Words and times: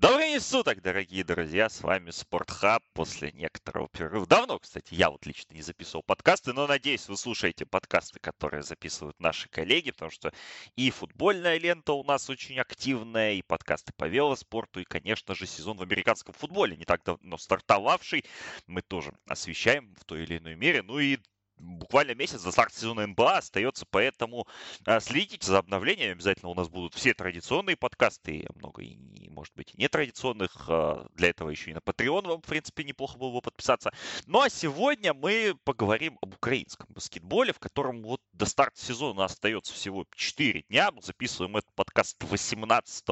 Добрый 0.00 0.38
суток, 0.38 0.80
дорогие 0.80 1.24
друзья, 1.24 1.68
с 1.68 1.80
вами 1.80 2.12
Спортхаб 2.12 2.84
после 2.92 3.32
некоторого 3.32 3.88
перерыва. 3.88 4.28
Давно, 4.28 4.60
кстати, 4.60 4.94
я 4.94 5.10
вот 5.10 5.26
лично 5.26 5.54
не 5.54 5.60
записывал 5.60 6.04
подкасты, 6.04 6.52
но 6.52 6.68
надеюсь, 6.68 7.08
вы 7.08 7.16
слушаете 7.16 7.66
подкасты, 7.66 8.20
которые 8.20 8.62
записывают 8.62 9.18
наши 9.18 9.48
коллеги, 9.48 9.90
потому 9.90 10.12
что 10.12 10.32
и 10.76 10.92
футбольная 10.92 11.58
лента 11.58 11.94
у 11.94 12.04
нас 12.04 12.30
очень 12.30 12.60
активная, 12.60 13.32
и 13.32 13.42
подкасты 13.42 13.92
по 13.96 14.04
велоспорту, 14.04 14.78
и, 14.78 14.84
конечно 14.84 15.34
же, 15.34 15.46
сезон 15.46 15.78
в 15.78 15.82
американском 15.82 16.32
футболе, 16.32 16.76
не 16.76 16.84
так 16.84 17.02
давно 17.02 17.36
стартовавший, 17.36 18.24
мы 18.68 18.82
тоже 18.82 19.12
освещаем 19.26 19.96
в 19.96 20.04
той 20.04 20.22
или 20.22 20.38
иной 20.38 20.54
мере. 20.54 20.82
Ну 20.82 21.00
и 21.00 21.18
буквально 21.58 22.14
месяц 22.14 22.42
до 22.42 22.50
старта 22.50 22.74
сезона 22.74 23.06
НБА 23.06 23.38
остается, 23.38 23.86
поэтому 23.90 24.46
э, 24.86 25.00
следите 25.00 25.46
за 25.46 25.58
обновлениями. 25.58 26.12
Обязательно 26.12 26.50
у 26.50 26.54
нас 26.54 26.68
будут 26.68 26.94
все 26.94 27.14
традиционные 27.14 27.76
подкасты, 27.76 28.46
много 28.54 28.82
и, 28.82 29.28
может 29.28 29.54
быть, 29.54 29.74
и 29.74 29.82
нетрадиционных. 29.82 30.66
Э, 30.68 31.06
для 31.14 31.28
этого 31.28 31.50
еще 31.50 31.70
и 31.70 31.74
на 31.74 31.78
Patreon 31.78 32.26
вам, 32.26 32.42
в 32.42 32.46
принципе, 32.46 32.84
неплохо 32.84 33.18
было 33.18 33.32
бы 33.32 33.40
подписаться. 33.40 33.92
Ну 34.26 34.40
а 34.40 34.50
сегодня 34.50 35.14
мы 35.14 35.56
поговорим 35.64 36.18
об 36.20 36.34
украинском 36.34 36.86
баскетболе, 36.90 37.52
в 37.52 37.58
котором 37.58 38.02
вот 38.02 38.20
до 38.32 38.46
старта 38.46 38.80
сезона 38.80 39.24
остается 39.24 39.72
всего 39.72 40.06
4 40.14 40.64
дня. 40.68 40.90
Мы 40.92 41.02
записываем 41.02 41.56
этот 41.56 41.72
подкаст 41.74 42.22
18 42.22 43.08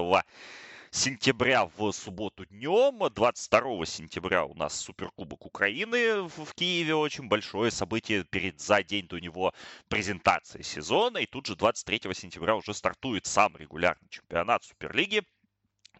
сентября 0.96 1.66
в 1.76 1.92
субботу 1.92 2.46
днем. 2.46 2.98
22 3.12 3.84
сентября 3.84 4.44
у 4.44 4.54
нас 4.54 4.74
Суперкубок 4.80 5.44
Украины 5.44 6.22
в 6.22 6.54
Киеве. 6.54 6.94
Очень 6.94 7.28
большое 7.28 7.70
событие 7.70 8.24
перед 8.24 8.60
за 8.60 8.82
день 8.82 9.06
до 9.06 9.18
него 9.18 9.52
презентации 9.88 10.62
сезона. 10.62 11.18
И 11.18 11.26
тут 11.26 11.46
же 11.46 11.54
23 11.54 12.14
сентября 12.14 12.56
уже 12.56 12.72
стартует 12.72 13.26
сам 13.26 13.56
регулярный 13.58 14.08
чемпионат 14.08 14.64
Суперлиги 14.64 15.22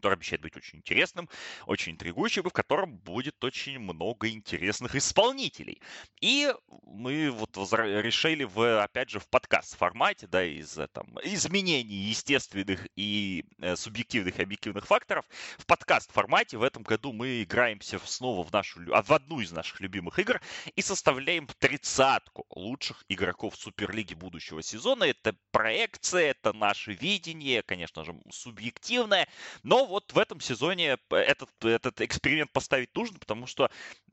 который 0.07 0.15
обещает 0.15 0.41
быть 0.41 0.57
очень 0.57 0.79
интересным, 0.79 1.29
очень 1.67 1.93
интригующим, 1.93 2.43
и 2.43 2.49
в 2.49 2.53
котором 2.53 2.97
будет 2.97 3.43
очень 3.43 3.81
много 3.81 4.29
интересных 4.29 4.95
исполнителей. 4.95 5.83
И 6.21 6.53
мы 6.85 7.33
вот 7.33 7.57
решили, 7.57 8.45
в, 8.45 8.83
опять 8.83 9.11
же, 9.11 9.19
в 9.19 9.29
подкаст-формате, 9.29 10.29
да, 10.29 10.45
из 10.45 10.79
э, 10.79 10.87
там, 10.93 11.19
изменений 11.25 11.97
естественных 11.97 12.87
и 12.95 13.45
э, 13.59 13.75
субъективных 13.75 14.39
и 14.39 14.43
объективных 14.43 14.87
факторов, 14.87 15.25
в 15.59 15.67
подкаст-формате 15.67 16.57
в 16.57 16.63
этом 16.63 16.85
году 16.85 17.13
мы 17.13 17.43
играемся 17.43 17.99
снова 18.05 18.45
в, 18.45 18.53
нашу, 18.53 18.81
а, 18.93 19.03
в 19.03 19.11
одну 19.11 19.41
из 19.41 19.51
наших 19.51 19.81
любимых 19.81 20.21
игр 20.21 20.41
и 20.77 20.83
составляем 20.83 21.49
тридцатку 21.59 22.47
лучших 22.51 23.05
игроков 23.09 23.57
Суперлиги 23.57 24.15
будущего 24.15 24.63
сезона. 24.63 25.05
Это 25.05 25.35
проекция, 25.51 26.31
это 26.31 26.53
наше 26.53 26.93
видение, 26.93 27.63
конечно 27.63 28.05
же, 28.05 28.15
субъективное, 28.31 29.27
но 29.63 29.87
вот 29.87 29.96
в 30.13 30.19
этом 30.19 30.41
сезоне 30.41 30.99
этот, 31.11 31.51
этот 31.65 32.01
эксперимент 32.01 32.53
поставить 32.53 32.95
нужно, 32.95 33.19
потому 33.19 33.47
что, 33.47 33.71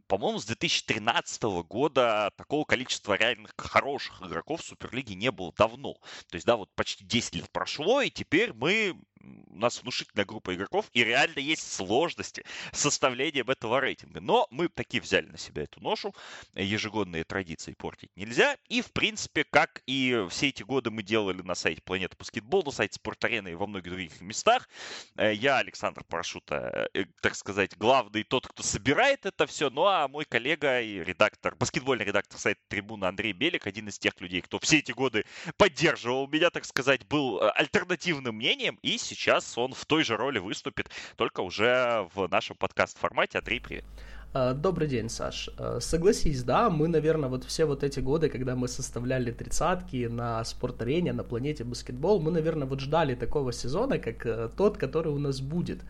по-моему, 0.08 0.39
с 0.39 0.45
2013 0.45 1.44
года 1.67 2.31
такого 2.38 2.66
количества 2.66 3.14
реальных 3.14 3.53
хороших 3.58 4.22
игроков 4.22 4.61
в 4.61 4.66
Суперлиге 4.66 5.16
не 5.16 5.31
было 5.31 5.54
давно. 5.58 5.94
То 6.30 6.36
есть, 6.36 6.45
да, 6.45 6.56
вот 6.56 6.70
почти 6.76 7.04
10 7.04 7.36
лет 7.36 7.52
прошло, 7.52 8.02
и 8.02 8.09
теперь 8.09 8.54
мы 8.54 8.95
у 9.23 9.57
нас 9.57 9.81
внушительная 9.81 10.25
группа 10.25 10.53
игроков, 10.53 10.89
и 10.93 11.03
реально 11.03 11.39
есть 11.39 11.71
сложности 11.71 12.43
составлением 12.71 13.49
этого 13.49 13.80
рейтинга. 13.80 14.19
Но 14.19 14.47
мы 14.52 14.67
таки 14.67 14.99
взяли 14.99 15.27
на 15.27 15.38
себя 15.38 15.63
эту 15.63 15.81
ношу. 15.81 16.13
Ежегодные 16.53 17.23
традиции 17.23 17.73
портить 17.73 18.11
нельзя. 18.15 18.57
И, 18.67 18.81
в 18.81 18.91
принципе, 18.91 19.43
как 19.43 19.81
и 19.85 20.25
все 20.30 20.49
эти 20.49 20.63
годы 20.63 20.91
мы 20.91 21.03
делали 21.03 21.41
на 21.41 21.55
сайте 21.55 21.81
Планета 21.81 22.15
Баскетбол, 22.17 22.63
на 22.63 22.71
сайте 22.71 22.95
Спорт-арены 22.95 23.52
и 23.52 23.55
во 23.55 23.67
многих 23.67 23.91
других 23.91 24.21
местах, 24.21 24.69
э, 25.15 25.33
я, 25.33 25.58
Александр 25.58 26.03
Парашута, 26.03 26.89
э, 26.93 27.05
так 27.21 27.35
сказать, 27.35 27.77
главный 27.77 28.23
тот, 28.23 28.47
кто 28.47 28.63
собирает 28.63 29.25
это 29.25 29.45
все, 29.47 29.69
ну 29.69 29.85
а 29.85 30.08
мой 30.08 30.25
коллега 30.25 30.81
и 30.81 31.03
редактор, 31.03 31.55
баскетбольный 31.55 32.05
редактор 32.05 32.39
сайта 32.39 32.61
Трибуна 32.67 33.08
Андрей 33.08 33.33
Белик, 33.33 33.67
один 33.67 33.87
из 33.87 33.99
тех 33.99 34.19
людей, 34.19 34.41
кто 34.41 34.59
все 34.59 34.80
эти 34.80 34.92
годы 34.92 35.25
поддерживал 35.58 36.27
меня, 36.27 36.49
так 36.49 36.65
сказать, 36.65 37.05
был 37.08 37.39
э, 37.39 37.49
альтернативным 37.52 38.36
мнением, 38.36 38.80
и 38.81 38.98
сейчас 39.13 39.57
он 39.57 39.73
в 39.73 39.85
той 39.85 40.03
же 40.03 40.17
роли 40.17 40.39
выступит, 40.39 40.89
только 41.15 41.41
уже 41.41 42.07
в 42.15 42.27
нашем 42.29 42.55
подкаст-формате. 42.57 43.39
Андрей, 43.39 43.61
привет. 43.61 43.85
А, 44.33 44.53
добрый 44.53 44.87
день, 44.87 45.09
Саш. 45.09 45.49
А, 45.57 45.79
согласись, 45.79 46.43
да, 46.43 46.69
мы, 46.69 46.87
наверное, 46.87 47.29
вот 47.29 47.43
все 47.43 47.65
вот 47.65 47.83
эти 47.83 47.99
годы, 47.99 48.29
когда 48.29 48.55
мы 48.55 48.67
составляли 48.67 49.31
тридцатки 49.31 50.07
на 50.07 50.43
спорт-арене, 50.43 51.13
на 51.13 51.23
планете 51.23 51.63
баскетбол, 51.63 52.19
мы, 52.19 52.31
наверное, 52.31 52.67
вот 52.67 52.79
ждали 52.79 53.13
такого 53.15 53.53
сезона, 53.53 53.99
как 53.99 54.25
э, 54.25 54.49
тот, 54.57 54.77
который 54.77 55.13
у 55.13 55.19
нас 55.19 55.39
будет. 55.39 55.81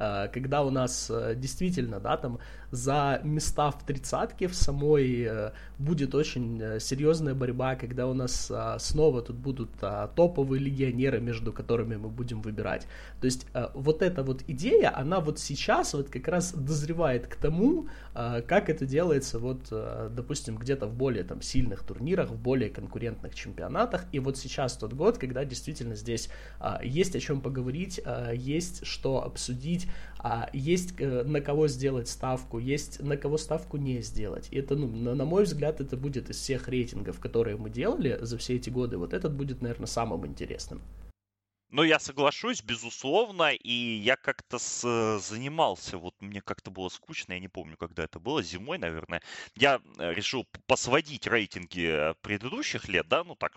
Э, 0.00 0.28
когда 0.32 0.62
у 0.62 0.70
нас 0.70 1.10
э, 1.10 1.34
действительно, 1.36 2.00
да, 2.00 2.16
там 2.16 2.40
за 2.72 3.20
места 3.22 3.70
в 3.70 3.86
тридцатке 3.86 4.48
в 4.48 4.54
самой 4.56 5.22
э, 5.22 5.52
будет 5.78 6.14
очень 6.14 6.80
серьезная 6.80 7.34
борьба, 7.34 7.76
когда 7.76 8.08
у 8.08 8.14
нас 8.14 8.50
снова 8.78 9.22
тут 9.22 9.36
будут 9.36 9.70
топовые 9.78 10.60
легионеры, 10.60 11.20
между 11.20 11.52
которыми 11.52 11.96
мы 11.96 12.08
будем 12.08 12.40
выбирать. 12.42 12.86
То 13.20 13.26
есть 13.26 13.46
вот 13.74 14.02
эта 14.02 14.22
вот 14.22 14.42
идея, 14.46 14.96
она 14.96 15.20
вот 15.20 15.38
сейчас 15.38 15.94
вот 15.94 16.08
как 16.08 16.28
раз 16.28 16.52
дозревает 16.52 17.26
к 17.26 17.36
тому, 17.36 17.88
как 18.14 18.68
это 18.68 18.86
делается 18.86 19.38
вот, 19.38 19.68
допустим, 19.70 20.56
где-то 20.56 20.86
в 20.86 20.94
более 20.94 21.24
там 21.24 21.42
сильных 21.42 21.82
турнирах, 21.82 22.30
в 22.30 22.38
более 22.38 22.70
конкурентных 22.70 23.34
чемпионатах. 23.34 24.06
И 24.12 24.18
вот 24.18 24.38
сейчас 24.38 24.76
тот 24.76 24.94
год, 24.94 25.18
когда 25.18 25.44
действительно 25.44 25.94
здесь 25.94 26.30
есть 26.82 27.16
о 27.16 27.20
чем 27.20 27.40
поговорить, 27.40 28.00
есть 28.32 28.86
что 28.86 29.24
обсудить, 29.24 29.88
а 30.22 30.48
есть 30.52 30.94
э, 30.98 31.24
на 31.24 31.40
кого 31.40 31.66
сделать 31.66 32.08
ставку, 32.08 32.58
есть 32.58 33.02
на 33.02 33.16
кого 33.16 33.38
ставку 33.38 33.76
не 33.76 34.00
сделать. 34.02 34.48
И 34.52 34.56
это, 34.56 34.76
ну, 34.76 34.86
на, 34.86 35.14
на 35.14 35.24
мой 35.24 35.44
взгляд, 35.44 35.80
это 35.80 35.96
будет 35.96 36.30
из 36.30 36.36
всех 36.36 36.68
рейтингов, 36.68 37.18
которые 37.18 37.56
мы 37.56 37.70
делали 37.70 38.18
за 38.22 38.38
все 38.38 38.54
эти 38.54 38.70
годы, 38.70 38.98
вот 38.98 39.12
этот 39.14 39.34
будет, 39.34 39.62
наверное, 39.62 39.86
самым 39.86 40.24
интересным. 40.26 40.80
Ну, 41.72 41.84
я 41.84 41.98
соглашусь, 41.98 42.62
безусловно, 42.62 43.50
и 43.54 43.72
я 43.72 44.16
как-то 44.16 44.58
с, 44.58 44.84
э, 44.84 45.18
занимался, 45.18 45.96
вот 45.96 46.14
мне 46.20 46.42
как-то 46.42 46.70
было 46.70 46.90
скучно, 46.90 47.32
я 47.32 47.38
не 47.40 47.48
помню, 47.48 47.78
когда 47.78 48.04
это 48.04 48.20
было, 48.20 48.42
зимой, 48.42 48.76
наверное. 48.76 49.22
Я 49.54 49.80
э, 49.96 50.12
решил 50.12 50.46
посводить 50.66 51.26
рейтинги 51.26 52.10
э, 52.10 52.14
предыдущих 52.20 52.88
лет, 52.88 53.08
да, 53.08 53.24
ну 53.24 53.36
так, 53.36 53.54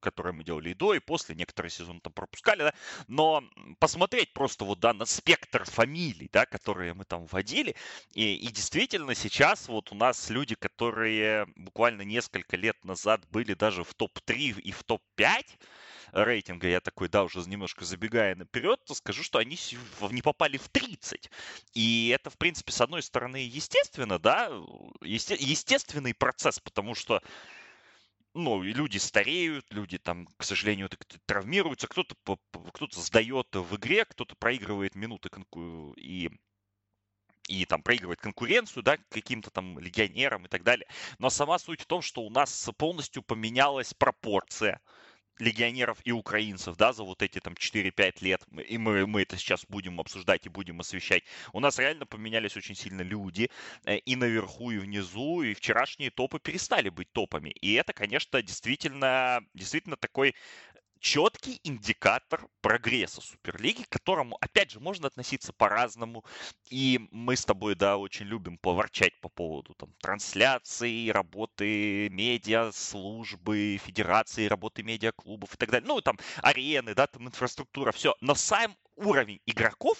которые 0.00 0.32
мы 0.32 0.42
делали 0.42 0.70
и 0.70 0.74
до, 0.74 0.94
и 0.94 0.98
после, 0.98 1.36
некоторые 1.36 1.70
сезоны 1.70 2.00
там 2.00 2.12
пропускали, 2.12 2.64
да, 2.64 2.74
но 3.06 3.44
посмотреть 3.78 4.32
просто 4.32 4.64
вот, 4.64 4.80
да, 4.80 4.92
на 4.92 5.04
спектр 5.04 5.64
фамилий, 5.64 6.28
да, 6.32 6.46
которые 6.46 6.94
мы 6.94 7.04
там 7.04 7.26
вводили, 7.26 7.76
и, 8.12 8.34
и 8.34 8.48
действительно 8.48 9.14
сейчас 9.14 9.68
вот 9.68 9.92
у 9.92 9.94
нас 9.94 10.30
люди, 10.30 10.56
которые 10.56 11.46
буквально 11.54 12.02
несколько 12.02 12.56
лет 12.56 12.84
назад 12.84 13.24
были 13.30 13.54
даже 13.54 13.84
в 13.84 13.94
топ-3 13.94 14.60
и 14.62 14.72
в 14.72 14.82
топ-5, 14.82 15.44
рейтинга, 16.12 16.68
я 16.68 16.80
такой, 16.80 17.08
да, 17.08 17.24
уже 17.24 17.40
немножко 17.40 17.84
забегая 17.84 18.34
наперед, 18.34 18.80
то 18.84 18.94
скажу, 18.94 19.22
что 19.22 19.38
они 19.38 19.58
не 20.10 20.22
попали 20.22 20.58
в 20.58 20.68
30. 20.68 21.30
И 21.74 22.08
это, 22.08 22.30
в 22.30 22.36
принципе, 22.36 22.72
с 22.72 22.80
одной 22.80 23.02
стороны, 23.02 23.36
естественно, 23.36 24.18
да, 24.18 24.50
есте- 25.02 25.36
естественный 25.38 26.14
процесс, 26.14 26.60
потому 26.60 26.94
что 26.94 27.22
ну, 28.34 28.62
люди 28.62 28.98
стареют, 28.98 29.66
люди 29.70 29.98
там, 29.98 30.26
к 30.36 30.44
сожалению, 30.44 30.88
травмируются, 31.26 31.86
кто-то 31.86 32.14
кто-то 32.72 33.00
сдает 33.00 33.48
в 33.52 33.76
игре, 33.76 34.04
кто-то 34.04 34.34
проигрывает 34.36 34.94
минуты 34.94 35.28
и 35.96 36.30
и 37.48 37.66
там 37.66 37.82
проигрывает 37.82 38.20
конкуренцию, 38.20 38.82
да, 38.82 38.96
каким-то 39.10 39.50
там 39.50 39.78
легионерам 39.78 40.46
и 40.46 40.48
так 40.48 40.62
далее. 40.62 40.86
Но 41.18 41.28
сама 41.28 41.58
суть 41.58 41.82
в 41.82 41.86
том, 41.86 42.00
что 42.00 42.22
у 42.22 42.30
нас 42.30 42.70
полностью 42.78 43.22
поменялась 43.22 43.94
пропорция 43.94 44.80
легионеров 45.38 45.98
и 46.04 46.12
украинцев, 46.12 46.76
да, 46.76 46.92
за 46.92 47.02
вот 47.04 47.22
эти 47.22 47.40
там 47.40 47.54
4-5 47.54 48.16
лет, 48.20 48.44
и 48.68 48.78
мы, 48.78 49.06
мы 49.06 49.22
это 49.22 49.36
сейчас 49.36 49.64
будем 49.68 50.00
обсуждать 50.00 50.46
и 50.46 50.48
будем 50.48 50.80
освещать, 50.80 51.24
у 51.52 51.60
нас 51.60 51.78
реально 51.78 52.06
поменялись 52.06 52.56
очень 52.56 52.74
сильно 52.74 53.02
люди 53.02 53.50
э, 53.84 53.98
и 53.98 54.16
наверху, 54.16 54.70
и 54.70 54.78
внизу, 54.78 55.42
и 55.42 55.54
вчерашние 55.54 56.10
топы 56.10 56.38
перестали 56.38 56.88
быть 56.88 57.10
топами. 57.12 57.50
И 57.50 57.74
это, 57.74 57.92
конечно, 57.92 58.42
действительно, 58.42 59.40
действительно 59.54 59.96
такой 59.96 60.34
четкий 61.02 61.60
индикатор 61.64 62.46
прогресса 62.60 63.20
Суперлиги, 63.20 63.82
к 63.82 63.88
которому, 63.88 64.38
опять 64.40 64.70
же, 64.70 64.80
можно 64.80 65.08
относиться 65.08 65.52
по-разному. 65.52 66.24
И 66.70 67.00
мы 67.10 67.36
с 67.36 67.44
тобой, 67.44 67.74
да, 67.74 67.98
очень 67.98 68.26
любим 68.26 68.56
поворчать 68.56 69.20
по 69.20 69.28
поводу 69.28 69.74
там, 69.74 69.92
трансляции, 70.00 71.10
работы 71.10 72.08
медиа, 72.10 72.70
службы, 72.72 73.80
федерации, 73.84 74.46
работы 74.46 74.84
медиаклубов 74.84 75.54
и 75.54 75.56
так 75.56 75.70
далее. 75.70 75.88
Ну, 75.88 76.00
там, 76.00 76.18
арены, 76.40 76.94
да, 76.94 77.08
там 77.08 77.26
инфраструктура, 77.26 77.90
все. 77.90 78.14
Но 78.20 78.36
сам 78.36 78.76
уровень 78.94 79.40
игроков 79.44 79.98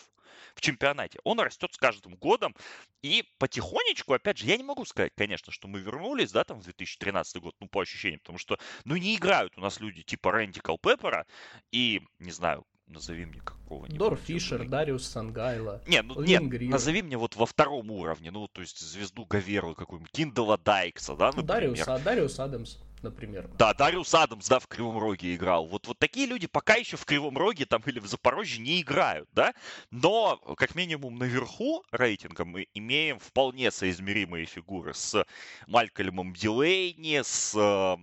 в 0.54 0.60
чемпионате. 0.60 1.18
Он 1.24 1.40
растет 1.40 1.72
с 1.72 1.78
каждым 1.78 2.14
годом. 2.16 2.54
И 3.02 3.24
потихонечку, 3.38 4.12
опять 4.12 4.38
же, 4.38 4.46
я 4.46 4.56
не 4.56 4.62
могу 4.62 4.84
сказать, 4.84 5.12
конечно, 5.16 5.52
что 5.52 5.66
мы 5.66 5.80
вернулись, 5.80 6.30
да, 6.30 6.44
там 6.44 6.60
в 6.60 6.64
2013 6.64 7.42
год, 7.42 7.54
ну, 7.60 7.68
по 7.68 7.80
ощущениям, 7.80 8.20
потому 8.20 8.38
что, 8.38 8.58
ну, 8.84 8.96
не 8.96 9.16
играют 9.16 9.52
у 9.56 9.60
нас 9.60 9.80
люди 9.80 10.02
типа 10.02 10.32
Рэнди 10.32 10.60
Калпепера 10.60 11.26
и, 11.72 12.02
не 12.18 12.30
знаю, 12.30 12.64
назови 12.86 13.24
мне 13.24 13.40
какого-нибудь. 13.40 13.98
Дор 13.98 14.16
Фишер, 14.16 14.68
Дариус 14.68 15.06
Сангайла. 15.06 15.82
Не, 15.86 16.02
ну 16.02 16.22
нет, 16.22 16.42
назови 16.42 17.02
мне 17.02 17.16
вот 17.16 17.36
во 17.36 17.46
втором 17.46 17.90
уровне, 17.90 18.30
ну, 18.30 18.48
то 18.48 18.60
есть 18.60 18.78
звезду 18.78 19.24
Гаверу 19.24 19.74
какую-нибудь, 19.74 20.12
Киндала 20.12 20.58
Дайкса, 20.58 21.16
да, 21.16 21.26
например. 21.26 21.46
Дариус, 21.46 21.88
а 21.88 21.98
Дариус 21.98 22.38
Адамс 22.38 22.76
например. 23.02 23.48
Да, 23.58 23.74
Дариус 23.74 24.14
Адамс, 24.14 24.48
да, 24.48 24.58
в 24.58 24.66
Кривом 24.66 24.98
Роге 24.98 25.34
играл. 25.34 25.66
Вот, 25.66 25.86
вот 25.86 25.98
такие 25.98 26.26
люди 26.26 26.46
пока 26.46 26.74
еще 26.74 26.96
в 26.96 27.04
Кривом 27.04 27.36
Роге 27.36 27.66
там 27.66 27.82
или 27.86 27.98
в 27.98 28.06
Запорожье 28.06 28.62
не 28.62 28.80
играют, 28.80 29.28
да, 29.32 29.54
но 29.90 30.36
как 30.56 30.74
минимум 30.74 31.18
наверху 31.18 31.84
рейтинга 31.90 32.44
мы 32.44 32.68
имеем 32.74 33.18
вполне 33.18 33.70
соизмеримые 33.70 34.46
фигуры 34.46 34.94
с 34.94 35.24
Малькольмом 35.66 36.32
Дилейни, 36.34 37.20
с 37.22 37.54
э, 37.54 37.96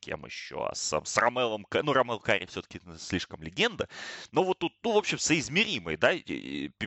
кем 0.00 0.24
еще, 0.24 0.70
с, 0.72 0.92
с 1.04 1.16
Ромелом, 1.16 1.66
ну, 1.82 1.92
Ромел 1.92 2.20
Карри 2.20 2.46
все-таки 2.46 2.80
слишком 2.98 3.42
легенда, 3.42 3.88
но 4.30 4.44
вот 4.44 4.58
тут, 4.58 4.72
ну, 4.82 4.92
в 4.92 4.98
общем, 4.98 5.18
соизмеримые, 5.18 5.96
да, 5.96 6.14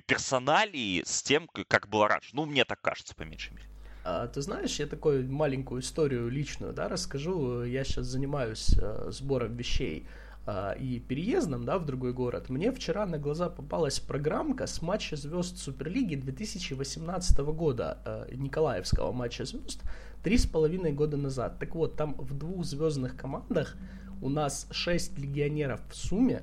персоналии 0.06 1.04
с 1.06 1.21
тем, 1.21 1.48
как 1.48 1.89
было 1.89 2.07
раньше. 2.07 2.30
Ну, 2.33 2.45
мне 2.45 2.66
так 2.66 2.81
кажется, 2.81 3.13
по 3.16 3.24
меньшей 3.24 3.54
мере. 3.54 3.69
А, 4.09 4.27
ты 4.27 4.41
знаешь, 4.41 4.79
я 4.79 4.88
такую 4.88 5.31
маленькую 5.31 5.81
историю 5.81 6.29
личную, 6.29 6.73
да, 6.73 6.89
расскажу. 6.89 7.63
Я 7.63 7.83
сейчас 7.83 8.07
занимаюсь 8.07 8.75
а, 8.81 9.11
сбором 9.11 9.56
вещей 9.56 10.07
а, 10.47 10.71
и 10.71 11.00
переездом, 11.00 11.63
да, 11.63 11.77
в 11.77 11.85
другой 11.85 12.13
город. 12.13 12.50
Мне 12.50 12.71
вчера 12.71 13.06
на 13.06 13.19
глаза 13.19 13.50
попалась 13.50 14.00
программка 14.00 14.65
с 14.65 14.81
матча 14.81 15.15
звезд 15.15 15.59
Суперлиги 15.59 16.15
2018 16.15 17.38
года, 17.39 18.00
а, 18.03 18.27
Николаевского 18.33 19.11
матча 19.11 19.45
звезд, 19.45 19.83
три 20.23 20.39
с 20.39 20.47
половиной 20.47 20.91
года 20.91 21.15
назад. 21.15 21.59
Так 21.59 21.75
вот, 21.75 21.95
там 21.95 22.15
в 22.15 22.35
двух 22.35 22.65
звездных 22.65 23.15
командах 23.15 23.75
у 24.23 24.29
нас 24.29 24.67
шесть 24.71 25.19
легионеров 25.19 25.81
в 25.88 25.95
сумме, 25.95 26.41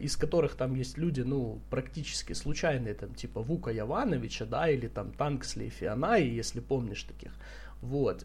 из 0.00 0.16
которых 0.16 0.54
там 0.54 0.74
есть 0.74 0.98
люди, 0.98 1.22
ну, 1.22 1.60
практически 1.70 2.32
случайные, 2.32 2.94
там, 2.94 3.14
типа 3.14 3.40
Вука 3.42 3.70
Явановича, 3.70 4.44
да, 4.46 4.68
или 4.68 4.86
там 4.86 5.12
Танксли 5.12 5.64
и 5.64 5.70
Фианаи, 5.70 6.28
если 6.28 6.60
помнишь 6.60 7.02
таких. 7.02 7.32
Вот. 7.80 8.24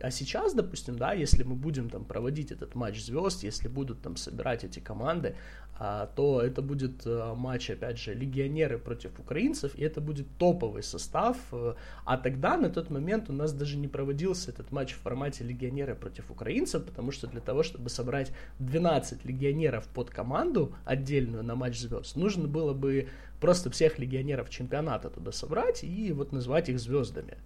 А, 0.00 0.10
сейчас, 0.10 0.52
допустим, 0.52 0.98
да, 0.98 1.12
если 1.14 1.42
мы 1.42 1.54
будем 1.54 1.88
там 1.88 2.04
проводить 2.04 2.52
этот 2.52 2.74
матч 2.74 3.02
звезд, 3.02 3.42
если 3.44 3.68
будут 3.68 4.02
там 4.02 4.16
собирать 4.16 4.62
эти 4.62 4.78
команды, 4.78 5.36
а, 5.78 6.06
то 6.14 6.42
это 6.42 6.60
будет 6.60 7.02
а, 7.06 7.34
матч, 7.34 7.70
опять 7.70 7.98
же, 7.98 8.12
легионеры 8.12 8.78
против 8.78 9.18
украинцев, 9.18 9.74
и 9.74 9.82
это 9.82 10.02
будет 10.02 10.26
топовый 10.38 10.82
состав. 10.82 11.36
Э, 11.52 11.74
а 12.04 12.18
тогда, 12.18 12.56
на 12.56 12.68
тот 12.68 12.90
момент, 12.90 13.30
у 13.30 13.32
нас 13.32 13.52
даже 13.52 13.78
не 13.78 13.88
проводился 13.88 14.50
этот 14.50 14.70
матч 14.70 14.92
в 14.92 14.98
формате 14.98 15.44
легионеры 15.44 15.94
против 15.94 16.30
украинцев, 16.30 16.84
потому 16.84 17.10
что 17.10 17.26
для 17.26 17.40
того, 17.40 17.62
чтобы 17.62 17.88
собрать 17.88 18.32
12 18.58 19.24
легионеров 19.24 19.86
под 19.88 20.10
команду 20.10 20.74
отдельную 20.84 21.42
на 21.42 21.54
матч 21.56 21.78
звезд, 21.78 22.16
нужно 22.16 22.48
было 22.48 22.74
бы 22.74 23.08
просто 23.40 23.70
всех 23.70 23.98
легионеров 23.98 24.50
чемпионата 24.50 25.10
туда 25.10 25.32
собрать 25.32 25.84
и 25.84 26.12
вот 26.12 26.32
назвать 26.32 26.68
их 26.68 26.78
звездами. 26.78 27.36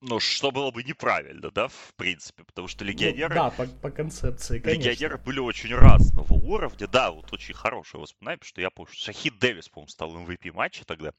Ну, 0.00 0.20
что 0.20 0.52
было 0.52 0.70
бы 0.70 0.84
неправильно, 0.84 1.50
да, 1.50 1.66
в 1.66 1.94
принципе, 1.96 2.44
потому 2.44 2.68
что 2.68 2.84
легионеры... 2.84 3.34
Ну, 3.34 3.40
да, 3.42 3.50
по, 3.50 3.66
по 3.66 3.90
концепции, 3.90 4.60
конечно. 4.60 4.90
Легионеры 4.90 5.18
были 5.18 5.40
очень 5.40 5.74
разного 5.74 6.32
уровня, 6.34 6.86
да, 6.86 7.10
вот 7.10 7.32
очень 7.32 7.54
хорошее 7.54 8.02
воспоминание, 8.02 8.38
потому 8.38 8.48
что 8.48 8.60
я 8.60 8.70
помню, 8.70 8.92
что 8.92 9.06
Шахид 9.06 9.38
Дэвис, 9.38 9.68
по-моему, 9.68 9.88
стал 9.88 10.16
MVP 10.16 10.52
матча 10.52 10.84
тогда. 10.84 11.12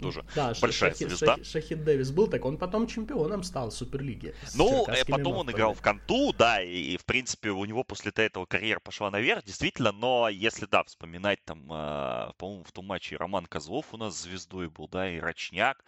Тоже 0.00 0.24
да, 0.34 0.54
большая 0.60 0.92
Шахид, 0.92 1.08
звезда. 1.08 1.26
Шахид, 1.36 1.46
Шахид 1.46 1.84
Дэвис 1.84 2.10
был, 2.12 2.26
так 2.26 2.44
он 2.46 2.56
потом 2.56 2.86
чемпионом 2.86 3.42
стал 3.42 3.70
Суперлиги. 3.70 4.34
Ну, 4.54 4.86
э, 4.88 5.04
потом 5.06 5.34
он 5.34 5.50
играл 5.50 5.74
в 5.74 5.82
Канту, 5.82 6.32
да, 6.32 6.62
и, 6.62 6.96
в 6.96 7.04
принципе, 7.04 7.50
у 7.50 7.64
него 7.66 7.84
после 7.84 8.10
этого 8.14 8.46
карьера 8.46 8.80
пошла 8.80 9.10
наверх, 9.10 9.44
действительно, 9.44 9.92
но 9.92 10.30
если, 10.30 10.64
да, 10.64 10.82
вспоминать 10.84 11.44
там, 11.44 11.70
э, 11.70 12.32
по-моему, 12.38 12.64
в 12.64 12.72
том 12.72 12.86
матче 12.86 13.16
Роман 13.16 13.44
Козлов 13.44 13.92
у 13.92 13.98
нас 13.98 14.18
звездой 14.18 14.70
был, 14.70 14.88
да, 14.88 15.10
и 15.10 15.18
Рачняк, 15.18 15.84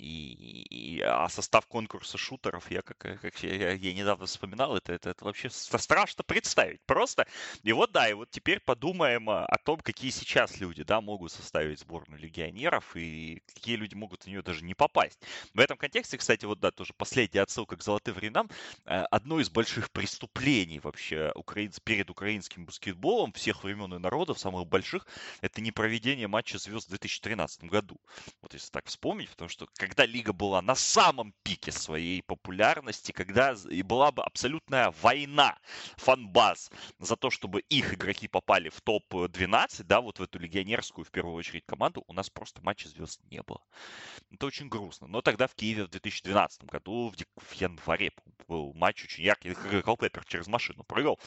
и, 0.00 0.62
и, 0.62 1.00
а 1.00 1.28
состав 1.28 1.66
конкурса 1.66 2.18
шутеров, 2.18 2.70
я 2.70 2.82
как, 2.82 2.98
как 2.98 3.42
я, 3.42 3.72
я 3.72 3.92
недавно 3.92 4.26
вспоминал, 4.26 4.76
это, 4.76 4.92
это, 4.92 5.10
это 5.10 5.24
вообще 5.24 5.50
страшно 5.50 6.24
представить 6.24 6.80
просто. 6.86 7.26
И 7.62 7.72
вот 7.72 7.92
да, 7.92 8.08
и 8.08 8.14
вот 8.14 8.30
теперь 8.30 8.60
подумаем 8.60 9.28
о 9.28 9.58
том, 9.64 9.80
какие 9.80 10.10
сейчас 10.10 10.58
люди, 10.60 10.82
да, 10.82 11.00
могут 11.00 11.32
составить 11.32 11.80
сборную 11.80 12.20
легионеров 12.20 12.96
и 12.96 13.42
какие 13.54 13.76
люди 13.76 13.94
могут 13.94 14.22
в 14.22 14.26
нее 14.26 14.42
даже 14.42 14.64
не 14.64 14.74
попасть. 14.74 15.20
В 15.54 15.60
этом 15.60 15.76
контексте, 15.76 16.16
кстати, 16.16 16.44
вот 16.44 16.60
да, 16.60 16.70
тоже 16.70 16.92
последняя 16.94 17.42
отсылка 17.42 17.76
к 17.76 17.82
золотым 17.82 18.14
временам. 18.14 18.48
Э, 18.86 19.02
одно 19.10 19.40
из 19.40 19.50
больших 19.50 19.90
преступлений 19.90 20.80
вообще 20.80 21.32
украинц, 21.34 21.78
перед 21.80 22.10
украинским 22.10 22.64
баскетболом 22.64 23.32
всех 23.32 23.64
времен 23.64 23.94
и 23.94 23.98
народов, 23.98 24.38
самых 24.38 24.66
больших, 24.66 25.06
это 25.40 25.60
не 25.60 25.72
проведение 25.72 26.28
матча 26.28 26.58
звезд 26.58 26.86
в 26.86 26.90
2013 26.90 27.64
году. 27.64 28.00
Вот 28.42 28.54
если 28.54 28.70
так 28.70 28.86
вспомнить, 28.86 29.30
потому 29.30 29.48
что 29.48 29.66
как 29.76 29.89
когда 29.90 30.06
лига 30.06 30.32
была 30.32 30.62
на 30.62 30.76
самом 30.76 31.34
пике 31.42 31.72
своей 31.72 32.22
популярности, 32.22 33.10
когда 33.10 33.56
и 33.68 33.82
была 33.82 34.12
бы 34.12 34.22
абсолютная 34.22 34.94
война 35.02 35.58
фанбаз 35.96 36.70
за 37.00 37.16
то, 37.16 37.28
чтобы 37.30 37.62
их 37.62 37.94
игроки 37.94 38.28
попали 38.28 38.68
в 38.68 38.80
топ-12, 38.82 39.82
да, 39.82 40.00
вот 40.00 40.20
в 40.20 40.22
эту 40.22 40.38
легионерскую, 40.38 41.04
в 41.04 41.10
первую 41.10 41.34
очередь, 41.34 41.66
команду, 41.66 42.04
у 42.06 42.12
нас 42.12 42.30
просто 42.30 42.62
матча 42.62 42.88
звезд 42.88 43.20
не 43.32 43.42
было. 43.42 43.60
Это 44.30 44.46
очень 44.46 44.68
грустно. 44.68 45.08
Но 45.08 45.22
тогда 45.22 45.48
в 45.48 45.56
Киеве 45.56 45.84
в 45.84 45.88
2012 45.88 46.64
году, 46.66 47.10
в, 47.10 47.42
в 47.42 47.52
январе, 47.54 48.12
был 48.46 48.72
матч 48.74 49.02
очень 49.02 49.24
яркий, 49.24 49.54
Колпепер 49.82 50.24
через 50.24 50.46
машину 50.46 50.84
прыгал, 50.84 51.18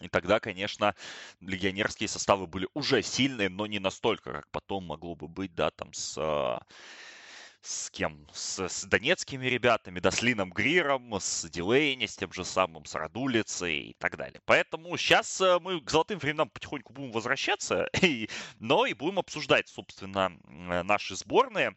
и 0.00 0.08
тогда, 0.08 0.38
конечно, 0.38 0.94
легионерские 1.40 2.08
составы 2.08 2.46
были 2.46 2.68
уже 2.72 3.02
сильные, 3.02 3.48
но 3.48 3.66
не 3.66 3.80
настолько, 3.80 4.32
как 4.32 4.48
потом 4.50 4.84
могло 4.84 5.16
бы 5.16 5.26
быть, 5.26 5.54
да, 5.54 5.70
там 5.70 5.92
с 5.92 6.16
а, 6.16 6.62
с 7.62 7.90
кем? 7.90 8.26
С, 8.32 8.68
с 8.68 8.84
донецкими 8.84 9.46
ребятами, 9.46 10.00
да, 10.00 10.10
с 10.10 10.22
Лином 10.22 10.50
Гриром, 10.50 11.14
с 11.18 11.48
Дилейни, 11.48 12.06
с 12.06 12.16
тем 12.16 12.32
же 12.32 12.44
самым, 12.44 12.84
с 12.84 12.94
Радулицей 12.94 13.90
и 13.90 13.94
так 13.98 14.16
далее. 14.16 14.40
Поэтому 14.46 14.96
сейчас 14.96 15.40
э, 15.40 15.58
мы 15.60 15.80
к 15.80 15.90
золотым 15.90 16.18
временам 16.18 16.50
потихоньку 16.50 16.92
будем 16.92 17.12
возвращаться, 17.12 17.88
и, 18.02 18.28
но 18.58 18.86
и 18.86 18.94
будем 18.94 19.18
обсуждать, 19.18 19.68
собственно, 19.68 20.32
э, 20.44 20.82
наши 20.82 21.16
сборные 21.16 21.76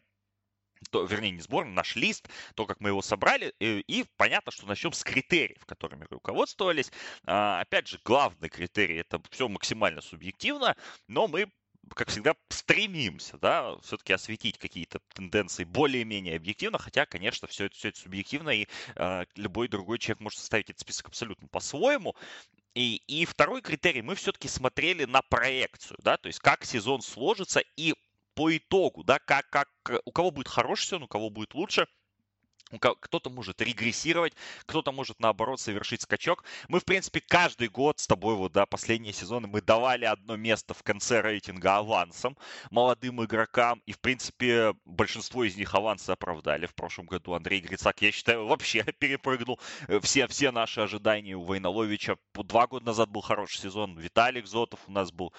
то, 0.90 1.04
вернее, 1.04 1.30
не 1.30 1.40
сборный, 1.40 1.72
наш 1.72 1.96
лист, 1.96 2.28
то, 2.54 2.66
как 2.66 2.80
мы 2.80 2.90
его 2.90 3.00
собрали, 3.00 3.54
и, 3.58 3.80
и 3.80 4.04
понятно, 4.16 4.52
что 4.52 4.66
начнем 4.66 4.92
с 4.92 5.02
критериев, 5.02 5.64
которыми 5.64 6.06
руководствовались. 6.10 6.92
А, 7.24 7.60
опять 7.60 7.88
же, 7.88 7.98
главный 8.04 8.50
критерий 8.50 8.96
это 8.96 9.20
все 9.30 9.48
максимально 9.48 10.02
субъективно, 10.02 10.76
но 11.08 11.26
мы 11.26 11.50
как 11.94 12.08
всегда, 12.08 12.34
стремимся, 12.48 13.38
да, 13.38 13.76
все-таки 13.82 14.12
осветить 14.12 14.58
какие-то 14.58 15.00
тенденции 15.14 15.64
более-менее 15.64 16.36
объективно, 16.36 16.78
хотя, 16.78 17.06
конечно, 17.06 17.48
все 17.48 17.66
это, 17.66 17.76
все 17.76 17.88
это 17.88 17.98
субъективно, 17.98 18.50
и 18.50 18.66
э, 18.96 19.24
любой 19.36 19.68
другой 19.68 19.98
человек 19.98 20.20
может 20.20 20.38
составить 20.38 20.70
этот 20.70 20.80
список 20.80 21.08
абсолютно 21.08 21.48
по-своему. 21.48 22.14
И, 22.74 23.02
и 23.06 23.24
второй 23.24 23.62
критерий, 23.62 24.02
мы 24.02 24.14
все-таки 24.16 24.48
смотрели 24.48 25.04
на 25.04 25.22
проекцию, 25.22 25.98
да, 26.02 26.16
то 26.16 26.26
есть 26.26 26.40
как 26.40 26.64
сезон 26.64 27.02
сложится 27.02 27.62
и 27.76 27.94
по 28.34 28.56
итогу, 28.56 29.04
да, 29.04 29.20
как, 29.20 29.48
как, 29.50 29.68
у 30.04 30.10
кого 30.10 30.32
будет 30.32 30.48
хороший 30.48 30.86
сезон, 30.86 31.04
у 31.04 31.08
кого 31.08 31.30
будет 31.30 31.54
лучше– 31.54 31.86
кто-то 32.78 33.30
может 33.30 33.60
регрессировать, 33.60 34.34
кто-то 34.66 34.92
может, 34.92 35.20
наоборот, 35.20 35.60
совершить 35.60 36.02
скачок. 36.02 36.44
Мы, 36.68 36.80
в 36.80 36.84
принципе, 36.84 37.20
каждый 37.20 37.68
год 37.68 37.98
с 37.98 38.06
тобой, 38.06 38.34
вот, 38.34 38.52
да, 38.52 38.66
последние 38.66 39.12
сезоны 39.12 39.46
мы 39.46 39.60
давали 39.60 40.04
одно 40.04 40.36
место 40.36 40.74
в 40.74 40.82
конце 40.82 41.20
рейтинга 41.20 41.76
авансом 41.76 42.36
молодым 42.70 43.24
игрокам, 43.24 43.82
и, 43.86 43.92
в 43.92 44.00
принципе, 44.00 44.74
большинство 44.84 45.44
из 45.44 45.56
них 45.56 45.74
авансы 45.74 46.10
оправдали. 46.10 46.66
В 46.66 46.74
прошлом 46.74 47.06
году 47.06 47.34
Андрей 47.34 47.60
Грицак, 47.60 48.02
я 48.02 48.12
считаю, 48.12 48.46
вообще 48.48 48.84
перепрыгнул 48.98 49.60
э, 49.88 50.00
все, 50.00 50.26
все 50.26 50.50
наши 50.50 50.80
ожидания 50.80 51.34
у 51.34 51.42
Войноловича. 51.42 52.16
Два 52.34 52.66
года 52.66 52.86
назад 52.86 53.10
был 53.10 53.20
хороший 53.20 53.58
сезон, 53.58 53.98
Виталик 53.98 54.46
Зотов 54.46 54.80
у 54.86 54.92
нас 54.92 55.12
был, 55.12 55.32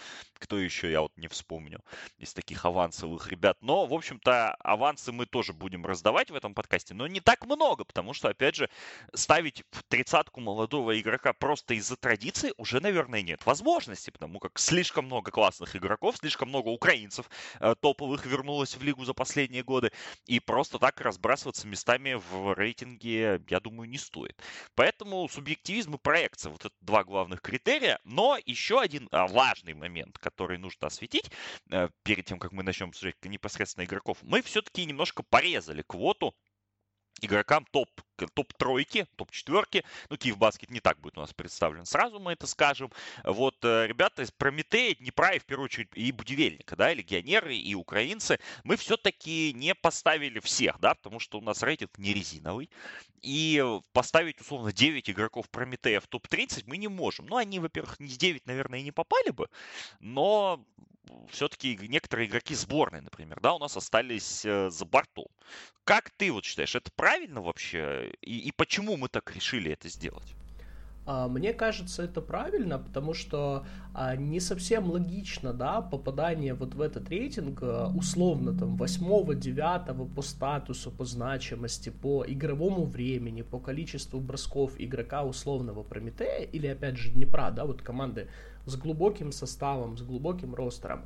кто 0.45 0.59
еще, 0.59 0.91
я 0.91 1.01
вот 1.01 1.11
не 1.17 1.27
вспомню, 1.27 1.79
из 2.19 2.31
таких 2.31 2.65
авансовых 2.65 3.27
ребят. 3.29 3.57
Но, 3.61 3.87
в 3.87 3.93
общем-то, 3.93 4.53
авансы 4.59 5.11
мы 5.11 5.25
тоже 5.25 5.53
будем 5.53 5.87
раздавать 5.87 6.29
в 6.29 6.35
этом 6.35 6.53
подкасте, 6.53 6.93
но 6.93 7.07
не 7.07 7.19
так 7.19 7.47
много, 7.47 7.83
потому 7.83 8.13
что, 8.13 8.29
опять 8.29 8.55
же, 8.55 8.69
ставить 9.15 9.63
в 9.71 9.81
тридцатку 9.87 10.41
молодого 10.41 10.99
игрока 10.99 11.33
просто 11.33 11.73
из-за 11.73 11.95
традиции 11.95 12.53
уже, 12.57 12.79
наверное, 12.79 13.23
нет 13.23 13.43
возможности, 13.47 14.11
потому 14.11 14.37
как 14.37 14.59
слишком 14.59 15.05
много 15.05 15.31
классных 15.31 15.75
игроков, 15.75 16.17
слишком 16.17 16.49
много 16.49 16.67
украинцев 16.67 17.27
э, 17.59 17.73
топовых 17.81 18.27
вернулось 18.27 18.75
в 18.77 18.83
лигу 18.83 19.03
за 19.03 19.15
последние 19.15 19.63
годы, 19.63 19.91
и 20.27 20.39
просто 20.39 20.77
так 20.77 21.01
разбрасываться 21.01 21.67
местами 21.67 22.13
в 22.13 22.53
рейтинге, 22.53 23.41
я 23.49 23.59
думаю, 23.59 23.89
не 23.89 23.97
стоит. 23.97 24.39
Поэтому 24.75 25.27
субъективизм 25.27 25.95
и 25.95 25.97
проекция, 25.97 26.51
вот 26.51 26.65
это 26.65 26.75
два 26.81 27.03
главных 27.03 27.41
критерия, 27.41 27.99
но 28.03 28.37
еще 28.45 28.79
один 28.79 29.09
а, 29.11 29.25
важный 29.25 29.73
момент, 29.73 30.19
который 30.19 30.34
нужно 30.57 30.87
осветить 30.87 31.31
э, 31.71 31.89
перед 32.03 32.25
тем, 32.25 32.39
как 32.39 32.51
мы 32.51 32.63
начнем 32.63 32.89
обсуждать 32.89 33.15
непосредственно 33.25 33.85
игроков, 33.85 34.19
мы 34.21 34.41
все-таки 34.41 34.85
немножко 34.85 35.23
порезали 35.23 35.81
квоту 35.81 36.35
игрокам 37.21 37.65
топ 37.71 37.89
топ-тройки, 38.33 39.07
топ-четверки. 39.15 39.83
Ну, 40.09 40.17
Киев 40.17 40.37
Баскет 40.37 40.71
не 40.71 40.79
так 40.79 40.99
будет 40.99 41.17
у 41.17 41.21
нас 41.21 41.33
представлен. 41.33 41.85
Сразу 41.85 42.19
мы 42.19 42.33
это 42.33 42.47
скажем. 42.47 42.89
Вот 43.23 43.55
э, 43.63 43.87
ребята 43.87 44.21
из 44.21 44.31
Прометея, 44.31 44.95
Днепра 44.95 45.31
и, 45.31 45.39
в 45.39 45.45
первую 45.45 45.65
очередь, 45.65 45.89
и 45.95 46.11
Будивельника, 46.11 46.75
да, 46.75 46.91
и 46.91 46.95
легионеры, 46.95 47.55
и 47.55 47.75
украинцы, 47.75 48.39
мы 48.63 48.77
все-таки 48.77 49.53
не 49.53 49.75
поставили 49.75 50.39
всех, 50.39 50.79
да, 50.79 50.93
потому 50.95 51.19
что 51.19 51.39
у 51.39 51.41
нас 51.41 51.61
рейтинг 51.61 51.97
не 51.97 52.13
резиновый. 52.13 52.69
И 53.21 53.63
поставить, 53.91 54.39
условно, 54.39 54.71
9 54.71 55.09
игроков 55.09 55.49
Прометея 55.49 55.99
в 55.99 56.07
топ-30 56.07 56.63
мы 56.67 56.77
не 56.77 56.87
можем. 56.87 57.25
Ну, 57.25 57.37
они, 57.37 57.59
во-первых, 57.59 57.99
не 57.99 58.13
9, 58.13 58.45
наверное, 58.45 58.79
и 58.79 58.83
не 58.83 58.91
попали 58.91 59.31
бы, 59.31 59.49
но 59.99 60.63
все-таки 61.29 61.77
некоторые 61.87 62.27
игроки 62.27 62.55
сборной, 62.55 63.01
например, 63.01 63.39
да, 63.41 63.53
у 63.53 63.59
нас 63.59 63.77
остались 63.77 64.45
э, 64.45 64.69
за 64.69 64.85
бортом. 64.85 65.27
Как 65.83 66.09
ты 66.11 66.31
вот 66.31 66.45
считаешь, 66.45 66.75
это 66.75 66.91
правильно 66.95 67.41
вообще? 67.41 68.13
И, 68.21 68.39
и 68.39 68.51
почему 68.51 68.97
мы 68.97 69.09
так 69.09 69.35
решили 69.35 69.71
это 69.71 69.89
сделать? 69.89 70.35
А, 71.07 71.27
мне 71.27 71.53
кажется, 71.53 72.03
это 72.03 72.19
правильно, 72.19 72.79
потому 72.79 73.13
что 73.13 73.65
а, 73.93 74.15
не 74.15 74.39
совсем 74.39 74.89
логично, 74.89 75.53
да, 75.53 75.81
попадание 75.81 76.55
вот 76.55 76.73
в 76.73 76.81
этот 76.81 77.09
рейтинг 77.09 77.59
а, 77.61 77.91
условно 77.95 78.57
там 78.57 78.75
8 78.75 79.39
9 79.39 80.15
по 80.15 80.21
статусу, 80.23 80.91
по 80.91 81.05
значимости, 81.05 81.89
по 81.89 82.25
игровому 82.27 82.85
времени, 82.85 83.43
по 83.43 83.59
количеству 83.59 84.19
бросков 84.19 84.73
игрока 84.79 85.23
условного 85.23 85.83
Прометея 85.83 86.41
или 86.41 86.67
опять 86.67 86.97
же 86.97 87.11
Днепра, 87.11 87.51
да, 87.51 87.65
вот 87.65 87.83
команды 87.83 88.27
с 88.65 88.75
глубоким 88.75 89.31
составом, 89.31 89.97
с 89.97 90.01
глубоким 90.01 90.55
ростером, 90.55 91.05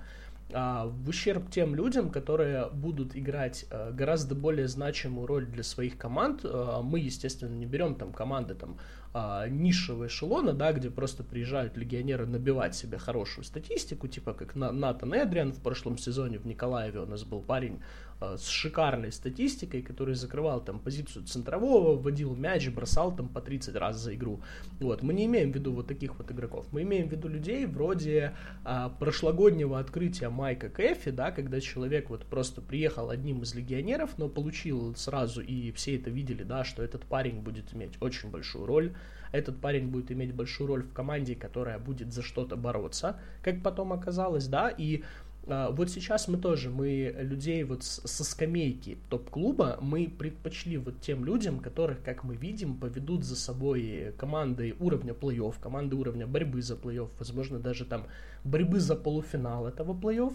в 0.51 1.07
ущерб 1.07 1.51
тем 1.51 1.75
людям, 1.75 2.09
которые 2.09 2.69
будут 2.71 3.15
играть 3.15 3.67
гораздо 3.91 4.33
более 4.33 4.67
значимую 4.67 5.27
роль 5.27 5.45
для 5.45 5.61
своих 5.61 5.95
команд. 5.95 6.43
Мы, 6.43 7.01
естественно, 7.01 7.53
не 7.53 7.67
берем 7.67 7.93
там 7.93 8.11
команды 8.11 8.55
там 8.55 8.79
а, 9.11 9.47
низшего 9.47 10.05
эшелона, 10.05 10.53
да, 10.53 10.71
где 10.71 10.91
просто 10.91 11.23
приезжают 11.23 11.77
легионеры 11.77 12.27
набивать 12.27 12.75
себе 12.75 12.99
хорошую 12.99 13.43
статистику, 13.43 14.07
типа 14.07 14.33
как 14.33 14.55
Натан 14.55 15.13
Эдриан 15.13 15.51
в 15.51 15.61
прошлом 15.61 15.97
сезоне 15.97 16.37
в 16.37 16.45
Николаеве 16.45 16.99
у 16.99 17.05
нас 17.07 17.23
был 17.23 17.41
парень 17.41 17.79
Э, 17.79 18.08
с 18.21 18.47
шикарной 18.47 19.11
статистикой, 19.11 19.81
который 19.81 20.15
закрывал 20.15 20.61
там 20.61 20.79
позицию 20.79 21.25
центрового, 21.25 21.95
вводил 21.95 22.35
мяч, 22.35 22.69
бросал 22.69 23.15
там 23.15 23.29
по 23.29 23.41
30 23.41 23.75
раз 23.75 23.97
за 23.97 24.15
игру. 24.15 24.41
Вот, 24.79 25.01
мы 25.03 25.13
не 25.13 25.25
имеем 25.25 25.51
в 25.51 25.55
виду 25.55 25.73
вот 25.73 25.87
таких 25.87 26.17
вот 26.17 26.31
игроков. 26.31 26.67
Мы 26.71 26.83
имеем 26.83 27.07
в 27.07 27.11
виду 27.11 27.27
людей 27.27 27.65
вроде 27.65 28.35
а, 28.63 28.89
прошлогоднего 28.89 29.79
открытия 29.79 30.29
Майка 30.29 30.69
Кэфи, 30.69 31.11
да, 31.11 31.31
когда 31.31 31.61
человек 31.61 32.09
вот 32.09 32.25
просто 32.25 32.61
приехал 32.61 33.09
одним 33.09 33.43
из 33.43 33.55
легионеров, 33.55 34.17
но 34.17 34.27
получил 34.27 34.95
сразу, 34.95 35.41
и 35.41 35.71
все 35.71 35.95
это 35.97 36.09
видели, 36.09 36.43
да, 36.43 36.63
что 36.63 36.83
этот 36.83 37.05
парень 37.05 37.41
будет 37.41 37.73
иметь 37.73 37.93
очень 38.01 38.29
большую 38.29 38.65
роль 38.65 38.93
этот 39.31 39.59
парень 39.59 39.87
будет 39.89 40.11
иметь 40.11 40.33
большую 40.33 40.67
роль 40.67 40.83
в 40.83 40.93
команде, 40.93 41.35
которая 41.35 41.79
будет 41.79 42.13
за 42.13 42.21
что-то 42.21 42.55
бороться, 42.55 43.19
как 43.43 43.61
потом 43.61 43.93
оказалось, 43.93 44.47
да, 44.47 44.69
и 44.69 45.03
вот 45.49 45.89
сейчас 45.89 46.27
мы 46.27 46.37
тоже, 46.37 46.69
мы 46.69 47.15
людей 47.19 47.63
вот 47.63 47.83
со 47.83 48.23
скамейки 48.23 48.97
топ-клуба, 49.09 49.77
мы 49.81 50.07
предпочли 50.07 50.77
вот 50.77 51.01
тем 51.01 51.25
людям, 51.25 51.59
которых, 51.59 52.03
как 52.03 52.23
мы 52.23 52.35
видим, 52.35 52.75
поведут 52.75 53.23
за 53.23 53.35
собой 53.35 54.13
команды 54.17 54.75
уровня 54.79 55.13
плей-офф, 55.13 55.55
команды 55.59 55.95
уровня 55.95 56.27
борьбы 56.27 56.61
за 56.61 56.75
плей-офф, 56.75 57.09
возможно, 57.17 57.59
даже 57.59 57.85
там 57.85 58.05
борьбы 58.43 58.79
за 58.79 58.95
полуфинал 58.95 59.67
этого 59.67 59.93
плей-офф, 59.93 60.33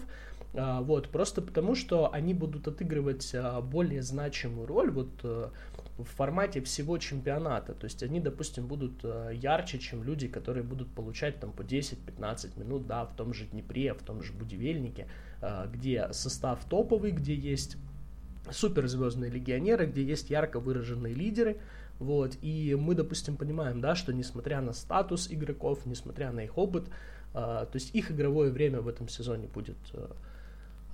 а, 0.57 0.81
вот, 0.81 1.09
просто 1.09 1.41
потому, 1.41 1.75
что 1.75 2.11
они 2.13 2.33
будут 2.33 2.67
отыгрывать 2.67 3.31
а, 3.33 3.61
более 3.61 4.01
значимую 4.01 4.67
роль, 4.67 4.89
вот, 4.89 5.09
э, 5.23 5.49
в 5.97 6.03
формате 6.03 6.61
всего 6.61 6.97
чемпионата. 6.97 7.73
То 7.73 7.85
есть 7.85 8.03
они, 8.03 8.19
допустим, 8.19 8.67
будут 8.67 9.03
э, 9.03 9.31
ярче, 9.33 9.79
чем 9.79 10.03
люди, 10.03 10.27
которые 10.27 10.63
будут 10.63 10.89
получать 10.89 11.39
там 11.39 11.51
по 11.53 11.61
10-15 11.61 12.59
минут, 12.59 12.85
да, 12.85 13.05
в 13.05 13.15
том 13.15 13.33
же 13.33 13.45
Днепре, 13.45 13.93
в 13.93 14.03
том 14.03 14.21
же 14.21 14.33
Будивельнике, 14.33 15.07
э, 15.41 15.67
где 15.71 16.11
состав 16.11 16.65
топовый, 16.65 17.11
где 17.11 17.33
есть 17.33 17.77
суперзвездные 18.51 19.31
легионеры, 19.31 19.85
где 19.85 20.03
есть 20.03 20.29
ярко 20.29 20.59
выраженные 20.59 21.13
лидеры, 21.13 21.57
вот, 21.97 22.37
и 22.41 22.75
мы, 22.77 22.93
допустим, 22.93 23.37
понимаем, 23.37 23.79
да, 23.79 23.95
что 23.95 24.13
несмотря 24.13 24.59
на 24.59 24.73
статус 24.73 25.31
игроков, 25.31 25.85
несмотря 25.85 26.31
на 26.33 26.41
их 26.41 26.57
опыт, 26.57 26.87
э, 26.87 27.33
то 27.33 27.71
есть 27.73 27.95
их 27.95 28.11
игровое 28.11 28.51
время 28.51 28.81
в 28.81 28.89
этом 28.89 29.07
сезоне 29.07 29.47
будет 29.47 29.77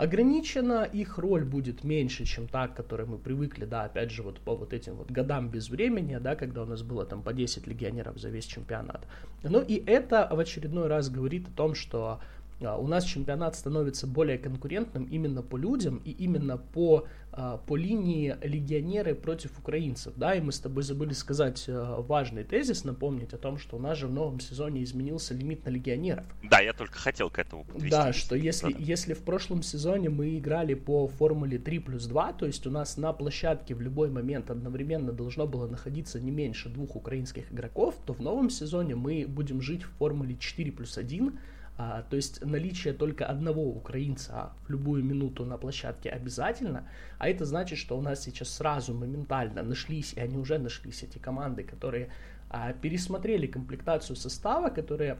ограничена, 0.01 0.83
их 0.83 1.19
роль 1.19 1.43
будет 1.43 1.83
меньше, 1.83 2.25
чем 2.25 2.47
та, 2.47 2.67
к 2.67 2.75
которой 2.75 3.05
мы 3.05 3.19
привыкли, 3.19 3.65
да, 3.65 3.83
опять 3.83 4.09
же, 4.09 4.23
вот 4.23 4.39
по 4.39 4.55
вот 4.55 4.73
этим 4.73 4.95
вот 4.95 5.11
годам 5.11 5.49
без 5.49 5.69
времени, 5.69 6.17
да, 6.19 6.35
когда 6.35 6.63
у 6.63 6.65
нас 6.65 6.81
было 6.81 7.05
там 7.05 7.21
по 7.21 7.33
10 7.33 7.67
легионеров 7.67 8.17
за 8.17 8.29
весь 8.29 8.45
чемпионат. 8.45 9.05
Ну 9.43 9.61
и 9.61 9.75
это 9.85 10.27
в 10.31 10.39
очередной 10.39 10.87
раз 10.87 11.09
говорит 11.09 11.47
о 11.49 11.51
том, 11.51 11.75
что 11.75 12.19
у 12.61 12.87
нас 12.87 13.03
чемпионат 13.03 13.55
становится 13.55 14.07
более 14.07 14.37
конкурентным 14.37 15.05
именно 15.05 15.41
по 15.41 15.57
людям 15.57 16.01
и 16.05 16.11
именно 16.11 16.57
по, 16.57 17.07
а, 17.31 17.57
по 17.57 17.75
линии 17.75 18.35
легионеры 18.43 19.15
против 19.15 19.57
украинцев. 19.57 20.13
Да, 20.15 20.35
и 20.35 20.41
мы 20.41 20.51
с 20.51 20.59
тобой 20.59 20.83
забыли 20.83 21.13
сказать 21.13 21.65
а, 21.67 22.01
важный 22.01 22.43
тезис, 22.43 22.83
напомнить 22.83 23.33
о 23.33 23.37
том, 23.37 23.57
что 23.57 23.77
у 23.77 23.79
нас 23.79 23.97
же 23.97 24.07
в 24.07 24.13
новом 24.13 24.39
сезоне 24.39 24.83
изменился 24.83 25.33
лимит 25.33 25.65
на 25.65 25.69
легионеров. 25.69 26.25
Да, 26.43 26.59
я 26.59 26.73
только 26.73 26.97
хотел 26.97 27.29
к 27.29 27.39
этому 27.39 27.65
подвести. 27.65 27.89
Да, 27.89 28.13
что 28.13 28.35
если, 28.35 28.75
если 28.77 29.13
в 29.13 29.23
прошлом 29.23 29.63
сезоне 29.63 30.09
мы 30.09 30.37
играли 30.37 30.73
по 30.75 31.07
формуле 31.07 31.57
3 31.57 31.79
плюс 31.79 32.05
2, 32.05 32.33
то 32.33 32.45
есть 32.45 32.67
у 32.67 32.71
нас 32.71 32.97
на 32.97 33.11
площадке 33.13 33.73
в 33.73 33.81
любой 33.81 34.09
момент 34.09 34.51
одновременно 34.51 35.11
должно 35.11 35.47
было 35.47 35.67
находиться 35.67 36.19
не 36.19 36.31
меньше 36.31 36.69
двух 36.69 36.95
украинских 36.95 37.51
игроков, 37.51 37.95
то 38.05 38.13
в 38.13 38.19
новом 38.19 38.49
сезоне 38.49 38.95
мы 38.95 39.25
будем 39.27 39.61
жить 39.61 39.83
в 39.83 39.89
формуле 39.97 40.37
4 40.37 40.71
плюс 40.71 40.97
1, 40.97 41.39
а, 41.83 42.03
то 42.03 42.15
есть 42.15 42.45
наличие 42.45 42.93
только 42.93 43.25
одного 43.25 43.63
украинца 43.63 44.51
в 44.67 44.69
любую 44.69 45.03
минуту 45.03 45.45
на 45.45 45.57
площадке 45.57 46.09
обязательно, 46.09 46.87
а 47.17 47.27
это 47.27 47.43
значит, 47.45 47.79
что 47.79 47.97
у 47.97 48.01
нас 48.01 48.23
сейчас 48.23 48.49
сразу 48.49 48.93
моментально 48.93 49.63
нашлись, 49.63 50.13
и 50.13 50.19
они 50.19 50.37
уже 50.37 50.59
нашлись, 50.59 51.01
эти 51.01 51.17
команды, 51.17 51.63
которые 51.63 52.09
а, 52.51 52.73
пересмотрели 52.73 53.47
комплектацию 53.47 54.15
состава, 54.15 54.69
которые 54.69 55.17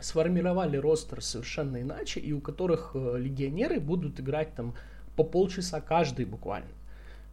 сформировали 0.00 0.76
ростер 0.76 1.22
совершенно 1.22 1.80
иначе, 1.80 2.18
и 2.18 2.32
у 2.32 2.40
которых 2.40 2.90
э, 2.94 3.18
легионеры 3.18 3.78
будут 3.78 4.18
играть 4.18 4.54
там 4.54 4.74
по 5.16 5.22
полчаса 5.22 5.80
каждый 5.80 6.24
буквально. 6.24 6.68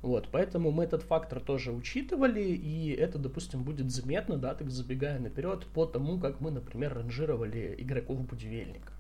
Вот, 0.04 0.28
поэтому 0.34 0.72
мы 0.72 0.84
этот 0.84 1.02
фактор 1.02 1.40
тоже 1.40 1.72
учитывали, 1.72 2.42
и 2.42 2.92
это, 2.92 3.18
допустим, 3.18 3.64
будет 3.64 3.90
заметно, 3.90 4.36
да, 4.36 4.54
так 4.54 4.70
забегая 4.70 5.18
наперед, 5.18 5.66
по 5.68 5.86
тому, 5.86 6.20
как 6.20 6.42
мы, 6.42 6.52
например, 6.52 6.94
ранжировали 6.94 7.74
игроков 7.78 8.20
будивельника. 8.28 8.92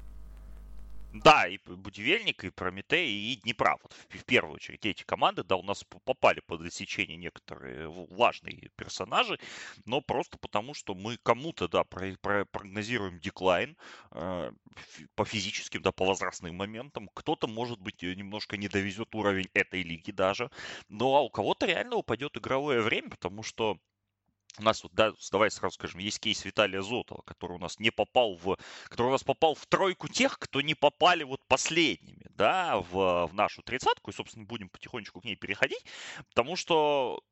Да, 1.13 1.48
и 1.48 1.60
Будивельник, 1.65 2.43
и 2.43 2.50
Прометей, 2.50 3.08
и 3.08 3.36
Днепра. 3.36 3.77
Вот 3.84 3.93
в, 3.93 4.17
в 4.17 4.25
первую 4.25 4.55
очередь 4.55 4.84
эти 4.84 5.03
команды, 5.03 5.43
да, 5.43 5.55
у 5.58 5.62
нас 5.62 5.84
попали 6.05 6.39
под 6.39 6.62
отсечение 6.62 7.17
некоторые 7.17 7.88
важные 7.88 8.72
персонажи, 8.75 9.39
но 9.86 10.01
просто 10.01 10.39
потому, 10.39 10.74
что 10.74 10.96
мы 10.96 11.17
кому-то, 11.22 11.67
да, 11.67 11.84
про, 11.84 12.15
про, 12.20 12.46
прогнозируем 12.46 13.20
деклайн 13.20 13.77
э, 14.12 14.51
по 15.15 15.25
физическим, 15.25 15.84
да, 15.84 15.91
по 15.91 16.03
возрастным 16.05 16.55
моментам. 16.55 17.08
Кто-то, 17.13 17.48
может 17.48 17.79
быть, 17.79 18.01
немножко 18.01 18.58
не 18.58 18.67
довезет 18.67 19.13
уровень 19.13 19.50
этой 19.53 19.84
лиги 19.84 20.10
даже. 20.10 20.50
Ну, 20.89 21.15
а 21.15 21.22
у 21.22 21.29
кого-то 21.29 21.67
реально 21.67 21.96
упадет 21.98 22.36
игровое 22.38 22.82
время, 22.82 23.12
потому 23.12 23.43
что 23.43 23.77
у 24.60 24.64
нас 24.64 24.84
вот, 24.84 24.94
да, 24.94 25.14
давай 25.32 25.50
сразу 25.52 25.76
скажем, 25.76 26.00
есть 26.00 26.20
кейс 26.20 26.46
Виталия 26.46 26.82
Зотова, 26.82 27.22
который 27.24 27.54
у 27.54 27.60
нас 27.60 27.80
не 27.80 27.92
попал 27.92 28.36
в, 28.36 28.58
который 28.86 29.08
у 29.08 29.12
нас 29.12 29.24
попал 29.24 29.56
в 29.56 29.66
тройку 29.66 30.08
тех, 30.08 30.38
кто 30.38 30.62
не 30.62 30.76
попали 30.76 31.24
вот 31.24 31.42
последними, 31.48 32.26
да, 32.30 32.80
в, 32.80 33.28
в 33.28 33.34
нашу 33.34 33.64
тридцатку, 33.64 34.12
и, 34.12 34.14
собственно, 34.14 34.46
будем 34.46 34.70
потихонечку 34.70 35.22
к 35.22 35.26
ней 35.26 35.36
переходить, 35.36 35.84
потому 36.30 36.56
что 36.56 37.24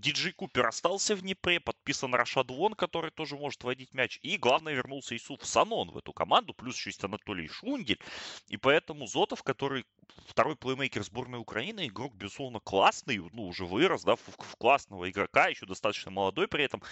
Диджей 0.00 0.32
Купер 0.32 0.66
остался 0.66 1.16
в 1.16 1.22
Днепре, 1.22 1.60
подписан 1.60 2.14
Рашад 2.14 2.50
Вон, 2.50 2.74
который 2.74 3.10
тоже 3.10 3.36
может 3.36 3.64
водить 3.64 3.94
мяч. 3.94 4.18
И, 4.22 4.36
главное, 4.36 4.74
вернулся 4.74 5.16
Исуф 5.16 5.44
Санон 5.44 5.90
в 5.90 5.98
эту 5.98 6.12
команду, 6.12 6.54
плюс 6.54 6.76
еще 6.76 6.90
есть 6.90 7.02
Анатолий 7.02 7.48
Шунгель. 7.48 8.00
И 8.48 8.56
поэтому 8.56 9.06
Зотов, 9.06 9.42
который 9.42 9.84
второй 10.26 10.56
плеймейкер 10.56 11.02
сборной 11.02 11.40
Украины, 11.40 11.88
игрок, 11.88 12.14
безусловно, 12.14 12.60
классный, 12.60 13.18
ну, 13.32 13.48
уже 13.48 13.64
вырос, 13.64 14.04
да, 14.04 14.16
в, 14.16 14.20
в 14.20 14.56
классного 14.56 15.10
игрока, 15.10 15.48
еще 15.48 15.66
достаточно 15.66 16.10
молодой 16.10 16.48
при 16.48 16.64
этом 16.64 16.82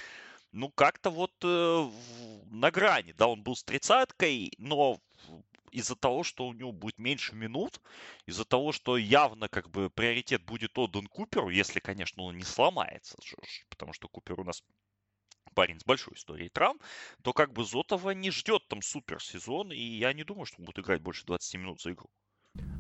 ну, 0.53 0.71
как-то 0.71 1.11
вот 1.11 1.33
э, 1.43 1.91
на 2.51 2.71
грани, 2.71 3.13
да, 3.13 3.27
он 3.27 3.43
был 3.43 3.57
с 3.57 3.63
тридцаткой, 3.63 4.53
но 4.57 4.99
из-за 5.71 5.97
того, 5.97 6.23
что 6.23 6.47
у 6.47 6.53
него 6.53 6.73
будет 6.73 6.99
меньше 6.99 7.35
минут, 7.35 7.81
из-за 8.27 8.45
того, 8.45 8.73
что 8.73 8.97
явно 8.97 9.49
как 9.49 9.71
бы 9.71 9.91
приоритет 9.91 10.45
будет 10.45 10.79
отдан 10.79 11.07
Куперу, 11.07 11.51
если, 11.51 11.81
конечно, 11.81 12.23
он 12.23 12.37
не 12.37 12.45
сломается, 12.45 13.17
потому 13.69 13.93
что 13.93 14.09
Купер 14.09 14.41
у 14.41 14.45
нас 14.45 14.63
парень 15.55 15.81
с 15.81 15.85
большой 15.85 16.15
историей 16.15 16.51
травм, 16.51 16.81
то 17.23 17.33
как 17.33 17.53
бы 17.53 17.65
Зотова 17.65 18.11
не 18.11 18.31
ждет 18.31 18.69
там 18.69 18.83
супер 18.83 19.23
сезон, 19.23 19.73
и 19.73 19.81
я 19.81 20.13
не 20.13 20.25
думаю, 20.25 20.47
что 20.47 20.59
он 20.61 20.67
будет 20.67 20.81
играть 20.81 21.01
больше 21.03 21.25
20 21.27 21.55
минут 21.59 21.81
за 21.81 21.93
игру. 21.93 22.11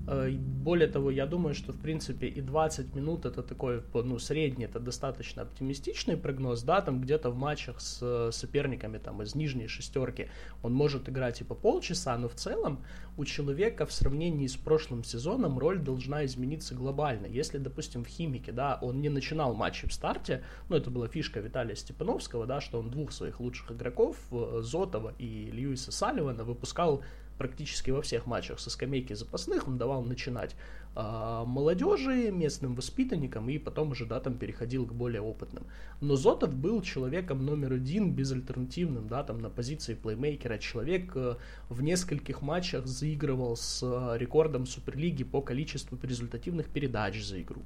Э, 0.09 0.31
более 0.31 0.89
того, 0.89 1.11
я 1.11 1.27
думаю, 1.27 1.55
что 1.55 1.73
в 1.73 1.81
принципе 1.81 2.29
и 2.29 2.41
20 2.41 2.95
минут 2.95 3.27
это 3.27 3.43
такой, 3.43 3.83
ну, 3.93 4.19
средний, 4.19 4.65
это 4.65 4.79
достаточно 4.79 5.43
оптимистичный 5.43 6.17
прогноз, 6.17 6.63
да, 6.63 6.81
там 6.81 7.01
где-то 7.01 7.31
в 7.31 7.37
матчах 7.37 7.81
с 7.81 7.99
э, 8.03 8.31
соперниками 8.33 8.99
там 8.99 9.23
из 9.23 9.35
нижней 9.35 9.67
шестерки 9.67 10.29
он 10.63 10.73
может 10.73 11.09
играть 11.09 11.41
и 11.41 11.45
по 11.45 11.55
полчаса, 11.55 12.17
но 12.19 12.29
в 12.29 12.35
целом 12.35 12.85
у 13.17 13.25
человека 13.25 13.85
в 13.87 13.93
сравнении 13.93 14.47
с 14.47 14.57
прошлым 14.57 15.03
сезоном 15.03 15.59
роль 15.59 15.81
должна 15.81 16.25
измениться 16.25 16.75
глобально. 16.75 17.27
Если, 17.27 17.59
допустим, 17.59 18.05
в 18.05 18.09
Химике, 18.09 18.53
да, 18.53 18.79
он 18.83 19.01
не 19.01 19.09
начинал 19.09 19.55
матчи 19.55 19.89
в 19.89 19.93
старте, 19.93 20.45
ну, 20.69 20.77
это 20.77 20.91
была 20.91 21.09
фишка 21.09 21.41
Виталия 21.41 21.75
Степановского, 21.75 22.47
да, 22.47 22.61
что 22.61 22.79
он 22.79 22.91
двух 22.91 23.11
своих 23.11 23.41
лучших 23.41 23.73
игроков, 23.73 24.17
э, 24.31 24.61
Зотова 24.63 25.15
и 25.19 25.51
Льюиса 25.51 25.91
Салливана, 25.91 26.45
выпускал 26.45 27.03
практически 27.39 27.91
во 27.91 28.03
всех 28.03 28.27
матчах 28.27 28.59
со 28.61 28.71
скамейки 28.71 29.13
запасных 29.13 29.69
он 29.69 29.79
давал 29.79 30.03
начинать 30.03 30.55
э, 30.95 31.43
молодежи, 31.47 32.31
местным 32.31 32.75
воспитанникам, 32.75 33.49
и 33.49 33.59
потом 33.59 33.91
уже, 33.91 34.07
да, 34.07 34.21
там 34.21 34.35
переходил 34.39 34.87
к 34.87 34.93
более 34.93 35.21
опытным. 35.21 35.65
Но 36.01 36.17
Зотов 36.17 36.55
был 36.55 36.83
человеком 36.83 37.45
номер 37.45 37.75
один, 37.75 38.13
безальтернативным, 38.13 39.09
да, 39.09 39.23
там 39.23 39.41
на 39.41 39.51
позиции 39.51 39.95
плеймейкера. 39.95 40.59
Человек 40.59 41.13
э, 41.15 41.37
в 41.69 41.83
нескольких 41.83 42.43
матчах 42.43 42.87
заигрывал 42.87 43.57
с 43.57 43.83
э, 43.83 44.19
рекордом 44.19 44.67
Суперлиги 44.67 45.25
по 45.25 45.43
количеству 45.43 45.99
результативных 46.03 46.69
передач 46.69 47.23
за 47.23 47.41
игру. 47.43 47.63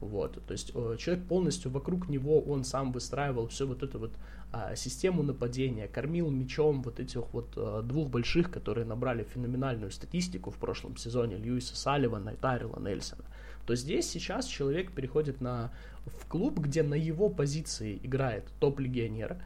Вот, 0.00 0.42
то 0.46 0.52
есть 0.52 0.72
э, 0.74 0.96
человек 0.98 1.26
полностью 1.26 1.70
вокруг 1.70 2.08
него, 2.08 2.40
он 2.40 2.64
сам 2.64 2.90
выстраивал 2.90 3.48
все 3.48 3.66
вот 3.66 3.82
это 3.82 3.98
вот 3.98 4.12
а, 4.50 4.74
систему 4.74 5.22
нападения, 5.22 5.86
кормил 5.86 6.30
мячом 6.30 6.82
вот 6.82 6.98
этих 6.98 7.32
вот 7.34 7.52
а, 7.56 7.82
двух 7.82 8.08
больших, 8.08 8.50
которые 8.50 8.86
набрали 8.86 9.24
феноменальную 9.24 9.90
статистику 9.90 10.50
в 10.50 10.56
прошлом 10.56 10.96
сезоне, 10.96 11.36
Льюиса 11.36 11.76
Салливана 11.76 12.30
и 12.30 12.36
Тайрела 12.36 12.80
Нельсона, 12.80 13.24
то 13.66 13.76
здесь 13.76 14.08
сейчас 14.08 14.46
человек 14.46 14.90
переходит 14.90 15.40
на, 15.42 15.70
в 16.06 16.26
клуб, 16.26 16.58
где 16.58 16.82
на 16.82 16.94
его 16.94 17.28
позиции 17.28 18.00
играет 18.02 18.44
топ-легионер, 18.58 19.36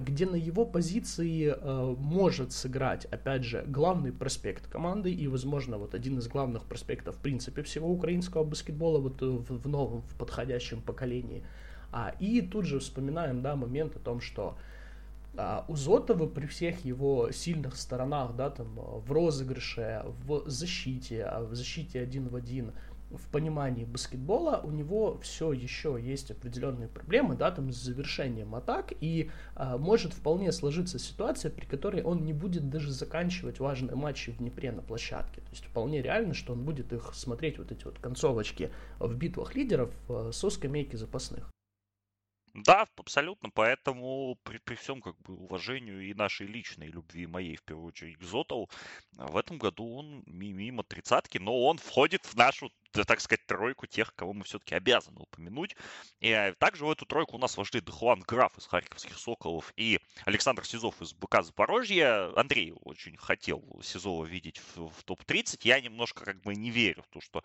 где 0.00 0.26
на 0.26 0.36
его 0.36 0.64
позиции 0.64 1.54
э, 1.54 1.94
может 1.98 2.52
сыграть, 2.52 3.04
опять 3.06 3.44
же, 3.44 3.64
главный 3.66 4.12
проспект 4.12 4.66
команды 4.68 5.12
и, 5.12 5.26
возможно, 5.28 5.78
вот 5.78 5.94
один 5.94 6.18
из 6.18 6.28
главных 6.28 6.64
проспектов, 6.64 7.16
в 7.16 7.18
принципе, 7.18 7.62
всего 7.62 7.90
украинского 7.90 8.44
баскетбола 8.44 8.98
вот 8.98 9.20
в, 9.20 9.58
в 9.58 9.68
новом, 9.68 10.02
в 10.02 10.14
подходящем 10.16 10.80
поколении– 10.82 11.44
а, 11.92 12.14
и 12.18 12.40
тут 12.40 12.64
же 12.64 12.80
вспоминаем, 12.80 13.42
да, 13.42 13.54
момент 13.54 13.96
о 13.96 13.98
том, 13.98 14.20
что 14.22 14.56
а, 15.36 15.64
у 15.68 15.76
Зотова 15.76 16.26
при 16.26 16.46
всех 16.46 16.84
его 16.86 17.30
сильных 17.30 17.76
сторонах, 17.76 18.34
да, 18.34 18.48
там, 18.48 18.74
в 18.74 19.12
розыгрыше, 19.12 20.02
в 20.26 20.48
защите, 20.48 21.24
а 21.24 21.44
в 21.44 21.54
защите 21.54 22.00
один 22.00 22.28
в 22.28 22.36
один, 22.36 22.72
в 23.16 23.28
понимании 23.28 23.84
баскетбола 23.84 24.60
у 24.62 24.70
него 24.70 25.18
все 25.18 25.52
еще 25.52 25.98
есть 26.00 26.30
определенные 26.30 26.88
проблемы, 26.88 27.36
да, 27.36 27.50
там 27.50 27.72
с 27.72 27.76
завершением 27.76 28.54
атак, 28.54 28.92
и 29.00 29.30
а, 29.54 29.78
может 29.78 30.12
вполне 30.12 30.52
сложиться 30.52 30.98
ситуация, 30.98 31.50
при 31.50 31.66
которой 31.66 32.02
он 32.02 32.24
не 32.24 32.32
будет 32.32 32.68
даже 32.70 32.90
заканчивать 32.92 33.60
важные 33.60 33.96
матчи 33.96 34.32
в 34.32 34.38
Днепре 34.38 34.72
на 34.72 34.82
площадке. 34.82 35.40
То 35.40 35.50
есть 35.50 35.64
вполне 35.66 36.02
реально, 36.02 36.34
что 36.34 36.52
он 36.52 36.64
будет 36.64 36.92
их 36.92 37.14
смотреть, 37.14 37.58
вот 37.58 37.72
эти 37.72 37.84
вот 37.84 37.98
концовочки 37.98 38.70
в 38.98 39.14
битвах 39.14 39.54
лидеров 39.54 39.90
а, 40.08 40.30
со 40.32 40.50
скамейки 40.50 40.96
запасных. 40.96 41.52
Да, 42.54 42.86
абсолютно. 42.96 43.50
Поэтому 43.50 44.36
при, 44.42 44.58
при 44.58 44.74
всем 44.74 45.00
как 45.00 45.18
бы 45.22 45.34
уважению 45.34 46.02
и 46.02 46.12
нашей 46.12 46.46
личной 46.46 46.88
любви 46.88 47.26
моей, 47.26 47.56
в 47.56 47.62
первую 47.62 47.86
очередь, 47.86 48.18
к 48.18 48.22
Зотову, 48.22 48.68
в 49.12 49.36
этом 49.38 49.56
году 49.56 49.96
он 49.96 50.22
мимо 50.26 50.82
тридцатки, 50.82 51.38
но 51.38 51.64
он 51.64 51.78
входит 51.78 52.26
в 52.26 52.34
нашу 52.34 52.70
так 52.92 53.20
сказать, 53.20 53.44
тройку 53.46 53.86
тех, 53.86 54.14
кого 54.14 54.32
мы 54.32 54.44
все-таки 54.44 54.74
обязаны 54.74 55.20
упомянуть. 55.20 55.76
И 56.20 56.28
э, 56.28 56.54
также 56.58 56.84
в 56.84 56.90
эту 56.90 57.06
тройку 57.06 57.36
у 57.36 57.38
нас 57.38 57.56
вошли 57.56 57.80
Дехуан 57.80 58.20
Граф 58.20 58.56
из 58.58 58.66
Харьковских 58.66 59.18
Соколов 59.18 59.72
и 59.76 60.00
Александр 60.24 60.66
Сизов 60.66 61.00
из 61.00 61.12
БК 61.14 61.42
Запорожья. 61.42 62.30
Андрей 62.38 62.72
очень 62.82 63.16
хотел 63.16 63.62
Сизова 63.82 64.24
видеть 64.24 64.60
в, 64.74 64.88
в 64.88 65.04
топ-30. 65.04 65.60
Я 65.62 65.80
немножко 65.80 66.24
как 66.24 66.40
бы 66.42 66.54
не 66.54 66.70
верю 66.70 67.02
в 67.02 67.08
то, 67.08 67.20
что 67.20 67.42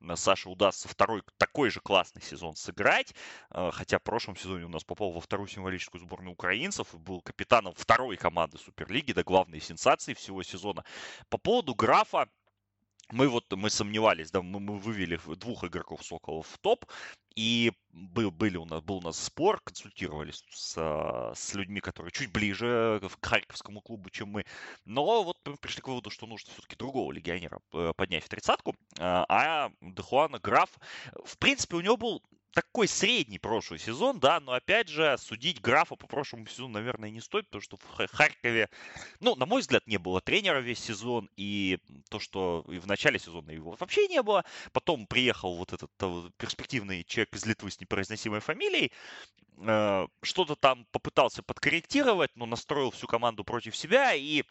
э, 0.00 0.16
Саше 0.16 0.48
удастся 0.48 0.88
второй 0.88 1.22
такой 1.38 1.70
же 1.70 1.80
классный 1.80 2.22
сезон 2.22 2.54
сыграть. 2.56 3.14
Э, 3.50 3.70
хотя 3.72 3.98
в 3.98 4.02
прошлом 4.02 4.36
сезоне 4.36 4.66
у 4.66 4.68
нас 4.68 4.84
попал 4.84 5.12
во 5.12 5.20
вторую 5.20 5.48
символическую 5.48 6.00
сборную 6.00 6.32
украинцев 6.32 6.94
и 6.94 6.98
был 6.98 7.20
капитаном 7.22 7.74
второй 7.74 8.16
команды 8.16 8.58
Суперлиги, 8.58 9.12
да 9.12 9.22
главной 9.22 9.60
сенсации 9.60 10.14
всего 10.14 10.42
сезона. 10.42 10.84
По 11.28 11.38
поводу 11.38 11.74
Графа, 11.74 12.28
мы 13.12 13.28
вот 13.28 13.44
мы 13.52 13.70
сомневались, 13.70 14.30
да, 14.30 14.42
мы, 14.42 14.60
мы 14.60 14.78
вывели 14.78 15.18
двух 15.36 15.64
игроков 15.64 16.04
Соколов 16.04 16.46
в 16.46 16.58
топ, 16.58 16.84
и 17.36 17.72
был, 17.92 18.30
были 18.30 18.56
у 18.56 18.64
нас, 18.64 18.82
был 18.82 18.96
у 18.96 19.00
нас 19.00 19.18
спор, 19.18 19.60
консультировались 19.62 20.44
с, 20.50 21.32
с 21.34 21.54
людьми, 21.54 21.80
которые 21.80 22.12
чуть 22.12 22.32
ближе 22.32 23.00
к 23.20 23.26
Харьковскому 23.26 23.80
клубу, 23.80 24.10
чем 24.10 24.28
мы. 24.28 24.44
Но 24.84 25.22
вот 25.22 25.38
пришли 25.60 25.80
к 25.80 25.88
выводу, 25.88 26.10
что 26.10 26.26
нужно 26.26 26.52
все-таки 26.52 26.76
другого 26.76 27.12
легионера 27.12 27.60
э, 27.72 27.92
поднять 27.96 28.24
в 28.24 28.28
тридцатку. 28.28 28.74
А, 28.98 29.24
а 29.28 29.70
Дехуана 29.80 30.38
Граф, 30.38 30.70
в 31.24 31.38
принципе, 31.38 31.76
у 31.76 31.80
него 31.80 31.96
был 31.96 32.22
такой 32.52 32.88
средний 32.88 33.38
прошлый 33.38 33.78
сезон, 33.78 34.18
да, 34.18 34.40
но 34.40 34.52
опять 34.52 34.88
же, 34.88 35.16
судить 35.18 35.60
графа 35.60 35.96
по 35.96 36.06
прошлому 36.06 36.46
сезону, 36.46 36.74
наверное, 36.74 37.10
не 37.10 37.20
стоит, 37.20 37.46
потому 37.46 37.62
что 37.62 37.76
в 37.76 38.12
Харькове, 38.12 38.68
ну, 39.20 39.36
на 39.36 39.46
мой 39.46 39.60
взгляд, 39.60 39.86
не 39.86 39.98
было 39.98 40.20
тренера 40.20 40.58
весь 40.58 40.80
сезон, 40.80 41.28
и 41.36 41.78
то, 42.08 42.18
что 42.18 42.64
и 42.68 42.78
в 42.78 42.86
начале 42.86 43.18
сезона 43.18 43.50
его 43.50 43.76
вообще 43.78 44.08
не 44.08 44.22
было, 44.22 44.44
потом 44.72 45.06
приехал 45.06 45.56
вот 45.56 45.72
этот 45.72 45.90
перспективный 46.36 47.04
человек 47.04 47.34
из 47.34 47.46
Литвы 47.46 47.70
с 47.70 47.80
непроизносимой 47.80 48.40
фамилией, 48.40 48.92
э, 49.58 50.06
что-то 50.22 50.56
там 50.56 50.86
попытался 50.90 51.42
подкорректировать, 51.42 52.30
но 52.34 52.46
настроил 52.46 52.90
всю 52.90 53.06
команду 53.06 53.44
против 53.44 53.76
себя, 53.76 54.14
и 54.14 54.42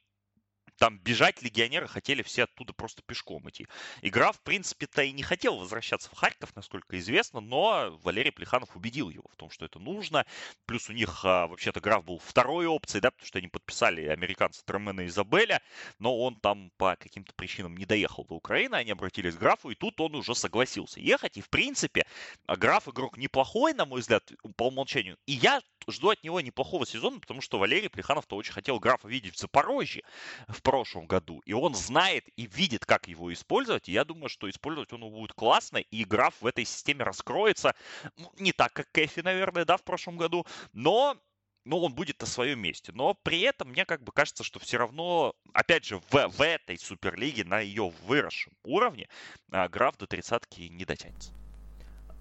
там 0.79 0.97
бежать 0.97 1.41
легионеры 1.41 1.87
хотели 1.87 2.23
все 2.23 2.45
оттуда 2.45 2.73
просто 2.73 3.01
пешком 3.03 3.47
идти. 3.49 3.67
Игра, 4.01 4.31
в 4.31 4.41
принципе-то, 4.41 5.03
и 5.03 5.11
не 5.11 5.23
хотел 5.23 5.57
возвращаться 5.57 6.09
в 6.09 6.13
Харьков, 6.13 6.55
насколько 6.55 6.97
известно, 6.97 7.41
но 7.41 7.99
Валерий 8.01 8.31
Плеханов 8.31 8.75
убедил 8.75 9.09
его 9.09 9.25
в 9.31 9.35
том, 9.35 9.51
что 9.51 9.65
это 9.65 9.77
нужно. 9.77 10.25
Плюс 10.65 10.89
у 10.89 10.93
них, 10.93 11.25
а, 11.25 11.47
вообще-то, 11.47 11.81
граф 11.81 12.05
был 12.05 12.19
второй 12.19 12.65
опцией, 12.65 13.01
да, 13.01 13.11
потому 13.11 13.27
что 13.27 13.39
они 13.39 13.49
подписали 13.49 14.05
американца 14.05 14.63
Тремена 14.65 15.05
Изабеля, 15.05 15.61
но 15.99 16.17
он 16.17 16.39
там 16.39 16.71
по 16.77 16.95
каким-то 16.95 17.33
причинам 17.33 17.75
не 17.75 17.85
доехал 17.85 18.23
до 18.23 18.35
Украины, 18.35 18.75
они 18.75 18.91
обратились 18.91 19.35
к 19.35 19.39
графу, 19.39 19.69
и 19.69 19.75
тут 19.75 19.99
он 19.99 20.15
уже 20.15 20.33
согласился 20.33 21.01
ехать. 21.01 21.37
И, 21.37 21.41
в 21.41 21.49
принципе, 21.49 22.05
граф 22.47 22.87
игрок 22.87 23.17
неплохой, 23.17 23.73
на 23.73 23.85
мой 23.85 23.99
взгляд, 23.99 24.31
по 24.55 24.67
умолчанию. 24.67 25.17
И 25.25 25.33
я 25.33 25.61
жду 25.89 26.09
от 26.09 26.23
него 26.23 26.39
неплохого 26.39 26.85
сезона, 26.85 27.19
потому 27.19 27.41
что 27.41 27.59
Валерий 27.59 27.89
Плеханов-то 27.89 28.37
очень 28.37 28.53
хотел 28.53 28.79
графа 28.79 29.07
видеть 29.07 29.35
в 29.35 29.39
Запорожье 29.39 30.03
в 30.47 30.61
прошлом 30.69 31.07
году. 31.07 31.41
И 31.45 31.53
он 31.53 31.73
знает 31.73 32.27
и 32.35 32.45
видит, 32.45 32.85
как 32.85 33.07
его 33.07 33.33
использовать. 33.33 33.89
И 33.89 33.91
я 33.91 34.05
думаю, 34.05 34.29
что 34.29 34.47
использовать 34.47 34.93
он 34.93 35.01
будет 35.01 35.33
классно, 35.33 35.77
и 35.77 36.03
граф 36.03 36.35
в 36.41 36.45
этой 36.45 36.63
системе 36.63 37.03
раскроется. 37.03 37.73
Ну, 38.17 38.31
не 38.37 38.51
так, 38.51 38.71
как 38.73 38.91
Кэфи, 38.91 39.21
наверное, 39.21 39.65
да, 39.65 39.77
в 39.77 39.83
прошлом 39.83 40.17
году, 40.17 40.45
но 40.71 41.17
но 41.65 41.79
он 41.81 41.93
будет 41.93 42.19
на 42.21 42.25
своем 42.27 42.59
месте. 42.59 42.91
Но 42.93 43.15
при 43.15 43.41
этом 43.41 43.69
мне 43.69 43.85
как 43.85 44.03
бы 44.03 44.11
кажется, 44.11 44.43
что 44.43 44.59
все 44.59 44.77
равно, 44.77 45.33
опять 45.53 45.85
же, 45.85 45.99
в, 46.09 46.27
в 46.27 46.41
этой 46.41 46.77
Суперлиге 46.79 47.43
на 47.43 47.59
ее 47.59 47.91
выросшем 48.05 48.53
уровне 48.63 49.07
а, 49.51 49.67
граф 49.67 49.97
до 49.97 50.07
тридцатки 50.07 50.61
не 50.61 50.85
дотянется. 50.85 51.31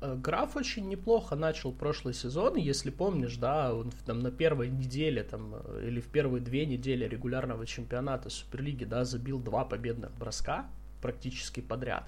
Э, 0.00 0.14
граф 0.14 0.56
очень 0.56 0.88
неплохо 0.88 1.34
начал 1.36 1.72
прошлый 1.72 2.14
сезон, 2.14 2.56
если 2.56 2.90
помнишь, 2.90 3.36
да, 3.36 3.74
он 3.74 3.90
там 4.06 4.20
на 4.20 4.30
первой 4.30 4.68
неделе 4.68 5.22
там, 5.22 5.54
э, 5.54 5.86
или 5.88 6.00
в 6.00 6.06
первые 6.06 6.40
две 6.40 6.66
недели 6.66 7.04
регулярного 7.04 7.66
чемпионата 7.66 8.30
Суперлиги, 8.30 8.84
да, 8.84 9.04
забил 9.04 9.40
два 9.40 9.64
победных 9.64 10.12
броска 10.12 10.66
практически 11.00 11.60
подряд. 11.60 12.04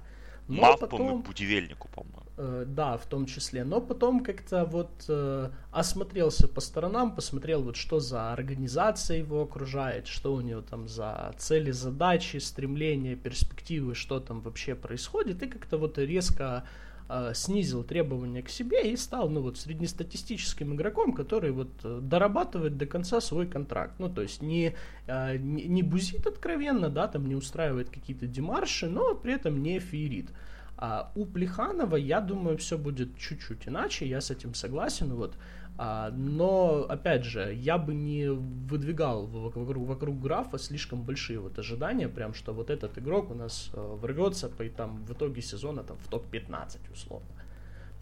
Но 0.48 0.62
Мав, 0.62 0.80
потом, 0.80 1.22
Будивельнику, 1.22 1.88
по-моему. 1.88 2.22
Э, 2.36 2.64
да, 2.66 2.96
в 2.96 3.06
том 3.06 3.26
числе. 3.26 3.64
Но 3.64 3.80
потом 3.80 4.24
как-то 4.24 4.64
вот 4.64 5.04
э, 5.08 5.50
осмотрелся 5.70 6.48
по 6.48 6.60
сторонам, 6.60 7.14
посмотрел 7.14 7.62
вот 7.62 7.76
что 7.76 8.00
за 8.00 8.32
организация 8.32 9.18
его 9.18 9.42
окружает, 9.42 10.08
что 10.08 10.34
у 10.34 10.40
него 10.40 10.60
там 10.62 10.88
за 10.88 11.34
цели, 11.38 11.70
задачи, 11.70 12.38
стремления, 12.38 13.14
перспективы, 13.14 13.94
что 13.94 14.18
там 14.20 14.40
вообще 14.40 14.74
происходит, 14.74 15.42
и 15.42 15.48
как-то 15.48 15.78
вот 15.78 15.98
резко 15.98 16.64
э, 17.10 17.32
снизил 17.34 17.82
требования 17.82 18.42
к 18.42 18.48
себе 18.48 18.92
и 18.92 18.96
стал, 18.96 19.28
ну 19.28 19.42
вот, 19.42 19.58
среднестатистическим 19.58 20.74
игроком, 20.74 21.12
который 21.12 21.50
вот 21.50 21.70
э, 21.82 21.98
дорабатывает 22.00 22.76
до 22.76 22.86
конца 22.86 23.20
свой 23.20 23.46
контракт. 23.46 23.94
Ну, 23.98 24.08
то 24.08 24.22
есть 24.22 24.40
не, 24.40 24.74
э, 25.06 25.36
не, 25.36 25.64
не 25.64 25.82
бузит 25.82 26.26
откровенно, 26.26 26.88
да, 26.88 27.08
там 27.08 27.26
не 27.26 27.34
устраивает 27.34 27.90
какие-то 27.90 28.26
демарши, 28.26 28.88
но 28.88 29.14
при 29.14 29.34
этом 29.34 29.62
не 29.62 29.80
феерит. 29.80 30.30
А 30.76 31.12
у 31.14 31.26
Плеханова, 31.26 31.96
я 31.96 32.20
думаю, 32.20 32.56
все 32.56 32.78
будет 32.78 33.18
чуть-чуть 33.18 33.68
иначе, 33.68 34.08
я 34.08 34.20
с 34.22 34.30
этим 34.30 34.54
согласен. 34.54 35.12
Вот. 35.12 35.36
А, 35.82 36.10
но, 36.10 36.84
опять 36.88 37.24
же, 37.24 37.54
я 37.54 37.78
бы 37.78 37.94
не 37.94 38.28
выдвигал 38.28 39.26
вокруг, 39.26 39.78
вокруг 39.78 40.20
графа 40.20 40.58
слишком 40.58 41.02
большие 41.02 41.40
вот 41.40 41.58
ожидания, 41.58 42.06
прям 42.06 42.34
что 42.34 42.52
вот 42.52 42.68
этот 42.68 42.98
игрок 42.98 43.30
у 43.30 43.34
нас 43.34 43.70
э, 43.72 43.96
ворвется 44.00 44.48
по, 44.50 44.64
там, 44.68 45.04
в 45.06 45.12
итоге 45.12 45.40
сезона 45.40 45.82
там, 45.82 45.96
в 45.96 46.08
топ-15 46.08 46.78
условно. 46.92 47.28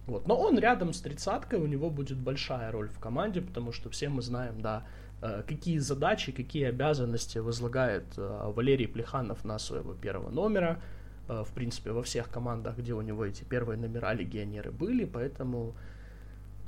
Вот. 0.07 0.27
Но 0.27 0.37
он 0.37 0.59
рядом 0.59 0.93
с 0.93 1.01
тридцаткой, 1.01 1.61
у 1.61 1.67
него 1.67 1.89
будет 1.89 2.19
большая 2.19 2.73
роль 2.73 2.89
в 2.89 2.99
команде, 2.99 3.43
потому 3.43 3.71
что 3.71 3.91
все 3.91 4.09
мы 4.09 4.23
знаем, 4.23 4.61
да, 4.61 4.83
э, 5.23 5.45
какие 5.47 5.79
задачи, 5.79 6.33
какие 6.33 6.65
обязанности 6.65 7.39
возлагает 7.39 8.07
э, 8.17 8.53
Валерий 8.57 8.89
Плеханов 8.89 9.45
на 9.45 9.59
своего 9.59 9.95
первого 9.95 10.31
номера. 10.31 10.81
В 11.29 11.53
принципе, 11.55 11.93
во 11.93 12.03
всех 12.03 12.31
командах, 12.31 12.79
где 12.79 12.95
у 12.95 13.03
него 13.03 13.23
эти 13.23 13.45
первые 13.45 13.79
номера 13.79 14.15
легионеры 14.15 14.71
были, 14.71 15.05
поэтому 15.05 15.75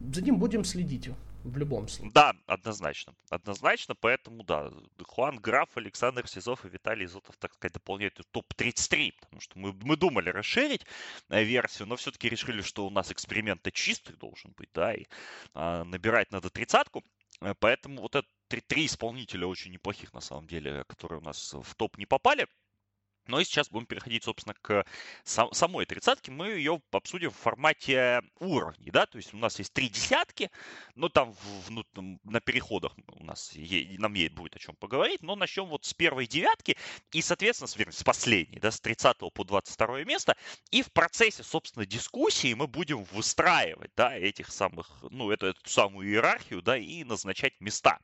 за 0.00 0.22
ним 0.22 0.38
будем 0.38 0.64
следить 0.64 1.10
в 1.44 1.56
любом 1.56 1.88
случае. 1.88 2.12
Да, 2.12 2.34
однозначно. 2.46 3.14
Однозначно, 3.30 3.94
поэтому, 3.94 4.44
да, 4.44 4.70
Хуан 5.06 5.38
Граф, 5.38 5.68
Александр 5.74 6.28
Сизов 6.28 6.64
и 6.64 6.68
Виталий 6.68 7.06
Изотов, 7.06 7.36
так 7.38 7.54
сказать, 7.54 7.72
дополняют 7.72 8.20
топ-33, 8.30 9.12
потому 9.20 9.40
что 9.40 9.58
мы, 9.58 9.72
мы 9.72 9.96
думали 9.96 10.30
расширить 10.30 10.84
э, 11.28 11.42
версию, 11.42 11.88
но 11.88 11.96
все-таки 11.96 12.28
решили, 12.28 12.62
что 12.62 12.86
у 12.86 12.90
нас 12.90 13.10
эксперимент 13.10 13.66
чистый 13.72 14.16
должен 14.16 14.52
быть, 14.56 14.70
да, 14.74 14.94
и 14.94 15.06
а, 15.54 15.84
набирать 15.84 16.30
надо 16.30 16.50
тридцатку, 16.50 17.02
э, 17.40 17.54
поэтому 17.58 18.02
вот 18.02 18.16
это 18.16 18.28
три, 18.48 18.60
три 18.60 18.86
исполнителя 18.86 19.46
очень 19.46 19.72
неплохих, 19.72 20.12
на 20.12 20.20
самом 20.20 20.46
деле, 20.46 20.84
которые 20.84 21.20
у 21.20 21.24
нас 21.24 21.54
в 21.54 21.74
топ 21.74 21.96
не 21.98 22.06
попали– 22.06 22.46
но 23.26 23.40
и 23.40 23.44
сейчас 23.44 23.68
будем 23.68 23.86
переходить, 23.86 24.24
собственно, 24.24 24.54
к 24.60 24.84
сам, 25.24 25.52
самой 25.52 25.86
тридцатке. 25.86 26.30
Мы 26.30 26.48
ее 26.50 26.80
обсудим 26.90 27.30
в 27.30 27.36
формате 27.36 28.22
уровней, 28.38 28.90
да, 28.90 29.06
то 29.06 29.18
есть 29.18 29.34
у 29.34 29.36
нас 29.36 29.58
есть 29.58 29.72
три 29.72 29.88
десятки, 29.88 30.50
но 30.94 31.08
там, 31.08 31.32
в, 31.32 31.70
ну, 31.70 31.84
там 31.84 32.20
на 32.24 32.40
переходах 32.40 32.92
у 33.08 33.24
нас 33.24 33.52
нам 33.98 34.14
ей 34.14 34.28
будет 34.28 34.56
о 34.56 34.58
чем 34.58 34.76
поговорить, 34.76 35.22
но 35.22 35.36
начнем 35.36 35.66
вот 35.66 35.84
с 35.84 35.94
первой 35.94 36.26
девятки 36.26 36.76
и, 37.12 37.22
соответственно, 37.22 37.68
с, 37.68 37.98
с 37.98 38.04
последней, 38.04 38.58
да, 38.58 38.70
с 38.70 38.80
30 38.80 39.18
по 39.32 39.44
22 39.44 40.04
место. 40.04 40.36
И 40.70 40.82
в 40.82 40.92
процессе, 40.92 41.42
собственно, 41.42 41.86
дискуссии 41.86 42.54
мы 42.54 42.66
будем 42.66 43.04
выстраивать, 43.04 43.90
да, 43.96 44.16
этих 44.16 44.50
самых, 44.50 44.88
ну, 45.10 45.30
эту, 45.30 45.46
эту 45.46 45.68
самую 45.68 46.08
иерархию, 46.08 46.62
да, 46.62 46.76
и 46.76 47.04
назначать 47.04 47.60
места, 47.60 47.98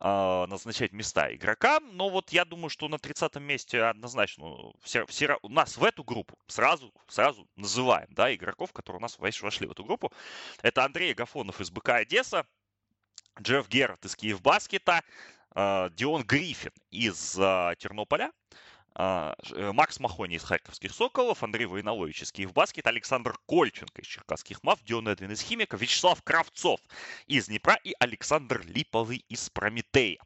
э, 0.00 0.46
назначать 0.48 0.92
места 0.92 1.34
игрокам. 1.34 1.96
Но 1.96 2.08
вот 2.08 2.30
я 2.30 2.44
думаю, 2.44 2.70
что 2.70 2.88
на 2.88 2.98
30 2.98 3.36
месте 3.36 3.82
однозначно 3.82 4.37
все, 4.82 5.06
все, 5.06 5.38
у 5.42 5.48
нас 5.48 5.76
в 5.76 5.84
эту 5.84 6.04
группу 6.04 6.38
сразу, 6.46 6.92
сразу 7.08 7.46
называем, 7.56 8.08
да, 8.10 8.34
игроков, 8.34 8.72
которые 8.72 8.98
у 8.98 9.02
нас 9.02 9.18
вошли 9.18 9.66
в 9.66 9.72
эту 9.72 9.84
группу. 9.84 10.12
Это 10.62 10.84
Андрей 10.84 11.14
Гафонов 11.14 11.60
из 11.60 11.70
БК 11.70 11.96
Одесса, 11.96 12.46
Джефф 13.40 13.68
Геррет 13.68 14.04
из 14.04 14.16
Киевбаскета, 14.16 15.02
э, 15.54 15.90
Дион 15.92 16.24
Гриффин 16.24 16.72
из 16.90 17.38
э, 17.38 17.74
Тернополя, 17.78 18.32
э, 18.96 19.34
Макс 19.72 20.00
Махони 20.00 20.36
из 20.36 20.44
Харьковских 20.44 20.92
Соколов, 20.92 21.42
Андрей 21.42 21.66
Войнолович 21.66 22.22
из 22.22 22.32
Киевбаскет, 22.32 22.86
Александр 22.86 23.36
Кольченко 23.46 24.02
из 24.02 24.06
Черкасских 24.06 24.62
Мав, 24.62 24.82
Дион 24.82 25.08
Эдвин 25.08 25.32
из 25.32 25.40
Химика, 25.40 25.76
Вячеслав 25.76 26.22
Кравцов 26.22 26.80
из 27.26 27.46
Днепра 27.46 27.78
и 27.84 27.94
Александр 27.98 28.62
Липовый 28.66 29.24
из 29.28 29.50
Прометея. 29.50 30.18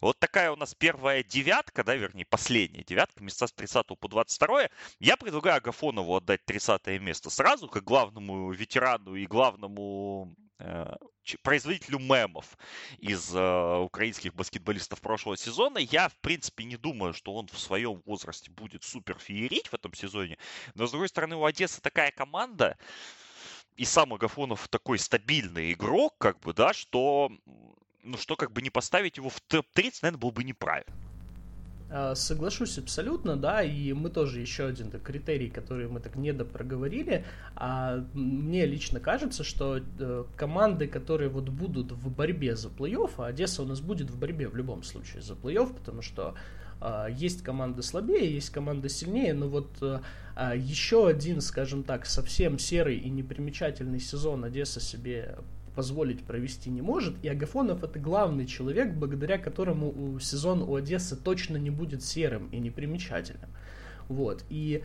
Вот 0.00 0.18
такая 0.18 0.50
у 0.50 0.56
нас 0.56 0.74
первая 0.74 1.22
девятка, 1.22 1.84
да, 1.84 1.94
вернее, 1.94 2.24
последняя 2.24 2.82
девятка, 2.82 3.22
места 3.22 3.46
с 3.46 3.52
30 3.52 3.86
по 3.98 4.08
22. 4.08 4.68
Я 4.98 5.16
предлагаю 5.16 5.58
Агафонову 5.58 6.16
отдать 6.16 6.44
30 6.44 6.86
место 7.00 7.30
сразу, 7.30 7.68
как 7.68 7.84
главному 7.84 8.50
ветерану 8.52 9.14
и 9.14 9.26
главному 9.26 10.34
э, 10.58 10.94
производителю 11.42 11.98
мемов 11.98 12.58
из 12.98 13.34
э, 13.34 13.76
украинских 13.78 14.34
баскетболистов 14.34 15.00
прошлого 15.00 15.36
сезона. 15.36 15.78
Я, 15.78 16.08
в 16.08 16.16
принципе, 16.16 16.64
не 16.64 16.76
думаю, 16.76 17.14
что 17.14 17.34
он 17.34 17.46
в 17.48 17.58
своем 17.58 18.02
возрасте 18.04 18.50
будет 18.50 18.82
супер 18.82 19.18
феерить 19.18 19.68
в 19.68 19.74
этом 19.74 19.94
сезоне. 19.94 20.38
Но, 20.74 20.86
с 20.86 20.90
другой 20.90 21.08
стороны, 21.08 21.36
у 21.36 21.44
Одессы 21.44 21.80
такая 21.80 22.10
команда, 22.10 22.76
и 23.76 23.84
сам 23.84 24.12
Агафонов 24.12 24.68
такой 24.68 24.98
стабильный 24.98 25.72
игрок, 25.72 26.14
как 26.18 26.40
бы, 26.40 26.52
да, 26.52 26.72
что 26.72 27.30
ну 28.02 28.16
что 28.16 28.36
как 28.36 28.52
бы 28.52 28.62
не 28.62 28.70
поставить 28.70 29.16
его 29.16 29.28
в 29.28 29.40
топ-30, 29.40 29.98
наверное, 30.02 30.20
было 30.20 30.30
бы 30.30 30.44
неправильно. 30.44 30.92
А, 31.94 32.14
соглашусь 32.14 32.78
абсолютно, 32.78 33.36
да, 33.36 33.62
и 33.62 33.92
мы 33.92 34.08
тоже 34.08 34.40
еще 34.40 34.64
один 34.64 34.90
так, 34.90 35.02
критерий, 35.02 35.50
который 35.50 35.88
мы 35.88 36.00
так 36.00 36.16
недопроговорили. 36.16 37.26
А 37.54 38.02
мне 38.14 38.64
лично 38.64 38.98
кажется, 38.98 39.44
что 39.44 39.78
э, 39.98 40.24
команды, 40.36 40.86
которые 40.86 41.28
вот 41.28 41.50
будут 41.50 41.92
в 41.92 42.10
борьбе 42.10 42.56
за 42.56 42.68
плей-офф, 42.68 43.12
а 43.18 43.26
Одесса 43.26 43.62
у 43.62 43.66
нас 43.66 43.82
будет 43.82 44.10
в 44.10 44.18
борьбе 44.18 44.48
в 44.48 44.56
любом 44.56 44.82
случае 44.82 45.20
за 45.20 45.34
плей-офф, 45.34 45.74
потому 45.74 46.00
что 46.00 46.34
э, 46.80 47.08
есть 47.10 47.42
команды 47.42 47.82
слабее, 47.82 48.32
есть 48.32 48.48
команды 48.48 48.88
сильнее, 48.88 49.34
но 49.34 49.48
вот 49.48 49.68
э, 49.82 50.00
а 50.34 50.54
еще 50.54 51.06
один, 51.06 51.42
скажем 51.42 51.82
так, 51.82 52.06
совсем 52.06 52.58
серый 52.58 52.96
и 52.96 53.10
непримечательный 53.10 54.00
сезон 54.00 54.44
Одесса 54.44 54.80
себе 54.80 55.36
позволить 55.74 56.24
провести 56.24 56.70
не 56.70 56.82
может, 56.82 57.14
и 57.22 57.28
Агафонов 57.28 57.82
это 57.82 57.98
главный 57.98 58.46
человек, 58.46 58.94
благодаря 58.94 59.38
которому 59.38 60.18
сезон 60.20 60.62
у 60.62 60.74
Одессы 60.76 61.16
точно 61.16 61.56
не 61.56 61.70
будет 61.70 62.02
серым 62.02 62.48
и 62.48 62.58
непримечательным. 62.58 63.50
Вот, 64.08 64.44
и 64.50 64.82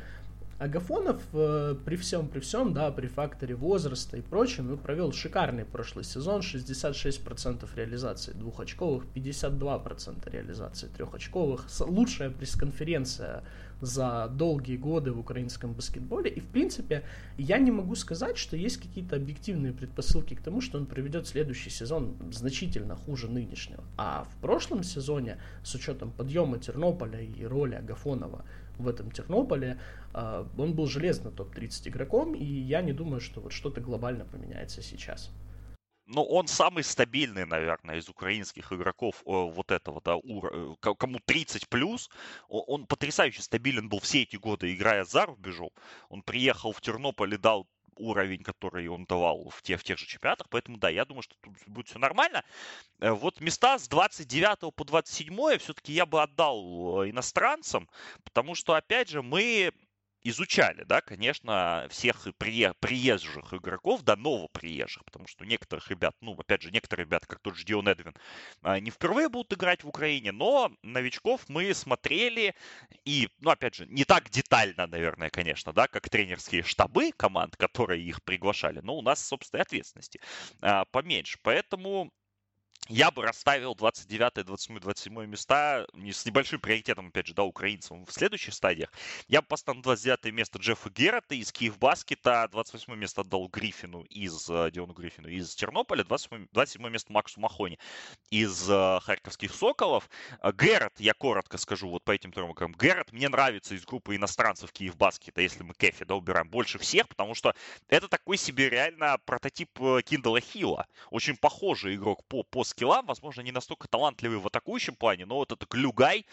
Агафонов 0.59 1.21
э, 1.33 1.75
при 1.85 1.95
всем, 1.97 2.27
при 2.27 2.39
всем, 2.39 2.73
да, 2.73 2.89
при 2.91 3.05
факторе 3.07 3.53
возраста 3.53 4.17
и 4.17 4.21
прочем, 4.21 4.69
ну, 4.69 4.77
провел 4.77 5.11
шикарный 5.11 5.65
прошлый 5.65 6.03
сезон, 6.03 6.41
66% 6.41 7.67
реализации 7.75 8.31
двухочковых, 8.31 9.05
52% 9.13 10.31
реализации 10.31 10.87
трехочковых, 10.87 11.67
лучшая 11.81 12.31
пресс-конференция 12.31 13.43
за 13.81 14.27
долгие 14.27 14.77
годы 14.77 15.11
в 15.11 15.19
украинском 15.19 15.73
баскетболе. 15.73 16.29
И, 16.29 16.39
в 16.39 16.47
принципе, 16.47 17.03
я 17.37 17.57
не 17.57 17.71
могу 17.71 17.95
сказать, 17.95 18.37
что 18.37 18.57
есть 18.57 18.77
какие-то 18.77 19.15
объективные 19.15 19.73
предпосылки 19.73 20.33
к 20.33 20.41
тому, 20.41 20.61
что 20.61 20.77
он 20.77 20.85
проведет 20.85 21.27
следующий 21.27 21.69
сезон 21.69 22.15
значительно 22.31 22.95
хуже 22.95 23.27
нынешнего. 23.27 23.83
А 23.97 24.25
в 24.25 24.41
прошлом 24.41 24.83
сезоне, 24.83 25.37
с 25.63 25.75
учетом 25.75 26.11
подъема 26.11 26.59
Тернополя 26.59 27.21
и 27.21 27.45
роли 27.45 27.75
Агафонова 27.75 28.45
в 28.77 28.87
этом 28.87 29.11
Тернополе, 29.11 29.77
а, 30.13 30.47
он 30.57 30.73
был 30.73 30.87
железно 30.87 31.31
топ-30 31.31 31.89
игроком, 31.89 32.35
и 32.35 32.43
я 32.43 32.81
не 32.81 32.93
думаю, 32.93 33.21
что 33.21 33.41
вот 33.41 33.51
что-то 33.51 33.81
глобально 33.81 34.25
поменяется 34.25 34.81
сейчас 34.81 35.31
ну, 36.07 36.23
он 36.23 36.47
самый 36.47 36.83
стабильный, 36.83 37.45
наверное, 37.45 37.97
из 37.97 38.09
украинских 38.09 38.71
игроков 38.71 39.21
вот 39.25 39.71
этого, 39.71 40.01
да, 40.03 40.15
ура, 40.15 40.49
э, 40.53 40.93
кому 40.97 41.19
30 41.19 41.67
плюс. 41.67 42.09
Он 42.47 42.85
потрясающе 42.85 43.41
стабилен 43.41 43.89
был 43.89 43.99
все 43.99 44.23
эти 44.23 44.37
годы, 44.37 44.73
играя 44.73 45.03
за 45.03 45.25
рубежом. 45.25 45.69
Он 46.09 46.21
приехал 46.21 46.71
в 46.71 46.81
Тернополь 46.81 47.33
и 47.33 47.37
дал 47.37 47.67
уровень, 47.97 48.43
который 48.43 48.87
он 48.87 49.05
давал 49.05 49.49
в, 49.49 49.61
тех, 49.61 49.81
в 49.81 49.83
тех 49.83 49.97
же 49.97 50.05
чемпионатах. 50.05 50.47
Поэтому, 50.49 50.77
да, 50.77 50.89
я 50.89 51.05
думаю, 51.05 51.23
что 51.23 51.35
тут 51.41 51.53
будет 51.67 51.87
все 51.87 51.99
нормально. 51.99 52.43
Э, 52.99 53.11
вот 53.11 53.41
места 53.41 53.77
с 53.77 53.87
29 53.87 54.73
по 54.73 54.85
27 54.85 55.57
все-таки 55.57 55.93
я 55.93 56.05
бы 56.05 56.21
отдал 56.21 57.03
э, 57.03 57.09
иностранцам, 57.09 57.89
потому 58.23 58.55
что, 58.55 58.73
опять 58.75 59.09
же, 59.09 59.21
мы 59.21 59.73
изучали, 60.29 60.83
да, 60.83 61.01
конечно, 61.01 61.87
всех 61.89 62.27
приезжих 62.37 63.53
игроков, 63.53 64.03
да, 64.03 64.15
новоприезжих, 64.15 65.05
потому 65.05 65.27
что 65.27 65.45
некоторых 65.45 65.89
ребят, 65.89 66.15
ну, 66.21 66.33
опять 66.33 66.61
же, 66.61 66.71
некоторые 66.71 67.05
ребята, 67.05 67.27
как 67.27 67.39
тот 67.39 67.55
же 67.55 67.65
Дион 67.65 67.87
Эдвин, 67.87 68.13
а, 68.61 68.79
не 68.79 68.91
впервые 68.91 69.29
будут 69.29 69.53
играть 69.53 69.83
в 69.83 69.87
Украине, 69.87 70.31
но 70.31 70.71
новичков 70.83 71.47
мы 71.47 71.73
смотрели 71.73 72.55
и, 73.05 73.29
ну, 73.39 73.51
опять 73.51 73.75
же, 73.75 73.85
не 73.87 74.05
так 74.05 74.29
детально, 74.29 74.87
наверное, 74.87 75.29
конечно, 75.29 75.73
да, 75.73 75.87
как 75.87 76.09
тренерские 76.09 76.63
штабы 76.63 77.11
команд, 77.11 77.55
которые 77.55 78.03
их 78.03 78.23
приглашали, 78.23 78.79
но 78.79 78.95
у 78.97 79.01
нас, 79.01 79.25
собственно, 79.25 79.61
ответственности 79.61 80.19
а, 80.61 80.85
поменьше, 80.85 81.37
поэтому 81.41 82.11
я 82.89 83.11
бы 83.11 83.23
расставил 83.23 83.75
29, 83.75 84.45
27, 84.45 84.79
27 84.79 85.25
места 85.25 85.85
с 85.93 86.25
небольшим 86.25 86.59
приоритетом, 86.59 87.07
опять 87.07 87.27
же, 87.27 87.33
да, 87.33 87.43
украинцам 87.43 88.05
в 88.05 88.11
следующих 88.11 88.53
стадиях. 88.53 88.91
Я 89.27 89.41
бы 89.41 89.47
поставил 89.47 89.81
29 89.81 90.33
место 90.33 90.59
Джеффа 90.59 90.89
Геррета 90.89 91.35
из 91.35 91.51
Киев-Баскета, 91.51 92.47
28 92.51 92.95
место 92.95 93.21
отдал 93.21 93.47
Гриффину 93.47 94.03
из, 94.03 94.49
э, 94.49 94.71
Диону 94.71 94.93
Гриффину 94.93 95.27
из 95.27 95.53
Тернополя, 95.55 96.03
27, 96.03 96.47
27 96.51 96.89
место 96.89 97.11
Максу 97.11 97.39
Махони 97.39 97.79
из 98.29 98.69
uh, 98.69 98.99
Харьковских 99.01 99.53
Соколов. 99.53 100.09
Uh, 100.41 100.53
Геррет, 100.55 100.93
я 100.99 101.13
коротко 101.13 101.57
скажу 101.57 101.89
вот 101.89 102.03
по 102.03 102.11
этим 102.11 102.31
трем 102.31 102.51
играм. 102.51 102.73
Геррет 102.73 103.11
мне 103.11 103.29
нравится 103.29 103.75
из 103.75 103.85
группы 103.85 104.15
иностранцев 104.15 104.71
Киев-Баскета, 104.71 105.41
если 105.41 105.63
мы 105.63 105.73
Кефи, 105.73 106.05
да, 106.05 106.15
убираем 106.15 106.49
больше 106.49 106.77
всех, 106.77 107.07
потому 107.07 107.35
что 107.35 107.53
это 107.87 108.07
такой 108.07 108.37
себе 108.37 108.69
реально 108.69 109.17
прототип 109.25 109.71
Киндала 110.05 110.39
Хилла. 110.39 110.87
Очень 111.09 111.37
похожий 111.37 111.95
игрок 111.95 112.23
по, 112.25 112.43
по 112.43 112.63
скиллам, 112.77 113.07
возможно, 113.07 113.41
не 113.41 113.51
настолько 113.51 113.87
талантливый 113.87 114.37
в 114.37 114.45
атакующем 114.45 114.95
плане, 114.95 115.25
но 115.25 115.37
вот 115.37 115.51
это 115.51 115.65
Клюгай, 115.65 116.27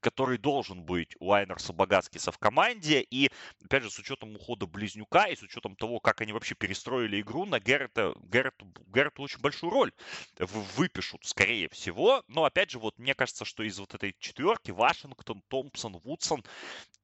который 0.00 0.38
должен 0.38 0.84
быть 0.84 1.16
у 1.18 1.32
Айнерса 1.32 1.72
Багацкиса 1.72 2.30
в 2.30 2.38
команде. 2.38 3.00
И, 3.10 3.30
опять 3.64 3.82
же, 3.82 3.90
с 3.90 3.98
учетом 3.98 4.36
ухода 4.36 4.66
Близнюка 4.66 5.24
и 5.24 5.34
с 5.34 5.42
учетом 5.42 5.74
того, 5.74 5.98
как 5.98 6.20
они 6.20 6.32
вообще 6.32 6.54
перестроили 6.54 7.20
игру, 7.20 7.46
на 7.46 7.58
Геррета, 7.58 8.14
Геррету, 8.22 8.72
Геррету 8.86 9.22
очень 9.22 9.40
большую 9.40 9.70
роль 9.70 9.92
выпишут, 10.38 11.24
скорее 11.24 11.68
всего. 11.70 12.22
Но, 12.28 12.44
опять 12.44 12.70
же, 12.70 12.78
вот 12.78 12.96
мне 12.98 13.14
кажется, 13.14 13.44
что 13.44 13.64
из 13.64 13.76
вот 13.80 13.92
этой 13.94 14.14
четверки 14.20 14.70
Вашингтон, 14.70 15.42
Томпсон, 15.48 15.98
Вудсон, 16.04 16.44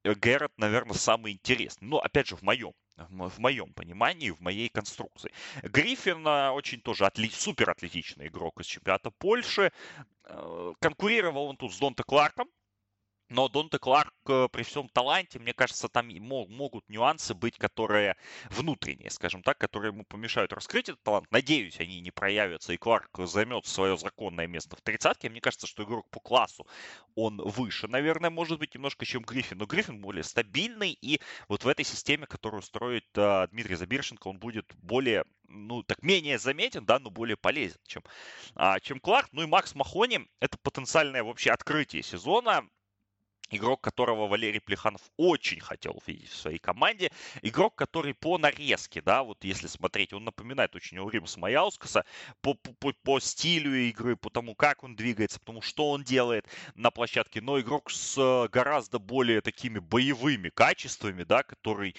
э, 0.05 0.15
Геррет, 0.15 0.53
наверное, 0.57 0.95
самый 0.95 1.33
интересный. 1.33 1.89
Но, 1.89 1.99
опять 1.99 2.29
же, 2.29 2.37
в 2.37 2.43
моем 2.43 2.75
в 2.97 3.39
моем 3.39 3.73
понимании, 3.73 4.31
в 4.31 4.41
моей 4.41 4.69
конструкции. 4.69 5.33
Гриффин 5.63 6.27
э, 6.27 6.51
очень 6.51 6.81
тоже 6.81 7.07
отли... 7.07 7.29
супер 7.29 7.71
атлетичный 7.71 8.29
игрок 8.29 8.61
из 8.61 8.67
чемпионата 8.67 9.11
Польши. 9.11 9.73
Э, 10.25 10.73
конкурировал 10.81 11.47
он 11.47 11.57
тут 11.57 11.75
с 11.75 11.79
Донте 11.79 12.03
Кларком, 12.05 12.49
но 13.35 13.49
Донте 13.49 13.81
Кларк 13.81 14.15
э, 14.29 14.49
при 14.53 14.63
всем 14.63 14.89
таланте, 14.89 15.41
мне 15.41 15.53
кажется, 15.53 15.89
там 15.89 16.07
могут 16.09 16.89
нюансы 16.89 17.35
быть, 17.35 17.59
которые 17.59 18.17
внутренние, 18.49 19.11
скажем 19.11 19.43
так, 19.43 19.59
которые 19.59 19.93
ему 19.93 20.05
помешают 20.05 20.53
раскрыть 20.53 20.89
этот 20.89 21.03
талант. 21.03 21.27
Надеюсь, 21.33 21.81
они 21.81 22.01
не 22.01 22.13
проявятся, 22.13 22.73
и 22.73 22.77
Кларк 22.77 23.11
займет 23.19 23.67
свое 23.67 23.97
законное 23.97 24.47
место 24.47 24.77
в 24.77 24.83
тридцатке. 24.83 25.29
Мне 25.29 25.41
кажется, 25.41 25.67
что 25.67 25.83
игрок 25.83 26.09
по 26.11 26.21
классу, 26.21 26.67
он 27.17 27.39
выше, 27.39 27.89
наверное, 27.89 28.31
может 28.31 28.61
быть, 28.61 28.75
немножко, 28.77 29.05
чем 29.05 29.25
Гриффин. 29.25 29.59
Но 29.59 29.67
Гриффин 29.67 30.01
более 30.01 30.23
стабильный, 30.23 30.93
и 30.93 31.21
вот 31.49 31.65
в 31.65 31.69
этой 31.69 31.85
системе, 31.85 32.27
которую 32.27 32.63
строит 32.63 33.07
а, 33.17 33.49
Дмитрий 33.49 33.75
Забиршенко, 33.75 34.29
он 34.29 34.39
будет 34.39 34.73
более, 34.77 35.25
ну, 35.49 35.83
так, 35.83 36.05
менее 36.05 36.39
заметен, 36.39 36.85
да, 36.85 37.01
но 37.01 37.11
более 37.11 37.37
полезен, 37.37 37.81
чем, 37.85 38.05
а, 38.55 38.79
чем 38.79 39.01
Кларк. 39.01 39.29
Ну 39.33 39.43
и 39.43 39.47
Макс 39.47 39.75
Махони, 39.75 40.29
это 40.39 40.57
потенциальное 40.59 41.25
вообще 41.25 41.51
открытие 41.51 42.05
сезона 42.05 42.69
игрок, 43.51 43.81
которого 43.81 44.27
Валерий 44.27 44.61
Плеханов 44.61 45.03
очень 45.17 45.61
хотел 45.61 46.03
видеть 46.07 46.31
в 46.31 46.37
своей 46.37 46.59
команде, 46.59 47.11
игрок, 47.43 47.75
который 47.75 48.15
по 48.15 48.39
нарезке, 48.39 49.03
да, 49.03 49.23
вот 49.23 49.45
если 49.45 49.67
смотреть, 49.67 50.13
он 50.13 50.25
напоминает 50.25 50.75
очень 50.75 50.99
Урима 50.99 51.27
Смаяускаса 51.27 52.05
по, 52.41 52.55
по, 52.55 52.93
по 52.93 53.21
стилю 53.21 53.75
игры, 53.75 54.17
по 54.17 54.31
тому, 54.31 54.55
как 54.55 54.85
он 54.85 54.97
двигается, 54.97 55.39
по 55.41 55.47
тому, 55.47 55.63
что 55.63 55.91
он 55.91 56.03
делает 56.03 56.47
на 56.75 56.91
площадке, 56.91 57.41
но 57.41 57.61
игрок 57.61 57.91
с 57.91 58.17
э, 58.19 58.49
гораздо 58.49 58.99
более 58.99 59.41
такими 59.41 59.79
боевыми 59.79 60.49
качествами, 60.49 61.25
да, 61.25 61.43
который 61.43 61.97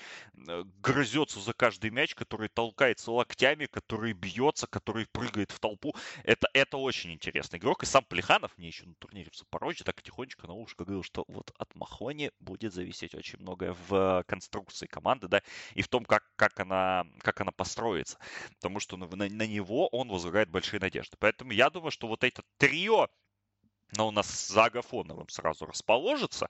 э, 0.48 0.64
грызется 0.82 1.40
за 1.40 1.54
каждый 1.54 1.92
мяч, 1.92 2.16
который 2.16 2.50
толкается 2.50 3.12
локтями, 3.12 3.66
который 3.66 4.14
бьется, 4.14 4.68
который 4.68 5.06
прыгает 5.08 5.52
в 5.52 5.60
толпу. 5.60 5.96
Это, 6.24 6.48
это 6.54 6.78
очень 6.78 7.14
интересный 7.14 7.60
игрок, 7.60 7.84
и 7.84 7.86
сам 7.86 8.04
Плеханов 8.04 8.52
мне 8.58 8.68
еще 8.68 8.86
на 8.86 8.96
турнире 8.96 9.30
в 9.32 9.38
Запорожье 9.38 9.84
так 9.84 10.02
тихонечко 10.02 10.48
на 10.48 10.54
ушко 10.54 10.84
говорил, 10.84 11.04
что 11.04 11.26
вот 11.36 11.52
от 11.58 11.76
Махони 11.76 12.32
будет 12.40 12.74
зависеть 12.74 13.14
очень 13.16 13.40
многое 13.40 13.76
в 13.88 14.24
конструкции 14.28 14.88
команды, 14.88 15.28
да, 15.28 15.42
и 15.74 15.82
в 15.82 15.88
том, 15.88 16.06
как, 16.06 16.24
как, 16.36 16.60
она, 16.60 17.06
как 17.20 17.42
она 17.42 17.52
построится. 17.52 18.18
Потому 18.56 18.80
что 18.80 18.98
на, 18.98 19.08
на, 19.08 19.30
на 19.30 19.48
него 19.48 19.88
он 19.90 20.10
возлагает 20.10 20.50
большие 20.50 20.80
надежды. 20.80 21.18
Поэтому 21.20 21.52
я 21.52 21.70
думаю, 21.70 21.92
что 21.92 22.08
вот 22.08 22.24
это 22.24 22.44
трио 22.58 23.10
но 23.98 24.08
у 24.08 24.12
нас 24.12 24.48
за 24.48 24.66
Агафоновым 24.66 25.30
сразу 25.30 25.66
расположится, 25.66 26.50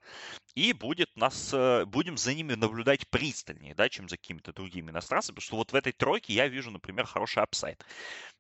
и 0.56 0.74
будет 0.74 1.16
нас, 1.16 1.54
э, 1.54 1.86
будем 1.86 2.18
за 2.18 2.34
ними 2.34 2.54
наблюдать 2.54 3.08
пристальнее, 3.10 3.76
да, 3.76 3.90
чем 3.90 4.10
за 4.10 4.18
какими-то 4.18 4.54
другими 4.54 4.92
иностранцами, 4.92 5.36
потому 5.36 5.46
что 5.46 5.58
вот 5.58 5.72
в 5.72 5.76
этой 5.76 5.92
тройке 5.92 6.34
я 6.34 6.48
вижу, 6.48 6.72
например, 6.72 7.06
хороший 7.06 7.44
апсайд. 7.44 7.84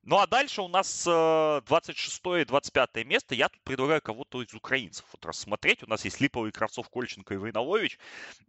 Ну 0.04 0.20
а 0.20 0.28
дальше 0.28 0.62
у 0.62 0.68
нас 0.68 1.04
26 1.04 2.22
э, 2.26 2.42
и 2.42 2.46
25 2.46 3.06
место. 3.06 3.36
Я 3.36 3.50
тут 3.50 3.62
предлагаю 3.64 4.02
кого-то 4.02 4.44
из 4.44 4.54
украинцев 4.54 5.06
вот 5.12 5.26
рассмотреть. 5.26 5.84
У 5.84 5.88
нас 5.88 6.06
есть 6.06 6.22
Липовый, 6.22 6.52
Кравцов, 6.52 6.90
Кольченко 6.90 7.34
и 7.34 7.38
Войновович. 7.38 7.98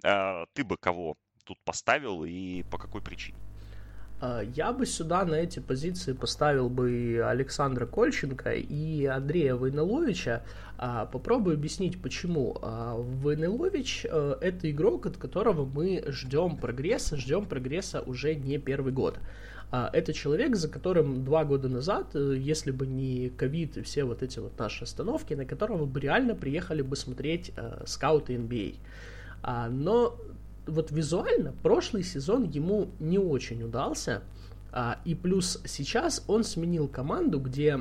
Э, 0.05 0.45
ты 0.53 0.65
бы 0.65 0.77
кого 0.77 1.17
тут 1.45 1.59
поставил 1.65 2.25
и 2.25 2.63
по 2.65 2.79
какой 2.79 3.01
причине? 3.01 3.39
А, 4.27 4.43
я 4.43 4.73
бы 4.73 4.87
сюда 4.87 5.25
на 5.25 5.35
эти 5.35 5.61
позиции 5.61 6.12
поставил 6.12 6.69
бы 6.69 7.23
Александра 7.25 7.87
Кольченко 7.87 8.53
и 8.55 9.05
Андрея 9.05 9.55
Войноловича. 9.55 10.43
А, 10.79 11.07
попробую 11.07 11.55
объяснить, 11.55 12.03
почему. 12.03 12.59
А, 12.61 12.97
Войнолович 12.97 14.07
э,– 14.11 14.37
это 14.41 14.71
игрок, 14.71 15.07
от 15.07 15.17
которого 15.17 15.65
мы 15.65 16.05
ждем 16.09 16.57
прогресса, 16.57 17.17
ждем 17.17 17.47
прогресса 17.47 18.01
уже 18.01 18.35
не 18.35 18.59
первый 18.59 18.93
год. 18.93 19.19
Это 19.73 20.12
человек, 20.12 20.55
за 20.55 20.69
которым 20.69 21.25
два 21.25 21.45
года 21.45 21.69
назад, 21.69 22.15
э, 22.15 22.37
если 22.37 22.71
бы 22.71 22.87
не 22.87 23.31
ковид 23.31 23.77
и 23.77 23.83
все 23.83 24.05
вот 24.05 24.23
эти 24.23 24.39
вот 24.41 24.59
наши 24.59 24.85
остановки, 24.85 25.35
на 25.35 25.45
которого 25.45 25.87
бы 25.87 26.01
реально 26.01 26.35
приехали 26.35 26.83
бы 26.83 26.97
смотреть 26.97 27.53
э, 27.57 27.83
скауты 27.87 28.35
NBA. 28.35 28.77
Но 29.71 30.19
вот 30.66 30.90
визуально 30.90 31.52
прошлый 31.62 32.02
сезон 32.02 32.44
ему 32.44 32.90
не 32.98 33.18
очень 33.18 33.62
удался. 33.62 34.22
А, 34.72 34.98
и 35.05 35.14
плюс 35.14 35.61
сейчас 35.64 36.24
он 36.29 36.44
сменил 36.44 36.88
команду, 36.88 37.40
где 37.40 37.81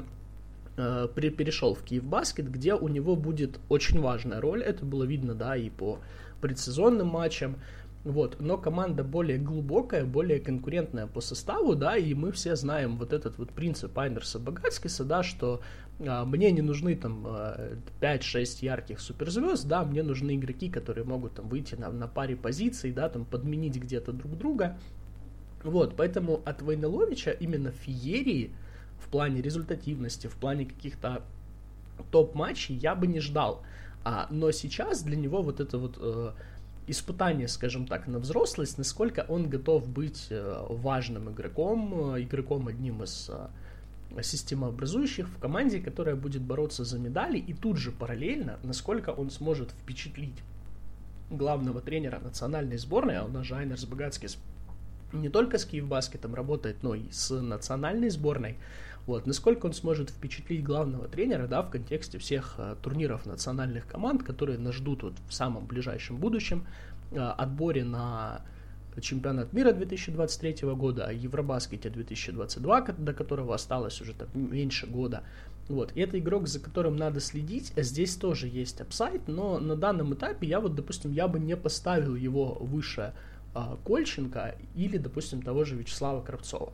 э, 0.77 1.07
перешел 1.15 1.73
в 1.73 1.83
Киев 1.83 2.03
Баскет, 2.05 2.49
где 2.49 2.73
у 2.73 2.87
него 2.87 3.15
будет 3.15 3.59
очень 3.69 3.99
важная 3.99 4.39
роль. 4.39 4.63
Это 4.63 4.85
было 4.85 5.03
видно, 5.03 5.35
да, 5.35 5.57
и 5.57 5.69
по 5.69 5.99
предсезонным 6.41 7.07
матчам. 7.07 7.57
Вот, 8.05 8.39
но 8.39 8.59
команда 8.59 9.03
более 9.03 9.39
глубокая, 9.39 10.05
более 10.05 10.39
конкурентная 10.39 11.07
по 11.07 11.21
составу, 11.21 11.73
да, 11.73 11.97
и 11.97 12.13
мы 12.13 12.31
все 12.31 12.55
знаем 12.55 12.97
вот 12.97 13.11
этот 13.13 13.39
вот 13.39 13.49
принцип 13.49 13.97
Айнерса 13.97 14.37
Багацкиса, 14.37 15.03
да, 15.03 15.23
что 15.23 15.61
а, 15.99 16.23
мне 16.23 16.51
не 16.51 16.61
нужны 16.61 16.95
там 16.95 17.25
5-6 17.25 17.87
а, 18.01 18.65
ярких 18.65 18.99
суперзвезд, 18.99 19.67
да, 19.67 19.83
мне 19.83 20.03
нужны 20.03 20.35
игроки, 20.35 20.69
которые 20.69 21.03
могут 21.03 21.33
там 21.33 21.49
выйти 21.49 21.73
на, 21.73 21.89
на 21.89 22.07
паре 22.07 22.35
позиций, 22.35 22.91
да, 22.91 23.09
там 23.09 23.25
подменить 23.25 23.77
где-то 23.77 24.11
друг 24.11 24.37
друга. 24.37 24.77
Вот, 25.63 25.95
поэтому 25.97 26.43
от 26.45 26.61
Войноловича 26.61 27.31
именно 27.31 27.71
феерии 27.71 28.51
в 28.99 29.09
плане 29.09 29.41
результативности, 29.41 30.27
в 30.27 30.35
плане 30.35 30.67
каких-то 30.67 31.23
топ-матчей 32.11 32.75
я 32.75 32.93
бы 32.93 33.07
не 33.07 33.19
ждал. 33.19 33.63
А, 34.03 34.27
но 34.29 34.51
сейчас 34.51 35.01
для 35.01 35.15
него 35.15 35.41
вот 35.41 35.59
это 35.59 35.79
вот 35.79 35.97
э, 35.99 36.33
испытание, 36.87 37.47
скажем 37.47 37.87
так, 37.87 38.07
на 38.07 38.19
взрослость, 38.19 38.77
насколько 38.77 39.25
он 39.27 39.49
готов 39.49 39.87
быть 39.87 40.27
э, 40.29 40.65
важным 40.69 41.31
игроком, 41.31 42.15
э, 42.15 42.23
игроком 42.23 42.67
одним 42.67 43.03
из 43.03 43.29
э, 43.29 44.21
системообразующих 44.21 45.27
в 45.27 45.39
команде, 45.39 45.79
которая 45.79 46.15
будет 46.15 46.41
бороться 46.41 46.83
за 46.83 46.99
медали, 46.99 47.37
и 47.37 47.53
тут 47.53 47.77
же 47.77 47.91
параллельно, 47.91 48.59
насколько 48.63 49.09
он 49.09 49.29
сможет 49.29 49.71
впечатлить 49.71 50.37
главного 51.29 51.81
тренера 51.81 52.19
национальной 52.19 52.77
сборной, 52.77 53.17
а 53.17 53.25
у 53.25 53.29
нас 53.29 53.45
же 53.45 53.55
Айнерс 53.55 53.85
Багацкис 53.85 54.37
не 55.13 55.29
только 55.29 55.57
с 55.57 55.65
Киевбаскетом 55.65 56.35
работает, 56.35 56.83
но 56.83 56.95
и 56.95 57.09
с 57.11 57.33
национальной 57.33 58.09
сборной. 58.09 58.57
Вот, 59.07 59.27
насколько 59.27 59.67
он 59.67 59.73
сможет 59.73 60.09
впечатлить 60.09 60.63
главного 60.63 61.07
тренера, 61.07 61.47
да, 61.47 61.61
в 61.61 61.69
контексте 61.69 62.17
всех 62.17 62.55
э, 62.57 62.75
турниров 62.81 63.25
национальных 63.25 63.85
команд, 63.87 64.23
которые 64.23 64.57
нас 64.57 64.73
ждут 64.75 65.03
вот 65.03 65.13
в 65.27 65.33
самом 65.33 65.67
ближайшем 65.67 66.17
будущем, 66.17 66.65
э, 67.11 67.19
отборе 67.19 67.83
на 67.83 68.41
чемпионат 69.01 69.53
мира 69.53 69.73
2023 69.73 70.69
года, 70.73 71.11
Евробаскете 71.11 71.89
2022, 71.89 72.81
до 72.97 73.13
которого 73.13 73.53
осталось 73.53 74.01
уже 74.01 74.13
так 74.13 74.33
меньше 74.33 74.87
года. 74.87 75.23
Вот, 75.67 75.91
и 75.95 76.01
это 76.01 76.19
игрок, 76.19 76.47
за 76.47 76.59
которым 76.59 76.95
надо 76.95 77.19
следить. 77.19 77.73
Здесь 77.75 78.15
тоже 78.15 78.47
есть 78.47 78.81
апсайт, 78.81 79.27
но 79.27 79.59
на 79.59 79.75
данном 79.75 80.13
этапе 80.13 80.47
я 80.47 80.59
вот, 80.59 80.75
допустим, 80.75 81.11
я 81.11 81.27
бы 81.27 81.39
не 81.39 81.57
поставил 81.57 82.15
его 82.15 82.53
выше 82.59 83.13
а, 83.53 83.77
Кольченко 83.83 84.55
или, 84.75 84.97
допустим, 84.97 85.41
того 85.41 85.65
же 85.65 85.75
Вячеслава 85.75 86.21
Кравцова. 86.21 86.71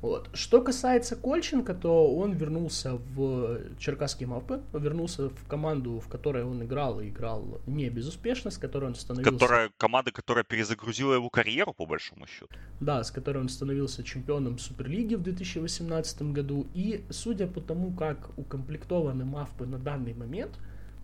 Вот. 0.00 0.30
Что 0.32 0.60
касается 0.60 1.16
Кольченко, 1.16 1.74
то 1.74 2.14
он 2.16 2.32
вернулся 2.32 2.94
в 2.94 3.60
Черкасские 3.78 4.28
мапы, 4.28 4.60
вернулся 4.72 5.28
в 5.28 5.48
команду, 5.48 5.98
в 5.98 6.08
которой 6.08 6.44
он 6.44 6.62
играл, 6.62 7.00
и 7.00 7.08
играл 7.08 7.60
не 7.66 7.90
безуспешно, 7.90 8.50
с 8.50 8.58
которой 8.58 8.86
он 8.86 8.94
становился... 8.94 9.32
Которая, 9.32 9.70
команда, 9.76 10.12
которая 10.12 10.44
перезагрузила 10.44 11.14
его 11.14 11.30
карьеру, 11.30 11.72
по 11.72 11.86
большому 11.86 12.26
счету. 12.26 12.48
Да, 12.80 13.02
с 13.02 13.10
которой 13.10 13.38
он 13.38 13.48
становился 13.48 14.04
чемпионом 14.04 14.58
Суперлиги 14.58 15.16
в 15.16 15.22
2018 15.22 16.22
году. 16.22 16.66
И 16.74 17.04
судя 17.10 17.46
по 17.46 17.60
тому, 17.60 17.92
как 17.92 18.30
укомплектованы 18.36 19.24
мавпы 19.24 19.66
на 19.66 19.78
данный 19.78 20.14
момент, 20.14 20.52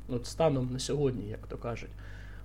вот 0.06 0.26
станом 0.26 0.72
на 0.72 0.78
сегодня, 0.78 1.26
як 1.26 1.46
то 1.46 1.56
кажуть, 1.56 1.90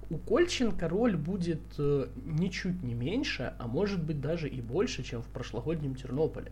у 0.09 0.17
Кольченко 0.17 0.89
роль 0.89 1.15
будет 1.15 1.61
э, 1.77 2.07
ничуть 2.25 2.81
не 2.83 2.93
меньше, 2.93 3.53
а 3.59 3.67
может 3.67 4.03
быть 4.03 4.19
даже 4.19 4.49
и 4.49 4.61
больше, 4.61 5.03
чем 5.03 5.21
в 5.21 5.27
прошлогоднем 5.27 5.95
Тернополе. 5.95 6.51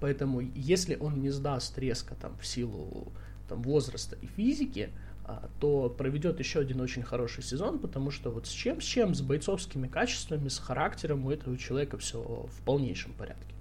Поэтому 0.00 0.40
если 0.40 0.96
он 0.96 1.20
не 1.20 1.30
сдаст 1.30 1.78
резко 1.78 2.14
там, 2.14 2.36
в 2.40 2.46
силу 2.46 3.12
там, 3.48 3.62
возраста 3.62 4.16
и 4.22 4.26
физики, 4.26 4.90
а, 5.24 5.48
то 5.60 5.90
проведет 5.90 6.38
еще 6.38 6.60
один 6.60 6.80
очень 6.80 7.02
хороший 7.02 7.42
сезон, 7.42 7.78
потому 7.78 8.10
что 8.10 8.30
вот 8.30 8.46
с 8.46 8.50
чем, 8.50 8.80
с 8.80 8.84
чем, 8.84 9.14
с 9.14 9.20
бойцовскими 9.20 9.86
качествами, 9.86 10.48
с 10.48 10.58
характером 10.58 11.26
у 11.26 11.30
этого 11.30 11.58
человека 11.58 11.98
все 11.98 12.20
в 12.22 12.62
полнейшем 12.64 13.12
порядке. 13.12 13.57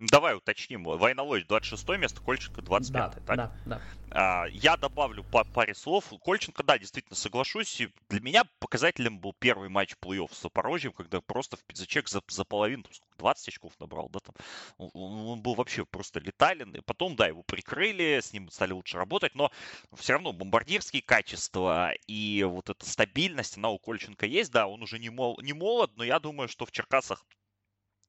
Давай 0.00 0.34
уточним. 0.34 0.84
Войнолой 0.84 1.44
26 1.44 1.88
место, 1.98 2.22
Кольченко 2.22 2.62
25 2.62 2.92
да, 2.92 3.08
так? 3.26 3.36
Да, 3.36 3.52
да. 3.66 3.80
А, 4.10 4.46
я 4.50 4.78
добавлю 4.78 5.24
по 5.24 5.44
паре 5.44 5.74
слов. 5.74 6.10
Кольченко, 6.22 6.62
да, 6.62 6.78
действительно 6.78 7.14
соглашусь. 7.16 7.82
Для 8.08 8.20
меня 8.20 8.44
показателем 8.60 9.18
был 9.18 9.34
первый 9.38 9.68
матч 9.68 9.94
плей-офф 10.00 10.32
с 10.32 10.40
Запорожьем, 10.40 10.92
когда 10.92 11.20
просто 11.20 11.58
в 11.58 11.64
пиздачек 11.64 12.08
за, 12.08 12.22
за 12.28 12.44
половину, 12.44 12.84
20 13.18 13.48
очков 13.48 13.72
набрал, 13.78 14.08
да, 14.08 14.20
там. 14.20 14.34
Он, 14.78 15.28
он 15.28 15.42
был 15.42 15.54
вообще 15.54 15.84
просто 15.84 16.18
летален. 16.18 16.72
И 16.72 16.80
потом, 16.80 17.14
да, 17.14 17.26
его 17.26 17.42
прикрыли, 17.42 18.20
с 18.22 18.32
ним 18.32 18.50
стали 18.50 18.72
лучше 18.72 18.96
работать, 18.96 19.34
но 19.34 19.52
все 19.94 20.14
равно 20.14 20.32
бомбардирские 20.32 21.02
качества 21.02 21.92
и 22.06 22.42
вот 22.48 22.70
эта 22.70 22.86
стабильность, 22.86 23.58
она 23.58 23.68
у 23.68 23.78
Кольченко 23.78 24.24
есть, 24.24 24.50
да, 24.50 24.66
он 24.66 24.82
уже 24.82 24.98
не, 24.98 25.10
мол, 25.10 25.38
не 25.42 25.52
молод, 25.52 25.90
но 25.96 26.04
я 26.04 26.18
думаю, 26.18 26.48
что 26.48 26.64
в 26.64 26.72
Черкасах 26.72 27.26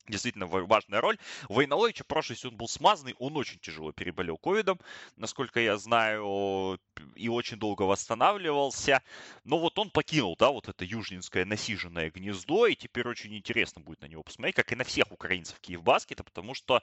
действительно 0.07 0.47
важная 0.47 1.01
роль. 1.01 1.17
Войноловича 1.49 2.03
прошлый 2.03 2.37
сезон 2.37 2.55
был 2.55 2.67
смазанный, 2.67 3.15
он 3.19 3.37
очень 3.37 3.59
тяжело 3.59 3.91
переболел 3.91 4.37
ковидом, 4.37 4.79
насколько 5.15 5.59
я 5.59 5.77
знаю, 5.77 6.79
и 7.15 7.29
очень 7.29 7.57
долго 7.57 7.83
восстанавливался. 7.83 9.01
Но 9.43 9.59
вот 9.59 9.77
он 9.79 9.89
покинул, 9.89 10.35
да, 10.37 10.51
вот 10.51 10.67
это 10.67 10.85
южнинское 10.85 11.45
насиженное 11.45 12.11
гнездо, 12.11 12.67
и 12.67 12.75
теперь 12.75 13.07
очень 13.07 13.35
интересно 13.35 13.81
будет 13.81 14.01
на 14.01 14.05
него 14.05 14.23
посмотреть, 14.23 14.55
как 14.55 14.71
и 14.71 14.75
на 14.75 14.83
всех 14.83 15.11
украинцев 15.11 15.59
Киевбаскета, 15.59 16.23
потому 16.23 16.53
что 16.53 16.81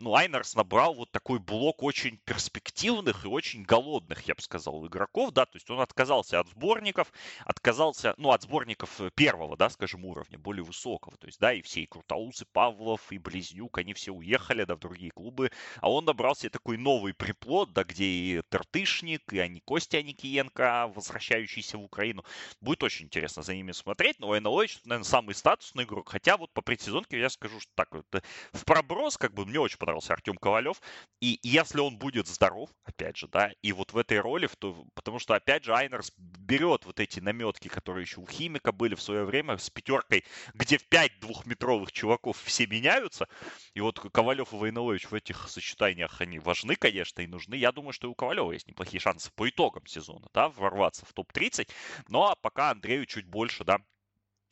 ну, 0.00 0.14
Айнерс 0.14 0.54
набрал 0.54 0.94
вот 0.94 1.10
такой 1.10 1.38
блок 1.38 1.82
очень 1.82 2.16
перспективных 2.24 3.24
и 3.24 3.28
очень 3.28 3.62
голодных, 3.62 4.26
я 4.26 4.34
бы 4.34 4.40
сказал, 4.40 4.86
игроков, 4.86 5.32
да, 5.32 5.44
то 5.44 5.56
есть 5.56 5.68
он 5.70 5.80
отказался 5.80 6.40
от 6.40 6.48
сборников, 6.48 7.12
отказался, 7.44 8.14
ну, 8.16 8.30
от 8.30 8.42
сборников 8.42 9.00
первого, 9.14 9.56
да, 9.56 9.68
скажем, 9.68 10.04
уровня, 10.04 10.38
более 10.38 10.64
высокого, 10.64 11.16
то 11.18 11.26
есть, 11.26 11.38
да, 11.38 11.52
и 11.52 11.60
все, 11.62 11.82
и 11.82 11.86
Крутаус, 11.86 12.42
и 12.42 12.44
Павлов, 12.52 13.12
и 13.12 13.18
Близнюк, 13.18 13.78
они 13.78 13.94
все 13.94 14.12
уехали, 14.12 14.64
да, 14.64 14.76
в 14.76 14.80
другие 14.80 15.10
клубы, 15.10 15.50
а 15.80 15.90
он 15.90 16.04
набрал 16.04 16.34
себе 16.34 16.50
такой 16.50 16.76
новый 16.76 17.14
приплод, 17.14 17.72
да, 17.72 17.84
где 17.84 18.04
и 18.04 18.42
Тертышник, 18.48 19.32
и 19.32 19.38
они 19.38 19.60
Костя 19.60 19.98
Аникиенко, 19.98 20.92
возвращающийся 20.94 21.78
в 21.78 21.84
Украину. 21.84 22.24
Будет 22.60 22.82
очень 22.82 23.06
интересно 23.06 23.42
за 23.42 23.54
ними 23.54 23.72
смотреть, 23.72 24.18
но 24.18 24.32
Айналович, 24.32 24.80
наверное, 24.84 25.04
самый 25.04 25.34
статусный 25.34 25.84
игрок, 25.84 26.08
хотя 26.10 26.36
вот 26.36 26.52
по 26.52 26.62
предсезонке 26.62 27.18
я 27.18 27.30
скажу, 27.30 27.60
что 27.60 27.70
так 27.74 27.94
вот, 27.94 28.06
э, 28.14 28.20
в 28.52 28.64
проброс, 28.64 29.16
как 29.16 29.34
бы, 29.34 29.46
мне 29.46 29.60
очень 29.60 29.78
понравился 29.78 30.12
Артем 30.12 30.36
Ковалев. 30.36 30.80
И 31.20 31.38
если 31.42 31.80
он 31.80 31.98
будет 31.98 32.26
здоров, 32.26 32.70
опять 32.84 33.16
же, 33.16 33.28
да, 33.28 33.52
и 33.62 33.72
вот 33.72 33.92
в 33.92 33.98
этой 33.98 34.20
роли, 34.20 34.48
то, 34.58 34.84
потому 34.94 35.18
что, 35.18 35.34
опять 35.34 35.64
же, 35.64 35.74
Айнерс 35.74 36.12
берет 36.16 36.84
вот 36.84 37.00
эти 37.00 37.20
наметки, 37.20 37.68
которые 37.68 38.02
еще 38.02 38.20
у 38.20 38.26
Химика 38.26 38.72
были 38.72 38.94
в 38.94 39.02
свое 39.02 39.24
время 39.24 39.58
с 39.58 39.70
пятеркой, 39.70 40.24
где 40.54 40.78
в 40.78 40.88
пять 40.88 41.18
двухметровых 41.20 41.92
чуваков 41.92 42.39
все 42.44 42.66
меняются. 42.66 43.28
И 43.74 43.80
вот 43.80 43.98
Ковалев 43.98 44.52
и 44.52 44.56
Войнолович 44.56 45.10
в 45.10 45.14
этих 45.14 45.48
сочетаниях, 45.48 46.20
они 46.20 46.38
важны, 46.38 46.76
конечно, 46.76 47.20
и 47.20 47.26
нужны. 47.26 47.54
Я 47.54 47.72
думаю, 47.72 47.92
что 47.92 48.08
и 48.08 48.10
у 48.10 48.14
Ковалева 48.14 48.52
есть 48.52 48.68
неплохие 48.68 49.00
шансы 49.00 49.30
по 49.34 49.48
итогам 49.48 49.86
сезона, 49.86 50.28
да, 50.32 50.48
ворваться 50.48 51.06
в 51.06 51.12
топ-30. 51.12 51.68
Но 52.08 52.20
ну, 52.20 52.30
а 52.30 52.36
пока 52.36 52.70
Андрею 52.70 53.06
чуть 53.06 53.26
больше, 53.26 53.64
да, 53.64 53.78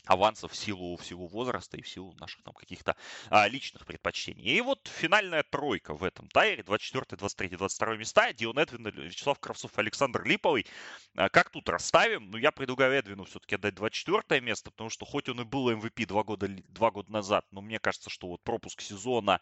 авансов 0.09 0.53
в 0.53 0.57
силу, 0.57 0.97
в 0.97 1.05
силу 1.05 1.27
возраста 1.29 1.77
и 1.77 1.83
в 1.83 1.89
силу 1.89 2.15
наших 2.19 2.43
там 2.43 2.55
каких-то 2.55 2.97
а, 3.29 3.47
личных 3.49 3.87
предпочтений. 3.87 4.43
И 4.43 4.61
вот 4.61 4.89
финальная 4.89 5.43
тройка 5.43 5.95
в 5.95 6.03
этом 6.03 6.29
тайре, 6.29 6.63
24, 6.63 7.17
23, 7.17 7.49
22 7.57 7.97
места, 7.97 8.33
Дион 8.33 8.59
Эдвин, 8.59 8.89
Вячеслав 8.89 9.39
Кравцов, 9.39 9.77
Александр 9.77 10.25
Липовый. 10.25 10.67
А, 11.15 11.29
как 11.29 11.51
тут 11.51 11.69
расставим? 11.69 12.31
Ну, 12.31 12.39
я 12.39 12.51
предлагаю 12.53 12.95
Эдвину 12.95 13.25
все-таки 13.25 13.57
отдать 13.57 13.75
24 13.75 14.41
место, 14.41 14.71
потому 14.71 14.91
что 14.91 15.05
хоть 15.05 15.29
он 15.29 15.41
и 15.43 15.45
был 15.45 15.71
MVP 15.71 16.07
два 16.07 16.25
года, 16.25 16.49
два 16.49 16.91
года 16.91 17.13
назад, 17.13 17.45
но 17.51 17.61
мне 17.61 17.79
кажется, 17.79 18.09
что 18.09 18.29
вот 18.29 18.43
пропуск 18.43 18.81
сезона 18.81 19.41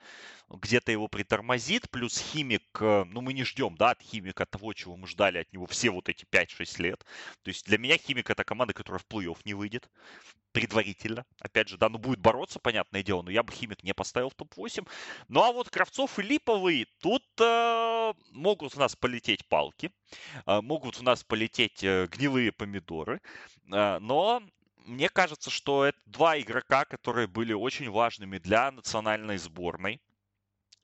где-то 0.49 0.91
его 0.91 1.07
притормозит, 1.09 1.89
плюс 1.91 2.19
Химик, 2.19 2.65
э, 2.81 3.05
ну, 3.05 3.21
мы 3.21 3.33
не 3.33 3.45
ждем, 3.45 3.77
да, 3.77 3.91
от 3.91 4.03
Химика 4.03 4.47
того, 4.47 4.73
чего 4.73 4.97
мы 4.97 5.07
ждали 5.07 5.39
от 5.39 5.53
него 5.53 5.67
все 5.67 5.91
вот 5.91 6.09
эти 6.09 6.25
5-6 6.25 6.83
лет. 6.83 7.05
То 7.43 7.51
есть 7.51 7.67
для 7.67 7.79
меня 7.79 7.97
Химик 7.97 8.31
это 8.31 8.45
команда, 8.45 8.75
которая 8.75 8.99
в 8.99 9.07
плей-офф 9.07 9.39
не 9.45 9.55
выйдет 9.55 9.89
предварительно. 10.57 11.27
Опять 11.39 11.69
же, 11.69 11.77
да, 11.77 11.91
ну 11.91 11.99
будет 11.99 12.19
бороться, 12.19 12.59
понятное 12.59 13.03
дело, 13.03 13.21
но 13.21 13.31
я 13.31 13.43
бы 13.43 13.53
Химик 13.53 13.83
не 13.83 13.93
поставил 13.93 14.31
в 14.31 14.35
топ-8. 14.35 14.89
Ну 15.29 15.43
а 15.43 15.53
вот 15.53 15.69
Кравцов 15.69 16.19
и 16.19 16.23
Липовый, 16.23 16.87
тут 17.03 17.23
э, 17.39 18.15
могут 18.31 18.75
у 18.75 18.79
нас 18.79 18.97
полететь 18.97 19.47
палки, 19.49 19.93
э, 20.47 20.61
могут 20.63 20.99
у 20.99 21.03
нас 21.03 21.23
полететь 21.25 21.85
э, 21.85 22.07
гнилые 22.11 22.53
помидоры, 22.53 23.21
э, 23.71 23.99
но 23.99 24.43
мне 24.87 25.11
кажется, 25.11 25.51
что 25.51 25.85
это 25.85 25.99
два 26.07 26.41
игрока, 26.41 26.87
которые 26.87 27.27
были 27.27 27.53
очень 27.53 27.91
важными 27.91 28.39
для 28.39 28.71
национальной 28.71 29.37
сборной 29.37 30.01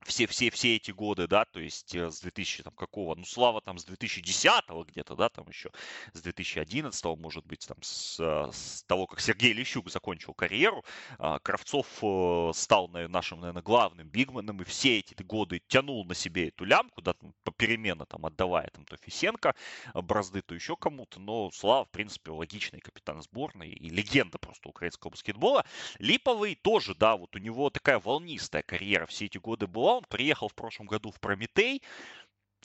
все, 0.05 0.27
все, 0.27 0.51
все 0.51 0.77
эти 0.77 0.91
годы, 0.91 1.27
да, 1.27 1.45
то 1.45 1.61
есть 1.61 1.95
э, 1.95 2.11
с 2.11 2.21
2000 2.21 2.63
там 2.65 2.75
какого, 2.75 3.15
ну, 3.15 3.25
Слава 3.25 3.61
там 3.61 3.79
с 3.79 3.85
2010 3.85 4.65
где-то, 4.89 5.17
да, 5.17 5.29
там 5.29 5.49
еще 5.49 5.71
с 6.13 6.21
2011 6.21 7.05
может 7.19 7.45
быть, 7.47 7.67
там 7.67 7.79
с, 7.83 8.19
э, 8.21 8.51
с 8.53 8.85
того, 8.85 9.07
как 9.07 9.21
Сергей 9.21 9.53
Лещук 9.53 9.91
закончил 9.91 10.35
карьеру, 10.35 10.85
а, 11.19 11.39
Кравцов 11.39 11.87
э, 12.03 12.51
стал 12.55 12.89
нашим, 12.89 13.41
наверное, 13.41 13.63
главным 13.63 14.09
бигменом 14.09 14.61
и 14.63 14.65
все 14.65 14.99
эти 14.99 15.23
годы 15.23 15.63
тянул 15.69 16.05
на 16.05 16.15
себе 16.15 16.49
эту 16.49 16.65
лямку, 16.65 17.03
да, 17.03 17.15
попеременно 17.45 18.07
там 18.07 18.27
отдавая 18.27 18.69
там 18.73 18.85
то 18.85 18.97
Фисенко 18.97 19.55
бразды, 19.95 20.43
то 20.43 20.55
еще 20.55 20.77
кому-то, 20.77 21.21
но 21.21 21.51
Слава, 21.51 21.85
в 21.85 21.91
принципе, 21.91 22.31
логичный 22.31 22.81
капитан 22.81 23.21
сборной 23.23 23.71
и 23.71 23.89
легенда 23.89 24.39
просто 24.39 24.69
украинского 24.69 25.11
баскетбола. 25.11 25.65
Липовый 25.99 26.55
тоже, 26.55 26.95
да, 26.95 27.17
вот 27.17 27.35
у 27.37 27.39
него 27.39 27.71
такая 27.71 27.99
волнистая 27.99 28.63
карьера 28.63 29.07
все 29.07 29.27
эти 29.27 29.39
годы 29.39 29.67
была, 29.67 29.92
он 29.99 30.05
приехал 30.09 30.49
в 30.49 30.55
прошлом 30.55 30.87
году 30.87 31.11
в 31.11 31.21
Прометей, 31.21 31.83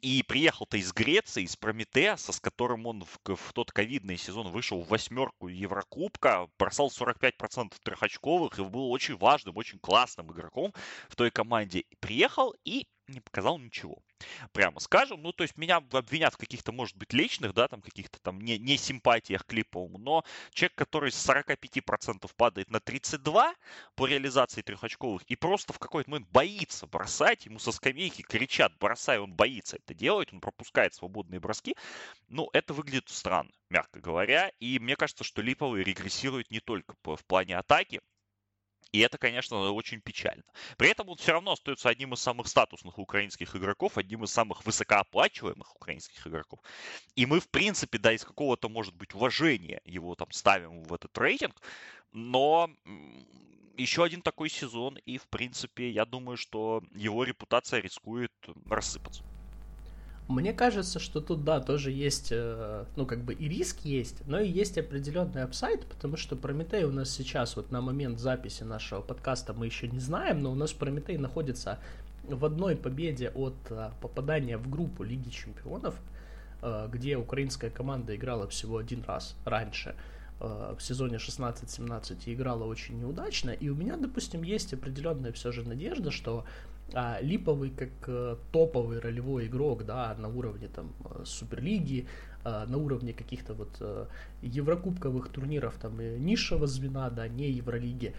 и 0.01 0.23
приехал-то 0.23 0.77
из 0.77 0.93
Греции, 0.93 1.43
из 1.43 1.55
Прометеаса, 1.55 2.31
с 2.31 2.39
которым 2.39 2.85
он 2.85 3.03
в, 3.03 3.35
в 3.35 3.53
тот 3.53 3.71
ковидный 3.71 4.17
сезон 4.17 4.49
вышел 4.49 4.81
в 4.81 4.89
восьмерку 4.89 5.47
Еврокубка, 5.47 6.47
бросал 6.59 6.89
45% 6.89 7.73
трехочковых 7.83 8.59
и 8.59 8.63
был 8.63 8.91
очень 8.91 9.17
важным, 9.17 9.57
очень 9.57 9.79
классным 9.79 10.31
игроком 10.31 10.73
в 11.09 11.15
той 11.15 11.31
команде. 11.31 11.85
Приехал 11.99 12.53
и 12.63 12.87
не 13.07 13.21
показал 13.21 13.57
ничего. 13.57 14.03
Прямо 14.51 14.79
скажем. 14.79 15.21
Ну, 15.21 15.31
то 15.31 15.43
есть 15.43 15.57
меня 15.57 15.77
обвинят 15.77 16.33
в 16.33 16.37
каких-то, 16.37 16.71
может 16.71 16.97
быть, 16.97 17.13
личных, 17.13 17.53
да, 17.53 17.67
там 17.67 17.81
каких-то 17.81 18.19
там 18.19 18.39
не, 18.41 18.57
не 18.57 18.77
симпатиях 18.77 19.45
к 19.45 19.53
но 19.97 20.23
человек, 20.51 20.75
который 20.75 21.11
с 21.11 21.29
45% 21.29 22.29
падает 22.35 22.69
на 22.69 22.79
32 22.79 23.55
по 23.95 24.05
реализации 24.05 24.61
трехочковых 24.61 25.23
и 25.23 25.35
просто 25.35 25.73
в 25.73 25.79
какой-то 25.79 26.09
момент 26.09 26.29
боится 26.31 26.87
бросать, 26.87 27.45
ему 27.45 27.59
со 27.59 27.71
скамейки 27.71 28.21
кричат, 28.21 28.77
бросай, 28.79 29.19
он 29.19 29.33
боится 29.33 29.77
это 29.77 29.93
делать, 29.93 30.31
он 30.33 30.39
пропускает 30.39 30.93
свободные 30.93 31.39
броски, 31.39 31.75
ну, 32.27 32.49
это 32.53 32.73
выглядит 32.73 33.09
странно, 33.09 33.51
мягко 33.69 33.99
говоря, 33.99 34.51
и 34.59 34.79
мне 34.79 34.95
кажется, 34.95 35.23
что 35.23 35.41
Липовый 35.41 35.83
регрессирует 35.83 36.51
не 36.51 36.59
только 36.59 36.95
в 37.03 37.25
плане 37.25 37.57
атаки, 37.57 38.01
и 38.91 38.99
это, 38.99 39.17
конечно, 39.17 39.71
очень 39.71 40.01
печально. 40.01 40.43
При 40.77 40.89
этом 40.89 41.09
он 41.09 41.17
все 41.17 41.33
равно 41.33 41.51
остается 41.51 41.89
одним 41.89 42.13
из 42.13 42.19
самых 42.19 42.47
статусных 42.47 42.97
украинских 42.97 43.55
игроков, 43.55 43.97
одним 43.97 44.23
из 44.23 44.31
самых 44.31 44.65
высокооплачиваемых 44.65 45.75
украинских 45.75 46.25
игроков. 46.27 46.59
И 47.15 47.25
мы, 47.25 47.39
в 47.39 47.49
принципе, 47.49 47.97
да, 47.97 48.13
из 48.13 48.23
какого-то, 48.23 48.69
может 48.69 48.95
быть, 48.95 49.13
уважения 49.13 49.81
его 49.85 50.15
там 50.15 50.31
ставим 50.31 50.83
в 50.83 50.93
этот 50.93 51.17
рейтинг. 51.17 51.61
Но 52.11 52.69
еще 53.77 54.03
один 54.03 54.21
такой 54.21 54.49
сезон, 54.49 54.97
и, 55.05 55.17
в 55.17 55.27
принципе, 55.27 55.89
я 55.91 56.05
думаю, 56.05 56.37
что 56.37 56.81
его 56.95 57.23
репутация 57.23 57.81
рискует 57.81 58.31
рассыпаться. 58.65 59.23
Мне 60.27 60.51
кажется, 60.51 60.99
что 60.99 61.21
тут, 61.21 61.45
да, 61.45 61.61
тоже 61.61 61.89
есть, 61.89 62.29
э, 62.31 62.85
ну, 62.97 63.05
как 63.05 63.23
бы 63.23 63.33
и 63.33 63.47
риск 63.47 63.79
есть, 63.85 64.27
но 64.27 64.39
и 64.39 64.49
есть 64.49 64.77
определенный 64.77 65.43
апсайд, 65.43 65.85
потому 65.85 66.17
что 66.17 66.35
Прометей 66.35 66.83
у 66.83 66.91
нас 66.91 67.09
сейчас, 67.09 67.55
вот 67.55 67.71
на 67.71 67.79
момент 67.79 68.19
записи 68.19 68.63
нашего 68.63 69.01
подкаста 69.01 69.53
мы 69.53 69.67
еще 69.67 69.87
не 69.87 69.99
знаем, 69.99 70.41
но 70.41 70.51
у 70.51 70.55
нас 70.55 70.73
Прометей 70.73 71.17
находится 71.17 71.79
в 72.23 72.43
одной 72.43 72.75
победе 72.75 73.29
от 73.29 73.55
э, 73.69 73.91
попадания 74.01 74.57
в 74.57 74.69
группу 74.69 75.03
Лиги 75.03 75.29
Чемпионов, 75.29 75.95
э, 76.61 76.89
где 76.91 77.15
украинская 77.15 77.69
команда 77.69 78.13
играла 78.13 78.49
всего 78.49 78.79
один 78.79 79.03
раз 79.07 79.35
раньше. 79.45 79.95
В 80.39 80.77
сезоне 80.79 81.17
16-17 81.17 82.31
играла 82.31 82.65
очень 82.65 82.99
неудачно, 82.99 83.49
и 83.49 83.69
у 83.69 83.75
меня, 83.75 83.97
допустим, 83.97 84.43
есть 84.43 84.71
определенная 84.71 85.31
все 85.31 85.51
же 85.51 85.67
надежда, 85.67 86.11
что 86.11 86.45
а 86.93 87.19
Липовый 87.21 87.71
как 87.71 87.89
э, 88.07 88.37
топовый 88.51 88.99
ролевой 88.99 89.47
игрок, 89.47 89.85
да, 89.85 90.15
на 90.17 90.29
уровне 90.29 90.67
там 90.67 90.93
э, 91.03 91.23
Суперлиги, 91.25 92.07
э, 92.45 92.65
на 92.65 92.77
уровне 92.77 93.13
каких-то 93.13 93.53
вот 93.53 93.75
э, 93.79 94.05
еврокубковых 94.41 95.29
турниров 95.29 95.75
там 95.81 95.99
низшего 96.23 96.65
звена, 96.65 97.09
да, 97.09 97.27
не 97.27 97.51
Евролиги, 97.51 98.15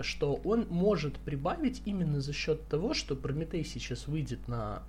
что 0.00 0.34
он 0.44 0.66
может 0.70 1.18
прибавить 1.18 1.82
именно 1.84 2.20
за 2.20 2.32
счет 2.32 2.62
того, 2.68 2.94
что 2.94 3.16
Прометей 3.16 3.64
сейчас 3.64 4.06
выйдет 4.06 4.46
на 4.46 4.82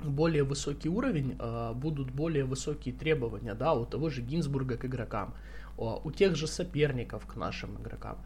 более 0.00 0.44
высокий 0.44 0.88
уровень, 0.88 1.36
э, 1.36 1.72
будут 1.74 2.12
более 2.12 2.44
высокие 2.44 2.94
требования, 2.94 3.54
да, 3.54 3.74
у 3.74 3.86
того 3.86 4.08
же 4.08 4.22
Гинзбурга 4.22 4.76
к 4.76 4.84
игрокам, 4.84 5.34
у 5.76 6.10
тех 6.10 6.34
же 6.34 6.48
соперников 6.48 7.24
к 7.26 7.36
нашим 7.36 7.80
игрокам. 7.80 8.18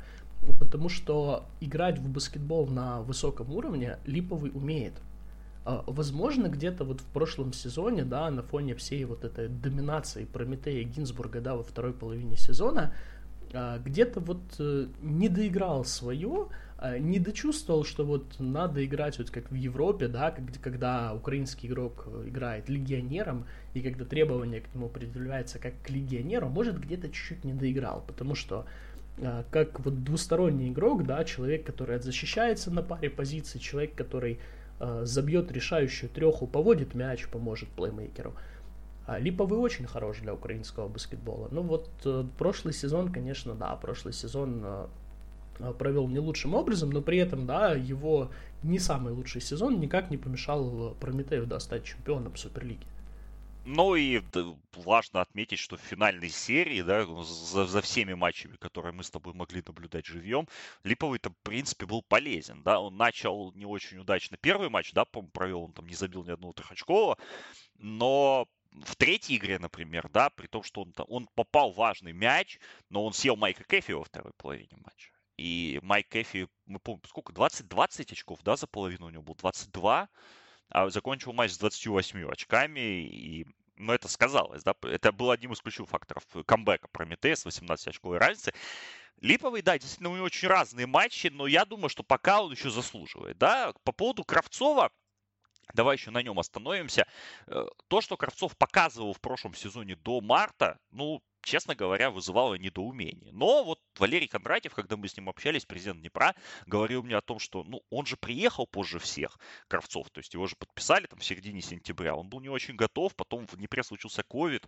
Потому 0.59 0.89
что 0.89 1.45
играть 1.61 1.99
в 1.99 2.09
баскетбол 2.09 2.67
на 2.67 3.03
высоком 3.03 3.53
уровне 3.53 3.99
Липовый 4.07 4.51
умеет. 4.53 4.95
А, 5.65 5.85
возможно, 5.87 6.49
где-то 6.49 6.85
вот 6.85 7.01
в 7.01 7.07
прошлом 7.07 7.53
сезоне, 7.53 8.05
да, 8.05 8.31
на 8.31 8.43
фоне 8.43 8.75
всей 8.75 9.05
вот 9.05 9.25
этой 9.25 9.49
доминации 9.49 10.25
Прометея 10.25 10.83
Гинзбурга, 10.85 11.41
да, 11.41 11.55
во 11.55 11.63
второй 11.63 11.93
половине 11.93 12.37
сезона, 12.37 12.93
а, 13.55 13.79
где-то 13.79 14.21
вот 14.21 14.41
э, 14.59 14.87
не 15.03 15.29
доиграл 15.29 15.85
свое, 15.85 16.49
а, 16.79 16.99
не 16.99 17.21
дочувствовал, 17.21 17.85
что 17.85 18.05
вот 18.05 18.41
надо 18.41 18.85
играть 18.85 19.19
вот 19.19 19.31
как 19.31 19.51
в 19.51 19.55
Европе, 19.55 20.09
да, 20.09 20.35
когда 20.61 21.15
украинский 21.15 21.69
игрок 21.69 22.05
э, 22.07 22.25
играет 22.29 22.69
легионером, 22.69 23.47
и 23.75 23.83
когда 23.83 24.05
требования 24.05 24.61
к 24.61 24.75
нему 24.75 24.89
предъявляются 24.89 25.59
как 25.59 25.75
к 25.83 25.91
легионеру, 25.91 26.49
может 26.49 26.81
где-то 26.81 27.09
чуть-чуть 27.09 27.45
не 27.45 27.53
доиграл, 27.53 28.03
потому 28.07 28.35
что 28.35 28.67
как 29.51 29.81
вот 29.81 30.05
двусторонний 30.05 30.71
игрок, 30.71 31.05
да, 31.05 31.25
человек, 31.25 31.67
который 31.67 31.99
защищается 32.01 32.71
на 32.71 32.83
паре 32.83 33.11
позиций, 33.11 33.61
человек, 33.61 33.95
который 33.95 34.39
Э, 34.85 35.03
забьет 35.05 35.53
решающую 35.53 36.11
треху, 36.11 36.49
поводит 36.49 36.95
мяч, 36.95 37.29
поможет 37.29 37.69
плеймейкеру. 37.69 38.35
А 39.07 39.17
Липовый 39.17 39.61
очень 39.61 39.87
хорош 39.87 40.19
для 40.19 40.35
украинского 40.35 40.89
баскетбола. 40.89 41.47
Ну 41.53 41.63
вот 41.63 41.89
э, 42.05 42.25
прошлый 42.37 42.75
сезон, 42.75 43.13
конечно, 43.13 43.55
да, 43.55 43.77
прошлый 43.77 44.13
сезон 44.13 44.61
э, 44.65 45.73
провел 45.79 46.09
не 46.09 46.19
лучшим 46.19 46.55
образом, 46.55 46.91
но 46.91 47.01
при 47.01 47.19
этом, 47.19 47.47
да, 47.47 47.75
его 47.75 48.33
не 48.65 48.81
самый 48.81 49.13
лучший 49.13 49.41
сезон 49.41 49.79
никак 49.79 50.11
не 50.11 50.17
помешал 50.17 50.97
Прометею 50.99 51.47
да, 51.47 51.61
стать 51.61 51.85
чемпионом 51.85 52.35
Суперлиги. 52.35 52.85
Ну 53.65 53.95
и 53.95 54.21
важно 54.73 55.21
отметить, 55.21 55.61
что 55.61 55.77
в 55.77 55.81
финальной 55.81 56.31
серии, 56.31 56.83
да, 56.83 57.07
за, 57.23 57.67
за 57.67 57.81
всеми 57.81 58.13
матчами, 58.13 58.57
которые 58.57 58.93
мы 58.93 59.05
с 59.05 59.11
тобой 59.11 59.35
могли 59.35 59.63
наблюдать 59.65 60.05
живьем, 60.05 60.49
Липовый-то, 60.83 61.31
в 61.31 61.37
принципе, 61.45 61.87
был 61.87 62.03
полезен, 62.03 62.63
да, 62.65 62.81
он 62.81 62.97
начал 62.97 63.53
не 63.53 63.65
очень 63.65 63.99
удачно 63.99 64.37
первый 64.37 64.69
матч, 64.69 64.93
да, 64.93 65.05
провел, 65.05 65.63
он 65.63 65.73
там 65.73 65.87
не 65.87 65.95
забил 65.95 66.25
ни 66.25 66.31
одного 66.31 66.53
трехочкового, 66.55 67.19
но 67.79 68.49
в 68.73 68.97
третьей 68.97 69.37
игре, 69.37 69.61
например, 69.61 70.09
да, 70.13 70.31
при 70.31 70.49
том, 70.49 70.65
что 70.65 70.83
он, 70.83 70.93
он 71.07 71.29
попал 71.37 71.71
важный 71.71 72.13
мяч, 72.13 72.59
но 72.89 73.05
он 73.05 73.13
съел 73.13 73.37
Майка 73.37 73.63
Кэфи 73.63 73.93
во 73.93 74.03
второй 74.03 74.33
половине 74.37 74.77
матча. 74.77 75.13
И 75.37 75.79
Майк 75.83 76.09
Кэфи, 76.09 76.49
мы 76.67 76.81
помним, 76.81 77.05
сколько, 77.07 77.33
20, 77.33 77.69
20 77.69 78.13
очков, 78.13 78.41
да, 78.43 78.57
за 78.57 78.67
половину 78.67 79.07
у 79.07 79.11
него 79.11 79.23
был, 79.23 79.37
22, 79.37 80.01
а 80.03 80.09
закончил 80.89 81.33
матч 81.33 81.53
с 81.53 81.59
28 81.59 82.31
очками, 82.31 82.81
и 83.07 83.47
но 83.77 83.95
это 83.95 84.07
сказалось, 84.09 84.63
да, 84.63 84.75
это 84.83 85.13
был 85.13 85.31
одним 85.31 85.53
из 85.53 85.61
ключевых 85.61 85.91
факторов 85.91 86.25
камбэка 86.47 86.89
Прометея 86.89 87.35
с 87.35 87.45
18 87.45 87.89
очковой 87.89 88.19
разницы. 88.19 88.53
Липовый, 89.21 89.63
да, 89.63 89.79
действительно, 89.79 90.11
у 90.11 90.17
него 90.17 90.27
очень 90.27 90.49
разные 90.49 90.87
матчи, 90.87 91.29
но 91.29 91.47
я 91.47 91.65
думаю, 91.65 91.89
что 91.89 92.03
пока 92.03 92.43
он 92.43 92.53
еще 92.53 92.71
заслуживает, 92.71 93.39
да. 93.39 93.73
По 93.85 93.93
поводу 93.93 94.25
Кравцова, 94.25 94.91
Давай 95.75 95.97
еще 95.97 96.11
на 96.11 96.23
нем 96.23 96.39
остановимся. 96.39 97.07
Э, 97.47 97.65
то, 97.89 98.01
что 98.01 98.17
Кравцов 98.17 98.57
показывал 98.57 99.15
в 99.15 99.21
прошлом 99.21 99.55
сезоне 99.55 99.97
до 99.97 100.21
марта, 100.21 100.79
ну, 100.91 101.23
честно 101.41 101.75
говоря, 101.75 102.11
вызывало 102.11 102.55
недоумение. 102.57 103.33
Но 103.33 103.65
вот 103.65 103.81
Валерий 103.99 104.29
Кондратьев, 104.29 104.75
когда 104.75 104.97
мы 104.97 105.09
с 105.09 105.17
ним 105.17 105.29
общались, 105.29 105.65
президент 105.65 106.01
Днепра, 106.01 106.35
говорил 106.67 107.03
мне 107.03 107.17
о 107.17 107.21
том, 107.21 107.39
что 107.39 107.65
ну, 107.65 107.83
он 107.91 108.07
же 108.07 108.17
приехал 108.17 108.67
позже 108.67 108.99
всех 108.99 109.39
Кравцов, 109.69 110.11
то 110.11 110.19
есть 110.21 110.35
его 110.35 110.47
же 110.47 110.57
подписали 110.57 111.07
там 111.07 111.19
в 111.19 111.25
середине 111.25 111.61
сентября. 111.61 112.15
Он 112.15 112.29
был 112.29 112.41
не 112.41 112.49
очень 112.49 112.75
готов, 112.75 113.15
потом 113.15 113.47
в 113.47 113.57
Днепре 113.57 113.83
случился 113.83 114.23
ковид, 114.23 114.67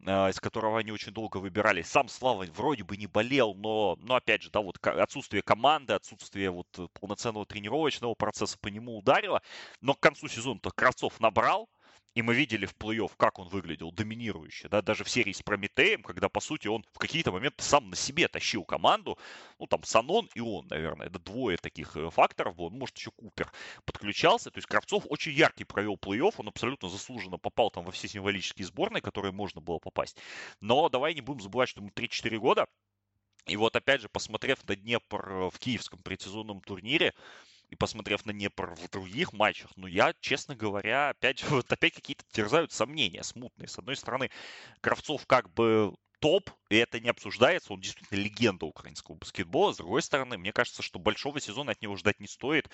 э, 0.00 0.30
из 0.30 0.40
которого 0.40 0.78
они 0.78 0.92
очень 0.92 1.12
долго 1.12 1.38
выбирали. 1.38 1.82
Сам 1.82 2.08
Слава 2.08 2.44
вроде 2.54 2.84
бы 2.84 2.96
не 2.96 3.06
болел, 3.06 3.54
но, 3.54 3.96
но 4.00 4.16
опять 4.16 4.42
же, 4.42 4.50
да, 4.50 4.60
вот 4.60 4.78
отсутствие 4.86 5.42
команды, 5.42 5.92
отсутствие 5.92 6.50
вот 6.50 6.68
полноценного 7.00 7.46
тренировочного 7.46 8.14
процесса 8.14 8.58
по 8.58 8.68
нему 8.68 8.98
ударило. 8.98 9.42
Но 9.80 9.94
к 9.94 10.00
концу 10.00 10.28
сезона-то 10.28 10.70
Кравцов 10.70 11.20
набрал, 11.20 11.68
и 12.14 12.22
мы 12.22 12.34
видели 12.34 12.64
в 12.64 12.74
плей-офф, 12.74 13.10
как 13.16 13.38
он 13.38 13.48
выглядел 13.48 13.90
доминирующе, 13.90 14.68
да, 14.68 14.82
даже 14.82 15.04
в 15.04 15.10
серии 15.10 15.32
с 15.32 15.42
Прометеем, 15.42 16.02
когда, 16.02 16.28
по 16.28 16.40
сути, 16.40 16.68
он 16.68 16.84
в 16.92 16.98
какие-то 16.98 17.32
моменты 17.32 17.62
сам 17.62 17.90
на 17.90 17.96
себе 17.96 18.28
тащил 18.28 18.64
команду, 18.64 19.18
ну, 19.58 19.66
там, 19.66 19.82
Санон 19.82 20.28
и 20.34 20.40
он, 20.40 20.66
наверное, 20.68 21.08
это 21.08 21.18
двое 21.18 21.56
таких 21.56 21.96
э, 21.96 22.10
факторов 22.10 22.54
было, 22.56 22.70
ну, 22.70 22.78
может, 22.78 22.96
еще 22.96 23.10
Купер 23.10 23.50
подключался, 23.84 24.50
то 24.50 24.58
есть 24.58 24.68
Кравцов 24.68 25.04
очень 25.08 25.32
яркий 25.32 25.64
провел 25.64 25.96
плей-офф, 25.96 26.34
он 26.38 26.48
абсолютно 26.48 26.88
заслуженно 26.88 27.38
попал 27.38 27.70
там 27.70 27.84
во 27.84 27.90
все 27.90 28.06
символические 28.08 28.66
сборные, 28.66 29.02
которые 29.02 29.32
можно 29.32 29.60
было 29.60 29.78
попасть, 29.78 30.16
но 30.60 30.88
давай 30.88 31.14
не 31.14 31.20
будем 31.20 31.40
забывать, 31.40 31.68
что 31.68 31.80
ему 31.80 31.90
3-4 31.90 32.38
года, 32.38 32.66
и 33.46 33.56
вот 33.56 33.76
опять 33.76 34.00
же, 34.00 34.08
посмотрев 34.08 34.66
на 34.66 34.76
Днепр 34.76 35.50
в 35.50 35.58
киевском 35.58 36.00
предсезонном 36.00 36.60
турнире, 36.62 37.12
и 37.74 37.76
посмотрев 37.76 38.24
на 38.24 38.32
Днепр 38.32 38.74
в 38.76 38.88
других 38.88 39.32
матчах, 39.32 39.70
ну, 39.76 39.86
я, 39.86 40.14
честно 40.20 40.54
говоря, 40.54 41.10
опять, 41.10 41.42
вот 41.50 41.70
опять 41.70 41.94
какие-то 41.94 42.24
терзают 42.30 42.72
сомнения 42.72 43.22
смутные. 43.22 43.68
С 43.68 43.78
одной 43.78 43.96
стороны, 43.96 44.30
Кравцов 44.80 45.26
как 45.26 45.52
бы 45.52 45.92
топ, 46.20 46.50
и 46.70 46.76
это 46.76 47.00
не 47.00 47.08
обсуждается, 47.08 47.72
он 47.72 47.80
действительно 47.80 48.18
легенда 48.18 48.64
украинского 48.64 49.16
баскетбола. 49.16 49.72
С 49.72 49.78
другой 49.78 50.02
стороны, 50.02 50.38
мне 50.38 50.52
кажется, 50.52 50.82
что 50.82 50.98
большого 50.98 51.40
сезона 51.40 51.72
от 51.72 51.82
него 51.82 51.96
ждать 51.96 52.20
не 52.20 52.28
стоит. 52.28 52.70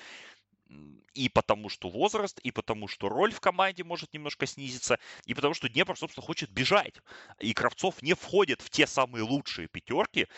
И 1.14 1.28
потому 1.28 1.68
что 1.68 1.88
возраст, 1.88 2.38
и 2.40 2.52
потому 2.52 2.86
что 2.86 3.08
роль 3.08 3.32
в 3.32 3.40
команде 3.40 3.82
может 3.82 4.12
немножко 4.12 4.46
снизиться, 4.46 5.00
и 5.24 5.34
потому 5.34 5.52
что 5.54 5.68
Днепр, 5.68 5.98
собственно, 5.98 6.24
хочет 6.24 6.50
бежать. 6.50 6.94
И 7.40 7.52
Кравцов 7.54 8.02
не 8.02 8.14
входит 8.14 8.60
в 8.60 8.70
те 8.70 8.86
самые 8.86 9.24
лучшие 9.24 9.66
пятерки, 9.66 10.28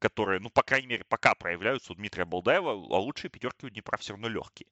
которые, 0.00 0.40
ну, 0.40 0.50
по 0.50 0.62
крайней 0.62 0.88
мере, 0.88 1.04
пока 1.08 1.34
проявляются 1.34 1.92
у 1.92 1.96
Дмитрия 1.96 2.24
Балдаева, 2.24 2.72
а 2.72 2.98
лучшие 2.98 3.30
пятерки 3.30 3.66
у 3.66 3.70
Днепра 3.70 3.96
все 3.98 4.14
равно 4.14 4.28
легкие. 4.28 4.66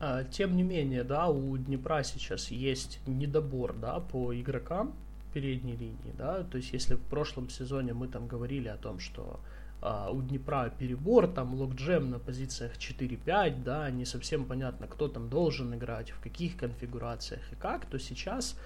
А, 0.00 0.24
тем 0.24 0.56
не 0.56 0.64
менее, 0.64 1.04
да, 1.04 1.28
у 1.28 1.56
Днепра 1.56 2.02
сейчас 2.02 2.50
есть 2.50 2.98
недобор, 3.06 3.74
да, 3.74 4.00
по 4.00 4.34
игрокам 4.34 4.94
передней 5.32 5.76
линии, 5.76 6.12
да, 6.18 6.42
то 6.42 6.56
есть 6.56 6.72
если 6.72 6.94
в 6.94 7.02
прошлом 7.02 7.48
сезоне 7.48 7.94
мы 7.94 8.08
там 8.08 8.26
говорили 8.26 8.68
о 8.68 8.76
том, 8.76 8.98
что 8.98 9.40
а, 9.80 10.10
у 10.10 10.20
Днепра 10.20 10.72
перебор, 10.76 11.26
там 11.26 11.54
локджем 11.54 12.10
на 12.10 12.18
позициях 12.18 12.76
4-5, 12.76 13.62
да, 13.62 13.90
не 13.90 14.04
совсем 14.04 14.44
понятно, 14.44 14.86
кто 14.86 15.08
там 15.08 15.28
должен 15.28 15.74
играть, 15.74 16.10
в 16.10 16.20
каких 16.20 16.56
конфигурациях 16.56 17.52
и 17.52 17.56
как, 17.56 17.86
то 17.86 17.98
сейчас 17.98 18.58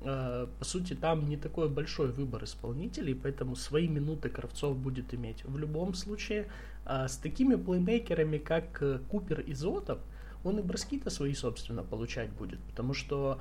по 0.00 0.64
сути, 0.64 0.94
там 0.94 1.28
не 1.28 1.36
такой 1.36 1.68
большой 1.68 2.10
выбор 2.12 2.44
исполнителей, 2.44 3.14
поэтому 3.14 3.54
свои 3.54 3.88
минуты 3.88 4.28
Кравцов 4.30 4.76
будет 4.76 5.14
иметь. 5.14 5.44
В 5.44 5.56
любом 5.58 5.94
случае, 5.94 6.48
э, 6.86 7.06
с 7.08 7.16
такими 7.16 7.54
плеймейкерами, 7.54 8.38
как 8.38 8.82
э, 8.82 8.98
Купер 9.10 9.40
и 9.40 9.54
Зотов, 9.54 10.00
он 10.44 10.58
и 10.58 10.62
броски-то 10.62 11.10
свои, 11.10 11.34
собственно, 11.34 11.84
получать 11.84 12.30
будет, 12.30 12.58
потому 12.60 12.94
что 12.94 13.38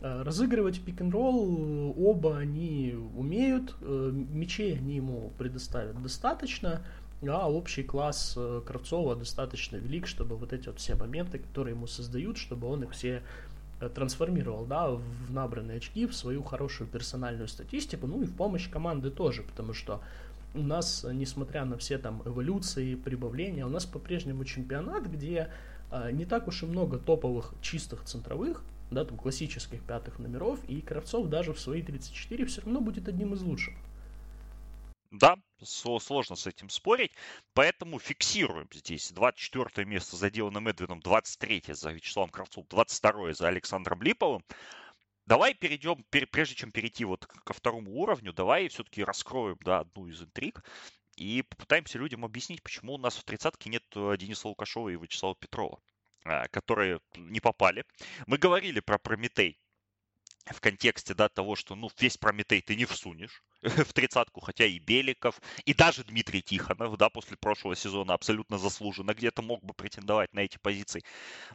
разыгрывать 0.00 0.82
пик-н-ролл 0.82 1.94
оба 1.98 2.36
они 2.36 2.94
умеют, 3.16 3.74
мечей 3.80 4.76
они 4.76 4.96
ему 4.96 5.32
предоставят 5.38 6.00
достаточно, 6.02 6.84
а 7.26 7.50
общий 7.50 7.82
класс 7.82 8.38
Кравцова 8.66 9.16
достаточно 9.16 9.76
велик, 9.76 10.06
чтобы 10.06 10.36
вот 10.36 10.52
эти 10.52 10.66
вот 10.66 10.78
все 10.78 10.94
моменты, 10.94 11.38
которые 11.38 11.74
ему 11.74 11.86
создают, 11.86 12.36
чтобы 12.36 12.66
он 12.66 12.82
их 12.82 12.90
все 12.90 13.22
Э, 13.22 13.43
трансформировал, 13.94 14.64
да, 14.64 14.90
в 14.90 15.30
набранные 15.30 15.78
очки, 15.78 16.06
в 16.06 16.14
свою 16.14 16.42
хорошую 16.42 16.88
персональную 16.88 17.48
статистику, 17.48 18.06
ну 18.06 18.22
и 18.22 18.26
в 18.26 18.34
помощь 18.34 18.68
команды 18.68 19.10
тоже, 19.10 19.42
потому 19.42 19.72
что 19.72 20.00
у 20.54 20.62
нас, 20.62 21.04
несмотря 21.10 21.64
на 21.64 21.76
все 21.76 21.98
там 21.98 22.22
эволюции, 22.24 22.94
прибавления, 22.94 23.66
у 23.66 23.68
нас 23.68 23.86
по-прежнему 23.86 24.44
чемпионат, 24.44 25.06
где 25.10 25.50
э, 25.90 26.10
не 26.12 26.24
так 26.24 26.46
уж 26.48 26.62
и 26.62 26.66
много 26.66 26.98
топовых 26.98 27.54
чистых 27.60 28.04
центровых, 28.04 28.62
да, 28.90 29.04
там 29.04 29.18
классических 29.18 29.82
пятых 29.82 30.18
номеров, 30.18 30.60
и 30.68 30.80
Кравцов 30.80 31.28
даже 31.28 31.52
в 31.52 31.60
свои 31.60 31.82
34 31.82 32.44
все 32.46 32.62
равно 32.62 32.80
будет 32.80 33.08
одним 33.08 33.34
из 33.34 33.42
лучших. 33.42 33.74
Да, 35.14 35.36
сложно 35.62 36.34
с 36.34 36.48
этим 36.48 36.68
спорить, 36.68 37.12
поэтому 37.52 38.00
фиксируем 38.00 38.68
здесь 38.72 39.12
24 39.12 39.86
место 39.86 40.16
за 40.16 40.28
Диланом 40.28 40.66
Эдвином, 40.66 40.98
23 40.98 41.62
за 41.68 41.92
Вячеславом 41.92 42.30
Кравцовым, 42.30 42.66
22 42.68 43.34
за 43.34 43.46
Александром 43.46 44.02
Липовым. 44.02 44.44
Давай 45.26 45.54
перейдем, 45.54 46.04
прежде 46.10 46.56
чем 46.56 46.72
перейти 46.72 47.04
вот 47.04 47.26
ко 47.26 47.52
второму 47.52 47.92
уровню, 47.92 48.32
давай 48.32 48.66
все-таки 48.66 49.04
раскроем 49.04 49.56
да, 49.64 49.80
одну 49.80 50.08
из 50.08 50.20
интриг 50.20 50.64
и 51.14 51.42
попытаемся 51.42 51.96
людям 51.98 52.24
объяснить, 52.24 52.64
почему 52.64 52.94
у 52.94 52.98
нас 52.98 53.16
в 53.16 53.22
тридцатке 53.22 53.70
нет 53.70 53.84
э, 53.94 54.16
Дениса 54.18 54.48
Лукашова 54.48 54.88
и 54.88 54.96
Вячеслава 54.96 55.36
Петрова, 55.36 55.80
а, 56.24 56.48
которые 56.48 56.98
не 57.14 57.38
попали. 57.38 57.84
Мы 58.26 58.36
говорили 58.36 58.80
про 58.80 58.98
Прометей 58.98 59.60
в 60.46 60.60
контексте 60.60 61.14
да, 61.14 61.28
того, 61.28 61.54
что 61.54 61.76
ну, 61.76 61.88
весь 62.00 62.18
Прометей 62.18 62.60
ты 62.62 62.74
не 62.74 62.84
всунешь, 62.84 63.44
в 63.84 63.92
тридцатку, 63.92 64.40
хотя 64.40 64.66
и 64.66 64.78
Беликов, 64.78 65.40
и 65.64 65.72
даже 65.72 66.04
Дмитрий 66.04 66.42
Тихонов, 66.42 66.96
да, 66.98 67.08
после 67.08 67.36
прошлого 67.36 67.74
сезона 67.74 68.14
абсолютно 68.14 68.58
заслуженно 68.58 69.14
где-то 69.14 69.42
мог 69.42 69.64
бы 69.64 69.72
претендовать 69.72 70.32
на 70.34 70.40
эти 70.40 70.58
позиции. 70.58 71.02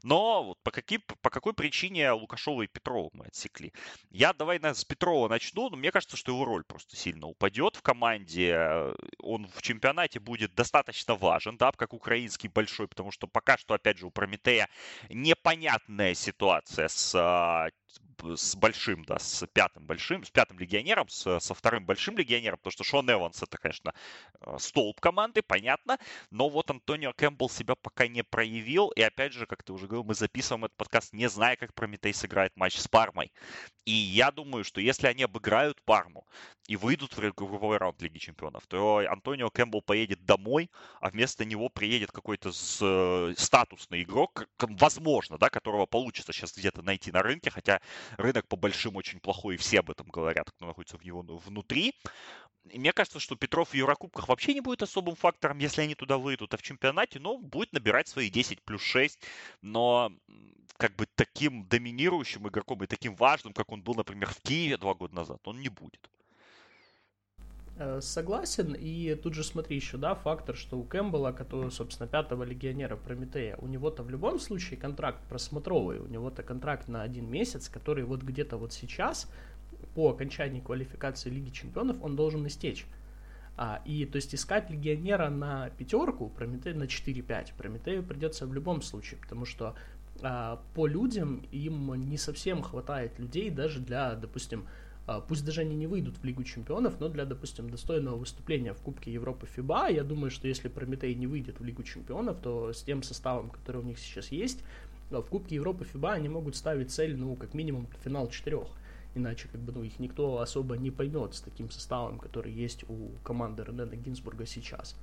Но 0.03 0.43
вот 0.43 0.57
по, 0.63 0.71
каким, 0.71 1.01
по 1.21 1.29
какой 1.29 1.53
причине 1.53 2.11
Лукашова 2.11 2.63
и 2.63 2.67
Петрова 2.67 3.09
мы 3.13 3.25
отсекли? 3.25 3.73
Я 4.09 4.33
давай 4.33 4.57
наверное, 4.57 4.79
с 4.79 4.85
Петрова 4.85 5.29
начну, 5.29 5.69
но 5.69 5.77
мне 5.77 5.91
кажется, 5.91 6.17
что 6.17 6.31
его 6.31 6.45
роль 6.45 6.63
просто 6.63 6.95
сильно 6.95 7.27
упадет 7.27 7.75
в 7.75 7.81
команде. 7.81 8.93
Он 9.19 9.47
в 9.47 9.61
чемпионате 9.61 10.19
будет 10.19 10.55
достаточно 10.55 11.15
важен, 11.15 11.57
да, 11.57 11.71
как 11.71 11.93
украинский 11.93 12.49
большой, 12.49 12.87
потому 12.87 13.11
что 13.11 13.27
пока 13.27 13.57
что, 13.57 13.75
опять 13.75 13.99
же, 13.99 14.07
у 14.07 14.11
Прометея 14.11 14.67
непонятная 15.09 16.15
ситуация 16.15 16.87
с 16.87 17.13
а, 17.15 17.69
с 18.35 18.55
большим, 18.55 19.03
да, 19.05 19.19
с 19.19 19.45
пятым 19.47 19.85
большим, 19.85 20.23
с 20.23 20.29
пятым 20.29 20.59
легионером, 20.59 21.07
с, 21.09 21.39
со 21.39 21.53
вторым 21.53 21.85
большим 21.85 21.98
легионером, 22.07 22.57
потому 22.57 22.71
что 22.71 22.83
Шон 22.83 23.09
Эванс 23.11 23.41
это, 23.41 23.57
конечно, 23.57 23.93
э, 24.41 24.57
столб 24.59 24.99
команды, 24.99 25.41
понятно, 25.41 25.97
но 26.31 26.49
вот 26.49 26.69
Антонио 26.69 27.13
Кэмпбелл 27.13 27.49
себя 27.49 27.75
пока 27.75 28.07
не 28.07 28.23
проявил, 28.23 28.89
и 28.89 29.01
опять 29.01 29.33
же, 29.33 29.45
как 29.45 29.63
ты 29.63 29.73
уже 29.73 29.87
говорил, 29.87 30.03
мы 30.03 30.13
записываем 30.13 30.65
этот 30.65 30.77
подкаст, 30.77 31.13
не 31.13 31.29
зная, 31.29 31.55
как 31.55 31.73
Прометей 31.73 32.13
сыграет 32.13 32.55
матч 32.55 32.77
с 32.77 32.87
Пармой. 32.87 33.31
И 33.85 33.91
я 33.91 34.29
думаю, 34.31 34.63
что 34.63 34.81
если 34.81 35.07
они 35.07 35.23
обыграют 35.23 35.81
Парму 35.81 36.27
и 36.67 36.75
выйдут 36.75 37.17
в 37.17 37.19
групповой 37.19 37.77
раунд 37.77 37.99
Лиги 38.03 38.19
Чемпионов, 38.19 38.67
то 38.67 39.03
Антонио 39.09 39.49
Кэмпбелл 39.49 39.81
поедет 39.81 40.23
домой, 40.25 40.69
а 41.01 41.09
вместо 41.09 41.43
него 41.43 41.69
приедет 41.69 42.11
какой-то 42.11 42.51
э, 42.51 43.33
статусный 43.35 44.03
игрок, 44.03 44.47
возможно, 44.59 45.39
да, 45.39 45.49
которого 45.49 45.87
получится 45.87 46.33
сейчас 46.33 46.55
где-то 46.55 46.83
найти 46.83 47.11
на 47.11 47.23
рынке, 47.23 47.49
хотя 47.49 47.81
рынок 48.17 48.47
по 48.47 48.55
большим 48.55 48.95
очень 48.95 49.19
плохой, 49.19 49.55
и 49.55 49.57
все 49.57 49.79
об 49.79 49.89
этом 49.89 50.07
говорят, 50.09 50.51
кто 50.51 50.67
находится 50.67 50.97
в 50.97 51.03
него 51.03 51.23
внутри. 51.23 51.78
И 51.79 52.77
мне 52.77 52.93
кажется, 52.93 53.19
что 53.19 53.35
Петров 53.35 53.69
в 53.69 53.73
Еврокубках 53.73 54.27
вообще 54.27 54.53
не 54.53 54.61
будет 54.61 54.83
особым 54.83 55.15
фактором, 55.15 55.59
если 55.59 55.81
они 55.81 55.95
туда 55.95 56.17
выйдут, 56.17 56.53
а 56.53 56.57
в 56.57 56.61
чемпионате, 56.61 57.19
ну, 57.19 57.37
будет 57.39 57.73
набирать 57.73 58.07
свои 58.07 58.29
10 58.29 58.61
плюс 58.61 58.81
6, 58.81 59.19
но 59.61 60.11
как 60.77 60.95
бы 60.95 61.07
таким 61.15 61.65
доминирующим 61.65 62.47
игроком 62.47 62.83
и 62.83 62.87
таким 62.87 63.15
важным, 63.15 63.53
как 63.53 63.71
он 63.71 63.81
был, 63.81 63.95
например, 63.95 64.29
в 64.29 64.41
Киеве 64.41 64.77
два 64.77 64.93
года 64.93 65.15
назад, 65.15 65.39
он 65.45 65.59
не 65.59 65.69
будет. 65.69 66.09
Э, 67.81 68.01
согласен, 68.01 68.75
и 68.77 69.15
тут 69.15 69.33
же 69.33 69.43
смотри 69.43 69.77
еще, 69.77 69.95
да, 69.95 70.13
фактор, 70.13 70.55
что 70.55 70.77
у 70.77 70.83
Кэмпбелла, 70.83 71.31
который, 71.31 71.71
собственно, 71.71 72.09
пятого 72.09 72.43
легионера 72.43 72.97
Прометея, 72.97 73.55
у 73.55 73.67
него-то 73.67 74.03
в 74.03 74.09
любом 74.09 74.37
случае 74.37 74.77
контракт 74.77 75.25
просмотровый, 75.29 75.99
у 75.99 76.07
него-то 76.07 76.43
контракт 76.43 76.89
на 76.89 77.03
один 77.03 77.31
месяц, 77.31 77.69
который 77.69 78.03
вот 78.03 78.21
где-то 78.21 78.57
вот 78.57 78.73
сейчас, 78.73 79.31
по 79.95 80.09
окончании 80.09 80.61
квалификации 80.61 81.29
Лиги 81.29 81.49
Чемпионов, 81.49 81.97
он 82.01 82.15
должен 82.15 82.45
истечь. 82.47 82.85
А, 83.57 83.81
и 83.85 84.05
то 84.05 84.15
есть 84.15 84.33
искать 84.33 84.69
легионера 84.69 85.29
на 85.29 85.69
пятерку, 85.71 86.29
Прометея 86.29 86.73
на 86.73 86.83
4-5, 86.83 87.55
Прометею 87.57 88.03
придется 88.03 88.45
в 88.45 88.53
любом 88.53 88.81
случае, 88.81 89.19
потому 89.19 89.43
что 89.43 89.75
а, 90.21 90.61
по 90.75 90.87
людям 90.87 91.43
им 91.51 91.93
не 91.95 92.17
совсем 92.17 92.61
хватает 92.61 93.19
людей 93.19 93.49
даже 93.49 93.79
для, 93.79 94.15
допустим, 94.15 94.65
а, 95.07 95.21
пусть 95.21 95.43
даже 95.43 95.61
они 95.61 95.75
не 95.75 95.87
выйдут 95.87 96.17
в 96.19 96.23
Лигу 96.23 96.43
Чемпионов, 96.43 96.99
но 96.99 97.09
для, 97.09 97.25
допустим, 97.25 97.69
достойного 97.69 98.15
выступления 98.15 98.73
в 98.73 98.81
Кубке 98.81 99.11
Европы 99.11 99.47
ФИБА, 99.47 99.89
я 99.89 100.03
думаю, 100.03 100.31
что 100.31 100.47
если 100.47 100.67
Прометей 100.67 101.15
не 101.15 101.27
выйдет 101.27 101.59
в 101.59 101.63
Лигу 101.63 101.83
Чемпионов, 101.83 102.37
то 102.41 102.71
с 102.71 102.83
тем 102.83 103.03
составом, 103.03 103.49
который 103.49 103.81
у 103.81 103.85
них 103.85 103.99
сейчас 103.99 104.31
есть, 104.31 104.63
в 105.09 105.23
Кубке 105.23 105.55
Европы 105.55 105.85
ФИБА 105.85 106.13
они 106.13 106.29
могут 106.29 106.55
ставить 106.55 106.91
цель, 106.91 107.17
ну, 107.17 107.35
как 107.35 107.53
минимум, 107.53 107.87
финал 108.03 108.29
четырех. 108.29 108.67
Иначе, 109.15 109.47
как 109.51 109.61
бы, 109.61 109.71
ну, 109.73 109.83
их 109.83 109.99
никто 109.99 110.39
особо 110.39 110.77
не 110.77 110.91
поймет 110.91 111.33
с 111.33 111.41
таким 111.41 111.69
составом, 111.71 112.19
который 112.19 112.51
есть 112.51 112.83
у 112.89 113.09
команды 113.23 113.63
Ренена 113.63 113.95
Гинзбурга 113.95 114.45
сейчас. 114.45 114.95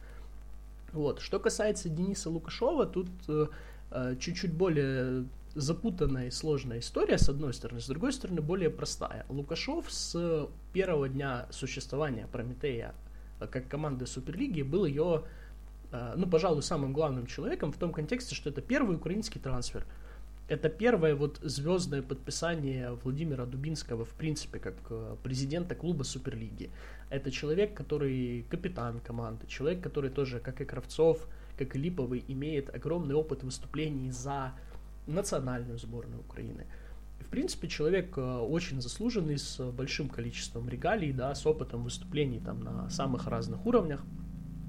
Вот. 0.93 1.21
Что 1.21 1.41
касается 1.41 1.89
Дениса 1.89 2.31
Лукашова, 2.31 2.87
тут 2.87 3.09
э, 3.29 3.47
э 3.91 4.17
чуть-чуть 4.19 4.53
более 4.53 5.25
запутанная 5.57 6.27
и 6.27 6.31
сложная 6.31 6.79
история, 6.79 7.19
с 7.19 7.29
одной 7.29 7.55
стороны, 7.55 7.81
с 7.81 7.87
другой 7.87 8.13
стороны, 8.13 8.43
более 8.43 8.71
простая. 8.71 9.25
Лукашов 9.29 9.91
с 9.91 10.49
первого 10.73 11.09
дня 11.09 11.47
существования 11.51 12.29
Прометея 12.31 12.95
э, 13.41 13.47
как 13.47 13.67
команды 13.69 14.07
Суперлиги 14.07 14.63
был 14.63 14.85
ее, 14.85 15.25
э, 15.93 16.15
ну, 16.17 16.27
пожалуй, 16.27 16.63
самым 16.63 16.93
главным 16.93 17.27
человеком 17.27 17.73
в 17.73 17.79
том 17.79 17.93
контексте, 17.93 18.35
что 18.35 18.51
это 18.51 18.61
первый 18.61 18.97
украинский 18.97 19.41
трансфер. 19.41 19.85
Это 20.49 20.69
первое 20.69 21.17
вот 21.17 21.41
звездное 21.43 22.03
подписание 22.03 22.93
Владимира 23.03 23.47
Дубинского, 23.47 24.05
в 24.05 24.15
принципе, 24.15 24.61
как 24.61 24.75
э, 24.91 25.17
президента 25.25 25.75
клуба 25.75 26.05
Суперлиги. 26.05 26.71
Это 27.11 27.33
человек, 27.33 27.75
который 27.75 28.45
капитан 28.49 29.01
команды, 29.01 29.49
человек, 29.49 29.83
который 29.83 30.11
тоже, 30.11 30.39
как 30.39 30.61
и 30.61 30.65
Кравцов, 30.65 31.27
как 31.59 31.75
и 31.75 31.79
Липовый, 31.81 32.25
имеет 32.29 32.73
огромный 32.73 33.17
опыт 33.17 33.43
выступлений 33.43 34.13
за 34.13 34.53
национальную 35.09 35.79
сборную 35.79 36.21
Украины. 36.21 36.67
В 37.19 37.29
принципе, 37.29 37.67
человек 37.67 38.17
э, 38.17 38.21
очень 38.21 38.81
заслуженный, 38.81 39.39
с 39.39 39.61
большим 39.73 40.09
количеством 40.09 40.69
регалий, 40.69 41.13
да, 41.13 41.35
с 41.35 41.45
опытом 41.45 41.83
выступлений 41.83 42.39
там 42.39 42.61
на 42.61 42.89
самых 42.89 43.27
разных 43.27 43.67
уровнях. 43.67 44.05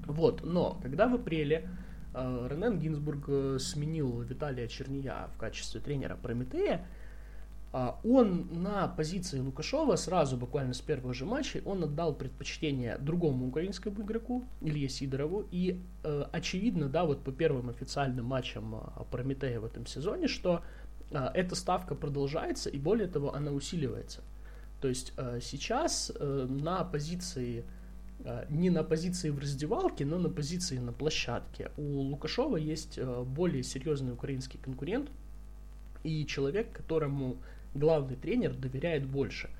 Вот, 0.06 0.42
но 0.42 0.76
когда 0.82 1.06
в 1.06 1.14
апреле 1.14 1.68
Ренен 2.14 2.78
Гинзбург 2.78 3.24
э, 3.28 3.58
сменил 3.60 4.20
Виталия 4.22 4.68
Черния 4.68 5.28
в 5.34 5.38
качестве 5.38 5.80
тренера 5.80 6.16
Прометея, 6.16 6.86
а, 7.70 8.00
он 8.02 8.62
на 8.62 8.88
позиции 8.88 9.40
Лукашова 9.40 9.96
сразу, 9.96 10.36
буквально 10.36 10.72
с 10.72 10.80
первых 10.80 11.14
же 11.14 11.26
матчей, 11.26 11.60
он 11.64 11.84
отдал 11.84 12.14
предпочтение 12.14 12.96
другому 12.98 13.48
украинскому 13.48 14.02
игроку, 14.02 14.44
Илье 14.62 14.88
Сидорову. 14.88 15.46
И 15.50 15.82
э, 16.02 16.24
очевидно, 16.32 16.88
да, 16.88 17.04
вот 17.04 17.22
по 17.22 17.30
первым 17.30 17.68
официальным 17.68 18.24
матчам 18.24 18.74
э, 18.74 18.78
Прометея 19.10 19.60
в 19.60 19.66
этом 19.66 19.84
сезоне, 19.84 20.28
что 20.28 20.62
э, 21.10 21.28
эта 21.34 21.54
ставка 21.54 21.94
продолжается, 21.94 22.70
и 22.70 22.78
более 22.78 23.06
того, 23.06 23.34
она 23.34 23.52
усиливается. 23.52 24.22
То 24.80 24.88
есть 24.88 25.12
э, 25.18 25.40
сейчас 25.42 26.10
э, 26.14 26.46
на 26.48 26.84
позиции, 26.84 27.64
э, 27.64 27.77
не 28.48 28.70
на 28.70 28.82
позиции 28.82 29.30
в 29.30 29.38
раздевалке, 29.38 30.04
но 30.04 30.18
на 30.18 30.28
позиции 30.28 30.78
на 30.78 30.92
площадке 30.92 31.70
у 31.76 32.00
Лукашова 32.00 32.56
есть 32.56 32.98
э, 32.98 33.22
более 33.22 33.62
серьезный 33.62 34.12
украинский 34.12 34.58
конкурент, 34.58 35.10
и 36.02 36.26
человек, 36.26 36.72
которому 36.72 37.38
главный 37.74 38.16
тренер 38.16 38.54
доверяет 38.54 39.06
больше. 39.06 39.50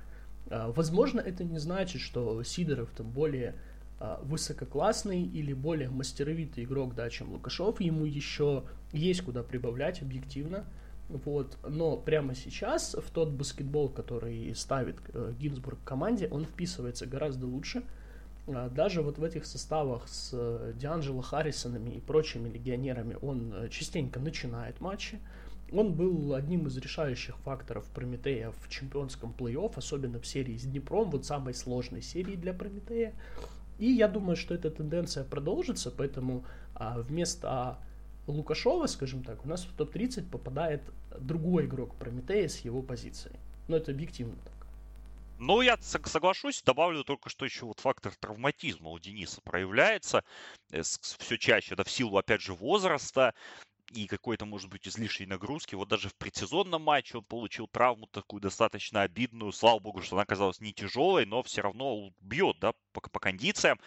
А, 0.51 0.73
возможно, 0.73 1.21
это 1.21 1.45
не 1.45 1.59
значит, 1.59 2.01
что 2.01 2.43
Сидоров 2.43 2.91
там 2.97 3.11
более 3.11 3.55
высококлассный 4.23 5.23
или 5.25 5.53
более 5.53 5.91
мастеровитый 5.91 6.63
игрок, 6.63 6.95
да, 6.95 7.11
чем 7.11 7.33
Лукашов. 7.33 7.81
Ему 7.81 8.05
еще 8.05 8.63
есть 8.93 9.23
куда 9.23 9.43
прибавлять 9.43 10.03
объективно. 10.03 10.65
Вот. 11.09 11.57
Но 11.67 11.97
прямо 11.97 12.35
сейчас 12.35 12.95
в 12.95 13.11
тот 13.11 13.31
баскетбол, 13.31 13.89
который 13.89 14.55
ставит 14.55 14.97
э, 15.09 15.33
Гинзбург 15.39 15.79
команде, 15.85 16.29
он 16.31 16.45
вписывается 16.45 17.07
гораздо 17.07 17.47
лучше. 17.47 17.83
А, 18.55 18.69
даже 18.69 19.03
вот 19.03 19.19
в 19.19 19.25
этих 19.25 19.47
составах 19.47 20.09
с 20.09 20.31
э, 20.33 20.73
Дианджело 20.77 21.21
Харрисонами 21.23 21.91
и 21.91 22.01
прочими 22.01 22.49
легионерами 22.49 23.17
он 23.21 23.53
э, 23.53 23.69
частенько 23.69 24.21
начинает 24.21 24.81
матчи. 24.81 25.19
Он 25.71 25.93
был 25.93 26.35
одним 26.35 26.67
из 26.67 26.77
решающих 26.79 27.37
факторов 27.39 27.85
Прометея 27.95 28.53
в 28.53 28.69
чемпионском 28.71 29.35
плей-офф, 29.39 29.73
особенно 29.77 30.19
в 30.19 30.27
серии 30.27 30.57
с 30.57 30.63
Днепром, 30.63 31.11
вот 31.11 31.27
самой 31.27 31.53
сложной 31.53 32.01
серии 32.01 32.37
для 32.37 32.55
Прометея. 32.55 33.13
И 33.79 33.91
я 33.91 34.09
думаю, 34.09 34.37
что 34.37 34.55
эта 34.55 34.71
тенденция 34.71 35.25
продолжится, 35.25 35.91
поэтому 35.91 36.45
а, 36.75 36.99
вместо 36.99 37.79
Лукашова, 38.27 38.87
скажем 38.87 39.23
так, 39.23 39.45
у 39.45 39.49
нас 39.49 39.65
в 39.65 39.77
топ-30 39.77 40.31
попадает 40.31 40.83
другой 41.21 41.67
игрок 41.67 41.95
Прометея 41.97 42.49
с 42.49 42.59
его 42.61 42.81
позицией. 42.81 43.37
Но 43.69 43.77
это 43.77 43.93
объективно 43.93 44.37
так. 44.43 44.58
Ну, 45.41 45.61
я 45.61 45.77
соглашусь, 45.81 46.63
добавлю 46.63 47.05
только, 47.05 47.31
что 47.31 47.45
еще 47.45 47.65
вот 47.65 47.79
фактор 47.79 48.13
травматизма 48.17 48.91
у 48.91 48.99
Дениса 48.99 49.41
проявляется 49.41 50.25
э, 50.73 50.83
все 50.83 51.39
чаще, 51.39 51.77
да, 51.77 51.85
в 51.85 51.91
силу, 51.91 52.19
опять 52.19 52.41
же, 52.41 52.55
возраста 52.55 53.35
и 53.93 54.09
какой-то, 54.09 54.47
может 54.47 54.69
быть, 54.69 54.89
излишней 54.89 55.27
нагрузки. 55.27 55.77
Вот 55.77 55.89
даже 55.89 56.09
в 56.09 56.17
предсезонном 56.17 56.83
матче 56.83 57.19
он 57.19 57.25
получил 57.25 57.69
травму 57.69 58.09
такую 58.09 58.41
достаточно 58.41 59.03
обидную. 59.03 59.53
Слава 59.53 59.79
богу, 59.79 60.03
что 60.03 60.17
она 60.17 60.25
оказалась 60.25 60.61
не 60.61 60.73
тяжелой, 60.73 61.25
но 61.25 61.45
все 61.45 61.63
равно 61.63 62.11
бьет, 62.21 62.59
да, 62.59 62.73
по, 62.93 63.01
по 63.01 63.21
кондициям. 63.21 63.79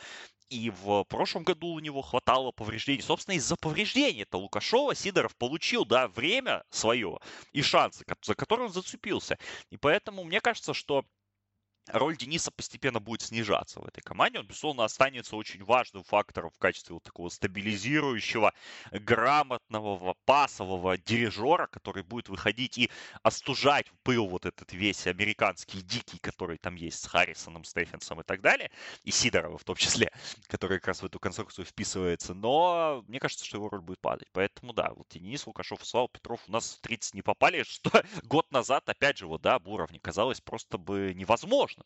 И 0.50 0.70
в 0.70 1.04
прошлом 1.04 1.44
году 1.44 1.68
у 1.68 1.80
него 1.80 2.02
хватало 2.02 2.52
повреждений. 2.52 3.02
Собственно, 3.02 3.36
из-за 3.36 3.58
повреждений 3.58 4.24
это 4.24 4.38
Лукашова 4.38 4.96
Сидоров 4.96 5.36
получил, 5.36 5.84
да, 5.84 6.08
время 6.08 6.64
свое 6.70 7.20
и 7.52 7.62
шансы, 7.62 8.06
за 8.22 8.36
которые 8.36 8.68
он 8.68 8.74
зацепился. 8.74 9.38
И 9.70 9.76
поэтому 9.76 10.24
мне 10.24 10.40
кажется, 10.40 10.74
что 10.74 11.06
роль 11.88 12.18
Дениса 12.18 12.52
постепенно 12.52 13.00
будет 13.00 13.22
снижаться 13.22 13.80
в 13.80 13.86
этой 13.86 14.02
команде. 14.02 14.40
Он, 14.40 14.46
безусловно, 14.46 14.84
останется 14.84 15.36
очень 15.36 15.64
важным 15.64 16.04
фактором 16.04 16.52
в 16.52 16.58
качестве 16.58 16.94
вот 16.94 17.04
такого 17.04 17.30
стабилизирующего, 17.30 18.54
грамотного, 18.92 20.16
пасового 20.26 20.98
дирижера, 20.98 21.68
который 21.68 22.04
будет 22.04 22.30
выходить 22.30 22.78
и 22.78 22.90
остужать 23.24 23.88
пыл 24.04 24.28
вот 24.28 24.46
этот 24.46 24.74
весь 24.74 25.08
американский 25.08 25.82
дикий, 25.82 26.20
который 26.20 26.58
там 26.58 26.76
есть 26.76 27.02
с 27.02 27.08
Харрисоном, 27.08 27.64
Стефенсом 27.64 28.22
и 28.22 28.24
так 28.24 28.42
далее, 28.42 28.72
и 29.04 29.12
Сидорова 29.12 29.58
в 29.58 29.64
том 29.64 29.76
числе, 29.76 30.12
который 30.48 30.78
как 30.80 30.88
раз 30.88 31.02
в 31.02 31.06
эту 31.06 31.20
конструкцию 31.20 31.66
вписывается. 31.66 32.34
Но 32.34 33.04
мне 33.08 33.20
кажется, 33.20 33.46
что 33.46 33.58
его 33.58 33.70
роль 33.70 33.82
будет 33.82 34.00
падать. 34.00 34.28
Поэтому, 34.34 34.74
да, 34.74 34.92
вот 34.96 35.08
Денис, 35.10 35.46
Лукашов, 35.48 35.86
Слава 35.86 36.10
Петров 36.10 36.42
у 36.48 36.52
нас 36.52 36.76
в 36.76 36.82
30 36.82 37.16
не 37.16 37.22
попали, 37.22 37.64
что 37.64 37.92
год 38.24 38.52
назад, 38.52 38.88
опять 38.88 39.18
же, 39.18 39.28
вот, 39.28 39.42
да, 39.42 39.56
об 39.56 39.68
уровне 39.68 40.00
казалось 40.00 40.42
просто 40.42 40.78
бы 40.78 41.14
невозможно 41.16 41.71
возможным. 41.72 41.86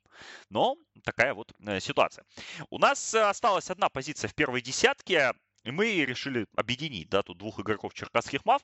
Но 0.49 0.75
такая 1.03 1.33
вот 1.33 1.53
э, 1.65 1.79
ситуация. 1.79 2.25
У 2.69 2.79
нас 2.79 3.13
э, 3.13 3.21
осталась 3.21 3.69
одна 3.69 3.89
позиция 3.89 4.27
в 4.27 4.36
первой 4.36 4.61
десятке, 4.61 5.33
и 5.63 5.71
мы 5.71 6.05
решили 6.05 6.47
объединить 6.55 7.09
да, 7.09 7.23
тут 7.23 7.38
двух 7.38 7.59
игроков 7.59 7.93
черкасских 7.93 8.45
мав 8.45 8.61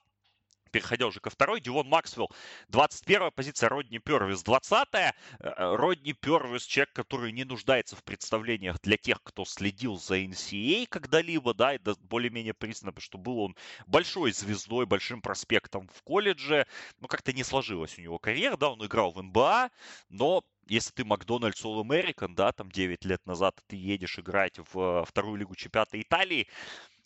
переходя 0.72 1.08
уже 1.08 1.20
ко 1.20 1.30
второй, 1.30 1.62
Дивон 1.62 1.88
Максвелл, 1.88 2.32
21 2.70 3.32
позиция, 3.32 3.70
Родни 3.70 4.00
Первис, 4.00 4.44
20 4.44 4.88
-я. 4.94 5.14
Э, 5.40 5.76
Родни 5.76 6.14
Первис, 6.14 6.64
человек, 6.66 6.94
который 6.94 7.32
не 7.32 7.44
нуждается 7.44 7.96
в 7.96 8.04
представлениях 8.04 8.80
для 8.82 8.98
тех, 8.98 9.22
кто 9.24 9.46
следил 9.46 9.98
за 9.98 10.20
NCAA 10.20 10.88
когда-либо, 10.88 11.54
да, 11.54 11.76
и 11.76 11.80
более-менее 12.02 12.54
признано, 12.54 12.94
что 13.00 13.18
был 13.18 13.40
он 13.40 13.56
большой 13.88 14.32
звездой, 14.32 14.86
большим 14.86 15.22
проспектом 15.22 15.90
в 15.94 16.02
колледже, 16.04 16.66
но 17.00 17.08
как-то 17.08 17.34
не 17.34 17.44
сложилась 17.44 17.98
у 17.98 18.02
него 18.02 18.20
карьера, 18.20 18.58
да, 18.58 18.70
он 18.70 18.86
играл 18.86 19.12
в 19.12 19.22
НБА, 19.22 19.70
но 20.10 20.44
если 20.68 20.92
ты 20.92 21.04
Макдональдс 21.04 21.64
All 21.66 21.82
American, 21.82 22.34
да, 22.36 22.52
там 22.52 22.70
9 22.72 23.06
лет 23.06 23.26
назад 23.26 23.60
ты 23.68 23.76
едешь 23.76 24.20
играть 24.20 24.58
в 24.74 25.06
вторую 25.06 25.36
лигу 25.38 25.56
чемпионата 25.56 26.00
Италии, 26.00 26.48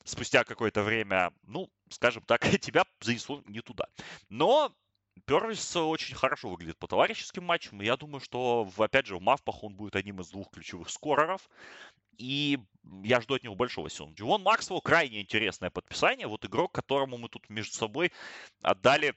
спустя 0.05 0.43
какое-то 0.45 0.83
время, 0.83 1.33
ну, 1.43 1.69
скажем 1.89 2.23
так, 2.23 2.41
тебя 2.61 2.85
занесло 3.01 3.43
не 3.47 3.61
туда. 3.61 3.87
Но 4.29 4.73
Первис 5.25 5.75
очень 5.75 6.15
хорошо 6.15 6.49
выглядит 6.49 6.77
по 6.77 6.87
товарищеским 6.87 7.43
матчам. 7.43 7.81
И 7.81 7.85
я 7.85 7.97
думаю, 7.97 8.19
что, 8.19 8.69
опять 8.77 9.07
же, 9.07 9.17
в 9.17 9.21
Мавпах 9.21 9.63
он 9.63 9.75
будет 9.75 9.95
одним 9.95 10.21
из 10.21 10.29
двух 10.29 10.51
ключевых 10.51 10.89
скореров. 10.89 11.49
И 12.17 12.59
я 13.03 13.19
жду 13.21 13.35
от 13.35 13.43
него 13.43 13.55
большого 13.55 13.89
сезона. 13.89 14.13
Дживон 14.13 14.43
Максвелл 14.43 14.81
крайне 14.81 15.21
интересное 15.21 15.69
подписание. 15.69 16.27
Вот 16.27 16.45
игрок, 16.45 16.71
которому 16.71 17.17
мы 17.17 17.29
тут 17.29 17.49
между 17.49 17.75
собой 17.75 18.11
отдали 18.61 19.15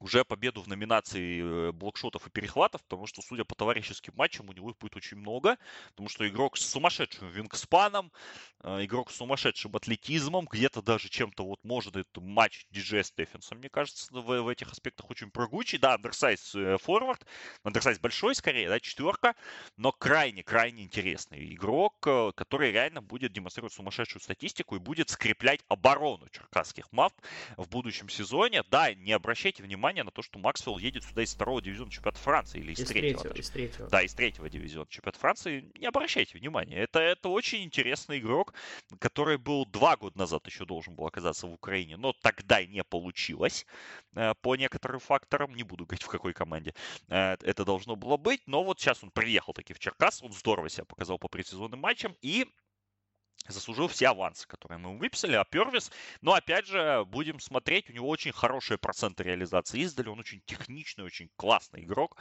уже 0.00 0.24
победу 0.24 0.62
в 0.62 0.66
номинации 0.66 1.68
э, 1.68 1.72
блокшотов 1.72 2.26
и 2.26 2.30
перехватов, 2.30 2.82
потому 2.82 3.06
что, 3.06 3.22
судя 3.22 3.44
по 3.44 3.54
товарищеским 3.54 4.14
матчам, 4.16 4.48
у 4.48 4.52
него 4.52 4.70
их 4.70 4.78
будет 4.78 4.96
очень 4.96 5.18
много, 5.18 5.58
потому 5.90 6.08
что 6.08 6.26
игрок 6.26 6.56
с 6.56 6.66
сумасшедшим 6.66 7.28
вингспаном, 7.28 8.10
э, 8.62 8.84
игрок 8.84 9.10
с 9.10 9.16
сумасшедшим 9.16 9.76
атлетизмом, 9.76 10.46
где-то 10.50 10.80
даже 10.80 11.08
чем-то 11.08 11.44
вот 11.44 11.60
может 11.62 11.96
этот 11.96 12.16
матч 12.22 12.66
диджея 12.70 13.02
Стефенса, 13.02 13.54
мне 13.54 13.68
кажется, 13.68 14.12
в, 14.12 14.40
в 14.40 14.48
этих 14.48 14.72
аспектах 14.72 15.10
очень 15.10 15.30
прыгучий. 15.30 15.78
Да, 15.78 15.94
андерсайз 15.94 16.54
э, 16.54 16.78
форвард, 16.78 17.26
андерсайз 17.62 17.98
большой 17.98 18.34
скорее, 18.34 18.68
да, 18.68 18.80
четверка, 18.80 19.36
но 19.76 19.92
крайне-крайне 19.92 20.82
интересный 20.82 21.54
игрок, 21.54 21.94
который 22.00 22.72
реально 22.72 23.02
будет 23.02 23.32
демонстрировать 23.32 23.74
сумасшедшую 23.74 24.22
статистику 24.22 24.76
и 24.76 24.78
будет 24.78 25.10
скреплять 25.10 25.60
оборону 25.68 26.28
черкасских 26.30 26.90
мав 26.92 27.12
в 27.56 27.68
будущем 27.68 28.08
сезоне. 28.08 28.62
Да, 28.70 28.94
не 28.94 29.12
обращайте 29.12 29.62
внимания 29.62 29.89
внимание 29.90 30.04
на 30.04 30.10
то, 30.10 30.22
что 30.22 30.38
Максвелл 30.38 30.78
едет 30.78 31.04
сюда 31.04 31.22
из 31.22 31.34
второго 31.34 31.60
дивизиона 31.60 31.90
чемпионата 31.90 32.20
Франции 32.20 32.60
или 32.60 32.72
из, 32.72 32.80
из 32.80 32.88
третьего. 32.88 33.20
третьего 33.22 33.40
из 33.40 33.50
третьего. 33.50 33.88
Да, 33.88 34.02
из 34.02 34.14
третьего 34.14 34.48
дивизиона 34.48 34.86
чемпионата 34.88 35.18
Франции. 35.18 35.70
Не 35.78 35.86
обращайте 35.86 36.38
внимания. 36.38 36.76
Это, 36.76 37.00
это 37.00 37.28
очень 37.28 37.64
интересный 37.64 38.18
игрок, 38.18 38.54
который 38.98 39.38
был 39.38 39.66
два 39.66 39.96
года 39.96 40.18
назад 40.18 40.46
еще 40.46 40.64
должен 40.64 40.94
был 40.94 41.06
оказаться 41.06 41.46
в 41.46 41.52
Украине, 41.52 41.96
но 41.96 42.12
тогда 42.12 42.64
не 42.64 42.84
получилось 42.84 43.66
э, 44.14 44.34
по 44.40 44.56
некоторым 44.56 45.00
факторам. 45.00 45.54
Не 45.54 45.64
буду 45.64 45.84
говорить, 45.86 46.04
в 46.04 46.08
какой 46.08 46.32
команде 46.32 46.74
э, 47.08 47.36
это 47.42 47.64
должно 47.64 47.96
было 47.96 48.16
быть. 48.16 48.42
Но 48.46 48.62
вот 48.62 48.78
сейчас 48.78 49.02
он 49.02 49.10
приехал 49.10 49.52
таки 49.52 49.74
в 49.74 49.78
Черкас, 49.78 50.22
он 50.22 50.32
здорово 50.32 50.68
себя 50.68 50.84
показал 50.84 51.18
по 51.18 51.28
предсезонным 51.28 51.80
матчам. 51.80 52.16
И 52.22 52.46
заслужил 53.48 53.88
все 53.88 54.08
авансы, 54.08 54.46
которые 54.46 54.78
мы 54.78 54.96
выписали. 54.98 55.34
А 55.34 55.44
Первис, 55.44 55.90
но 56.20 56.34
опять 56.34 56.66
же, 56.66 57.04
будем 57.06 57.40
смотреть, 57.40 57.90
у 57.90 57.92
него 57.92 58.08
очень 58.08 58.32
хорошие 58.32 58.78
проценты 58.78 59.22
реализации 59.22 59.80
издали, 59.80 60.08
он 60.08 60.20
очень 60.20 60.40
техничный, 60.46 61.04
очень 61.04 61.30
классный 61.36 61.84
игрок. 61.84 62.16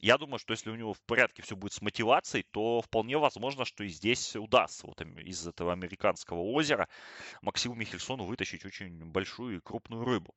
Я 0.00 0.18
думаю, 0.18 0.38
что 0.38 0.52
если 0.52 0.70
у 0.70 0.76
него 0.76 0.92
в 0.92 1.00
порядке 1.02 1.42
все 1.42 1.56
будет 1.56 1.72
с 1.72 1.82
мотивацией, 1.82 2.44
то 2.50 2.80
вполне 2.82 3.18
возможно, 3.18 3.64
что 3.64 3.84
и 3.84 3.88
здесь 3.88 4.36
удастся 4.36 4.86
вот 4.86 5.00
из 5.00 5.46
этого 5.46 5.72
американского 5.72 6.40
озера 6.40 6.88
Максиму 7.42 7.74
Михельсону 7.74 8.24
вытащить 8.24 8.64
очень 8.64 9.04
большую 9.04 9.56
и 9.56 9.60
крупную 9.60 10.04
рыбу. 10.04 10.34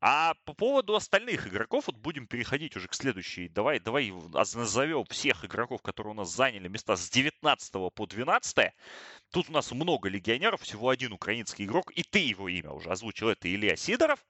А 0.00 0.34
по 0.44 0.54
поводу 0.54 0.94
остальных 0.94 1.46
игроков, 1.46 1.86
вот 1.86 1.96
будем 1.96 2.26
переходить 2.26 2.76
уже 2.76 2.88
к 2.88 2.94
следующей. 2.94 3.48
Давай, 3.48 3.80
давай 3.80 4.10
назовем 4.10 5.04
всех 5.06 5.44
игроков, 5.44 5.82
которые 5.82 6.12
у 6.12 6.16
нас 6.16 6.34
заняли 6.34 6.68
места 6.68 6.96
с 6.96 7.10
19 7.10 7.72
по 7.94 8.06
12. 8.06 8.72
Тут 9.30 9.48
у 9.52 9.54
нас 9.54 9.70
много 9.70 10.08
легионеров, 10.08 10.62
всего 10.62 10.88
один 10.88 11.12
украинский 11.12 11.66
игрок, 11.66 11.92
и 11.94 12.02
ты 12.02 12.20
его 12.20 12.48
имя 12.48 12.70
уже 12.70 12.88
озвучил, 12.90 13.28
это 13.28 13.54
Илья 13.54 13.76
Сидоров. 13.76 14.24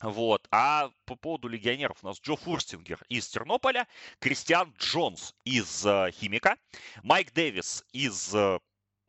Вот. 0.00 0.48
А 0.50 0.90
по 1.04 1.14
поводу 1.14 1.46
легионеров 1.46 1.98
у 2.02 2.08
нас 2.08 2.20
Джо 2.20 2.34
Фурстингер 2.34 3.00
из 3.08 3.28
Тернополя, 3.28 3.86
Кристиан 4.18 4.74
Джонс 4.80 5.32
из 5.44 5.86
э, 5.86 6.10
Химика, 6.10 6.56
Майк 7.04 7.32
Дэвис 7.32 7.84
из 7.92 8.34
э, 8.34 8.58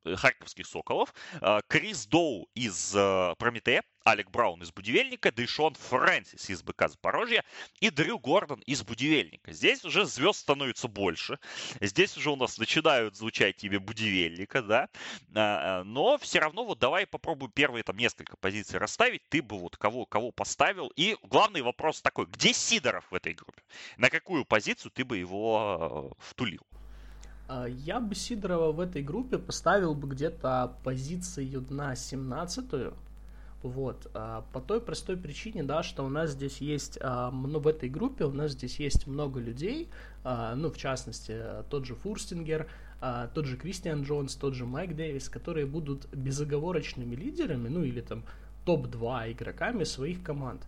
харьковских 0.05 0.67
«Соколов», 0.67 1.11
э, 1.41 1.61
Крис 1.67 2.05
Доу 2.05 2.47
из 2.53 2.93
э, 2.95 3.33
«Прометея», 3.39 3.81
Алек 4.03 4.29
Браун 4.31 4.61
из 4.61 4.71
«Будивельника», 4.71 5.31
Дэйшон 5.31 5.75
Фрэнсис 5.75 6.49
из 6.49 6.61
«БК 6.61 6.89
Запорожья» 6.89 7.45
и 7.79 7.89
Дрю 7.89 8.19
Гордон 8.19 8.59
из 8.65 8.83
«Будивельника». 8.83 9.53
Здесь 9.53 9.85
уже 9.85 10.05
звезд 10.05 10.39
становится 10.39 10.89
больше. 10.89 11.39
Здесь 11.79 12.17
уже 12.17 12.29
у 12.31 12.35
нас 12.35 12.57
начинают 12.57 13.15
звучать 13.15 13.55
тебе 13.55 13.79
«Будивельника», 13.79 14.61
да. 14.61 14.89
Но 15.85 16.17
все 16.17 16.39
равно 16.39 16.65
вот 16.65 16.79
давай 16.79 17.07
попробуем 17.07 17.53
первые 17.53 17.83
там 17.83 17.95
несколько 17.95 18.35
позиций 18.35 18.77
расставить. 18.77 19.21
Ты 19.29 19.41
бы 19.41 19.57
вот 19.57 19.77
кого, 19.77 20.05
кого 20.05 20.31
поставил. 20.31 20.91
И 20.97 21.15
главный 21.23 21.61
вопрос 21.61 22.01
такой, 22.01 22.25
где 22.25 22.51
Сидоров 22.51 23.05
в 23.09 23.15
этой 23.15 23.33
группе? 23.33 23.63
На 23.95 24.09
какую 24.09 24.43
позицию 24.43 24.91
ты 24.91 25.05
бы 25.05 25.17
его 25.17 26.13
втулил? 26.19 26.61
А, 27.47 27.67
я 27.67 28.01
бы 28.01 28.15
Сидорова 28.15 28.73
в 28.73 28.81
этой 28.81 29.01
группе 29.01 29.37
поставил 29.37 29.95
бы 29.95 30.09
где-то 30.09 30.77
позицию 30.83 31.65
на 31.69 31.93
17-ю. 31.93 32.97
Вот, 33.63 34.11
а, 34.13 34.43
по 34.51 34.59
той 34.59 34.81
простой 34.81 35.15
причине, 35.15 35.63
да, 35.63 35.83
что 35.83 36.03
у 36.03 36.09
нас 36.09 36.31
здесь 36.31 36.57
есть, 36.57 36.99
ну, 37.01 37.59
в 37.59 37.67
этой 37.67 37.87
группе 37.87 38.25
у 38.25 38.33
нас 38.33 38.51
здесь 38.51 38.77
есть 38.79 39.07
много 39.07 39.39
людей, 39.39 39.89
ну, 40.25 40.69
в 40.69 40.77
частности, 40.77 41.41
тот 41.69 41.85
же 41.85 41.95
Фурстингер, 41.95 42.67
тот 43.33 43.45
же 43.45 43.55
Кристиан 43.55 44.03
Джонс, 44.03 44.35
тот 44.35 44.53
же 44.53 44.65
Майк 44.65 44.95
Дэвис, 44.95 45.29
которые 45.29 45.65
будут 45.65 46.07
безоговорочными 46.13 47.15
лидерами, 47.15 47.69
ну, 47.69 47.83
или 47.83 48.01
там 48.01 48.23
топ-2 48.65 49.31
игроками 49.31 49.85
своих 49.85 50.21
команд. 50.23 50.61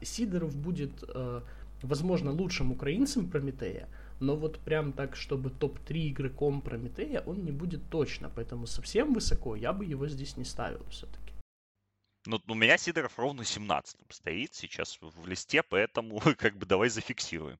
Сидоров 0.00 0.56
будет, 0.56 1.04
возможно, 1.82 2.32
лучшим 2.32 2.72
украинцем 2.72 3.28
Прометея, 3.28 3.88
но 4.20 4.36
вот 4.36 4.58
прям 4.58 4.92
так, 4.92 5.16
чтобы 5.16 5.50
топ-3 5.50 6.08
игроком 6.08 6.62
Прометея, 6.62 7.22
он 7.26 7.44
не 7.44 7.52
будет 7.52 7.80
точно, 7.90 8.30
поэтому 8.34 8.66
совсем 8.66 9.12
высоко 9.12 9.54
я 9.54 9.74
бы 9.74 9.84
его 9.84 10.08
здесь 10.08 10.38
не 10.38 10.44
ставил 10.44 10.82
все-таки. 10.90 11.21
Ну, 12.24 12.40
у 12.46 12.54
меня 12.54 12.78
Сидоров 12.78 13.18
ровно 13.18 13.44
17 13.44 13.96
стоит 14.10 14.54
сейчас 14.54 14.98
в 15.00 15.26
листе, 15.26 15.62
поэтому 15.62 16.20
как 16.38 16.56
бы 16.56 16.66
давай 16.66 16.88
зафиксируем 16.88 17.58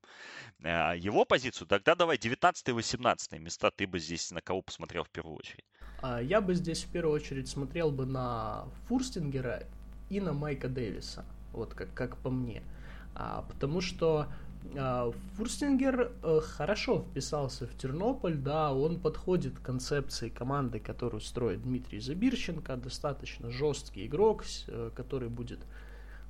а, 0.63 0.95
его 0.95 1.25
позицию. 1.25 1.67
Тогда 1.67 1.95
давай 1.95 2.17
19 2.17 2.69
и 2.69 2.73
18 2.73 3.33
места 3.41 3.71
ты 3.71 3.87
бы 3.87 3.99
здесь 3.99 4.31
на 4.31 4.41
кого 4.41 4.63
посмотрел 4.63 5.03
в 5.03 5.11
первую 5.11 5.37
очередь? 5.37 5.65
А, 6.01 6.21
я 6.23 6.41
бы 6.41 6.55
здесь 6.55 6.85
в 6.85 6.93
первую 6.93 7.15
очередь 7.15 7.49
смотрел 7.49 7.91
бы 7.91 8.07
на 8.07 8.67
Фурстингера 8.87 9.65
и 10.11 10.21
на 10.21 10.33
Майка 10.33 10.69
Дэвиса, 10.69 11.25
вот 11.53 11.75
как, 11.75 11.93
как 11.95 12.17
по 12.19 12.31
мне. 12.31 12.63
А, 13.15 13.43
потому 13.43 13.81
что 13.81 14.29
Фурстингер 15.37 16.13
э, 16.23 16.41
хорошо 16.41 17.05
вписался 17.11 17.67
в 17.67 17.77
Тернополь, 17.77 18.37
да, 18.37 18.73
он 18.73 19.01
подходит 19.01 19.59
к 19.59 19.63
концепции 19.63 20.29
команды, 20.29 20.79
которую 20.79 21.21
строит 21.21 21.63
Дмитрий 21.63 22.01
Забирченко, 22.01 22.77
достаточно 22.77 23.51
жесткий 23.51 24.07
игрок, 24.07 24.45
э, 24.69 24.91
который 24.95 25.29
будет 25.29 25.61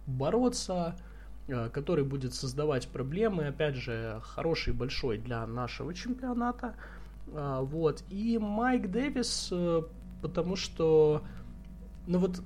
бороться, 0.06 0.96
э, 1.46 1.68
который 1.68 2.04
будет 2.04 2.34
создавать 2.34 2.88
проблемы, 2.88 3.46
опять 3.46 3.76
же, 3.76 4.20
хороший, 4.22 4.72
большой 4.72 5.18
для 5.18 5.46
нашего 5.46 5.94
чемпионата, 5.94 6.74
а, 7.34 7.60
вот, 7.60 8.02
и 8.10 8.38
Майк 8.38 8.90
Дэвис, 8.90 9.52
потому 10.20 10.56
что, 10.56 11.22
ну 12.06 12.18
вот, 12.18 12.42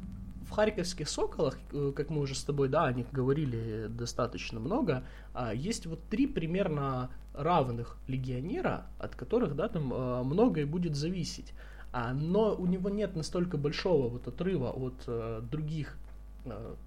в 0.46 0.50
Харьковских 0.50 1.08
Соколах, 1.08 1.58
э, 1.72 1.92
как 1.94 2.10
мы 2.10 2.20
уже 2.20 2.34
с 2.34 2.44
тобой, 2.44 2.68
да, 2.68 2.86
о 2.86 2.92
них 2.92 3.06
говорили 3.12 3.88
достаточно 3.88 4.60
много, 4.60 5.02
а, 5.34 5.52
есть 5.52 5.86
вот 5.86 6.00
три 6.08 6.26
примерно 6.26 7.10
равных 7.34 7.98
легионера, 8.06 8.86
от 8.98 9.14
которых, 9.14 9.56
да, 9.56 9.68
там 9.68 9.92
э, 9.92 10.22
многое 10.22 10.64
будет 10.64 10.94
зависеть. 10.94 11.52
А, 11.92 12.12
но 12.14 12.54
у 12.54 12.66
него 12.66 12.90
нет 12.90 13.16
настолько 13.16 13.58
большого 13.58 14.08
вот 14.08 14.28
отрыва 14.28 14.70
от 14.70 14.94
э, 15.06 15.42
других 15.50 15.96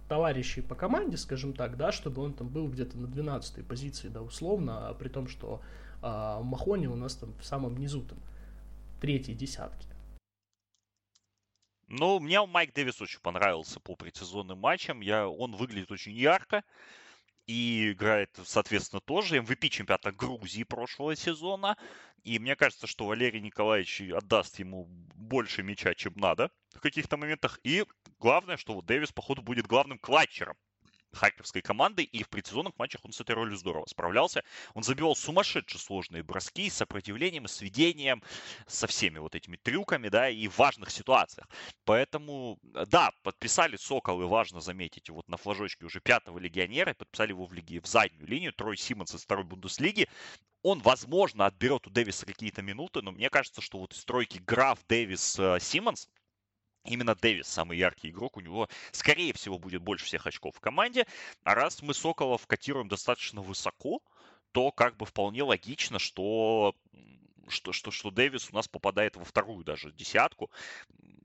товарищей 0.08 0.62
по 0.62 0.74
команде, 0.74 1.18
скажем 1.18 1.52
так, 1.52 1.76
да, 1.76 1.92
чтобы 1.92 2.22
он 2.22 2.32
там 2.32 2.48
был 2.48 2.70
где-то 2.70 2.98
на 2.98 3.08
12 3.08 3.66
позиции, 3.66 4.08
да, 4.08 4.22
условно, 4.22 4.88
а 4.88 4.94
при 4.94 5.10
том, 5.10 5.28
что 5.28 5.60
Махони 6.02 6.88
у 6.88 6.96
нас 6.96 7.16
там 7.16 7.34
в 7.42 7.46
самом 7.46 7.76
низу, 7.76 8.04
там, 8.04 8.18
третьей 9.02 9.36
десятки. 9.36 9.89
Ну, 11.90 12.20
мне 12.20 12.46
Майк 12.46 12.72
Дэвис 12.74 13.02
очень 13.02 13.20
понравился 13.20 13.80
по 13.80 13.96
предсезонным 13.96 14.60
матчам. 14.60 15.02
Я, 15.02 15.28
он 15.28 15.56
выглядит 15.56 15.92
очень 15.92 16.12
ярко 16.12 16.64
и 17.48 17.94
играет, 17.94 18.30
соответственно, 18.46 19.02
тоже 19.02 19.38
MVP 19.38 19.70
чемпионата 19.70 20.12
Грузии 20.12 20.64
прошлого 20.64 21.16
сезона. 21.16 21.78
И 22.24 22.38
мне 22.38 22.56
кажется, 22.56 22.86
что 22.86 23.08
Валерий 23.08 23.42
Николаевич 23.42 24.02
отдаст 24.02 24.60
ему 24.60 24.86
больше 25.16 25.64
мяча, 25.64 25.96
чем 25.96 26.14
надо 26.16 26.52
в 26.76 26.80
каких-то 26.80 27.18
моментах. 27.18 27.60
И 27.64 27.84
главное, 28.20 28.58
что 28.58 28.76
вот 28.76 28.86
Дэвис, 28.86 29.12
походу, 29.12 29.42
будет 29.42 29.66
главным 29.66 29.98
клатчером 29.98 30.58
харьковской 31.14 31.62
команды, 31.62 32.04
и 32.04 32.24
в 32.24 32.30
предсезонных 32.30 32.78
матчах 32.78 33.04
он 33.04 33.12
с 33.12 33.22
этой 33.22 33.36
ролью 33.36 33.58
здорово 33.58 33.86
справлялся. 33.88 34.44
Он 34.74 34.84
забивал 34.84 35.16
сумасшедшие 35.16 35.80
сложные 35.80 36.24
броски 36.24 36.70
с 36.70 36.76
сопротивлением, 36.76 37.48
с 37.48 37.62
ведением, 37.62 38.24
со 38.68 38.88
всеми 38.88 39.20
вот 39.20 39.36
этими 39.36 39.58
трюками, 39.58 40.10
да, 40.10 40.30
и 40.30 40.48
в 40.48 40.58
важных 40.58 40.90
ситуациях. 40.90 41.48
Поэтому, 41.86 42.60
да, 42.62 43.12
подписали 43.24 43.76
Сокол, 43.76 44.22
и 44.22 44.26
важно 44.26 44.62
заметить, 44.62 45.10
вот 45.10 45.28
на 45.28 45.38
флажочке 45.38 45.86
уже 45.86 46.00
пятого 46.00 46.38
легионера, 46.40 46.94
подписали 46.94 47.30
его 47.30 47.46
в, 47.46 47.54
лиге, 47.54 47.82
в 47.82 47.88
заднюю 47.88 48.28
линию, 48.28 48.54
Трой 48.54 48.78
Симмонс 48.78 49.16
из 49.16 49.24
второй 49.24 49.46
Бундеслиги. 49.46 50.08
Он, 50.62 50.80
возможно, 50.82 51.46
отберет 51.46 51.88
у 51.88 51.90
Дэвиса 51.90 52.26
какие-то 52.26 52.62
минуты, 52.62 53.02
но 53.02 53.12
мне 53.12 53.30
кажется, 53.30 53.62
что 53.62 53.80
вот 53.80 53.94
из 53.94 54.04
тройки 54.04 54.40
Граф, 54.40 54.80
Дэвис, 54.90 55.40
Симмонс, 55.62 56.10
Именно 56.90 57.14
Дэвис 57.14 57.48
самый 57.48 57.78
яркий 57.78 58.10
игрок, 58.10 58.36
у 58.38 58.40
него, 58.42 58.68
скорее 58.92 59.32
всего, 59.34 59.60
будет 59.60 59.84
больше 59.84 60.06
всех 60.06 60.26
очков 60.26 60.56
в 60.56 60.60
команде. 60.60 61.06
А 61.44 61.54
раз 61.54 61.84
мы 61.84 61.94
Соколов 61.94 62.48
котируем 62.48 62.88
достаточно 62.88 63.42
высоко, 63.42 64.02
то 64.52 64.72
как 64.72 64.98
бы 64.98 65.06
вполне 65.06 65.44
логично, 65.44 66.00
что 66.00 66.76
что, 67.48 67.74
что, 67.74 67.92
что 67.92 68.10
Дэвис 68.10 68.50
у 68.52 68.56
нас 68.56 68.68
попадает 68.68 69.16
во 69.16 69.24
вторую 69.24 69.64
даже 69.64 69.92
десятку. 69.92 70.50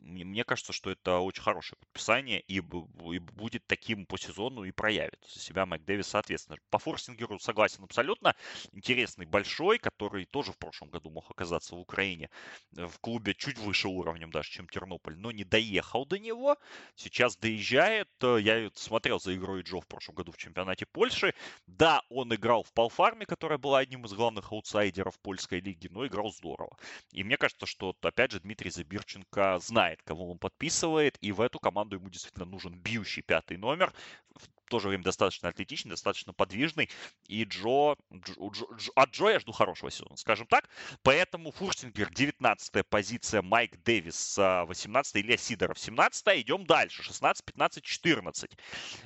Мне 0.04 0.44
кажется, 0.44 0.72
что 0.72 0.90
это 0.90 1.18
очень 1.18 1.42
хорошее 1.42 1.78
подписание 1.80 2.40
и, 2.40 2.58
и 2.58 3.18
будет 3.18 3.66
таким 3.66 4.04
по 4.06 4.18
сезону 4.18 4.64
и 4.64 4.70
проявит 4.70 5.18
себя 5.26 5.64
Майк 5.64 5.84
Дэвис 5.84 6.08
соответственно. 6.08 6.58
По 6.70 6.78
Форсингеру 6.78 7.38
согласен 7.38 7.84
абсолютно. 7.84 8.34
Интересный, 8.72 9.24
большой, 9.24 9.78
который 9.78 10.26
тоже 10.26 10.52
в 10.52 10.58
прошлом 10.58 10.90
году 10.90 11.10
мог 11.10 11.30
оказаться 11.30 11.74
в 11.74 11.80
Украине 11.80 12.28
э, 12.76 12.86
в 12.86 12.98
клубе 13.00 13.34
чуть 13.34 13.58
выше 13.58 13.88
уровнем 13.88 14.30
даже, 14.30 14.50
чем 14.50 14.68
Тернополь, 14.68 15.16
но 15.16 15.30
не 15.30 15.44
доехал 15.44 16.04
до 16.04 16.18
него. 16.18 16.58
Сейчас 16.96 17.36
доезжает. 17.36 18.08
Я 18.22 18.70
смотрел 18.74 19.20
за 19.20 19.34
игрой 19.34 19.62
Джо 19.62 19.80
в 19.80 19.86
прошлом 19.86 20.16
году 20.16 20.32
в 20.32 20.36
чемпионате 20.36 20.86
Польши. 20.86 21.34
Да, 21.66 22.02
он 22.10 22.34
играл 22.34 22.62
в 22.62 22.72
Палфарме, 22.72 23.26
которая 23.26 23.58
была 23.58 23.78
одним 23.78 24.04
из 24.04 24.12
главных 24.12 24.52
аутсайдеров 24.52 25.18
польской 25.20 25.60
лиги, 25.60 25.88
но 25.90 26.06
играл 26.06 26.30
здорово. 26.32 26.76
И 27.12 27.24
мне 27.24 27.36
кажется, 27.36 27.66
что, 27.66 27.96
опять 28.02 28.32
же, 28.32 28.40
Дмитрий 28.40 28.70
Забирченко 28.70 29.58
знает, 29.60 29.93
кого 30.02 30.30
он 30.30 30.38
подписывает, 30.38 31.16
и 31.20 31.32
в 31.32 31.40
эту 31.40 31.58
команду 31.58 31.96
ему 31.96 32.08
действительно 32.08 32.44
нужен 32.44 32.74
бьющий 32.74 33.22
пятый 33.22 33.56
номер, 33.56 33.92
в 34.34 34.70
то 34.70 34.80
же 34.80 34.88
время 34.88 35.04
достаточно 35.04 35.48
атлетичный, 35.48 35.90
достаточно 35.90 36.32
подвижный, 36.32 36.88
и 37.28 37.44
Джо, 37.44 37.96
Джо, 38.12 38.34
Джо, 38.50 38.66
Джо 38.76 38.92
от 38.96 39.10
Джо 39.10 39.28
я 39.28 39.38
жду 39.38 39.52
хорошего 39.52 39.90
сезона, 39.90 40.16
скажем 40.16 40.46
так. 40.46 40.68
Поэтому 41.02 41.52
Фурстингер 41.52 42.12
19 42.12 42.86
позиция, 42.88 43.42
Майк 43.42 43.76
Дэвис 43.84 44.36
18 44.38 45.16
Илья 45.16 45.36
Сидоров 45.36 45.78
17 45.78 46.26
Идем 46.40 46.64
дальше, 46.64 47.02
16, 47.02 47.44
15, 47.44 47.84
14. 47.84 48.50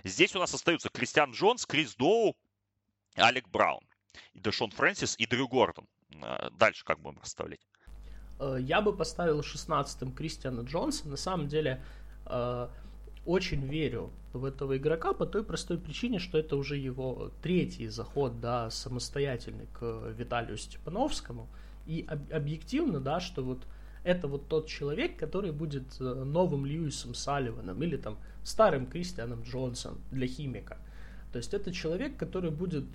Здесь 0.05 0.37
у 0.37 0.39
нас 0.39 0.55
остаются 0.55 0.89
Кристиан 0.89 1.33
Джонс, 1.33 1.67
Крис 1.67 1.97
Доу, 1.97 2.37
Алек 3.17 3.49
Браун, 3.49 3.85
Дэшон 4.35 4.71
Фрэнсис, 4.71 5.17
и 5.19 5.27
Дрю 5.27 5.49
Гордон. 5.49 5.87
А, 6.23 6.51
дальше 6.51 6.85
как 6.85 7.01
будем 7.01 7.19
расставлять? 7.19 7.61
Э, 8.39 8.59
я 8.61 8.81
бы 8.81 8.93
поставил 8.93 9.41
16-м 9.41 10.13
Кристиана 10.13 10.61
Джонса. 10.63 11.09
На 11.09 11.17
самом 11.17 11.49
деле, 11.49 11.81
э, 12.27 12.69
очень 13.27 13.67
верю 13.67 14.11
в 14.33 14.45
этого 14.45 14.77
игрока 14.77 15.13
по 15.13 15.27
той 15.27 15.43
простой 15.45 15.79
причине, 15.79 16.19
что 16.19 16.39
это 16.39 16.57
уже 16.57 16.77
его 16.77 17.31
третий 17.43 17.89
заход, 17.89 18.41
да, 18.41 18.71
самостоятельный 18.71 19.67
к 19.79 20.13
Виталию 20.17 20.57
Степановскому. 20.57 21.49
И 21.87 22.07
объективно, 22.31 23.01
да, 23.01 23.21
что 23.21 23.43
вот 23.43 23.67
это 24.05 24.29
вот 24.29 24.49
тот 24.49 24.67
человек, 24.67 25.19
который 25.19 25.53
будет 25.53 26.01
э, 26.01 26.05
новым 26.25 26.65
Льюисом 26.65 27.15
Салливаном 27.15 27.83
или 27.83 27.97
там 27.97 28.19
старым 28.45 28.87
Кристианом 28.87 29.43
Джонсом 29.43 29.99
для 30.11 30.27
химика. 30.27 30.79
То 31.33 31.39
есть 31.39 31.53
это 31.53 31.73
человек, 31.73 32.17
который 32.17 32.51
будет 32.51 32.87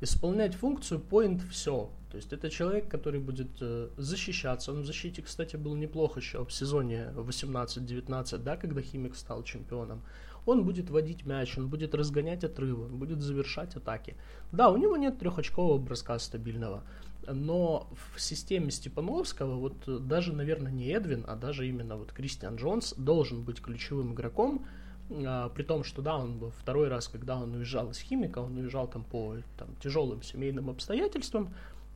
исполнять 0.00 0.54
функцию 0.54 1.00
point 1.00 1.40
все. 1.50 1.90
То 2.10 2.16
есть 2.16 2.32
это 2.32 2.48
человек, 2.48 2.88
который 2.88 3.18
будет 3.18 3.50
э, 3.60 3.88
защищаться. 3.96 4.72
Он 4.72 4.82
в 4.82 4.86
защите, 4.86 5.20
кстати, 5.22 5.56
был 5.56 5.74
неплохо 5.74 6.20
еще 6.20 6.44
в 6.44 6.52
сезоне 6.52 7.08
18-19, 7.16 8.38
да, 8.38 8.56
когда 8.56 8.80
Химик 8.80 9.16
стал 9.16 9.42
чемпионом. 9.42 10.02
Он 10.46 10.64
будет 10.64 10.90
водить 10.90 11.26
мяч, 11.26 11.58
он 11.58 11.68
будет 11.68 11.94
разгонять 11.94 12.44
отрывы, 12.44 12.84
он 12.84 12.98
будет 12.98 13.20
завершать 13.20 13.74
атаки. 13.76 14.14
Да, 14.52 14.70
у 14.70 14.76
него 14.76 14.96
нет 14.96 15.18
трехочкового 15.18 15.78
броска 15.78 16.18
стабильного, 16.18 16.84
но 17.26 17.88
в 18.14 18.20
системе 18.20 18.70
Степановского 18.70 19.56
вот 19.56 20.06
даже, 20.06 20.32
наверное, 20.32 20.70
не 20.70 20.88
Эдвин, 20.90 21.24
а 21.26 21.34
даже 21.36 21.66
именно 21.66 21.96
вот 21.96 22.12
Кристиан 22.12 22.56
Джонс 22.56 22.94
должен 22.96 23.42
быть 23.42 23.60
ключевым 23.60 24.12
игроком, 24.12 24.66
при 25.08 25.62
том, 25.62 25.84
что 25.84 26.02
да, 26.02 26.16
он 26.16 26.38
был 26.38 26.50
второй 26.50 26.88
раз, 26.88 27.08
когда 27.08 27.36
он 27.36 27.54
уезжал 27.54 27.90
из 27.90 27.98
химика, 27.98 28.38
он 28.38 28.56
уезжал 28.56 28.88
там 28.88 29.04
по 29.04 29.36
там, 29.58 29.68
тяжелым 29.82 30.22
семейным 30.22 30.70
обстоятельствам, 30.70 31.54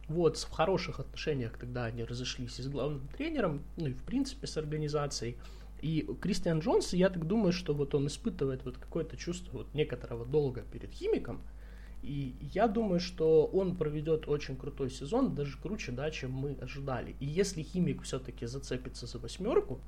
вот, 0.08 0.38
в 0.38 0.50
хороших 0.50 1.00
отношениях 1.00 1.58
тогда 1.58 1.84
они 1.84 2.02
разошлись 2.02 2.58
и 2.58 2.62
с 2.62 2.68
главным 2.68 3.06
тренером, 3.08 3.62
ну 3.76 3.88
и 3.88 3.92
в 3.92 4.02
принципе 4.02 4.46
с 4.46 4.56
организацией. 4.56 5.36
И 5.82 6.08
Кристиан 6.20 6.60
Джонс, 6.60 6.92
я 6.92 7.10
так 7.10 7.26
думаю, 7.26 7.52
что 7.52 7.74
вот 7.74 7.94
он 7.94 8.06
испытывает 8.06 8.64
вот 8.64 8.78
какое-то 8.78 9.16
чувство 9.16 9.58
вот 9.58 9.74
некоторого 9.74 10.24
долга 10.24 10.64
перед 10.72 10.92
химиком. 10.92 11.42
И 12.02 12.34
я 12.54 12.68
думаю, 12.68 13.00
что 13.00 13.44
он 13.46 13.76
проведет 13.76 14.28
очень 14.28 14.56
крутой 14.56 14.90
сезон, 14.90 15.34
даже 15.34 15.58
круче, 15.58 15.92
да, 15.92 16.10
чем 16.10 16.32
мы 16.32 16.56
ожидали. 16.60 17.14
И 17.20 17.26
если 17.26 17.62
химик 17.62 18.02
все-таки 18.02 18.46
зацепится 18.46 19.06
за 19.06 19.18
восьмерку, 19.18 19.78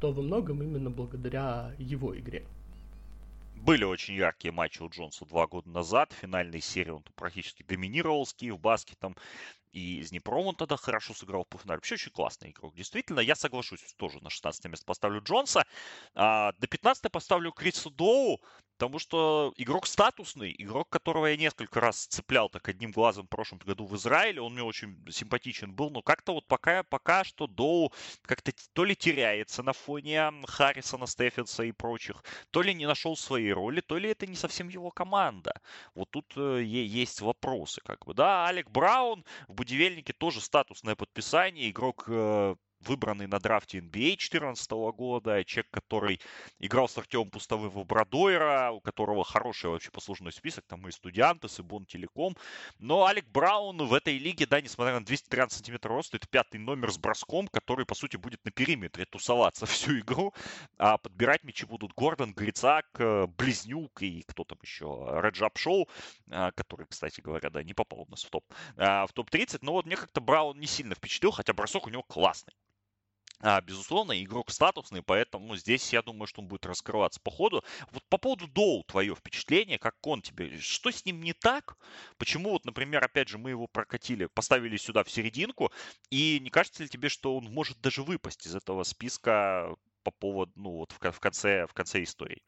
то 0.00 0.12
во 0.12 0.22
многом 0.22 0.62
именно 0.62 0.90
благодаря 0.90 1.74
его 1.78 2.16
игре. 2.18 2.44
Были 3.62 3.84
очень 3.84 4.14
яркие 4.14 4.50
матчи 4.50 4.82
у 4.82 4.88
Джонса 4.88 5.24
два 5.24 5.46
года 5.46 5.70
назад. 5.70 6.12
В 6.12 6.16
финальной 6.16 6.60
серии 6.60 6.90
он 6.90 7.04
практически 7.14 7.62
доминировал 7.62 8.26
с 8.26 8.34
Киев 8.34 8.58
Баскетом. 8.58 9.16
И 9.70 10.00
из 10.00 10.10
Днепром 10.10 10.48
он 10.48 10.56
тогда 10.56 10.76
хорошо 10.76 11.14
сыграл 11.14 11.44
по 11.44 11.58
финале. 11.58 11.76
Вообще 11.76 11.94
очень 11.94 12.10
классный 12.10 12.50
игрок. 12.50 12.74
Действительно, 12.74 13.20
я 13.20 13.36
соглашусь, 13.36 13.80
тоже 13.96 14.18
на 14.20 14.30
16 14.30 14.64
место 14.64 14.84
поставлю 14.84 15.22
Джонса. 15.22 15.64
А, 16.16 16.50
до 16.58 16.66
15 16.66 17.08
поставлю 17.12 17.52
Криса 17.52 17.88
Доу, 17.88 18.40
потому 18.78 18.98
что 18.98 19.52
игрок 19.56 19.86
статусный, 19.86 20.54
игрок, 20.58 20.88
которого 20.88 21.26
я 21.26 21.36
несколько 21.36 21.80
раз 21.80 22.06
цеплял 22.06 22.48
так 22.48 22.68
одним 22.68 22.90
глазом 22.90 23.26
в 23.26 23.28
прошлом 23.28 23.58
году 23.58 23.86
в 23.86 23.96
Израиле. 23.96 24.40
Он 24.40 24.52
мне 24.54 24.62
очень 24.62 24.96
симпатичен 25.10 25.72
был, 25.72 25.90
но 25.90 26.02
как-то 26.02 26.34
вот 26.34 26.46
пока, 26.46 26.82
пока 26.82 27.24
что 27.24 27.46
Доу 27.46 27.92
как-то 28.22 28.52
то 28.72 28.84
ли 28.84 28.96
теряется 28.96 29.62
на 29.62 29.72
фоне 29.72 30.32
Харрисона, 30.46 31.06
Стефенса 31.06 31.64
и 31.64 31.72
прочих, 31.72 32.24
то 32.50 32.62
ли 32.62 32.74
не 32.74 32.86
нашел 32.86 33.16
своей 33.16 33.52
роли, 33.52 33.80
то 33.80 33.98
ли 33.98 34.10
это 34.10 34.26
не 34.26 34.36
совсем 34.36 34.68
его 34.68 34.90
команда. 34.90 35.54
Вот 35.94 36.10
тут 36.10 36.32
э, 36.36 36.62
есть 36.62 37.20
вопросы, 37.20 37.80
как 37.84 38.04
бы, 38.04 38.14
да. 38.14 38.46
Алек 38.46 38.70
Браун 38.70 39.24
в 39.48 39.54
Будивельнике 39.54 40.12
тоже 40.12 40.40
статусное 40.40 40.94
подписание. 40.96 41.70
Игрок 41.70 42.04
э, 42.08 42.56
выбранный 42.86 43.26
на 43.26 43.38
драфте 43.38 43.78
NBA 43.78 44.16
2014 44.16 44.70
года, 44.70 45.44
человек, 45.44 45.70
который 45.70 46.20
играл 46.58 46.88
с 46.88 46.98
Артемом 46.98 47.30
Пустовым 47.30 47.70
в 47.70 47.84
Брадойра, 47.84 48.70
у 48.72 48.80
которого 48.80 49.24
хороший 49.24 49.70
вообще 49.70 49.90
послужной 49.90 50.32
список, 50.32 50.64
там 50.66 50.86
и 50.88 50.92
Студиантес, 50.92 51.58
и 51.58 51.62
Бон 51.62 51.86
Телеком. 51.86 52.36
Но 52.78 53.06
Алек 53.06 53.26
Браун 53.28 53.78
в 53.78 53.94
этой 53.94 54.18
лиге, 54.18 54.46
да, 54.46 54.60
несмотря 54.60 54.94
на 54.94 55.04
213 55.04 55.58
сантиметров 55.58 55.96
роста, 55.96 56.16
это 56.16 56.26
пятый 56.28 56.58
номер 56.58 56.92
с 56.92 56.98
броском, 56.98 57.48
который, 57.48 57.86
по 57.86 57.94
сути, 57.94 58.16
будет 58.16 58.44
на 58.44 58.50
периметре 58.50 59.04
тусоваться 59.04 59.66
всю 59.66 60.00
игру, 60.00 60.32
а 60.78 60.98
подбирать 60.98 61.44
мячи 61.44 61.66
будут 61.66 61.92
Гордон, 61.94 62.32
Грицак, 62.32 62.86
э, 62.98 63.26
Близнюк 63.26 64.02
и 64.02 64.22
кто 64.22 64.44
там 64.44 64.58
еще, 64.62 65.06
Реджап 65.22 65.58
Шоу, 65.58 65.88
э, 66.28 66.50
который, 66.54 66.86
кстати 66.86 67.20
говоря, 67.20 67.50
да, 67.50 67.62
не 67.62 67.74
попал 67.74 68.02
у 68.02 68.10
нас 68.10 68.24
в 68.24 68.30
топ, 68.30 68.44
э, 68.76 69.06
в 69.06 69.12
топ-30, 69.12 69.58
но 69.62 69.72
вот 69.72 69.86
мне 69.86 69.96
как-то 69.96 70.20
Браун 70.20 70.58
не 70.58 70.66
сильно 70.66 70.94
впечатлил, 70.94 71.30
хотя 71.30 71.52
бросок 71.52 71.86
у 71.86 71.90
него 71.90 72.02
классный. 72.02 72.54
А, 73.42 73.60
безусловно, 73.60 74.22
игрок 74.22 74.50
статусный, 74.50 75.02
поэтому 75.02 75.56
здесь 75.56 75.92
я 75.92 76.02
думаю, 76.02 76.26
что 76.28 76.40
он 76.40 76.48
будет 76.48 76.64
раскрываться 76.64 77.20
по 77.20 77.30
ходу. 77.30 77.64
Вот 77.90 78.04
по 78.08 78.16
поводу 78.16 78.46
Доу 78.46 78.84
твое 78.84 79.14
впечатление, 79.16 79.78
как 79.78 79.96
он 80.06 80.22
тебе, 80.22 80.58
что 80.60 80.90
с 80.90 81.04
ним 81.04 81.20
не 81.22 81.32
так? 81.32 81.76
Почему 82.18 82.50
вот, 82.50 82.64
например, 82.64 83.02
опять 83.04 83.28
же, 83.28 83.38
мы 83.38 83.50
его 83.50 83.66
прокатили, 83.66 84.26
поставили 84.26 84.76
сюда 84.76 85.02
в 85.04 85.10
серединку, 85.10 85.72
и 86.10 86.38
не 86.40 86.50
кажется 86.50 86.84
ли 86.84 86.88
тебе, 86.88 87.08
что 87.08 87.36
он 87.36 87.44
может 87.52 87.80
даже 87.80 88.02
выпасть 88.02 88.46
из 88.46 88.54
этого 88.54 88.84
списка 88.84 89.74
по 90.04 90.12
поводу, 90.12 90.52
ну 90.56 90.70
вот 90.78 90.92
в 90.92 90.98
конце, 91.20 91.66
в 91.66 91.74
конце 91.74 92.02
истории? 92.02 92.42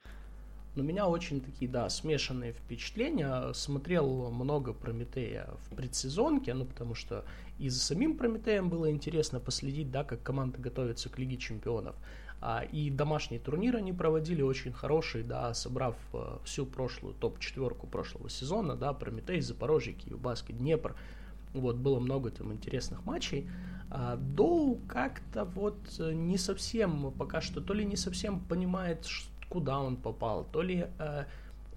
Но 0.75 0.83
у 0.83 0.87
меня 0.87 1.07
очень 1.07 1.41
такие, 1.41 1.71
да, 1.71 1.89
смешанные 1.89 2.53
впечатления. 2.53 3.53
Смотрел 3.53 4.31
много 4.31 4.73
Прометея 4.73 5.49
в 5.65 5.77
предсезонке, 5.77 6.53
ну, 6.55 6.65
потому 6.65 6.95
что 6.95 7.25
и 7.59 7.69
за 7.69 7.79
самим 7.79 8.17
Прометеем 8.17 8.69
было 8.69 8.91
интересно 8.91 9.39
последить, 9.39 9.91
да, 9.91 10.03
как 10.03 10.23
команда 10.23 10.59
готовится 10.59 11.09
к 11.09 11.19
Лиге 11.19 11.37
Чемпионов. 11.37 11.95
А, 12.41 12.63
и 12.63 12.91
домашние 12.91 13.41
турниры 13.41 13.79
они 13.79 13.93
проводили 13.93 14.43
очень 14.43 14.73
хорошие, 14.73 15.23
да, 15.25 15.55
собрав 15.55 15.97
а, 16.13 16.41
всю 16.45 16.67
прошлую 16.67 17.15
топ-четверку 17.15 17.87
прошлого 17.87 18.29
сезона, 18.29 18.75
да, 18.75 18.93
Прометей, 18.93 19.41
Запорожье, 19.41 19.95
Киев, 19.95 20.21
Днепр. 20.49 20.97
Вот, 21.53 21.77
было 21.77 22.01
много 22.01 22.31
там 22.31 22.53
интересных 22.53 23.07
матчей. 23.07 23.49
А 23.91 24.17
Доу 24.17 24.81
как-то 24.89 25.45
вот 25.45 25.79
э, 26.01 26.13
не 26.13 26.37
совсем, 26.37 27.13
пока 27.13 27.41
что, 27.41 27.61
то 27.61 27.75
ли 27.75 27.85
не 27.85 27.95
совсем 27.95 28.41
понимает, 28.41 29.07
куда 29.55 29.79
он 29.79 29.97
попал, 29.97 30.47
то 30.53 30.63
ли 30.63 30.87
э, 30.99 31.25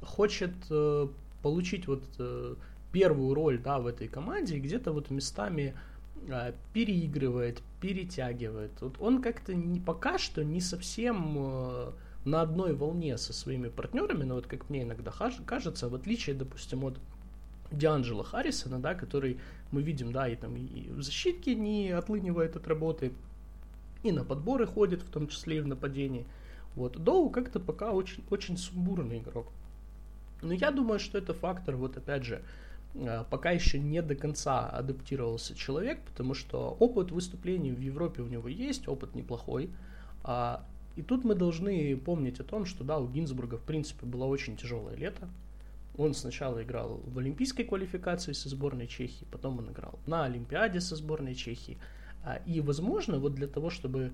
хочет 0.02 0.52
э, 0.72 1.08
получить 1.44 1.88
вот 1.88 2.04
э, 2.18 2.56
первую 2.92 3.36
роль, 3.36 3.60
да, 3.60 3.78
в 3.78 3.86
этой 3.86 4.08
команде, 4.08 4.58
и 4.58 4.60
где-то 4.60 4.92
вот 4.92 5.12
местами 5.12 5.76
э, 6.28 6.54
переигрывает, 6.74 7.62
перетягивает. 7.80 8.72
Вот 8.82 8.96
он 9.00 9.22
как-то 9.22 9.54
не, 9.54 9.80
пока 9.80 10.18
что 10.18 10.44
не 10.44 10.60
совсем 10.60 11.36
э, 11.38 11.92
на 12.26 12.42
одной 12.42 12.74
волне 12.74 13.16
со 13.20 13.32
своими 13.32 13.70
партнерами, 13.70 14.24
но 14.24 14.34
вот 14.34 14.48
как 14.48 14.72
мне 14.72 14.82
иногда 14.82 15.12
кажется, 15.46 15.88
в 15.88 15.94
отличие, 15.94 16.36
допустим, 16.36 16.84
от 16.84 16.98
Дианджела 17.72 18.24
Харрисона, 18.24 18.80
да, 18.80 18.96
который 18.96 19.38
мы 19.72 19.84
видим, 19.84 20.12
да, 20.12 20.28
и 20.28 20.36
там 20.36 20.56
и 20.56 20.90
в 20.90 21.04
защитке 21.04 21.54
не 21.54 21.92
отлынивает 21.92 22.56
от 22.56 22.68
работы, 22.68 23.12
и 24.02 24.12
на 24.12 24.24
подборы 24.24 24.66
ходит, 24.66 25.04
в 25.04 25.10
том 25.12 25.28
числе 25.28 25.58
и 25.58 25.62
в 25.62 25.68
нападении– 25.68 26.26
вот. 26.78 27.04
Доу 27.04 27.32
как-то 27.32 27.60
пока 27.60 27.92
очень, 27.92 28.24
очень 28.30 28.56
сумбурный 28.56 29.18
игрок. 29.18 29.48
Но 30.44 30.54
я 30.54 30.70
думаю, 30.70 31.00
что 31.00 31.18
это 31.18 31.34
фактор, 31.34 31.76
вот 31.76 31.98
опять 31.98 32.24
же, 32.24 32.44
э, 32.94 33.24
пока 33.32 33.50
еще 33.50 33.80
не 33.80 34.00
до 34.04 34.14
конца 34.14 34.70
адаптировался 34.70 35.56
человек, 35.56 36.00
потому 36.02 36.36
что 36.36 36.78
опыт 36.80 37.12
выступлений 37.12 37.72
в 37.72 37.80
Европе 37.80 38.22
у 38.22 38.28
него 38.28 38.48
есть, 38.48 38.88
опыт 38.88 39.16
неплохой. 39.16 39.72
А, 40.24 40.64
и 40.96 41.02
тут 41.02 41.24
мы 41.24 41.34
должны 41.34 41.98
помнить 41.98 42.40
о 42.40 42.44
том, 42.44 42.66
что 42.66 42.84
да, 42.84 43.00
у 43.00 43.08
Гинзбурга 43.08 43.58
в 43.58 43.64
принципе 43.64 44.06
было 44.06 44.26
очень 44.26 44.56
тяжелое 44.56 44.96
лето. 44.96 45.28
Он 45.98 46.14
сначала 46.14 46.62
играл 46.62 47.02
в 47.08 47.18
олимпийской 47.18 47.64
квалификации 47.64 48.34
со 48.34 48.50
сборной 48.50 48.86
Чехии, 48.86 49.26
потом 49.32 49.58
он 49.58 49.72
играл 49.72 49.98
на 50.06 50.26
Олимпиаде 50.26 50.80
со 50.80 50.96
сборной 50.96 51.34
Чехии. 51.34 51.80
А, 52.24 52.36
и, 52.46 52.62
возможно, 52.62 53.18
вот 53.18 53.34
для 53.34 53.48
того, 53.48 53.72
чтобы 53.72 54.12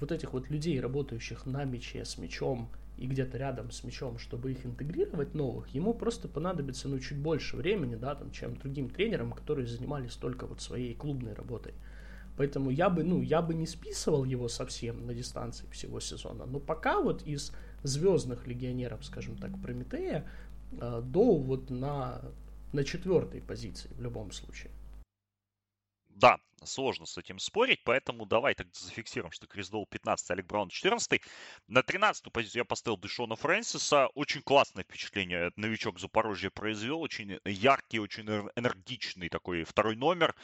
вот 0.00 0.12
этих 0.12 0.32
вот 0.32 0.50
людей, 0.50 0.80
работающих 0.80 1.46
на 1.46 1.64
мяче, 1.64 2.04
с 2.04 2.18
мячом 2.18 2.68
и 2.96 3.06
где-то 3.06 3.38
рядом 3.38 3.70
с 3.70 3.82
мячом, 3.84 4.18
чтобы 4.18 4.52
их 4.52 4.64
интегрировать 4.64 5.34
новых, 5.34 5.68
ему 5.68 5.94
просто 5.94 6.28
понадобится 6.28 6.88
ну, 6.88 6.98
чуть 6.98 7.18
больше 7.18 7.56
времени, 7.56 7.96
да, 7.96 8.14
там, 8.14 8.30
чем 8.30 8.56
другим 8.56 8.88
тренерам, 8.88 9.32
которые 9.32 9.66
занимались 9.66 10.14
только 10.14 10.46
вот 10.46 10.60
своей 10.60 10.94
клубной 10.94 11.34
работой. 11.34 11.74
Поэтому 12.36 12.70
я 12.70 12.90
бы, 12.90 13.04
ну, 13.04 13.22
я 13.22 13.42
бы 13.42 13.54
не 13.54 13.66
списывал 13.66 14.24
его 14.24 14.48
совсем 14.48 15.06
на 15.06 15.14
дистанции 15.14 15.66
всего 15.70 16.00
сезона. 16.00 16.46
Но 16.46 16.58
пока 16.58 17.00
вот 17.00 17.22
из 17.22 17.52
звездных 17.82 18.46
легионеров, 18.46 19.04
скажем 19.04 19.36
так, 19.36 19.50
Прометея, 19.62 20.26
э, 20.72 21.02
до 21.04 21.36
вот 21.36 21.70
на, 21.70 22.22
на 22.72 22.82
четвертой 22.82 23.40
позиции 23.40 23.88
в 23.94 24.02
любом 24.02 24.32
случае. 24.32 24.72
Да, 26.08 26.38
сложно 26.66 27.06
с 27.06 27.18
этим 27.18 27.38
спорить, 27.38 27.82
поэтому 27.84 28.26
давай 28.26 28.54
так 28.54 28.66
зафиксируем, 28.74 29.32
что 29.32 29.46
Крис 29.46 29.68
Доу 29.68 29.86
15, 29.86 30.30
Олег 30.30 30.46
Браун 30.46 30.68
14. 30.68 31.20
На 31.68 31.82
13 31.82 32.32
позицию 32.32 32.60
я 32.60 32.64
поставил 32.64 32.96
Дэшона 32.96 33.36
Фрэнсиса. 33.36 34.08
Очень 34.14 34.42
классное 34.42 34.84
впечатление 34.84 35.52
новичок 35.56 35.98
Запорожья 35.98 36.50
произвел. 36.50 37.00
Очень 37.00 37.38
яркий, 37.44 37.98
очень 37.98 38.24
энергичный 38.56 39.28
такой 39.28 39.64
второй 39.64 39.96
номер, 39.96 40.34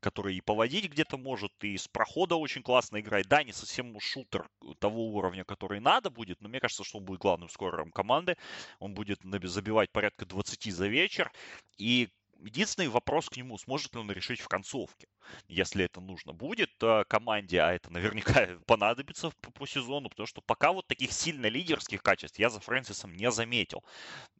который 0.00 0.36
и 0.36 0.40
поводить 0.40 0.90
где-то 0.90 1.16
может, 1.16 1.52
и 1.62 1.76
с 1.76 1.88
прохода 1.88 2.36
очень 2.36 2.62
классно 2.62 3.00
играет. 3.00 3.28
Да, 3.28 3.42
не 3.42 3.52
совсем 3.52 3.98
шутер 4.00 4.48
того 4.78 5.08
уровня, 5.08 5.44
который 5.44 5.80
надо 5.80 6.10
будет, 6.10 6.40
но 6.40 6.48
мне 6.48 6.60
кажется, 6.60 6.84
что 6.84 6.98
он 6.98 7.04
будет 7.04 7.20
главным 7.20 7.48
скорером 7.48 7.90
команды. 7.90 8.36
Он 8.78 8.94
будет 8.94 9.20
забивать 9.42 9.90
порядка 9.90 10.26
20 10.26 10.72
за 10.72 10.86
вечер. 10.86 11.32
И 11.78 12.08
Единственный 12.40 12.88
вопрос 12.88 13.28
к 13.28 13.36
нему, 13.36 13.58
сможет 13.58 13.94
ли 13.94 14.00
он 14.00 14.10
решить 14.10 14.40
в 14.40 14.48
концовке, 14.48 15.08
если 15.48 15.84
это 15.84 16.00
нужно 16.00 16.32
будет 16.32 16.70
э, 16.82 17.04
команде, 17.08 17.60
а 17.60 17.72
это 17.72 17.92
наверняка 17.92 18.46
понадобится 18.66 19.30
по, 19.40 19.50
по 19.50 19.66
сезону, 19.66 20.08
потому 20.08 20.26
что 20.26 20.40
пока 20.40 20.72
вот 20.72 20.86
таких 20.86 21.12
сильно 21.12 21.46
лидерских 21.46 22.02
качеств 22.02 22.38
я 22.38 22.50
за 22.50 22.60
Фрэнсисом 22.60 23.14
не 23.14 23.30
заметил. 23.30 23.84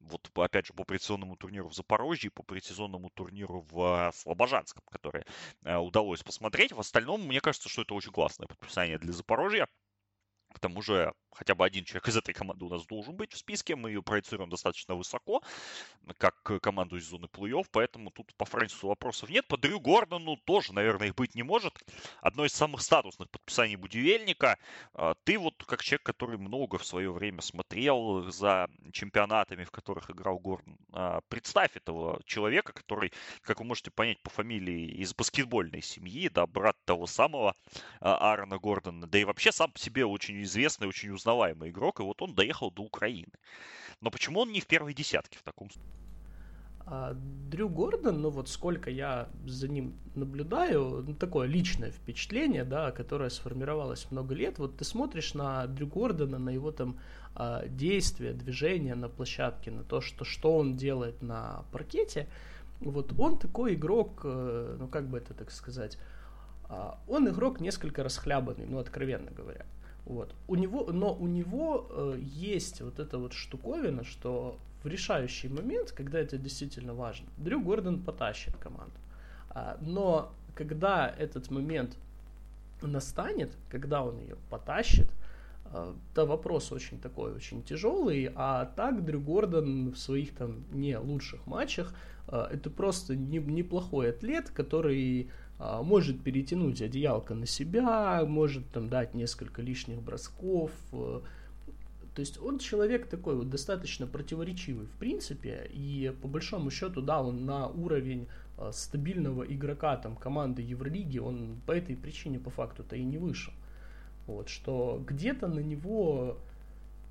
Вот 0.01 0.31
опять 0.39 0.67
же 0.67 0.73
по 0.73 0.85
предсезонному 0.85 1.37
турниру 1.37 1.69
в 1.69 1.75
Запорожье 1.75 2.29
и 2.29 2.33
по 2.33 2.43
предсезонному 2.43 3.11
турниру 3.11 3.67
в 3.71 4.13
Слобожанском, 4.15 4.83
который 4.91 5.25
э, 5.65 5.77
удалось 5.77 6.23
посмотреть. 6.23 6.73
В 6.73 6.81
остальном, 6.81 7.27
мне 7.27 7.41
кажется, 7.41 7.69
что 7.69 7.83
это 7.83 7.95
очень 7.95 8.13
классное 8.13 8.47
подписание 8.47 8.99
для 8.99 9.13
Запорожья. 9.13 9.67
К 10.57 10.59
тому 10.59 10.81
же 10.81 11.13
хотя 11.37 11.55
бы 11.55 11.67
один 11.67 11.85
человек 11.85 12.09
из 12.09 12.17
этой 12.17 12.33
команды 12.33 12.65
у 12.65 12.71
нас 12.71 12.87
должен 12.87 13.15
быть 13.15 13.35
в 13.35 13.37
списке. 13.37 13.77
Мы 13.77 13.91
ее 13.91 14.03
проецируем 14.03 14.49
достаточно 14.49 14.95
высоко, 14.95 15.43
как 16.17 16.35
команду 16.63 16.97
из 16.97 17.05
зоны 17.05 17.27
плей-офф, 17.27 17.67
поэтому 17.71 18.11
тут 18.11 18.35
по 18.37 18.47
Фрэнсису 18.47 18.89
вопросов 18.89 19.29
нет. 19.29 19.47
По 19.49 19.59
Дрю 19.59 19.79
Гордону 19.79 20.37
тоже, 20.37 20.73
наверное, 20.73 21.09
их 21.09 21.15
быть 21.15 21.35
не 21.35 21.43
может. 21.43 21.75
Одно 22.23 22.47
из 22.47 22.53
самых 22.53 22.81
статусных 22.81 23.31
подписаний 23.31 23.77
Будивельника. 23.77 24.59
А, 24.95 25.15
ты 25.25 25.39
вот 25.39 25.63
как 25.65 25.83
человек, 25.83 26.05
который 26.05 26.39
много 26.39 26.79
в 26.79 26.87
свое 26.87 27.13
время 27.13 27.43
смотрел 27.43 28.31
за 28.31 28.71
чемпионатами, 28.93 29.65
в 29.65 29.71
которых 29.71 30.11
играл 30.11 30.39
Гордон, 30.39 30.79
а, 30.95 31.21
представь 31.29 31.77
этого 31.77 32.23
человека, 32.25 32.73
который, 32.73 33.13
как 33.43 33.61
вы 33.61 33.67
можете 33.67 33.91
понять 33.91 34.23
по 34.23 34.31
фамилии, 34.31 34.87
из 35.03 35.15
баскетбольной 35.15 35.83
семьи, 35.83 36.31
да, 36.31 36.47
брат 36.47 36.77
того 36.87 37.07
самого 37.07 37.55
а, 38.01 38.33
Аарона 38.33 38.59
Гордона, 38.59 39.07
да 39.07 39.19
и 39.19 39.25
вообще 39.25 39.53
сам 39.53 39.71
по 39.71 39.79
себе 39.79 40.07
очень 40.07 40.46
известный, 40.47 40.89
очень 40.89 41.11
узнаваемый 41.11 41.71
игрок, 41.71 42.01
и 42.01 42.03
вот 42.03 42.23
он 42.23 42.35
доехал 42.35 42.71
до 42.71 42.83
Украины. 42.83 43.33
Но 44.01 44.11
почему 44.11 44.41
он 44.41 44.53
не 44.53 44.61
в 44.61 44.67
первой 44.67 44.95
десятке 44.95 45.39
в 45.39 45.43
таком 45.43 45.71
случае? 45.71 45.93
Дрю 47.51 47.69
Гордон, 47.69 48.23
ну 48.23 48.31
вот 48.31 48.49
сколько 48.49 48.91
я 48.91 49.29
за 49.45 49.67
ним 49.67 49.95
наблюдаю, 50.15 51.05
ну, 51.05 51.15
такое 51.15 51.49
личное 51.49 51.91
впечатление, 51.91 52.63
да, 52.63 52.93
которое 52.93 53.29
сформировалось 53.29 54.07
много 54.13 54.35
лет. 54.37 54.61
Вот 54.61 54.77
ты 54.77 54.85
смотришь 54.85 55.35
на 55.35 55.67
Дрю 55.67 55.89
Гордона, 55.89 56.39
на 56.39 56.51
его 56.51 56.71
там 56.71 57.01
а, 57.35 57.67
действия, 57.67 58.33
движения 58.33 58.95
на 58.95 59.09
площадке, 59.09 59.73
на 59.73 59.83
то, 59.83 60.01
что, 60.01 60.25
что 60.25 60.57
он 60.57 60.77
делает 60.77 61.23
на 61.23 61.65
паркете. 61.73 62.29
Вот 62.79 63.13
он 63.19 63.39
такой 63.39 63.75
игрок, 63.75 64.21
э, 64.23 64.77
ну 64.79 64.87
как 64.87 65.09
бы 65.09 65.19
это 65.19 65.35
так 65.35 65.51
сказать, 65.51 65.99
а, 66.69 67.01
он 67.09 67.29
игрок 67.29 67.59
несколько 67.59 68.05
расхлябанный, 68.05 68.67
ну 68.67 68.79
откровенно 68.79 69.33
говоря. 69.33 69.67
Вот. 70.07 70.35
У 70.47 70.55
него, 70.55 70.87
но 70.93 71.13
у 71.13 71.27
него 71.27 71.89
э, 71.91 72.19
есть 72.21 72.81
вот 72.81 73.01
эта 73.01 73.19
вот 73.19 73.33
штуковина, 73.33 74.05
что 74.05 74.57
в 74.85 74.87
решающий 74.87 75.49
момент, 75.49 75.91
когда 75.91 76.21
это 76.21 76.39
действительно 76.39 76.95
важно, 76.95 77.27
Дрю 77.37 77.61
Гордон 77.61 78.01
потащит 78.01 78.57
команду. 78.57 78.95
А, 79.51 79.77
но 79.81 80.33
когда 80.55 81.09
этот 81.09 81.51
момент 81.51 81.97
настанет, 82.83 83.57
когда 83.69 84.05
он 84.05 84.21
ее 84.21 84.37
потащит, 84.49 85.11
э, 85.73 85.95
вопрос 86.15 86.71
очень 86.71 87.01
такой, 87.01 87.33
очень 87.33 87.65
тяжелый, 87.65 88.31
а 88.37 88.67
так 88.77 89.05
Дрю 89.05 89.21
Гордон 89.21 89.91
в 89.91 89.99
своих 89.99 90.37
там 90.37 90.63
не 90.71 90.97
лучших 90.97 91.45
матчах, 91.49 91.93
э, 92.29 92.47
это 92.53 92.71
просто 92.71 93.17
не, 93.17 93.39
неплохой 93.39 94.11
атлет, 94.11 94.51
который 94.51 95.33
может 95.59 96.23
перетянуть 96.23 96.83
одеялко 96.83 97.35
на 97.35 97.47
себя, 97.47 98.25
может 98.27 98.69
там 98.71 98.89
дать 98.89 99.15
несколько 99.15 99.63
лишних 99.63 100.03
бросков. 100.03 100.71
Э. 100.93 101.21
То 102.15 102.21
есть 102.21 102.41
он 102.41 102.59
человек 102.59 103.09
такой 103.09 103.37
вот 103.37 103.51
достаточно 103.51 104.07
противоречивый 104.07 104.87
в 104.87 104.97
принципе, 104.99 105.71
и 105.73 106.15
по 106.23 106.29
большому 106.29 106.71
счету, 106.71 107.03
да, 107.03 107.23
он 107.23 107.45
на 107.45 107.69
уровень 107.69 108.29
э, 108.59 108.71
стабильного 108.73 109.43
игрока 109.43 109.97
там 109.97 110.17
команды 110.17 110.63
Евролиги, 110.63 111.19
он 111.19 111.61
по 111.67 111.73
этой 111.73 111.97
причине 111.97 112.39
по 112.39 112.51
факту-то 112.51 112.97
и 112.97 113.05
не 113.05 113.19
вышел. 113.19 113.53
Вот, 114.27 114.49
что 114.49 115.03
где-то 115.07 115.47
на 115.47 115.61
него 115.61 116.39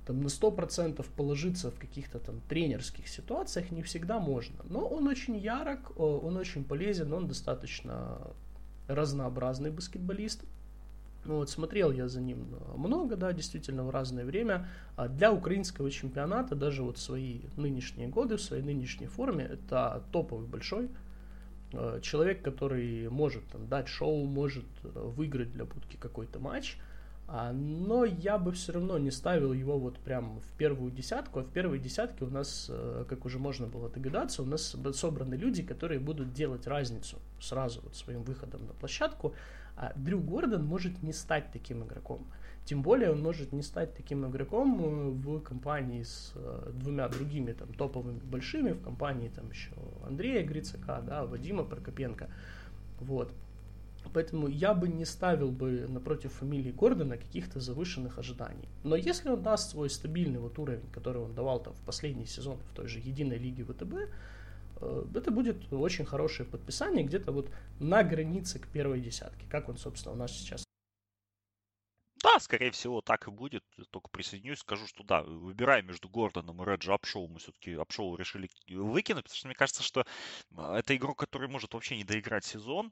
там 0.06 0.22
на 0.22 0.28
100% 0.28 1.06
положиться 1.16 1.72
в 1.72 1.80
каких-то 1.80 2.20
там 2.20 2.42
тренерских 2.42 3.08
ситуациях 3.08 3.72
не 3.72 3.82
всегда 3.82 4.20
можно. 4.20 4.64
Но 4.70 4.88
он 4.88 5.08
очень 5.08 5.36
ярок, 5.36 6.00
он 6.00 6.38
очень 6.38 6.64
полезен, 6.64 7.12
он 7.12 7.28
достаточно 7.28 8.20
разнообразный 8.88 9.72
баскетболист. 9.72 10.44
Ну 11.26 11.38
вот 11.38 11.50
смотрел 11.50 11.92
я 11.92 12.08
за 12.08 12.22
ним 12.22 12.56
много, 12.78 13.16
да, 13.16 13.34
действительно, 13.34 13.84
в 13.84 13.90
разное 13.90 14.26
время. 14.26 14.70
А 14.96 15.08
для 15.08 15.32
украинского 15.32 15.90
чемпионата, 15.90 16.54
даже 16.56 16.84
вот 16.84 17.00
свои 17.00 17.42
нынешние 17.58 18.08
годы, 18.08 18.38
в 18.38 18.42
своей 18.42 18.62
нынешней 18.62 19.08
форме, 19.08 19.44
это 19.46 20.04
топовый 20.12 20.46
большой 20.46 20.90
э, 21.74 22.00
человек, 22.04 22.44
который 22.44 23.10
может 23.10 23.44
там, 23.48 23.68
дать 23.68 23.88
шоу, 23.88 24.26
может 24.26 24.66
э, 24.84 24.88
выиграть 24.94 25.52
для 25.52 25.66
будки 25.66 25.98
какой-то 26.00 26.40
матч. 26.40 26.78
А, 27.28 27.52
но 27.52 28.06
я 28.06 28.38
бы 28.38 28.52
все 28.52 28.74
равно 28.74 29.00
не 29.00 29.10
ставил 29.10 29.52
его 29.52 29.80
вот 29.80 29.98
прям 29.98 30.40
в 30.42 30.58
первую 30.58 30.92
десятку, 30.92 31.40
а 31.40 31.44
в 31.44 31.50
первой 31.50 31.80
десятке 31.80 32.24
у 32.24 32.30
нас, 32.30 32.68
э, 32.70 33.06
как 33.10 33.26
уже 33.26 33.40
можно 33.40 33.66
было 33.66 33.90
догадаться, 33.90 34.44
у 34.44 34.46
нас 34.46 34.76
собраны 34.94 35.34
люди, 35.34 35.64
которые 35.64 36.00
будут 36.00 36.34
делать 36.34 36.68
разницу 36.68 37.18
сразу 37.40 37.82
вот 37.82 37.96
своим 37.96 38.22
выходом 38.24 38.68
на 38.68 38.74
площадку, 38.74 39.34
а 39.76 39.92
Дрю 39.96 40.20
Гордон 40.20 40.66
может 40.66 41.02
не 41.02 41.14
стать 41.14 41.52
таким 41.52 41.84
игроком. 41.84 42.28
Тем 42.64 42.82
более 42.82 43.12
он 43.12 43.22
может 43.22 43.54
не 43.54 43.62
стать 43.62 43.96
таким 43.96 44.30
игроком 44.30 44.80
э, 44.84 45.10
в 45.10 45.40
компании 45.40 46.04
с 46.04 46.32
э, 46.36 46.72
двумя 46.74 47.08
другими 47.08 47.54
там 47.54 47.74
топовыми 47.74 48.20
большими, 48.20 48.74
в 48.74 48.84
компании 48.84 49.30
там 49.30 49.50
еще 49.50 49.72
Андрея 50.06 50.46
Грицака, 50.46 51.02
да, 51.02 51.26
Вадима 51.26 51.64
Прокопенко. 51.64 52.30
Вот. 53.00 53.34
Поэтому 54.14 54.48
я 54.48 54.74
бы 54.74 54.88
не 54.88 55.06
ставил 55.06 55.52
бы 55.52 55.88
напротив 55.88 56.34
фамилии 56.34 56.72
Гордона 56.72 57.18
каких-то 57.18 57.60
завышенных 57.60 58.20
ожиданий. 58.20 58.68
Но 58.84 58.96
если 58.96 59.30
он 59.30 59.42
даст 59.42 59.72
свой 59.72 59.90
стабильный 59.90 60.40
вот 60.40 60.60
уровень, 60.60 60.90
который 60.92 61.22
он 61.22 61.34
давал 61.34 61.62
там 61.62 61.74
в 61.74 61.82
последний 61.82 62.26
сезон 62.26 62.58
в 62.72 62.76
той 62.76 62.88
же 62.88 63.00
единой 63.00 63.38
лиге 63.38 63.64
ВТБ, 63.64 63.94
э, 64.82 65.06
это 65.16 65.32
будет 65.32 65.72
очень 65.72 66.06
хорошее 66.06 66.48
подписание 66.50 67.04
где-то 67.04 67.32
вот 67.32 67.50
на 67.80 68.04
границе 68.04 68.60
к 68.60 68.68
первой 68.68 69.02
десятке, 69.02 69.46
как 69.50 69.70
он, 69.70 69.78
собственно, 69.78 70.16
у 70.16 70.18
нас 70.18 70.32
сейчас 70.32 70.65
да, 72.26 72.40
скорее 72.40 72.72
всего, 72.72 73.02
так 73.02 73.28
и 73.28 73.32
будет. 73.32 73.64
Только 73.92 74.10
присоединюсь, 74.10 74.60
скажу, 74.60 74.88
что 74.88 75.04
да, 75.04 75.22
выбирая 75.22 75.84
между 75.84 76.10
Гордоном 76.10 76.62
и 76.62 76.66
Реджи 76.66 76.92
Апшоу, 76.92 77.28
мы 77.28 77.38
все-таки 77.40 77.74
Апшоу 77.74 78.16
решили 78.16 78.50
выкинуть, 78.68 79.26
потому 79.26 79.38
что 79.38 79.48
мне 79.48 79.56
кажется, 79.56 79.84
что 79.84 80.06
а, 80.58 80.80
это 80.80 80.96
игрок, 80.96 81.20
который 81.20 81.48
может 81.48 81.74
вообще 81.74 81.96
не 81.96 82.04
доиграть 82.04 82.44
сезон. 82.44 82.92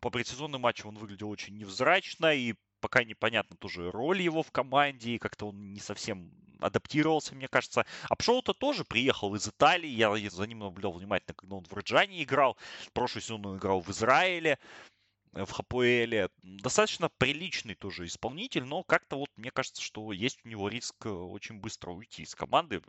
По 0.00 0.10
предсезонным 0.10 0.62
матчам 0.62 0.88
он 0.88 0.98
выглядел 0.98 1.30
очень 1.30 1.56
невзрачно, 1.56 2.34
и 2.34 2.54
пока 2.80 3.04
непонятно 3.04 3.56
тоже 3.56 3.90
роль 3.92 4.20
его 4.20 4.42
в 4.42 4.50
команде, 4.50 5.12
и 5.12 5.18
как-то 5.18 5.48
он 5.48 5.72
не 5.72 5.80
совсем 5.80 6.32
адаптировался, 6.60 7.34
мне 7.34 7.46
кажется. 7.48 7.86
Апшоу-то 8.08 8.52
тоже 8.52 8.84
приехал 8.84 9.34
из 9.36 9.46
Италии, 9.46 9.88
я 9.88 10.14
за 10.30 10.46
ним 10.46 10.60
наблюдал 10.60 10.92
внимательно, 10.92 11.34
когда 11.34 11.54
он 11.56 11.64
в 11.64 11.72
Раджане 11.72 12.22
играл. 12.24 12.56
Прошлый 12.94 13.22
сезон 13.22 13.46
он 13.46 13.58
играл 13.58 13.80
в 13.80 13.90
Израиле 13.90 14.58
в 15.44 15.52
ХПЛ. 15.52 16.32
Достаточно 16.42 17.10
приличный 17.18 17.74
тоже 17.74 18.06
исполнитель, 18.06 18.64
но 18.64 18.82
как-то 18.82 19.16
вот 19.16 19.28
мне 19.36 19.50
кажется, 19.50 19.82
что 19.82 20.12
есть 20.12 20.40
у 20.44 20.48
него 20.48 20.68
риск 20.68 20.94
э, 21.04 21.10
очень 21.10 21.60
быстро 21.60 21.90
уйти 21.90 22.22
из 22.22 22.34
команды. 22.34 22.80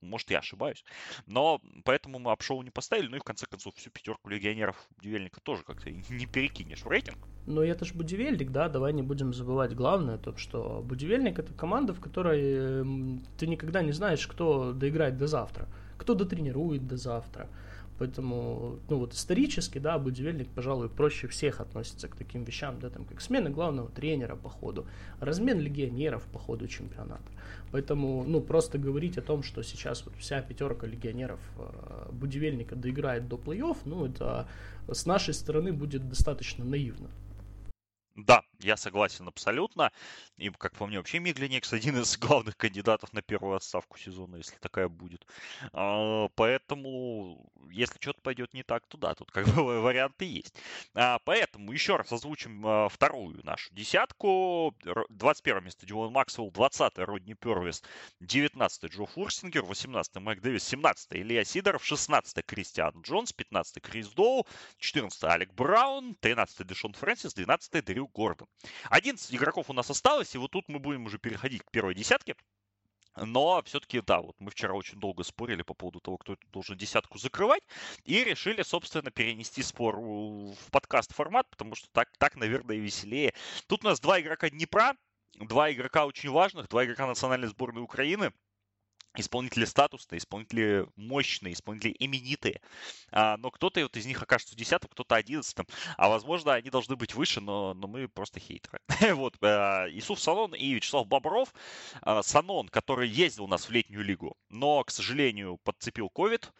Может, 0.00 0.30
я 0.30 0.38
ошибаюсь. 0.38 0.84
Но 1.26 1.60
поэтому 1.84 2.18
мы 2.18 2.32
обшоу 2.32 2.62
не 2.62 2.70
поставили. 2.70 3.08
Ну 3.08 3.16
и 3.16 3.20
в 3.20 3.24
конце 3.24 3.46
концов 3.46 3.74
всю 3.76 3.90
пятерку 3.90 4.28
легионеров 4.28 4.76
Будивельника 4.96 5.40
тоже 5.40 5.62
как-то 5.62 5.90
не 5.90 6.26
перекинешь 6.26 6.82
в 6.82 6.88
рейтинг. 6.88 7.18
Но 7.46 7.62
это 7.62 7.84
же 7.84 7.94
Будивельник, 7.94 8.50
да, 8.50 8.68
давай 8.68 8.92
не 8.92 9.02
будем 9.02 9.32
забывать 9.32 9.74
главное, 9.74 10.18
то, 10.18 10.36
что 10.36 10.82
Будивельник 10.84 11.38
это 11.38 11.52
команда, 11.54 11.92
в 11.92 12.00
которой 12.00 12.84
ты 13.38 13.46
никогда 13.46 13.82
не 13.82 13.92
знаешь, 13.92 14.26
кто 14.26 14.72
доиграет 14.72 15.16
до 15.16 15.26
завтра, 15.26 15.68
кто 15.98 16.14
дотренирует 16.14 16.86
до 16.86 16.96
завтра. 16.96 17.48
Поэтому, 17.98 18.78
ну 18.88 18.98
вот 18.98 19.12
исторически, 19.14 19.78
да, 19.78 19.98
будивельник, 19.98 20.48
пожалуй, 20.48 20.88
проще 20.88 21.28
всех 21.28 21.60
относится 21.60 22.08
к 22.08 22.16
таким 22.16 22.44
вещам, 22.44 22.80
да, 22.80 22.90
там, 22.90 23.04
как 23.04 23.20
смена 23.20 23.50
главного 23.50 23.88
тренера 23.88 24.34
по 24.34 24.48
ходу, 24.48 24.86
размен 25.20 25.60
легионеров 25.60 26.24
по 26.32 26.38
ходу 26.38 26.66
чемпионата. 26.66 27.22
Поэтому, 27.70 28.24
ну, 28.26 28.40
просто 28.40 28.78
говорить 28.78 29.18
о 29.18 29.22
том, 29.22 29.42
что 29.42 29.62
сейчас 29.62 30.04
вот 30.04 30.14
вся 30.16 30.42
пятерка 30.42 30.86
легионеров 30.86 31.40
э, 31.58 32.08
будивельника 32.12 32.76
доиграет 32.76 33.28
до 33.28 33.36
плей-офф, 33.36 33.76
ну, 33.84 34.06
это 34.06 34.48
с 34.90 35.06
нашей 35.06 35.34
стороны 35.34 35.72
будет 35.72 36.08
достаточно 36.08 36.64
наивно. 36.64 37.08
Да, 38.16 38.42
я 38.64 38.76
согласен 38.76 39.28
абсолютно. 39.28 39.92
И, 40.36 40.50
как 40.50 40.74
по 40.74 40.86
мне, 40.86 40.98
вообще 40.98 41.18
Миглинекс 41.18 41.72
один 41.72 41.98
из 41.98 42.16
главных 42.18 42.56
кандидатов 42.56 43.12
на 43.12 43.22
первую 43.22 43.56
отставку 43.56 43.98
сезона, 43.98 44.36
если 44.36 44.56
такая 44.56 44.88
будет. 44.88 45.26
А, 45.72 46.28
поэтому, 46.34 47.50
если 47.70 47.98
что-то 48.00 48.20
пойдет 48.20 48.54
не 48.54 48.62
так, 48.62 48.86
то 48.86 48.96
да, 48.98 49.14
тут 49.14 49.30
как 49.30 49.46
бы 49.46 49.80
варианты 49.80 50.24
есть. 50.24 50.54
А, 50.94 51.18
поэтому 51.24 51.72
еще 51.72 51.96
раз 51.96 52.12
озвучим 52.12 52.66
а, 52.66 52.88
вторую 52.88 53.44
нашу 53.44 53.72
десятку. 53.74 54.74
21 55.08 55.64
место 55.64 55.86
Дилан 55.86 56.12
Максвелл, 56.12 56.50
20 56.50 56.98
Родни 56.98 57.34
Первис, 57.34 57.82
19 58.20 58.84
Джо 58.92 59.06
Фурсингер, 59.06 59.62
18 59.62 60.16
Майк 60.16 60.40
Дэвис, 60.40 60.64
17 60.64 61.12
Илья 61.12 61.44
Сидоров, 61.44 61.84
16 61.84 62.44
Кристиан 62.46 63.00
Джонс, 63.02 63.32
15 63.32 63.82
Крис 63.82 64.08
Доу, 64.08 64.46
14 64.78 65.24
Алек 65.24 65.52
Браун, 65.52 66.14
13 66.16 66.66
Дэшон 66.66 66.92
Фрэнсис, 66.94 67.34
12 67.34 67.84
Дрю 67.84 68.08
Гордон. 68.08 68.48
11 68.90 69.34
игроков 69.34 69.70
у 69.70 69.72
нас 69.72 69.90
осталось, 69.90 70.34
и 70.34 70.38
вот 70.38 70.50
тут 70.50 70.68
мы 70.68 70.78
будем 70.78 71.06
уже 71.06 71.18
переходить 71.18 71.62
к 71.62 71.70
первой 71.70 71.94
десятке. 71.94 72.36
Но 73.16 73.62
все-таки, 73.64 74.00
да, 74.00 74.22
вот 74.22 74.36
мы 74.38 74.50
вчера 74.50 74.72
очень 74.72 74.98
долго 74.98 75.22
спорили 75.22 75.62
по 75.62 75.74
поводу 75.74 76.00
того, 76.00 76.16
кто 76.16 76.36
должен 76.50 76.78
десятку 76.78 77.18
закрывать, 77.18 77.62
и 78.04 78.24
решили, 78.24 78.62
собственно, 78.62 79.10
перенести 79.10 79.62
спор 79.62 79.96
в 80.00 80.70
подкаст 80.70 81.12
формат, 81.12 81.46
потому 81.50 81.74
что 81.74 81.88
так, 81.92 82.08
так, 82.18 82.36
наверное, 82.36 82.76
веселее. 82.76 83.34
Тут 83.66 83.84
у 83.84 83.88
нас 83.88 84.00
два 84.00 84.18
игрока 84.20 84.48
Днепра, 84.48 84.96
два 85.34 85.70
игрока 85.70 86.06
очень 86.06 86.30
важных, 86.30 86.68
два 86.68 86.84
игрока 86.86 87.06
национальной 87.06 87.48
сборной 87.48 87.82
Украины– 87.82 88.32
исполнители 89.16 89.64
статусные, 89.64 90.18
исполнители 90.18 90.86
мощные, 90.96 91.52
исполнители 91.54 91.94
именитые. 91.98 92.60
А, 93.10 93.36
но 93.36 93.50
кто-то 93.50 93.80
вот 93.82 93.96
из 93.96 94.06
них 94.06 94.22
окажется 94.22 94.54
в 94.54 94.58
десятом, 94.58 94.90
кто-то 94.90 95.14
одиннадцатом. 95.14 95.66
А 95.96 96.08
возможно, 96.08 96.54
они 96.54 96.70
должны 96.70 96.96
быть 96.96 97.14
выше, 97.14 97.40
но, 97.40 97.74
но 97.74 97.86
мы 97.86 98.08
просто 98.08 98.40
хейтеры. 98.40 98.80
вот, 99.14 99.36
а, 99.42 99.86
Исуф 99.90 100.20
Санон 100.20 100.54
и 100.54 100.72
Вячеслав 100.72 101.06
Бобров. 101.06 101.52
А, 102.00 102.22
Санон, 102.22 102.68
который 102.68 103.08
ездил 103.08 103.44
у 103.44 103.48
нас 103.48 103.68
в 103.68 103.70
летнюю 103.70 104.02
лигу, 104.04 104.36
но, 104.48 104.82
к 104.84 104.90
сожалению, 104.90 105.58
подцепил 105.62 106.08
ковид. 106.08 106.52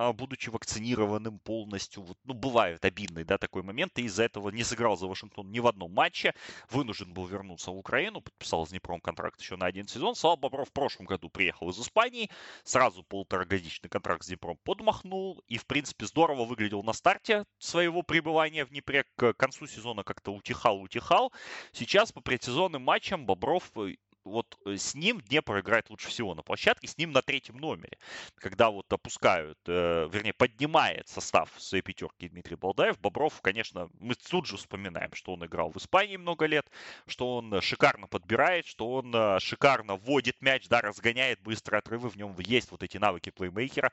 А, 0.00 0.12
будучи 0.12 0.48
вакцинированным 0.48 1.40
полностью. 1.40 2.04
Вот, 2.04 2.16
ну, 2.22 2.32
бывает 2.32 2.84
обидный, 2.84 3.24
да, 3.24 3.36
такой 3.36 3.64
момент, 3.64 3.98
и 3.98 4.02
из-за 4.02 4.22
этого 4.22 4.50
не 4.50 4.62
сыграл 4.62 4.96
за 4.96 5.08
Вашингтон 5.08 5.50
ни 5.50 5.58
в 5.58 5.66
одном 5.66 5.92
матче, 5.92 6.34
вынужден 6.70 7.12
был 7.12 7.26
вернуться 7.26 7.72
в 7.72 7.76
Украину, 7.76 8.20
подписал 8.20 8.64
с 8.64 8.70
Днепром 8.70 9.00
контракт 9.00 9.40
еще 9.40 9.56
на 9.56 9.66
один 9.66 9.88
сезон. 9.88 10.14
Слава 10.14 10.36
Бобров 10.36 10.68
в 10.68 10.72
прошлом 10.72 11.06
году 11.06 11.30
приехал 11.30 11.70
из 11.70 11.80
Испании, 11.80 12.30
сразу 12.62 13.02
полуторагодичный 13.02 13.90
контракт 13.90 14.22
с 14.22 14.28
Днепром 14.28 14.56
подмахнул, 14.62 15.42
и, 15.48 15.58
в 15.58 15.66
принципе, 15.66 16.06
здорово 16.06 16.44
выглядел 16.44 16.84
на 16.84 16.92
старте 16.92 17.44
своего 17.58 18.04
пребывания 18.04 18.64
в 18.64 18.68
Днепре. 18.68 19.04
К 19.16 19.32
концу 19.32 19.66
сезона 19.66 20.04
как-то 20.04 20.32
утихал-утихал. 20.32 21.32
Сейчас 21.72 22.12
по 22.12 22.20
предсезонным 22.20 22.82
матчам 22.82 23.26
Бобров 23.26 23.72
э, 23.74 23.94
вот 24.28 24.58
э, 24.64 24.76
с 24.76 24.94
ним 24.94 25.20
Днепр 25.20 25.60
играет 25.60 25.90
лучше 25.90 26.08
всего 26.08 26.34
на 26.34 26.42
площадке, 26.42 26.86
с 26.86 26.96
ним 26.96 27.12
на 27.12 27.22
третьем 27.22 27.56
номере. 27.56 27.98
Когда 28.36 28.70
вот 28.70 28.92
опускают, 28.92 29.58
э, 29.66 30.08
вернее, 30.10 30.32
поднимает 30.32 31.08
состав 31.08 31.50
своей 31.58 31.82
пятерки 31.82 32.28
Дмитрий 32.28 32.56
Балдаев, 32.56 32.98
Бобров, 33.00 33.40
конечно, 33.40 33.88
мы 33.98 34.14
тут 34.14 34.46
же 34.46 34.56
вспоминаем, 34.56 35.12
что 35.14 35.34
он 35.34 35.44
играл 35.44 35.70
в 35.70 35.76
Испании 35.76 36.16
много 36.16 36.46
лет, 36.46 36.70
что 37.06 37.36
он 37.36 37.60
шикарно 37.60 38.06
подбирает, 38.06 38.66
что 38.66 38.92
он 38.92 39.14
э, 39.14 39.38
шикарно 39.40 39.96
вводит 39.96 40.40
мяч, 40.40 40.68
да, 40.68 40.80
разгоняет 40.80 41.40
быстрые 41.40 41.78
отрывы, 41.78 42.08
в 42.08 42.16
нем 42.16 42.34
есть 42.38 42.70
вот 42.70 42.82
эти 42.82 42.98
навыки 42.98 43.30
плеймейкера, 43.30 43.92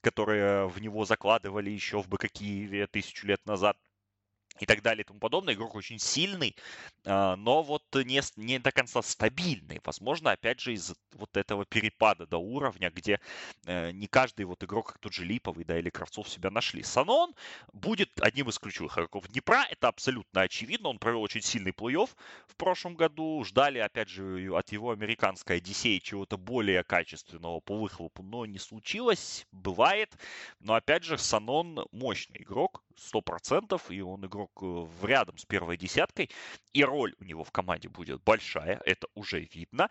которые 0.00 0.68
в 0.68 0.80
него 0.80 1.04
закладывали 1.04 1.70
еще 1.70 2.02
в 2.02 2.08
БК 2.08 2.28
тысячу 2.28 3.26
лет 3.26 3.44
назад 3.46 3.76
и 4.60 4.66
так 4.66 4.82
далее 4.82 5.02
и 5.02 5.06
тому 5.06 5.18
подобное. 5.18 5.54
Игрок 5.54 5.74
очень 5.74 5.98
сильный, 5.98 6.56
а, 7.04 7.36
но 7.36 7.62
вот 7.62 7.84
не, 7.94 8.20
не 8.36 8.58
до 8.58 8.72
конца 8.72 9.02
стабильный. 9.02 9.80
Возможно, 9.84 10.30
опять 10.32 10.60
же, 10.60 10.72
из 10.72 10.94
вот 11.14 11.36
этого 11.36 11.64
перепада 11.64 12.26
до 12.26 12.38
уровня, 12.38 12.90
где 12.90 13.20
э, 13.66 13.90
не 13.92 14.06
каждый 14.06 14.44
вот 14.44 14.62
игрок, 14.64 14.92
как 14.92 14.98
тот 14.98 15.12
же 15.12 15.24
Липовый, 15.24 15.64
да, 15.64 15.78
или 15.78 15.90
Кравцов 15.90 16.28
себя 16.28 16.50
нашли. 16.50 16.82
Санон 16.82 17.34
будет 17.72 18.10
одним 18.20 18.48
из 18.48 18.58
ключевых 18.58 18.94
игроков 18.94 19.28
Днепра, 19.28 19.64
это 19.70 19.88
абсолютно 19.88 20.42
очевидно. 20.42 20.88
Он 20.88 20.98
провел 20.98 21.22
очень 21.22 21.42
сильный 21.42 21.72
плей-офф 21.72 22.10
в 22.46 22.56
прошлом 22.56 22.94
году. 22.94 23.42
Ждали, 23.44 23.78
опять 23.78 24.08
же, 24.08 24.50
от 24.54 24.72
его 24.72 24.90
американской 24.90 25.56
Одиссеи 25.56 25.98
чего-то 25.98 26.36
более 26.36 26.84
качественного 26.84 27.60
по 27.60 27.78
выхлопу, 27.78 28.22
но 28.22 28.46
не 28.46 28.58
случилось. 28.58 29.46
Бывает. 29.52 30.16
Но, 30.60 30.74
опять 30.74 31.04
же, 31.04 31.18
Санон 31.18 31.86
мощный 31.92 32.42
игрок, 32.42 32.82
100%, 32.96 33.80
и 33.90 34.00
он 34.00 34.24
игрок 34.26 34.50
э, 34.62 34.66
в 34.66 35.04
рядом 35.04 35.38
с 35.38 35.44
первой 35.44 35.76
десяткой, 35.76 36.30
и 36.72 36.84
роль 36.84 37.14
у 37.20 37.24
него 37.24 37.44
в 37.44 37.50
команде 37.50 37.88
будет 37.88 38.22
большая, 38.22 38.80
это 38.84 39.06
уже 39.14 39.40
видно. 39.40 39.88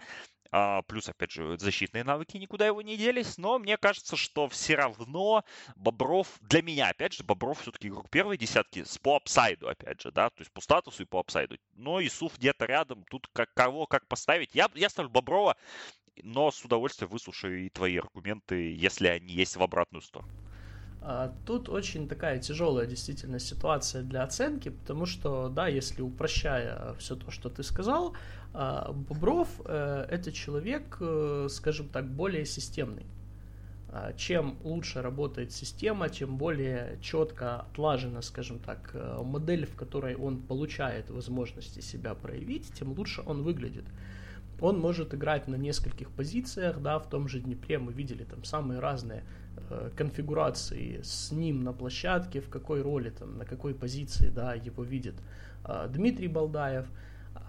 А, 0.54 0.82
плюс, 0.82 1.08
опять 1.08 1.32
же, 1.32 1.58
защитные 1.58 2.04
навыки 2.04 2.36
никуда 2.36 2.68
его 2.68 2.82
не 2.82 2.98
делись. 2.98 3.38
Но 3.38 3.58
мне 3.58 3.78
кажется, 3.78 4.18
что 4.18 4.50
все 4.50 4.76
равно 4.76 5.46
Бобров, 5.78 6.28
для 6.42 6.62
меня, 6.62 6.90
опять 6.90 7.14
же, 7.14 7.24
Бобров 7.24 7.62
все-таки 7.62 7.88
игрок 7.88 8.10
первой 8.10 8.38
десятки 8.38 8.84
с 8.84 8.98
по 8.98 9.16
апсайду, 9.16 9.70
опять 9.70 10.02
же, 10.02 10.12
да, 10.12 10.30
то 10.30 10.42
есть 10.42 10.52
по 10.52 10.60
статусу 10.60 11.04
и 11.04 11.06
по 11.06 11.22
апсайду. 11.22 11.58
Но 11.74 12.06
Исуф 12.06 12.38
где-то 12.38 12.66
рядом, 12.66 13.06
тут 13.10 13.28
как, 13.32 13.54
кого 13.54 13.86
как 13.86 14.08
поставить. 14.08 14.54
Я, 14.54 14.70
я 14.76 14.90
ставлю 14.90 15.10
Боброва, 15.10 15.56
но 16.22 16.52
с 16.52 16.64
удовольствием 16.66 17.10
выслушаю 17.10 17.66
и 17.66 17.70
твои 17.70 17.98
аргументы, 17.98 18.74
если 18.76 19.08
они 19.08 19.34
есть 19.34 19.56
в 19.56 19.64
обратную 19.64 20.02
сторону. 20.02 20.32
А, 21.04 21.34
тут 21.46 21.68
очень 21.68 22.08
такая 22.08 22.40
тяжелая 22.40 22.86
действительно 22.86 23.40
ситуация 23.40 24.04
для 24.04 24.24
оценки, 24.24 24.70
потому 24.70 25.06
что, 25.06 25.50
да, 25.50 25.68
если 25.68 26.02
упрощая 26.02 26.94
все 27.00 27.16
то, 27.16 27.32
что 27.32 27.50
ты 27.50 27.64
сказал, 27.64 28.16
а, 28.54 28.92
Бобров 28.92 29.50
э, 29.66 30.06
это 30.10 30.32
человек, 30.32 30.98
э, 31.00 31.48
скажем 31.50 31.88
так, 31.88 32.08
более 32.08 32.46
системный. 32.46 33.06
А, 33.94 34.14
чем 34.14 34.58
лучше 34.64 35.02
работает 35.02 35.52
система, 35.52 36.10
чем 36.10 36.38
более 36.38 37.00
четко 37.02 37.62
отлажена, 37.62 38.22
скажем 38.22 38.60
так, 38.60 38.92
э, 38.94 39.22
модель, 39.24 39.66
в 39.66 39.76
которой 39.76 40.16
он 40.16 40.38
получает 40.38 41.10
возможности 41.10 41.80
себя 41.80 42.14
проявить, 42.14 42.72
тем 42.74 42.92
лучше 42.92 43.24
он 43.26 43.42
выглядит. 43.42 43.86
Он 44.60 44.80
может 44.80 45.14
играть 45.14 45.48
на 45.48 45.56
нескольких 45.56 46.12
позициях, 46.12 46.82
да, 46.82 47.00
в 47.00 47.10
том 47.10 47.28
же 47.28 47.40
Днепре 47.40 47.80
мы 47.80 47.92
видели 47.92 48.24
там 48.24 48.44
самые 48.44 48.80
разные 48.80 49.24
конфигурации 49.96 51.02
с 51.04 51.32
ним 51.32 51.64
на 51.64 51.74
площадке, 51.74 52.42
в 52.42 52.50
какой 52.50 52.82
роли, 52.82 53.10
там, 53.10 53.38
на 53.38 53.46
какой 53.46 53.74
позиции 53.74 54.30
да, 54.30 54.54
его 54.54 54.84
видит 54.84 55.16
э, 55.66 55.88
Дмитрий 55.90 56.28
Балдаев. 56.28 56.88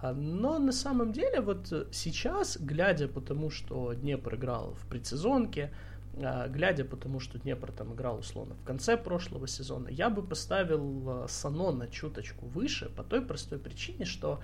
А, 0.01 0.13
но 0.13 0.59
на 0.59 0.73
самом 0.73 1.13
деле 1.13 1.41
вот 1.41 1.73
сейчас, 1.91 2.59
глядя 2.59 3.09
потому, 3.09 3.51
что 3.51 3.93
Днепр 3.95 4.37
играл 4.37 4.75
в 4.75 4.87
предсезонке, 4.87 5.73
э, 6.15 6.49
глядя 6.49 6.85
потому, 6.85 7.21
что 7.21 7.39
Днепр 7.39 7.73
там 7.73 7.95
играл 7.95 8.19
условно 8.19 8.55
в 8.55 8.65
конце 8.65 8.97
прошлого 8.97 9.49
сезона, 9.49 9.89
я 9.89 10.11
бы 10.11 10.23
поставил 10.23 11.27
Сано 11.29 11.73
на 11.73 11.89
чуточку 11.89 12.47
выше 12.47 12.89
по 12.89 13.03
той 13.03 13.23
простой 13.23 13.59
причине, 13.59 14.05
что 14.05 14.41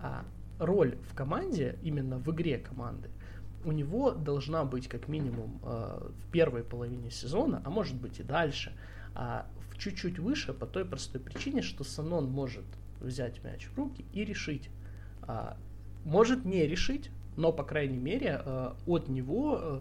а, 0.00 0.24
роль 0.58 0.96
в 1.10 1.14
команде, 1.14 1.78
именно 1.82 2.18
в 2.18 2.30
игре 2.30 2.58
команды, 2.58 3.10
у 3.66 3.72
него 3.72 4.12
должна 4.12 4.64
быть 4.64 4.88
как 4.88 5.08
минимум 5.08 5.60
э, 5.62 6.08
в 6.20 6.30
первой 6.30 6.62
половине 6.62 7.10
сезона, 7.10 7.60
а 7.64 7.70
может 7.70 7.96
быть 7.96 8.20
и 8.20 8.22
дальше, 8.22 8.72
а 9.14 9.46
в 9.70 9.78
чуть-чуть 9.78 10.20
выше 10.20 10.54
по 10.54 10.66
той 10.66 10.84
простой 10.84 11.20
причине, 11.20 11.62
что 11.62 11.82
Санон 11.82 12.30
может 12.30 12.64
взять 13.00 13.42
мяч 13.42 13.66
в 13.66 13.76
руки 13.76 14.04
и 14.12 14.24
решить. 14.24 14.70
А, 15.22 15.56
может 16.04 16.44
не 16.44 16.64
решить, 16.66 17.10
но, 17.36 17.52
по 17.52 17.64
крайней 17.64 17.98
мере, 17.98 18.40
э, 18.44 18.72
от 18.86 19.08
него, 19.08 19.58
э, 19.60 19.80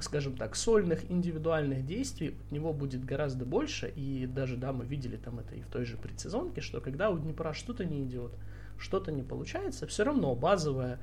скажем 0.00 0.34
так, 0.34 0.56
сольных 0.56 1.10
индивидуальных 1.10 1.84
действий 1.84 2.28
от 2.28 2.50
него 2.50 2.72
будет 2.72 3.04
гораздо 3.04 3.44
больше. 3.44 3.92
И 3.94 4.26
даже, 4.26 4.56
да, 4.56 4.72
мы 4.72 4.86
видели 4.86 5.16
там 5.16 5.38
это 5.40 5.54
и 5.54 5.60
в 5.60 5.66
той 5.66 5.84
же 5.84 5.98
предсезонке, 5.98 6.62
что 6.62 6.80
когда 6.80 7.10
у 7.10 7.18
Днепра 7.18 7.52
что-то 7.52 7.84
не 7.84 8.02
идет, 8.02 8.32
что-то 8.78 9.12
не 9.12 9.22
получается, 9.22 9.86
все 9.86 10.04
равно 10.04 10.34
базовая 10.34 10.98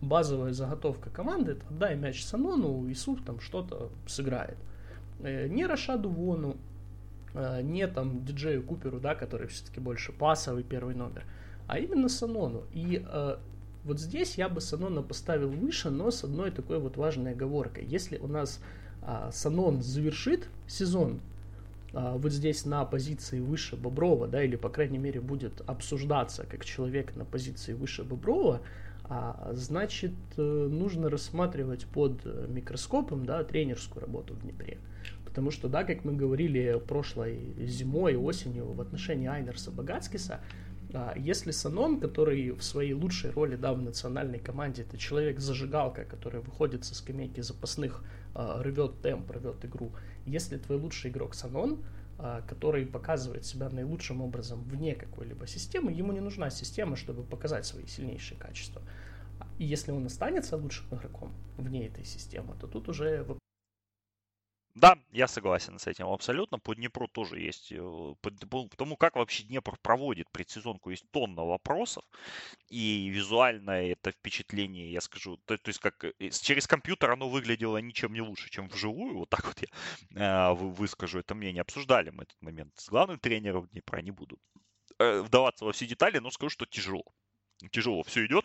базовая 0.00 0.52
заготовка 0.52 1.10
команды, 1.10 1.52
это 1.52 1.66
отдай 1.70 1.96
мяч 1.96 2.24
Санону, 2.24 2.86
и 2.88 2.94
Суф 2.94 3.22
там 3.24 3.40
что-то 3.40 3.90
сыграет. 4.06 4.56
Э, 5.20 5.48
не 5.48 5.66
Рашаду 5.66 6.08
Вону, 6.08 6.56
э, 7.34 7.62
не 7.62 7.86
там 7.86 8.24
диджею 8.24 8.62
Куперу, 8.62 9.00
да, 9.00 9.14
который 9.14 9.48
все-таки 9.48 9.80
больше 9.80 10.12
пасовый 10.12 10.62
первый 10.62 10.94
номер, 10.94 11.24
а 11.66 11.78
именно 11.78 12.08
Санону. 12.08 12.64
И 12.72 13.04
вот 13.84 13.98
здесь 13.98 14.36
я 14.36 14.48
бы 14.48 14.60
Санона 14.60 15.02
поставил 15.02 15.50
выше, 15.50 15.90
но 15.90 16.10
с 16.10 16.24
одной 16.24 16.50
такой 16.50 16.78
вот 16.78 16.96
важной 16.96 17.32
оговоркой. 17.32 17.84
Если 17.86 18.18
у 18.18 18.26
нас 18.26 18.60
а, 19.02 19.30
Санон 19.32 19.82
завершит 19.82 20.48
сезон 20.66 21.20
а, 21.94 22.16
вот 22.18 22.32
здесь 22.32 22.66
на 22.66 22.84
позиции 22.84 23.40
выше 23.40 23.76
Боброва, 23.76 24.28
да, 24.28 24.42
или 24.42 24.56
по 24.56 24.68
крайней 24.68 24.98
мере 24.98 25.20
будет 25.20 25.62
обсуждаться 25.66 26.44
как 26.44 26.64
человек 26.64 27.16
на 27.16 27.24
позиции 27.24 27.72
выше 27.72 28.04
Боброва, 28.04 28.60
значит, 29.52 30.12
э, 30.36 30.68
нужно 30.70 31.10
рассматривать 31.10 31.86
под 31.86 32.24
микроскопом 32.48 33.26
да, 33.26 33.42
тренерскую 33.42 34.02
работу 34.02 34.34
в 34.34 34.42
Днепре. 34.42 34.78
Потому 35.24 35.50
что, 35.50 35.68
да, 35.68 35.84
как 35.84 36.04
мы 36.04 36.12
говорили 36.12 36.80
прошлой 36.86 37.54
зимой, 37.66 38.16
осенью 38.16 38.72
в 38.72 38.80
отношении 38.80 39.28
Айнерса 39.28 39.70
Богацкиса, 39.70 40.40
а, 40.92 41.14
если 41.16 41.50
Санон, 41.52 42.00
который 42.00 42.50
в 42.50 42.62
своей 42.62 42.94
лучшей 42.94 43.30
роли 43.30 43.56
да, 43.56 43.72
в 43.72 43.80
национальной 43.80 44.38
команде, 44.38 44.82
это 44.82 44.98
человек-зажигалка, 44.98 46.04
который 46.04 46.40
выходит 46.40 46.84
со 46.84 46.94
скамейки 46.94 47.40
запасных, 47.40 48.04
а, 48.34 48.62
рвет 48.62 49.00
темп, 49.02 49.30
рвет 49.30 49.64
игру, 49.64 49.92
если 50.26 50.56
твой 50.58 50.78
лучший 50.78 51.10
игрок 51.10 51.34
Санон, 51.34 51.78
а, 51.78 51.99
который 52.46 52.86
показывает 52.86 53.44
себя 53.44 53.68
наилучшим 53.70 54.20
образом 54.20 54.62
вне 54.64 54.94
какой-либо 54.94 55.46
системы, 55.46 55.92
ему 55.92 56.12
не 56.12 56.20
нужна 56.20 56.50
система, 56.50 56.96
чтобы 56.96 57.22
показать 57.22 57.66
свои 57.66 57.86
сильнейшие 57.86 58.38
качества. 58.38 58.82
И 59.58 59.64
если 59.64 59.92
он 59.92 60.06
останется 60.06 60.56
лучшим 60.56 60.86
игроком 60.92 61.32
вне 61.56 61.86
этой 61.86 62.04
системы, 62.04 62.54
то 62.60 62.66
тут 62.66 62.88
уже 62.88 63.24
да, 64.74 64.96
я 65.10 65.26
согласен 65.26 65.78
с 65.78 65.86
этим 65.86 66.06
абсолютно. 66.06 66.58
По 66.58 66.74
Днепру 66.74 67.08
тоже 67.08 67.40
есть, 67.40 67.72
э, 67.72 68.14
по, 68.20 68.68
тому, 68.76 68.96
как 68.96 69.16
вообще 69.16 69.42
Днепр 69.42 69.76
проводит 69.82 70.30
предсезонку, 70.30 70.90
есть 70.90 71.10
тонна 71.10 71.44
вопросов. 71.44 72.04
И 72.68 73.08
визуально 73.08 73.72
это 73.72 74.12
впечатление, 74.12 74.92
я 74.92 75.00
скажу, 75.00 75.38
то, 75.44 75.58
то 75.58 75.68
есть 75.68 75.80
как 75.80 76.04
э, 76.04 76.12
через 76.30 76.66
компьютер 76.68 77.10
оно 77.10 77.28
выглядело 77.28 77.78
ничем 77.78 78.12
не 78.12 78.20
лучше, 78.20 78.48
чем 78.48 78.68
вживую. 78.68 79.18
Вот 79.18 79.28
так 79.28 79.44
вот 79.44 79.60
я 80.14 80.50
э, 80.50 80.54
выскажу 80.54 81.18
это 81.18 81.34
мнение. 81.34 81.62
Обсуждали 81.62 82.10
мы 82.10 82.22
этот 82.22 82.40
момент 82.40 82.72
с 82.76 82.88
главным 82.88 83.18
тренером 83.18 83.66
Днепра, 83.72 84.00
не 84.00 84.12
буду 84.12 84.38
э, 84.98 85.20
вдаваться 85.20 85.64
во 85.64 85.72
все 85.72 85.86
детали, 85.86 86.18
но 86.18 86.30
скажу, 86.30 86.50
что 86.50 86.66
тяжело. 86.66 87.04
Тяжело 87.72 88.02
все 88.04 88.24
идет. 88.24 88.44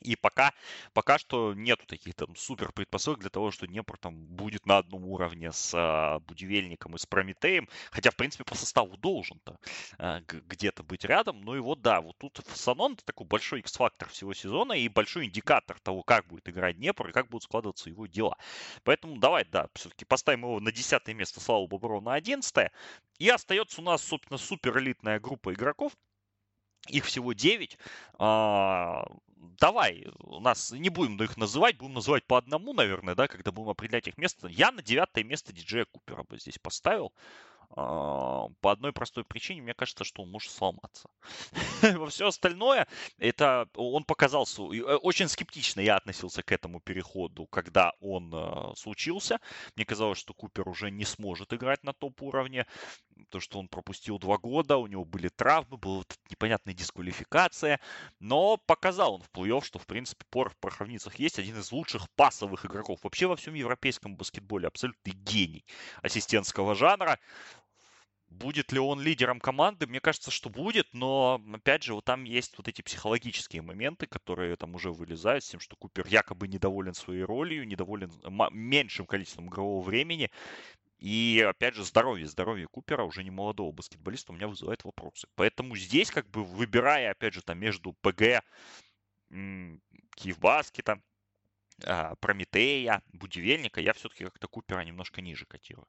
И 0.00 0.16
пока, 0.16 0.52
пока 0.94 1.18
что 1.18 1.54
нету 1.54 1.86
таких 1.86 2.14
там 2.14 2.34
супер 2.34 2.72
предпосылок 2.72 3.20
для 3.20 3.30
того, 3.30 3.50
что 3.50 3.66
Днепр 3.66 3.96
там 3.98 4.14
будет 4.14 4.66
на 4.66 4.78
одном 4.78 5.06
уровне 5.06 5.52
с 5.52 5.72
а, 5.74 6.18
Будивельником 6.20 6.96
и 6.96 6.98
с 6.98 7.06
Прометеем. 7.06 7.68
Хотя, 7.90 8.10
в 8.10 8.16
принципе, 8.16 8.44
по 8.44 8.54
составу 8.54 8.96
должен-то 8.96 9.58
а, 9.98 10.20
где-то 10.26 10.82
быть 10.82 11.04
рядом. 11.04 11.42
Ну 11.42 11.54
и 11.54 11.60
вот 11.60 11.82
да, 11.82 12.00
вот 12.00 12.16
тут 12.18 12.40
Санон 12.54 12.94
это 12.94 13.04
такой 13.04 13.26
большой 13.26 13.60
X-фактор 13.60 14.08
всего 14.08 14.34
сезона 14.34 14.72
и 14.72 14.88
большой 14.88 15.26
индикатор 15.26 15.78
того, 15.80 16.02
как 16.02 16.26
будет 16.26 16.48
играть 16.48 16.76
Днепр 16.78 17.08
и 17.08 17.12
как 17.12 17.28
будут 17.28 17.44
складываться 17.44 17.88
его 17.88 18.06
дела. 18.06 18.36
Поэтому 18.82 19.18
давай, 19.18 19.44
да, 19.44 19.68
все-таки 19.74 20.04
поставим 20.04 20.40
его 20.40 20.60
на 20.60 20.72
десятое 20.72 21.14
место, 21.14 21.40
Славу 21.40 21.68
Боброву 21.68 22.00
на 22.00 22.14
одиннадцатое. 22.14 22.72
И 23.18 23.28
остается 23.28 23.80
у 23.80 23.84
нас, 23.84 24.02
собственно, 24.02 24.38
супер 24.38 24.76
элитная 24.78 25.20
группа 25.20 25.52
игроков, 25.52 25.92
их 26.88 27.04
всего 27.04 27.32
9. 27.32 27.78
Давай, 29.42 30.06
у 30.20 30.38
нас 30.38 30.70
не 30.70 30.88
будем 30.88 31.20
их 31.20 31.36
называть, 31.36 31.76
будем 31.76 31.94
называть 31.94 32.24
по 32.24 32.38
одному, 32.38 32.72
наверное, 32.74 33.16
да, 33.16 33.26
когда 33.26 33.50
будем 33.50 33.70
определять 33.70 34.06
их 34.06 34.16
место. 34.16 34.46
Я 34.46 34.70
на 34.70 34.82
девятое 34.82 35.24
место 35.24 35.52
диджея 35.52 35.84
Купера 35.84 36.22
бы 36.22 36.38
здесь 36.38 36.60
поставил. 36.60 37.12
А, 37.74 38.48
по 38.60 38.72
одной 38.72 38.92
простой 38.92 39.24
причине, 39.24 39.62
мне 39.62 39.74
кажется, 39.74 40.04
что 40.04 40.22
он 40.22 40.30
может 40.30 40.50
сломаться. 40.50 41.08
Все 42.10 42.26
остальное, 42.26 42.86
это 43.18 43.68
он 43.74 44.04
показался, 44.04 44.62
э, 44.62 44.96
очень 44.96 45.28
скептично 45.28 45.80
я 45.80 45.96
относился 45.96 46.42
к 46.42 46.52
этому 46.52 46.80
переходу, 46.80 47.46
когда 47.46 47.92
он 48.00 48.30
э, 48.34 48.74
случился. 48.76 49.38
Мне 49.74 49.86
казалось, 49.86 50.18
что 50.18 50.34
Купер 50.34 50.68
уже 50.68 50.90
не 50.90 51.04
сможет 51.04 51.52
играть 51.54 51.82
на 51.82 51.94
топ-уровне, 51.94 52.66
то, 53.30 53.40
что 53.40 53.58
он 53.58 53.68
пропустил 53.68 54.18
два 54.18 54.36
года, 54.36 54.76
у 54.76 54.86
него 54.86 55.04
были 55.04 55.28
травмы, 55.28 55.78
была 55.78 56.02
непонятная 56.28 56.74
дисквалификация, 56.74 57.80
но 58.20 58.58
показал 58.58 59.14
он 59.14 59.22
в 59.22 59.30
плей-офф, 59.30 59.64
что, 59.64 59.78
в 59.78 59.86
принципе, 59.86 60.24
пор 60.28 60.50
в 60.50 60.56
Пороховницах 60.56 61.14
есть 61.16 61.38
один 61.38 61.58
из 61.58 61.72
лучших 61.72 62.10
пасовых 62.10 62.66
игроков 62.66 63.00
вообще 63.02 63.26
во 63.26 63.36
всем 63.36 63.54
европейском 63.54 64.16
баскетболе, 64.16 64.68
абсолютный 64.68 65.12
гений 65.12 65.64
ассистентского 66.02 66.74
жанра. 66.74 67.18
Будет 68.32 68.72
ли 68.72 68.78
он 68.78 69.00
лидером 69.00 69.40
команды? 69.40 69.86
Мне 69.86 70.00
кажется, 70.00 70.30
что 70.30 70.48
будет, 70.48 70.88
но, 70.94 71.40
опять 71.52 71.82
же, 71.82 71.94
вот 71.94 72.04
там 72.04 72.24
есть 72.24 72.56
вот 72.56 72.66
эти 72.66 72.80
психологические 72.82 73.62
моменты, 73.62 74.06
которые 74.06 74.56
там 74.56 74.74
уже 74.74 74.90
вылезают 74.90 75.44
с 75.44 75.50
тем, 75.50 75.60
что 75.60 75.76
Купер 75.76 76.06
якобы 76.06 76.48
недоволен 76.48 76.94
своей 76.94 77.22
ролью, 77.22 77.66
недоволен 77.66 78.10
меньшим 78.52 79.06
количеством 79.06 79.48
игрового 79.48 79.82
времени. 79.84 80.30
И, 80.98 81.44
опять 81.46 81.74
же, 81.74 81.84
здоровье, 81.84 82.26
здоровье 82.26 82.66
Купера, 82.68 83.04
уже 83.04 83.22
не 83.22 83.30
молодого 83.30 83.70
баскетболиста, 83.72 84.32
у 84.32 84.34
меня 84.34 84.48
вызывает 84.48 84.82
вопросы. 84.84 85.28
Поэтому 85.34 85.76
здесь, 85.76 86.10
как 86.10 86.28
бы, 86.30 86.42
выбирая, 86.44 87.10
опять 87.10 87.34
же, 87.34 87.42
там 87.42 87.58
между 87.58 87.92
ПГ, 88.00 88.42
Киевбаскета, 90.16 91.02
а, 91.84 92.14
Прометея, 92.16 93.02
Будивельника, 93.12 93.80
я 93.80 93.92
все-таки 93.92 94.24
как-то 94.24 94.48
Купера 94.48 94.80
немножко 94.80 95.20
ниже 95.20 95.44
котирую. 95.46 95.86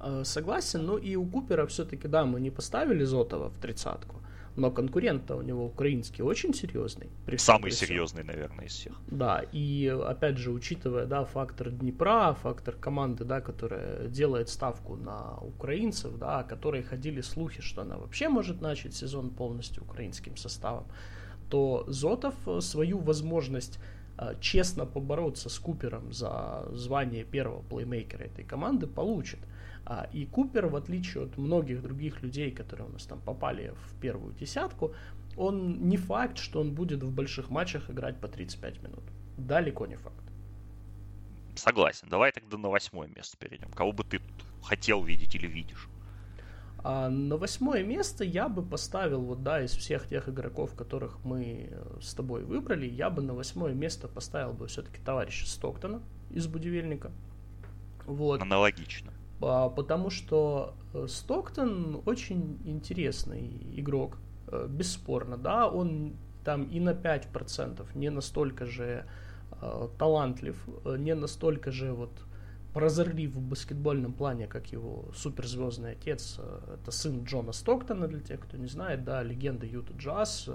Э, 0.00 0.22
согласен, 0.24 0.86
но 0.86 0.98
и 0.98 1.16
у 1.16 1.26
Купера 1.26 1.66
все-таки, 1.66 2.08
да, 2.08 2.24
мы 2.24 2.40
не 2.40 2.50
поставили 2.50 3.04
Зотова 3.04 3.50
в 3.50 3.58
тридцатку, 3.58 4.16
но 4.56 4.70
конкурент-то 4.70 5.36
у 5.36 5.42
него 5.42 5.66
украинский 5.66 6.22
очень 6.22 6.54
серьезный. 6.54 7.08
Самый 7.36 7.70
серьезный, 7.70 8.24
наверное, 8.24 8.64
из 8.64 8.72
всех. 8.72 8.94
Да, 9.08 9.44
и 9.52 9.88
опять 9.88 10.38
же, 10.38 10.50
учитывая, 10.50 11.04
да, 11.04 11.24
фактор 11.24 11.70
Днепра, 11.70 12.34
фактор 12.42 12.76
команды, 12.76 13.24
да, 13.24 13.40
которая 13.42 14.08
делает 14.08 14.48
ставку 14.48 14.96
на 14.96 15.36
украинцев, 15.42 16.16
да, 16.18 16.40
о 16.40 16.44
которой 16.44 16.82
ходили 16.82 17.20
слухи, 17.20 17.60
что 17.60 17.82
она 17.82 17.96
вообще 17.98 18.28
может 18.28 18.62
начать 18.62 18.94
сезон 18.94 19.30
полностью 19.30 19.82
украинским 19.82 20.36
составом, 20.36 20.86
то 21.50 21.84
Зотов 21.88 22.34
свою 22.60 22.98
возможность 22.98 23.78
а, 24.16 24.34
честно 24.40 24.86
побороться 24.86 25.48
с 25.48 25.58
Купером 25.58 26.12
за 26.12 26.66
звание 26.72 27.24
первого 27.24 27.62
плеймейкера 27.62 28.24
этой 28.24 28.44
команды 28.44 28.86
получит. 28.86 29.40
А, 29.92 30.08
и 30.12 30.24
Купер, 30.24 30.66
в 30.66 30.76
отличие 30.76 31.24
от 31.24 31.36
многих 31.36 31.82
других 31.82 32.22
людей, 32.22 32.52
которые 32.52 32.88
у 32.88 32.92
нас 32.92 33.06
там 33.06 33.20
попали 33.20 33.74
в 33.74 34.00
первую 34.00 34.32
десятку, 34.34 34.94
он 35.36 35.88
не 35.88 35.96
факт, 35.96 36.38
что 36.38 36.60
он 36.60 36.72
будет 36.76 37.02
в 37.02 37.12
больших 37.12 37.50
матчах 37.50 37.90
играть 37.90 38.20
по 38.20 38.28
35 38.28 38.82
минут. 38.84 39.02
Далеко 39.36 39.86
не 39.86 39.96
факт. 39.96 40.22
Согласен. 41.56 42.06
Давай 42.08 42.30
тогда 42.30 42.56
на 42.56 42.68
восьмое 42.68 43.08
место 43.08 43.36
перейдем. 43.36 43.72
Кого 43.72 43.90
бы 43.90 44.04
ты 44.04 44.20
хотел 44.62 45.02
видеть 45.02 45.34
или 45.34 45.48
видишь? 45.48 45.88
А 46.84 47.08
на 47.08 47.36
восьмое 47.36 47.82
место 47.82 48.22
я 48.22 48.48
бы 48.48 48.62
поставил, 48.62 49.22
вот 49.22 49.42
да, 49.42 49.60
из 49.60 49.72
всех 49.72 50.06
тех 50.06 50.28
игроков, 50.28 50.76
которых 50.76 51.18
мы 51.24 51.68
э, 51.68 51.98
с 52.00 52.14
тобой 52.14 52.44
выбрали, 52.44 52.86
я 52.86 53.10
бы 53.10 53.22
на 53.22 53.34
восьмое 53.34 53.74
место 53.74 54.06
поставил 54.06 54.52
бы 54.52 54.68
все-таки 54.68 55.00
товарища 55.00 55.48
Стоктона 55.48 56.00
из 56.30 56.46
Будивельника. 56.46 57.10
Вот. 58.06 58.40
Аналогично. 58.40 59.12
А, 59.42 59.68
потому 59.70 60.10
что 60.10 60.74
э, 60.92 61.06
Стоктон 61.08 62.02
очень 62.04 62.58
интересный 62.64 63.50
игрок, 63.76 64.18
э, 64.48 64.66
бесспорно, 64.68 65.36
да, 65.36 65.68
он 65.68 66.16
там 66.44 66.64
и 66.64 66.80
на 66.80 66.90
5% 66.90 67.86
не 67.94 68.10
настолько 68.10 68.66
же 68.66 69.06
э, 69.60 69.88
талантлив, 69.98 70.56
не 70.84 71.14
настолько 71.14 71.70
же 71.70 71.92
вот 71.92 72.12
прозорлив 72.74 73.34
в 73.34 73.40
баскетбольном 73.40 74.12
плане, 74.12 74.46
как 74.46 74.68
его 74.68 75.10
суперзвездный 75.14 75.92
отец, 75.92 76.38
это 76.72 76.92
сын 76.92 77.24
Джона 77.24 77.52
Стоктона, 77.52 78.06
для 78.06 78.20
тех, 78.20 78.38
кто 78.40 78.56
не 78.56 78.68
знает, 78.68 79.02
да, 79.02 79.24
легенда 79.24 79.66
Юта 79.66 79.92
Джаз, 79.94 80.48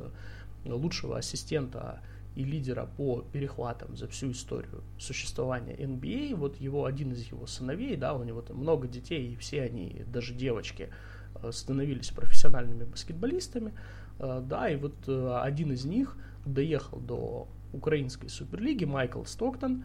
лучшего 0.64 1.18
ассистента 1.18 2.00
и 2.36 2.44
лидера 2.44 2.86
по 2.98 3.22
перехватам 3.22 3.96
за 3.96 4.08
всю 4.08 4.32
историю 4.32 4.84
существования 5.00 5.76
NBA. 5.76 6.34
А. 6.34 6.36
Вот 6.36 6.58
его 6.58 6.86
один 6.86 7.14
из 7.14 7.24
его 7.32 7.48
сыновей, 7.48 7.96
да, 7.96 8.14
у 8.14 8.24
него 8.24 8.42
там 8.42 8.58
много 8.58 8.88
детей, 8.88 9.34
и 9.34 9.36
все 9.36 9.62
они, 9.64 10.04
даже 10.08 10.34
девочки, 10.34 10.90
э, 11.42 11.52
становились 11.52 12.10
профессиональными 12.10 12.84
баскетболистами. 12.84 13.74
Э, 14.20 14.42
да, 14.46 14.70
и 14.70 14.76
вот 14.76 14.96
э, 15.08 15.40
один 15.42 15.72
из 15.72 15.86
них 15.86 16.18
доехал 16.46 17.00
до 17.00 17.48
украинской 17.74 18.28
суперлиги, 18.28 18.86
Майкл 18.86 19.24
Стоктон, 19.24 19.84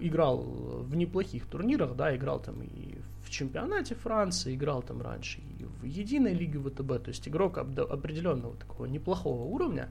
играл 0.00 0.42
в 0.42 0.94
неплохих 0.96 1.46
турнирах, 1.46 1.96
да, 1.96 2.14
играл 2.14 2.40
там 2.40 2.62
и 2.62 2.98
в 3.22 3.30
чемпионате 3.30 3.94
Франции, 3.94 4.54
играл 4.54 4.82
там 4.82 5.00
раньше 5.00 5.40
и 5.40 5.64
в 5.64 5.84
единой 5.84 6.34
лиге 6.34 6.58
ВТБ, 6.58 7.02
то 7.02 7.08
есть 7.08 7.26
игрок 7.26 7.56
определенного 7.58 8.54
такого 8.56 8.86
неплохого 8.86 9.44
уровня. 9.44 9.88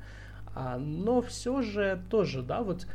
А, 0.56 0.78
но 0.78 1.22
все 1.22 1.62
же 1.62 2.02
тоже, 2.10 2.42
да, 2.42 2.64
вот 2.64 2.88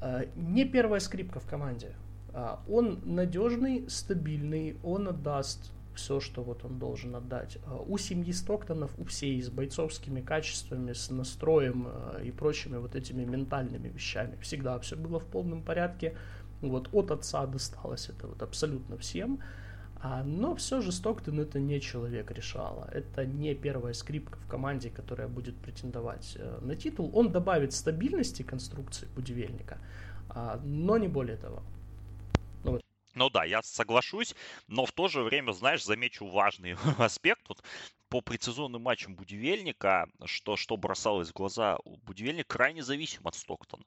а, 0.00 0.26
не 0.34 0.64
первая 0.64 0.98
скрипка 0.98 1.38
в 1.38 1.46
команде. 1.46 1.94
А, 2.34 2.60
он 2.68 3.00
надежный, 3.04 3.88
стабильный, 3.88 4.76
он 4.82 5.06
отдаст 5.06 5.70
все, 5.94 6.18
что 6.18 6.42
вот 6.42 6.64
он 6.64 6.80
должен 6.80 7.14
отдать. 7.14 7.58
У 7.86 7.98
семьи 7.98 8.32
Стоктонов, 8.32 8.90
у 8.98 9.04
всей 9.04 9.40
с 9.40 9.48
бойцовскими 9.48 10.22
качествами, 10.22 10.92
с 10.92 11.10
настроем 11.10 11.86
и 12.24 12.30
прочими 12.30 12.78
вот 12.78 12.96
этими 12.96 13.24
ментальными 13.24 13.88
вещами 13.88 14.36
всегда 14.40 14.78
все 14.80 14.96
было 14.96 15.20
в 15.20 15.26
полном 15.26 15.62
порядке. 15.62 16.16
Вот 16.62 16.88
от 16.92 17.10
отца 17.10 17.46
досталось 17.46 18.08
это 18.08 18.26
вот 18.26 18.42
абсолютно 18.42 18.96
всем. 18.96 19.40
А, 20.04 20.24
но 20.24 20.56
все 20.56 20.80
же 20.80 20.90
Стоктон 20.90 21.38
это 21.38 21.60
не 21.60 21.80
человек 21.80 22.32
решала. 22.32 22.88
Это 22.92 23.24
не 23.24 23.54
первая 23.54 23.94
скрипка 23.94 24.36
в 24.36 24.48
команде, 24.48 24.90
которая 24.90 25.28
будет 25.28 25.56
претендовать 25.56 26.36
э, 26.36 26.58
на 26.60 26.74
титул. 26.74 27.12
Он 27.14 27.30
добавит 27.30 27.72
стабильности 27.72 28.42
конструкции 28.42 29.06
будивельника, 29.14 29.78
а, 30.28 30.60
но 30.64 30.98
не 30.98 31.06
более 31.06 31.36
того. 31.36 31.62
Ну, 32.64 32.80
ну 33.14 33.30
да, 33.30 33.44
я 33.44 33.62
соглашусь, 33.62 34.34
но 34.66 34.86
в 34.86 34.92
то 34.92 35.06
же 35.06 35.22
время, 35.22 35.52
знаешь, 35.52 35.84
замечу 35.84 36.26
важный 36.26 36.76
аспект. 36.98 37.48
Вот 37.48 37.62
по 38.08 38.20
предсезонным 38.20 38.82
матчам 38.82 39.14
Будивельника, 39.14 40.08
что, 40.24 40.56
что 40.56 40.76
бросалось 40.76 41.28
в 41.28 41.32
глаза, 41.32 41.78
Будивельник 42.02 42.48
крайне 42.48 42.82
зависим 42.82 43.20
от 43.24 43.36
Стоктона. 43.36 43.84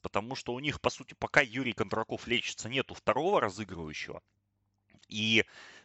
Потому 0.00 0.34
что 0.34 0.54
у 0.54 0.60
них, 0.60 0.80
по 0.80 0.88
сути, 0.88 1.14
пока 1.18 1.42
Юрий 1.42 1.74
Кондраков 1.74 2.26
лечится, 2.26 2.70
нету 2.70 2.94
второго 2.94 3.38
разыгрывающего. 3.38 4.22
И 5.12 5.44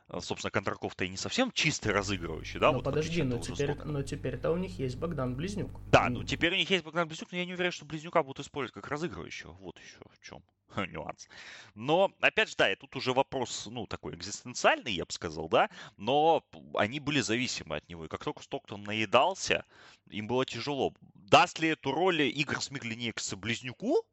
э, 0.09 0.19
собственно, 0.21 0.51
Кондраков-то 0.51 1.05
и 1.05 1.09
не 1.09 1.17
совсем 1.17 1.51
чистый 1.51 1.91
разыгрывающий, 1.91 2.59
да? 2.59 2.71
Но 2.71 2.77
вот 2.77 2.85
подожди, 2.85 3.23
но 3.23 3.39
теперь, 3.39 3.75
но 3.83 4.01
теперь-то 4.01 4.51
у 4.51 4.57
них 4.57 4.79
есть 4.79 4.97
Богдан 4.97 5.35
Близнюк. 5.35 5.71
Да, 5.91 6.09
ну 6.09 6.23
теперь 6.23 6.53
у 6.53 6.57
них 6.57 6.69
есть 6.69 6.83
Богдан 6.83 7.07
Близнюк, 7.07 7.31
но 7.31 7.37
я 7.37 7.45
не 7.45 7.53
уверен, 7.53 7.71
что 7.71 7.85
Близнюка 7.85 8.23
будут 8.23 8.45
использовать 8.45 8.73
как 8.73 8.87
разыгрывающего. 8.87 9.51
Вот 9.53 9.79
еще 9.79 9.99
в 10.09 10.25
чем 10.25 10.41
нюанс. 10.91 11.27
Но, 11.75 12.11
опять 12.21 12.49
же, 12.49 12.55
да, 12.57 12.71
и 12.71 12.75
тут 12.75 12.95
уже 12.95 13.13
вопрос, 13.13 13.67
ну, 13.69 13.87
такой 13.87 14.15
экзистенциальный, 14.15 14.93
я 14.93 15.05
бы 15.05 15.11
сказал, 15.11 15.49
да, 15.49 15.69
но 15.97 16.43
они 16.75 16.99
были 16.99 17.21
зависимы 17.21 17.77
от 17.77 17.89
него. 17.89 18.05
И 18.05 18.07
как 18.07 18.23
только 18.23 18.43
Стоктон 18.43 18.83
наедался, 18.83 19.65
им 20.09 20.27
было 20.27 20.45
тяжело. 20.45 20.93
Даст 21.15 21.59
ли 21.59 21.69
эту 21.69 21.91
роль 21.91 22.21
Игорь 22.21 22.59
Смиглинекс 22.59 23.33
Близнюку? 23.33 24.05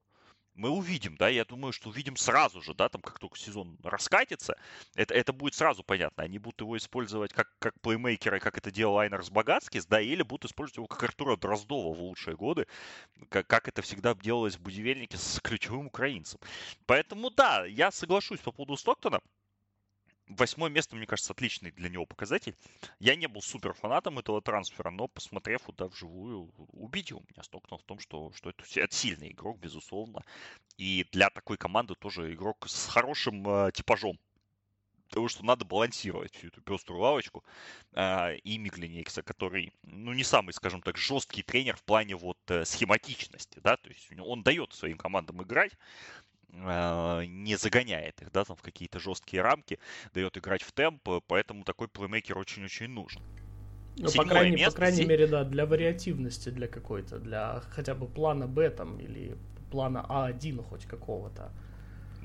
Мы 0.54 0.70
увидим, 0.70 1.16
да, 1.16 1.28
я 1.28 1.44
думаю, 1.44 1.72
что 1.72 1.88
увидим 1.88 2.16
сразу 2.16 2.62
же, 2.62 2.74
да, 2.74 2.88
там, 2.88 3.02
как 3.02 3.18
только 3.18 3.36
сезон 3.38 3.76
раскатится, 3.82 4.56
это, 4.94 5.14
это 5.14 5.32
будет 5.32 5.54
сразу 5.54 5.82
понятно. 5.82 6.24
Они 6.24 6.38
будут 6.38 6.60
его 6.60 6.76
использовать 6.76 7.32
как, 7.32 7.48
как 7.58 7.80
плеймейкера, 7.80 8.38
как 8.38 8.56
это 8.58 8.70
делал 8.70 8.98
Айнарс 8.98 9.30
Багатскис, 9.30 9.86
да, 9.86 10.00
или 10.00 10.22
будут 10.22 10.50
использовать 10.50 10.76
его 10.76 10.86
как 10.86 11.02
Артура 11.02 11.36
Дроздова 11.36 11.94
в 11.94 12.00
лучшие 12.00 12.36
годы, 12.36 12.66
как, 13.28 13.46
как 13.46 13.68
это 13.68 13.82
всегда 13.82 14.14
делалось 14.14 14.56
в 14.56 14.60
Будивельнике 14.60 15.16
с 15.16 15.40
ключевым 15.40 15.86
украинцем. 15.86 16.40
Поэтому, 16.86 17.30
да, 17.30 17.64
я 17.66 17.90
соглашусь 17.90 18.40
по 18.40 18.52
поводу 18.52 18.76
Стоктона. 18.76 19.20
Восьмое 20.28 20.70
место, 20.70 20.96
мне 20.96 21.06
кажется, 21.06 21.32
отличный 21.34 21.70
для 21.72 21.90
него 21.90 22.06
показатель. 22.06 22.56
Я 22.98 23.14
не 23.14 23.28
был 23.28 23.42
супер 23.42 23.74
фанатом 23.74 24.18
этого 24.18 24.40
трансфера, 24.40 24.90
но 24.90 25.06
посмотрев 25.06 25.62
туда 25.62 25.86
вживую, 25.86 26.50
убедил 26.72 27.22
меня 27.30 27.42
Стокнул 27.42 27.78
в 27.78 27.82
том, 27.82 27.98
что, 27.98 28.32
что 28.32 28.50
это, 28.50 28.64
это 28.76 28.94
сильный 28.94 29.32
игрок, 29.32 29.58
безусловно. 29.58 30.22
И 30.78 31.06
для 31.12 31.28
такой 31.28 31.58
команды 31.58 31.94
тоже 31.94 32.32
игрок 32.32 32.66
с 32.66 32.86
хорошим 32.88 33.46
э, 33.46 33.72
типажом. 33.72 34.18
Потому 35.08 35.28
что 35.28 35.44
надо 35.44 35.66
балансировать 35.66 36.34
всю 36.34 36.48
эту 36.48 36.62
пеструю 36.62 37.02
лавочку. 37.02 37.44
Э, 37.92 38.36
и 38.38 38.56
Миглинейкса, 38.56 39.22
который, 39.22 39.74
ну, 39.82 40.14
не 40.14 40.24
самый, 40.24 40.52
скажем 40.52 40.80
так, 40.80 40.96
жесткий 40.96 41.42
тренер 41.42 41.76
в 41.76 41.82
плане 41.82 42.16
вот 42.16 42.38
э, 42.48 42.64
схематичности, 42.64 43.60
да, 43.62 43.76
то 43.76 43.90
есть 43.90 44.08
он 44.18 44.42
дает 44.42 44.72
своим 44.72 44.96
командам 44.96 45.42
играть, 45.42 45.72
не 46.54 47.56
загоняет 47.56 48.22
их, 48.22 48.32
да, 48.32 48.44
там 48.44 48.56
в 48.56 48.62
какие-то 48.62 48.98
жесткие 48.98 49.42
рамки, 49.42 49.78
дает 50.14 50.36
играть 50.36 50.62
в 50.62 50.72
темп, 50.72 51.08
поэтому 51.26 51.64
такой 51.64 51.88
плеймейкер 51.88 52.38
очень-очень 52.38 52.88
нужен. 52.88 53.22
Ну, 53.96 54.10
по 54.10 54.24
крайней, 54.24 54.56
место, 54.56 54.72
по 54.72 54.76
крайней 54.76 54.96
здесь... 54.96 55.08
мере, 55.08 55.26
да, 55.26 55.44
для 55.44 55.66
вариативности, 55.66 56.48
для 56.48 56.66
какой-то, 56.66 57.18
для 57.18 57.60
хотя 57.70 57.94
бы 57.94 58.06
плана 58.08 58.48
Б 58.48 58.70
там 58.70 58.98
или 58.98 59.36
плана 59.70 60.04
А1 60.08 60.62
хоть 60.62 60.84
какого-то. 60.84 61.52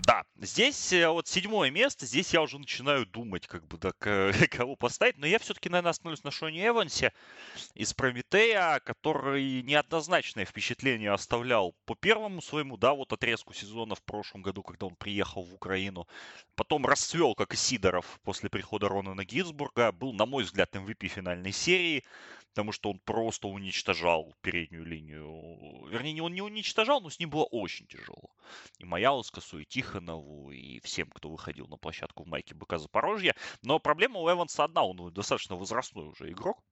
Да, 0.10 0.24
здесь 0.42 0.92
э, 0.92 1.08
вот 1.08 1.28
седьмое 1.28 1.70
место, 1.70 2.08
здесь 2.08 2.34
я 2.34 2.42
уже 2.42 2.58
начинаю 2.58 3.06
думать, 3.06 3.46
как 3.46 3.68
бы, 3.68 3.78
да, 3.78 3.92
кого 4.50 4.76
поставить, 4.76 5.20
но 5.20 5.28
я 5.28 5.38
все-таки, 5.38 5.70
наверное, 5.70 5.92
остановлюсь 5.92 6.24
на 6.24 6.32
Шоне 6.32 6.66
Эвансе 6.66 7.14
из 7.76 7.94
Прометея, 7.94 8.80
который 8.80 9.62
неоднозначное 9.62 10.46
впечатление 10.46 11.12
оставлял 11.12 11.76
по 11.86 11.94
первому 11.94 12.42
своему, 12.42 12.76
да, 12.76 12.96
вот 12.96 13.14
отрезку 13.14 13.54
сезона 13.54 13.94
в 13.94 14.02
прошлом 14.02 14.42
году, 14.42 14.64
когда 14.64 14.88
он 14.88 14.96
приехал 14.96 15.44
в 15.44 15.54
Украину. 15.54 16.08
Потом 16.56 16.88
расцвел, 16.88 17.36
как 17.36 17.54
и 17.54 17.58
Сидоров 17.58 18.20
после 18.24 18.50
прихода 18.50 18.90
Ронана 18.90 19.24
Гинзбурга, 19.24 19.92
был, 19.92 20.14
на 20.14 20.26
мой 20.26 20.44
взгляд, 20.44 20.76
MVP 20.76 21.08
финальной 21.08 21.52
серии 21.52 22.04
потому 22.54 22.72
что 22.72 22.90
он 22.90 23.00
просто 23.00 23.48
уничтожал 23.48 24.36
переднюю 24.42 24.86
линию. 24.86 25.88
Вернее, 25.88 26.22
он 26.22 26.34
не 26.34 26.42
уничтожал, 26.42 27.02
но 27.02 27.10
с 27.10 27.20
ним 27.20 27.30
было 27.30 27.46
очень 27.46 27.88
тяжело. 27.88 28.32
И 28.80 28.86
Маялскасу, 28.86 29.60
и 29.60 29.66
Тихонову, 29.66 30.52
и 30.52 30.80
всем, 30.82 31.10
кто 31.10 31.30
выходил 31.30 31.68
на 31.68 31.78
площадку 31.78 32.24
в 32.24 32.28
майке 32.28 32.56
БК 32.56 32.78
Запорожья. 32.78 33.36
Но 33.62 33.80
проблема 33.80 34.20
у 34.20 34.30
Эванса 34.30 34.64
одна, 34.64 34.84
он 34.84 35.14
достаточно 35.14 35.56
возрастной 35.56 36.08
уже 36.08 36.32
игрок 36.32 36.64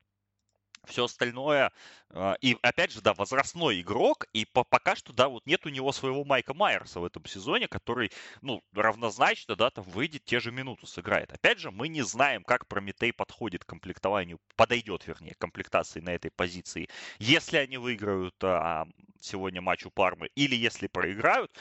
все 0.87 1.05
остальное. 1.05 1.71
А, 2.09 2.35
и 2.41 2.57
опять 2.61 2.91
же, 2.91 3.01
да, 3.01 3.13
возрастной 3.13 3.81
игрок, 3.81 4.25
и 4.33 4.45
по, 4.45 4.63
пока 4.63 4.95
что, 4.95 5.13
да, 5.13 5.27
вот 5.29 5.45
нет 5.45 5.65
у 5.65 5.69
него 5.69 5.91
своего 5.91 6.23
Майка 6.23 6.53
Майерса 6.53 6.99
в 6.99 7.05
этом 7.05 7.25
сезоне, 7.25 7.67
который, 7.67 8.11
ну, 8.41 8.63
равнозначно, 8.73 9.55
да, 9.55 9.69
там 9.69 9.83
выйдет, 9.85 10.23
те 10.25 10.39
же 10.39 10.51
минуты 10.51 10.87
сыграет. 10.87 11.31
Опять 11.33 11.59
же, 11.59 11.71
мы 11.71 11.87
не 11.87 12.01
знаем, 12.01 12.43
как 12.43 12.67
Прометей 12.67 13.13
подходит 13.13 13.63
к 13.65 13.69
комплектованию, 13.69 14.39
подойдет, 14.55 15.05
вернее, 15.07 15.35
к 15.35 15.39
комплектации 15.39 15.99
на 15.99 16.11
этой 16.11 16.31
позиции. 16.31 16.89
Если 17.19 17.57
они 17.57 17.77
выиграют 17.77 18.35
а, 18.43 18.87
сегодня 19.21 19.61
матч 19.61 19.85
у 19.85 19.91
Пармы, 19.91 20.29
или 20.35 20.55
если 20.55 20.87
проиграют, 20.87 21.51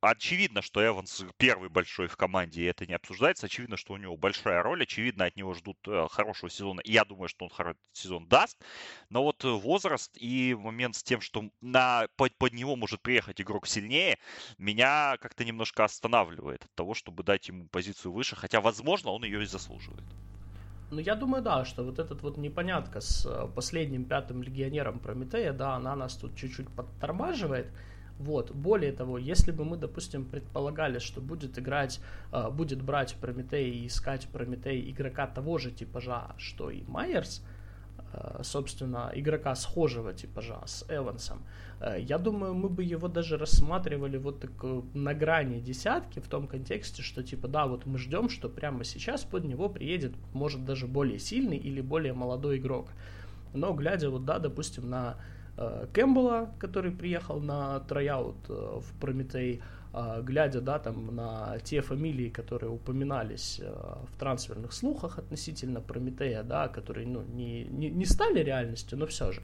очевидно, 0.00 0.62
что 0.62 0.84
Эванс 0.84 1.24
первый 1.36 1.68
большой 1.68 2.08
в 2.08 2.16
команде, 2.16 2.62
и 2.62 2.66
это 2.66 2.86
не 2.86 2.94
обсуждается, 2.94 3.46
очевидно, 3.46 3.76
что 3.76 3.94
у 3.94 3.96
него 3.96 4.16
большая 4.16 4.62
роль, 4.62 4.82
очевидно, 4.82 5.26
от 5.26 5.36
него 5.36 5.54
ждут 5.54 5.78
э, 5.86 6.06
хорошего 6.10 6.50
сезона, 6.50 6.80
и 6.80 6.92
я 6.92 7.04
думаю, 7.04 7.28
что 7.28 7.44
он 7.44 7.50
хороший 7.50 7.78
сезон 7.92 8.26
даст, 8.26 8.62
но 9.10 9.22
вот 9.22 9.44
возраст 9.44 10.10
и 10.16 10.54
момент 10.54 10.96
с 10.96 11.02
тем, 11.02 11.20
что 11.20 11.44
на, 11.60 12.06
под, 12.16 12.36
под 12.36 12.52
него 12.52 12.76
может 12.76 13.00
приехать 13.00 13.40
игрок 13.40 13.66
сильнее, 13.66 14.18
меня 14.58 15.16
как-то 15.20 15.44
немножко 15.44 15.84
останавливает 15.84 16.64
от 16.64 16.74
того, 16.74 16.94
чтобы 16.94 17.22
дать 17.22 17.48
ему 17.48 17.66
позицию 17.68 18.12
выше, 18.12 18.36
хотя, 18.36 18.60
возможно, 18.60 19.10
он 19.10 19.24
ее 19.24 19.42
и 19.42 19.46
заслуживает. 19.46 20.04
Ну, 20.90 21.00
я 21.00 21.14
думаю, 21.14 21.42
да, 21.42 21.64
что 21.64 21.82
вот 21.82 21.98
этот 21.98 22.22
вот 22.22 22.36
непонятка 22.36 23.00
с 23.00 23.26
э, 23.26 23.48
последним 23.54 24.04
пятым 24.04 24.42
легионером 24.42 24.98
Прометея, 24.98 25.52
да, 25.52 25.74
она 25.74 25.96
нас 25.96 26.14
тут 26.16 26.36
чуть-чуть 26.36 26.68
подтормаживает. 26.68 27.66
Вот. 28.18 28.52
Более 28.52 28.92
того, 28.92 29.18
если 29.18 29.50
бы 29.50 29.64
мы, 29.64 29.76
допустим, 29.76 30.24
предполагали, 30.24 31.00
что 31.00 31.20
будет 31.20 31.58
играть, 31.58 32.00
э, 32.32 32.50
будет 32.50 32.82
брать 32.82 33.16
Прометей 33.16 33.70
и 33.70 33.86
искать 33.86 34.28
Прометей 34.28 34.88
игрока 34.90 35.26
того 35.26 35.58
же 35.58 35.72
типажа, 35.72 36.34
что 36.38 36.70
и 36.70 36.82
Майерс, 36.82 37.42
Э, 37.42 37.53
собственно, 38.42 39.10
игрока 39.14 39.54
схожего 39.54 40.12
типажа 40.12 40.60
с 40.66 40.84
Эвансом, 40.88 41.42
э, 41.80 42.00
я 42.00 42.18
думаю, 42.18 42.54
мы 42.54 42.68
бы 42.68 42.82
его 42.82 43.08
даже 43.08 43.36
рассматривали 43.36 44.16
вот 44.16 44.40
так 44.40 44.52
э, 44.62 44.82
на 44.94 45.14
грани 45.14 45.60
десятки 45.60 46.20
в 46.20 46.28
том 46.28 46.46
контексте, 46.46 47.02
что 47.02 47.22
типа, 47.22 47.48
да, 47.48 47.66
вот 47.66 47.86
мы 47.86 47.98
ждем, 47.98 48.28
что 48.28 48.48
прямо 48.48 48.84
сейчас 48.84 49.24
под 49.24 49.44
него 49.44 49.68
приедет, 49.68 50.14
может, 50.32 50.64
даже 50.64 50.86
более 50.86 51.18
сильный 51.18 51.56
или 51.56 51.80
более 51.80 52.12
молодой 52.12 52.58
игрок. 52.58 52.88
Но 53.52 53.72
глядя 53.72 54.10
вот, 54.10 54.24
да, 54.24 54.38
допустим, 54.38 54.90
на 54.90 55.16
Кэмпбелла, 55.92 56.50
который 56.58 56.90
приехал 56.90 57.40
на 57.40 57.78
трояут 57.80 58.48
в 58.48 58.84
Прометей, 59.00 59.62
глядя, 60.22 60.60
да, 60.60 60.78
там 60.78 61.14
на 61.14 61.58
те 61.60 61.80
фамилии, 61.80 62.28
которые 62.28 62.70
упоминались 62.70 63.60
а, 63.62 64.04
в 64.12 64.18
трансферных 64.18 64.72
слухах 64.72 65.18
относительно 65.18 65.80
Прометея, 65.80 66.42
да, 66.42 66.68
которые, 66.68 67.06
ну, 67.06 67.22
не, 67.22 67.64
не, 67.64 67.90
не 67.90 68.04
стали 68.04 68.40
реальностью, 68.40 68.98
но 68.98 69.06
все 69.06 69.30
же. 69.30 69.40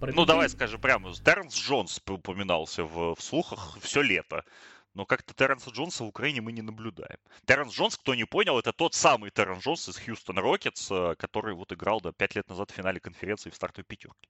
Прометей... 0.00 0.20
Ну, 0.20 0.26
давай 0.26 0.48
скажем 0.50 0.80
прямо, 0.80 1.12
Терренс 1.14 1.54
Джонс 1.54 2.02
упоминался 2.06 2.84
в, 2.84 3.14
в 3.14 3.22
слухах 3.22 3.78
все 3.80 4.02
лето. 4.02 4.44
Но 4.92 5.06
как-то 5.06 5.34
Терренса 5.34 5.70
Джонса 5.70 6.04
в 6.04 6.06
Украине 6.06 6.40
мы 6.40 6.52
не 6.52 6.62
наблюдаем. 6.62 7.18
Терренс 7.46 7.72
Джонс, 7.74 7.96
кто 7.96 8.14
не 8.14 8.26
понял, 8.26 8.58
это 8.58 8.72
тот 8.72 8.94
самый 8.94 9.30
Терренс 9.30 9.64
Джонс 9.64 9.88
из 9.88 9.96
Хьюстон 9.96 10.38
Рокетс, 10.38 10.88
э, 10.92 11.14
который 11.18 11.54
вот 11.54 11.72
играл 11.72 12.00
да, 12.00 12.12
5 12.12 12.36
лет 12.36 12.48
назад 12.48 12.70
в 12.70 12.74
финале 12.74 13.00
конференции 13.00 13.50
в 13.50 13.56
стартовой 13.56 13.84
пятерке. 13.84 14.28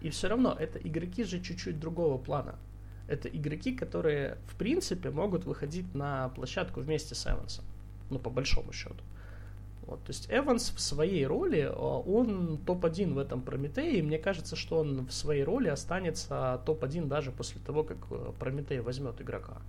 И 0.00 0.10
все 0.10 0.28
равно, 0.28 0.54
это 0.56 0.78
игроки 0.78 1.24
же 1.24 1.40
чуть-чуть 1.40 1.80
другого 1.80 2.18
плана 2.18 2.58
это 3.12 3.28
игроки, 3.28 3.72
которые, 3.72 4.38
в 4.46 4.56
принципе, 4.56 5.10
могут 5.10 5.44
выходить 5.44 5.94
на 5.94 6.30
площадку 6.30 6.80
вместе 6.80 7.14
с 7.14 7.26
Эвансом. 7.26 7.64
Ну, 8.10 8.18
по 8.18 8.30
большому 8.30 8.72
счету. 8.72 9.04
Вот, 9.82 10.04
то 10.04 10.10
есть 10.10 10.28
Эванс 10.30 10.70
в 10.70 10.80
своей 10.80 11.26
роли, 11.26 11.68
а, 11.70 11.98
он 11.98 12.58
топ-1 12.64 13.14
в 13.14 13.18
этом 13.18 13.42
Прометее, 13.42 13.98
и 13.98 14.02
мне 14.02 14.18
кажется, 14.18 14.56
что 14.56 14.78
он 14.78 15.06
в 15.06 15.12
своей 15.12 15.44
роли 15.44 15.68
останется 15.68 16.62
топ-1 16.66 17.06
даже 17.06 17.32
после 17.32 17.60
того, 17.60 17.82
как 17.82 17.98
э, 18.10 18.32
Прометей 18.38 18.80
возьмет 18.80 19.20
игрока 19.20 19.60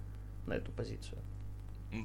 на 0.48 0.54
эту 0.54 0.72
позицию. 0.72 1.18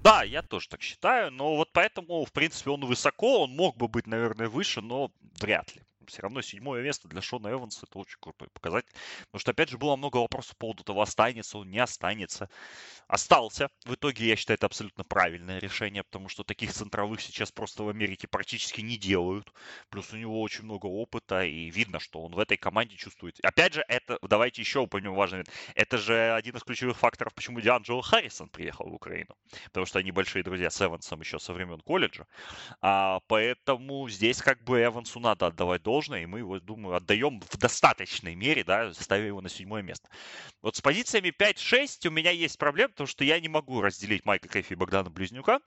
Да, 0.02 0.22
я 0.22 0.42
тоже 0.42 0.68
так 0.68 0.82
считаю, 0.82 1.30
но 1.30 1.56
вот 1.56 1.68
поэтому, 1.72 2.24
в 2.24 2.32
принципе, 2.32 2.70
он 2.70 2.84
высоко, 2.84 3.44
он 3.44 3.50
мог 3.50 3.76
бы 3.76 3.88
быть, 3.88 4.06
наверное, 4.06 4.48
выше, 4.48 4.80
но 4.80 5.10
вряд 5.40 5.74
ли 5.76 5.82
все 6.08 6.22
равно 6.22 6.42
седьмое 6.42 6.82
место 6.82 7.08
для 7.08 7.22
Шона 7.22 7.48
Эванса 7.48 7.86
это 7.88 7.98
очень 7.98 8.18
крутой 8.20 8.48
показатель. 8.52 8.90
Потому 9.26 9.40
что, 9.40 9.50
опять 9.50 9.68
же, 9.70 9.78
было 9.78 9.96
много 9.96 10.18
вопросов 10.18 10.56
по 10.56 10.68
поводу 10.68 10.84
того, 10.84 11.02
останется 11.02 11.58
он, 11.58 11.70
не 11.70 11.78
останется. 11.78 12.50
Остался. 13.06 13.68
В 13.84 13.94
итоге, 13.94 14.26
я 14.26 14.36
считаю, 14.36 14.56
это 14.56 14.66
абсолютно 14.66 15.04
правильное 15.04 15.58
решение, 15.58 16.04
потому 16.04 16.28
что 16.28 16.44
таких 16.44 16.72
центровых 16.72 17.20
сейчас 17.20 17.52
просто 17.52 17.82
в 17.82 17.88
Америке 17.88 18.28
практически 18.28 18.80
не 18.80 18.96
делают. 18.96 19.52
Плюс 19.88 20.12
у 20.12 20.16
него 20.16 20.40
очень 20.42 20.64
много 20.64 20.86
опыта, 20.86 21.44
и 21.44 21.70
видно, 21.70 22.00
что 22.00 22.20
он 22.20 22.34
в 22.34 22.38
этой 22.38 22.56
команде 22.56 22.96
чувствует. 22.96 23.38
Опять 23.42 23.74
же, 23.74 23.84
это, 23.88 24.18
давайте 24.22 24.62
еще 24.62 24.80
упомянем 24.80 25.14
важный. 25.14 25.44
Это 25.74 25.98
же 25.98 26.32
один 26.34 26.56
из 26.56 26.62
ключевых 26.62 26.98
факторов, 26.98 27.34
почему 27.34 27.60
Дианджело 27.60 28.00
Харрисон 28.00 28.48
приехал 28.48 28.88
в 28.88 28.94
Украину. 28.94 29.36
Потому 29.64 29.86
что 29.86 29.98
они 29.98 30.12
большие 30.12 30.42
друзья 30.42 30.70
с 30.70 30.80
Эвансом 30.82 31.20
еще 31.20 31.38
со 31.38 31.52
времен 31.52 31.80
колледжа. 31.80 32.26
А, 32.80 33.20
поэтому 33.26 34.08
здесь 34.08 34.42
как 34.42 34.62
бы 34.64 34.82
Эвансу 34.82 35.20
надо 35.20 35.46
отдавать 35.46 35.82
должное 35.82 35.97
должное, 35.98 36.22
и 36.22 36.26
мы 36.26 36.38
его, 36.38 36.60
думаю, 36.60 36.94
отдаем 36.94 37.40
в 37.40 37.56
достаточной 37.58 38.36
мере, 38.36 38.62
да, 38.62 38.94
ставя 38.94 39.26
его 39.26 39.40
на 39.40 39.48
седьмое 39.48 39.82
место. 39.82 40.08
Вот 40.62 40.76
с 40.76 40.80
позициями 40.80 41.30
5-6 41.36 42.06
у 42.06 42.12
меня 42.12 42.30
есть 42.30 42.56
проблема, 42.56 42.90
потому 42.90 43.08
что 43.08 43.24
я 43.24 43.40
не 43.40 43.48
могу 43.48 43.80
разделить 43.80 44.24
Майка 44.24 44.48
Кэфи 44.48 44.74
и 44.74 44.76
Богдана 44.76 45.10
Близнюка. 45.10 45.58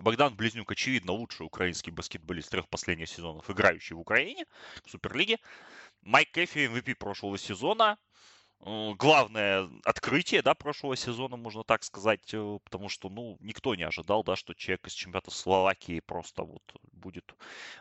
Богдан 0.00 0.34
Близнюк, 0.34 0.72
очевидно, 0.72 1.12
лучший 1.12 1.46
украинский 1.46 1.92
баскетболист 1.92 2.50
трех 2.50 2.68
последних 2.68 3.08
сезонов, 3.08 3.48
играющий 3.48 3.94
в 3.94 4.00
Украине, 4.00 4.44
в 4.84 4.90
Суперлиге. 4.90 5.38
Майк 6.02 6.32
Кэфи, 6.32 6.66
MVP 6.66 6.96
прошлого 6.96 7.38
сезона, 7.38 7.96
главное 8.60 9.68
открытие, 9.84 10.42
да, 10.42 10.54
прошлого 10.54 10.96
сезона, 10.96 11.36
можно 11.36 11.62
так 11.64 11.84
сказать, 11.84 12.32
э, 12.32 12.58
потому 12.64 12.88
что, 12.88 13.08
ну, 13.08 13.36
никто 13.40 13.74
не 13.74 13.84
ожидал, 13.84 14.24
да, 14.24 14.36
что 14.36 14.54
человек 14.54 14.86
из 14.88 14.92
чемпионата 14.94 15.30
Словакии 15.30 16.00
просто 16.00 16.42
вот 16.42 16.62
будет, 16.92 17.34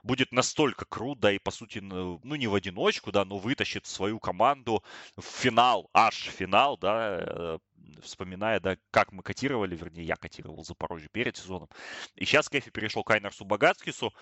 будет 0.03 0.31
настолько 0.31 0.85
крут, 0.85 1.19
да, 1.19 1.31
и, 1.31 1.39
по 1.39 1.51
сути, 1.51 1.79
ну, 1.79 2.19
не 2.23 2.47
в 2.47 2.55
одиночку, 2.55 3.11
да, 3.11 3.25
но 3.25 3.37
вытащит 3.37 3.85
свою 3.87 4.19
команду 4.19 4.83
в 5.15 5.23
финал, 5.23 5.89
аж 5.93 6.15
финал, 6.15 6.77
да, 6.77 7.17
э, 7.21 7.59
вспоминая, 8.01 8.59
да, 8.59 8.77
как 8.91 9.11
мы 9.11 9.23
котировали, 9.23 9.75
вернее, 9.75 10.03
я 10.03 10.15
котировал 10.15 10.63
Запорожье 10.63 11.09
перед 11.11 11.37
сезоном. 11.37 11.69
И 12.15 12.25
сейчас 12.25 12.49
Кэфи 12.49 12.71
перешел 12.71 13.03
к 13.03 13.11
Айнерсу 13.11 13.45
Багацкису, 13.45 14.13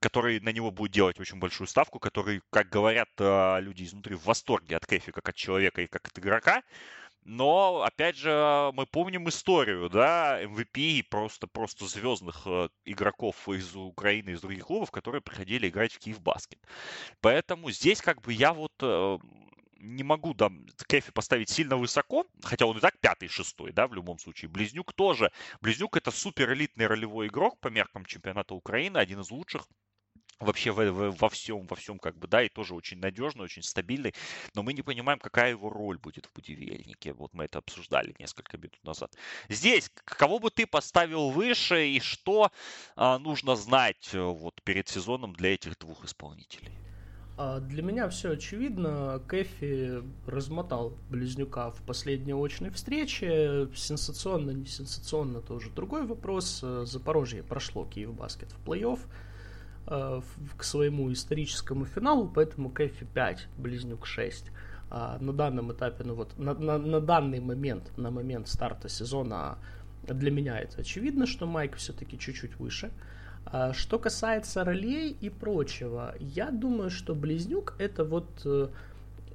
который 0.00 0.40
на 0.40 0.50
него 0.50 0.70
будет 0.70 0.92
делать 0.92 1.20
очень 1.20 1.38
большую 1.38 1.66
ставку, 1.66 1.98
который, 1.98 2.42
как 2.50 2.68
говорят 2.68 3.08
а, 3.18 3.58
люди 3.58 3.84
изнутри, 3.84 4.14
в 4.14 4.24
восторге 4.24 4.76
от 4.76 4.86
Кэфи 4.86 5.12
как 5.12 5.28
от 5.28 5.34
человека 5.34 5.82
и 5.82 5.86
как 5.86 6.08
от 6.08 6.18
игрока. 6.18 6.62
Но, 7.24 7.82
опять 7.82 8.16
же, 8.16 8.70
мы 8.72 8.86
помним 8.86 9.28
историю, 9.28 9.90
да, 9.90 10.42
MVP 10.42 11.04
просто, 11.10 11.46
просто 11.46 11.86
звездных 11.86 12.46
э, 12.46 12.68
игроков 12.86 13.46
из 13.50 13.76
Украины, 13.76 14.30
из 14.30 14.40
других 14.40 14.64
клубов, 14.64 14.90
которые 14.90 15.20
приходили 15.20 15.68
играть 15.68 15.92
в 15.92 15.98
Киев 15.98 16.22
Баскет. 16.22 16.58
Поэтому 17.20 17.70
здесь 17.70 18.00
как 18.00 18.22
бы 18.22 18.32
я 18.32 18.54
вот 18.54 18.72
э, 18.80 19.18
не 19.78 20.02
могу 20.02 20.34
да, 20.34 20.50
Кэфи 20.88 21.12
поставить 21.12 21.48
сильно 21.48 21.76
высоко, 21.76 22.26
хотя 22.42 22.66
он 22.66 22.78
и 22.78 22.80
так 22.80 22.98
пятый, 23.00 23.28
шестой, 23.28 23.72
да, 23.72 23.86
в 23.86 23.94
любом 23.94 24.18
случае. 24.18 24.48
Близнюк 24.48 24.92
тоже. 24.92 25.30
Близнюк 25.60 25.96
это 25.96 26.10
супер 26.10 26.52
элитный 26.52 26.86
ролевой 26.86 27.28
игрок 27.28 27.58
по 27.60 27.68
меркам 27.68 28.04
чемпионата 28.04 28.54
Украины, 28.54 28.98
один 28.98 29.20
из 29.20 29.30
лучших 29.30 29.66
вообще 30.40 30.70
во, 30.70 30.90
во, 30.92 31.10
во 31.10 31.28
всем, 31.28 31.66
во 31.66 31.76
всем 31.76 31.98
как 31.98 32.16
бы, 32.16 32.28
да, 32.28 32.42
и 32.42 32.48
тоже 32.48 32.74
очень 32.74 32.98
надежный, 32.98 33.44
очень 33.44 33.62
стабильный, 33.62 34.14
но 34.54 34.62
мы 34.62 34.72
не 34.72 34.82
понимаем, 34.82 35.18
какая 35.18 35.50
его 35.50 35.70
роль 35.70 35.98
будет 35.98 36.26
в 36.26 36.32
будивельнике. 36.32 37.12
Вот 37.12 37.34
мы 37.34 37.44
это 37.44 37.58
обсуждали 37.58 38.14
несколько 38.18 38.56
минут 38.56 38.78
назад. 38.84 39.12
Здесь, 39.48 39.90
кого 40.04 40.38
бы 40.38 40.50
ты 40.50 40.66
поставил 40.66 41.30
выше 41.30 41.88
и 41.88 42.00
что 42.00 42.52
а, 42.96 43.18
нужно 43.18 43.56
знать 43.56 44.10
э, 44.12 44.20
вот 44.20 44.62
перед 44.62 44.88
сезоном 44.88 45.32
для 45.34 45.54
этих 45.54 45.78
двух 45.78 46.04
исполнителей? 46.04 46.87
А 47.40 47.60
для 47.60 47.84
меня 47.84 48.08
все 48.08 48.32
очевидно. 48.32 49.22
Кэфи 49.28 50.02
размотал 50.26 50.94
Близнюка 51.08 51.70
в 51.70 51.80
последней 51.82 52.34
очной 52.34 52.70
встрече. 52.70 53.68
Сенсационно, 53.76 54.50
не 54.50 54.66
сенсационно, 54.66 55.40
тоже 55.40 55.70
другой 55.70 56.04
вопрос. 56.04 56.64
Запорожье 56.82 57.44
прошло 57.44 57.84
Киев 57.84 58.12
Баскет 58.12 58.50
в 58.50 58.68
плей-офф 58.68 58.98
э, 59.86 60.20
к 60.56 60.64
своему 60.64 61.12
историческому 61.12 61.84
финалу, 61.84 62.28
поэтому 62.28 62.70
Кэфи 62.70 63.06
5, 63.14 63.46
Близнюк 63.56 64.04
6. 64.04 64.46
А 64.90 65.18
на 65.20 65.32
данном 65.32 65.72
этапе, 65.72 66.02
ну 66.02 66.14
вот, 66.14 66.36
на, 66.40 66.54
на, 66.54 66.76
на 66.76 67.00
данный 67.00 67.38
момент, 67.38 67.96
на 67.96 68.10
момент 68.10 68.48
старта 68.48 68.88
сезона, 68.88 69.58
для 70.02 70.32
меня 70.32 70.58
это 70.58 70.80
очевидно, 70.80 71.24
что 71.24 71.46
Майк 71.46 71.76
все-таки 71.76 72.18
чуть-чуть 72.18 72.58
выше. 72.58 72.90
Что 73.72 73.98
касается 73.98 74.64
ролей 74.64 75.16
и 75.20 75.30
прочего, 75.30 76.14
я 76.18 76.50
думаю, 76.50 76.90
что 76.90 77.14
Близнюк 77.14 77.74
это 77.78 78.04
вот, 78.04 78.26
э, 78.44 78.68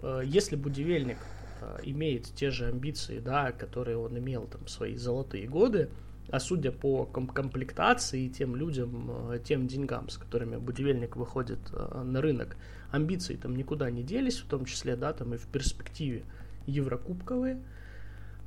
э, 0.02 0.22
если 0.26 0.56
Будивельник 0.56 1.18
э, 1.62 1.80
имеет 1.84 2.26
те 2.36 2.52
же 2.52 2.68
амбиции, 2.68 3.20
да, 3.20 3.52
которые 3.52 3.98
он 3.98 4.18
имел 4.18 4.46
там 4.46 4.68
свои 4.68 4.98
золотые 4.98 5.48
годы, 5.48 5.90
а 6.30 6.40
судя 6.40 6.72
по 6.72 7.06
комплектации 7.06 8.26
и 8.26 8.30
тем 8.30 8.56
людям, 8.56 9.40
тем 9.44 9.68
деньгам, 9.68 10.10
с 10.10 10.18
которыми 10.18 10.56
будивельник 10.56 11.16
выходит 11.16 11.60
на 11.72 12.22
рынок, 12.22 12.56
амбиции 12.92 13.36
там 13.36 13.56
никуда 13.56 13.92
не 13.92 14.04
делись, 14.04 14.40
в 14.40 14.48
том 14.48 14.66
числе, 14.66 14.96
да, 14.96 15.12
там 15.14 15.34
и 15.34 15.38
в 15.38 15.48
перспективе 15.48 16.24
еврокубковые, 16.66 17.60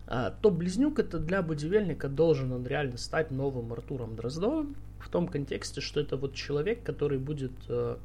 а, 0.07 0.31
то 0.31 0.51
Близнюк 0.51 0.99
это 0.99 1.19
для 1.19 1.43
будивельника 1.43 2.09
должен 2.09 2.53
он 2.53 2.67
реально 2.67 2.97
стать 2.97 3.31
новым 3.31 3.73
Артуром 3.73 4.15
Дроздовым, 4.15 4.77
в 5.07 5.09
том 5.09 5.29
контексте, 5.29 5.81
что 5.81 6.01
это 6.01 6.17
вот 6.17 6.35
человек, 6.35 6.83
который 6.83 7.19
будет 7.19 7.53
э, 7.69 7.97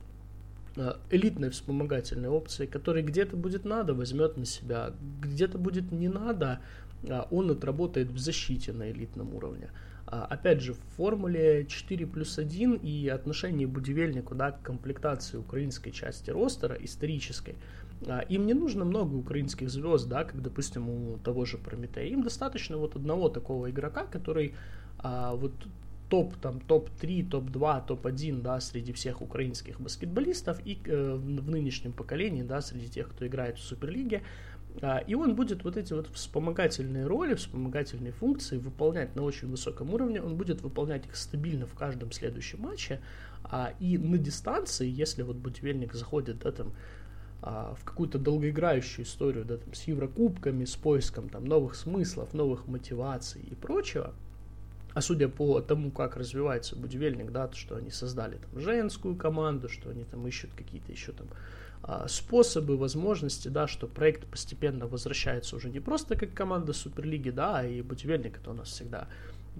элитной 1.09 1.49
вспомогательной 1.49 2.29
опцией, 2.29 2.69
который 2.69 3.01
где-то 3.01 3.35
будет 3.35 3.65
надо, 3.65 3.93
возьмет 3.93 4.37
на 4.37 4.45
себя, 4.45 4.93
где-то 5.21 5.57
будет 5.57 5.91
не 5.91 6.07
надо, 6.07 6.61
а, 7.09 7.27
он 7.31 7.49
отработает 7.51 8.11
в 8.11 8.17
защите 8.17 8.71
на 8.71 8.91
элитном 8.91 9.33
уровне. 9.33 9.71
А, 10.05 10.25
опять 10.25 10.61
же, 10.61 10.73
в 10.73 10.79
формуле 10.95 11.65
4 11.67 12.05
плюс 12.05 12.37
1 12.37 12.75
и 12.75 13.07
отношение 13.07 13.67
Будивельнику 13.67 14.35
да, 14.35 14.51
к 14.51 14.61
комплектации 14.61 15.37
украинской 15.37 15.91
части 15.91 16.29
ростера, 16.29 16.75
исторической, 16.75 17.55
а, 18.07 18.19
им 18.19 18.45
не 18.45 18.53
нужно 18.53 18.85
много 18.85 19.15
украинских 19.15 19.69
звезд, 19.69 20.07
да, 20.07 20.23
как, 20.23 20.41
допустим, 20.41 20.89
у 20.89 21.17
того 21.17 21.45
же 21.45 21.57
Прометея. 21.57 22.05
Им 22.05 22.23
достаточно 22.23 22.77
вот 22.77 22.95
одного 22.95 23.29
такого 23.29 23.69
игрока, 23.71 24.05
который 24.05 24.53
вот 25.03 25.53
топ, 26.11 26.35
там, 26.35 26.59
топ-3, 26.59 27.29
топ-2, 27.29 27.87
топ-1, 27.87 28.41
да, 28.41 28.59
среди 28.59 28.91
всех 28.91 29.21
украинских 29.21 29.79
баскетболистов 29.79 30.59
и 30.65 30.77
э, 30.85 31.15
в 31.15 31.49
нынешнем 31.49 31.93
поколении, 31.93 32.43
да, 32.43 32.61
среди 32.61 32.89
тех, 32.89 33.09
кто 33.09 33.25
играет 33.25 33.57
в 33.57 33.63
Суперлиге, 33.63 34.21
а, 34.81 34.97
и 34.97 35.15
он 35.15 35.35
будет 35.35 35.63
вот 35.63 35.77
эти 35.77 35.93
вот 35.93 36.07
вспомогательные 36.13 37.07
роли, 37.07 37.33
вспомогательные 37.35 38.11
функции 38.11 38.57
выполнять 38.57 39.15
на 39.15 39.23
очень 39.23 39.49
высоком 39.49 39.93
уровне. 39.93 40.21
Он 40.21 40.35
будет 40.35 40.61
выполнять 40.61 41.05
их 41.05 41.15
стабильно 41.15 41.65
в 41.65 41.73
каждом 41.75 42.11
следующем 42.11 42.61
матче. 42.61 42.99
А, 43.43 43.73
и 43.79 43.97
на 43.97 44.17
дистанции, 44.17 44.89
если 44.89 45.23
вот 45.23 45.37
Будивельник 45.37 45.93
заходит 45.93 46.39
да, 46.39 46.51
там, 46.51 46.73
а, 47.41 47.73
в 47.79 47.85
какую-то 47.85 48.19
долгоиграющую 48.19 49.05
историю 49.05 49.45
да, 49.45 49.57
там, 49.57 49.73
с 49.73 49.83
Еврокубками, 49.83 50.65
с 50.65 50.75
поиском 50.75 51.29
там, 51.29 51.45
новых 51.45 51.75
смыслов, 51.75 52.33
новых 52.33 52.67
мотиваций 52.67 53.41
и 53.41 53.55
прочего, 53.55 54.13
а 54.93 55.01
судя 55.01 55.29
по 55.29 55.61
тому, 55.61 55.91
как 55.91 56.17
развивается 56.17 56.75
Будивельник, 56.75 57.31
да, 57.31 57.47
то, 57.47 57.55
что 57.55 57.75
они 57.75 57.91
создали 57.91 58.37
там 58.37 58.59
женскую 58.59 59.15
команду, 59.15 59.69
что 59.69 59.89
они 59.89 60.03
там 60.03 60.27
ищут 60.27 60.51
какие-то 60.55 60.91
еще 60.91 61.11
там 61.13 61.27
а, 61.83 62.07
способы, 62.07 62.77
возможности, 62.77 63.47
да, 63.47 63.67
что 63.67 63.87
проект 63.87 64.25
постепенно 64.27 64.87
возвращается 64.87 65.55
уже 65.55 65.69
не 65.69 65.79
просто 65.79 66.15
как 66.15 66.33
команда 66.33 66.73
Суперлиги, 66.73 67.29
да, 67.29 67.59
а 67.59 67.65
и 67.65 67.81
Будивельник 67.81 68.37
это 68.37 68.51
у 68.51 68.53
нас 68.53 68.69
всегда 68.69 69.07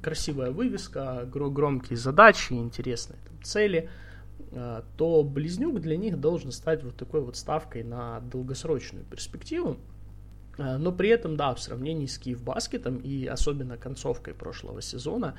красивая 0.02 0.52
вывеска, 0.52 1.28
громкие 1.32 1.98
задачи, 1.98 2.54
интересные 2.54 3.20
там, 3.26 3.44
цели, 3.44 3.90
а, 4.52 4.84
то 4.98 5.24
Близнюк 5.24 5.80
для 5.80 5.98
них 5.98 6.20
должен 6.20 6.52
стать 6.52 6.84
вот 6.84 6.96
такой 6.96 7.22
вот 7.22 7.38
ставкой 7.38 7.84
на 7.84 8.20
долгосрочную 8.20 9.06
перспективу. 9.06 9.78
А, 10.58 10.78
но 10.78 10.92
при 10.92 11.10
этом, 11.10 11.38
да, 11.38 11.54
в 11.54 11.60
сравнении 11.60 12.06
с 12.06 12.18
Киевбаскетом 12.18 12.98
и 12.98 13.26
особенно 13.26 13.78
концовкой 13.78 14.34
прошлого 14.34 14.82
сезона, 14.82 15.36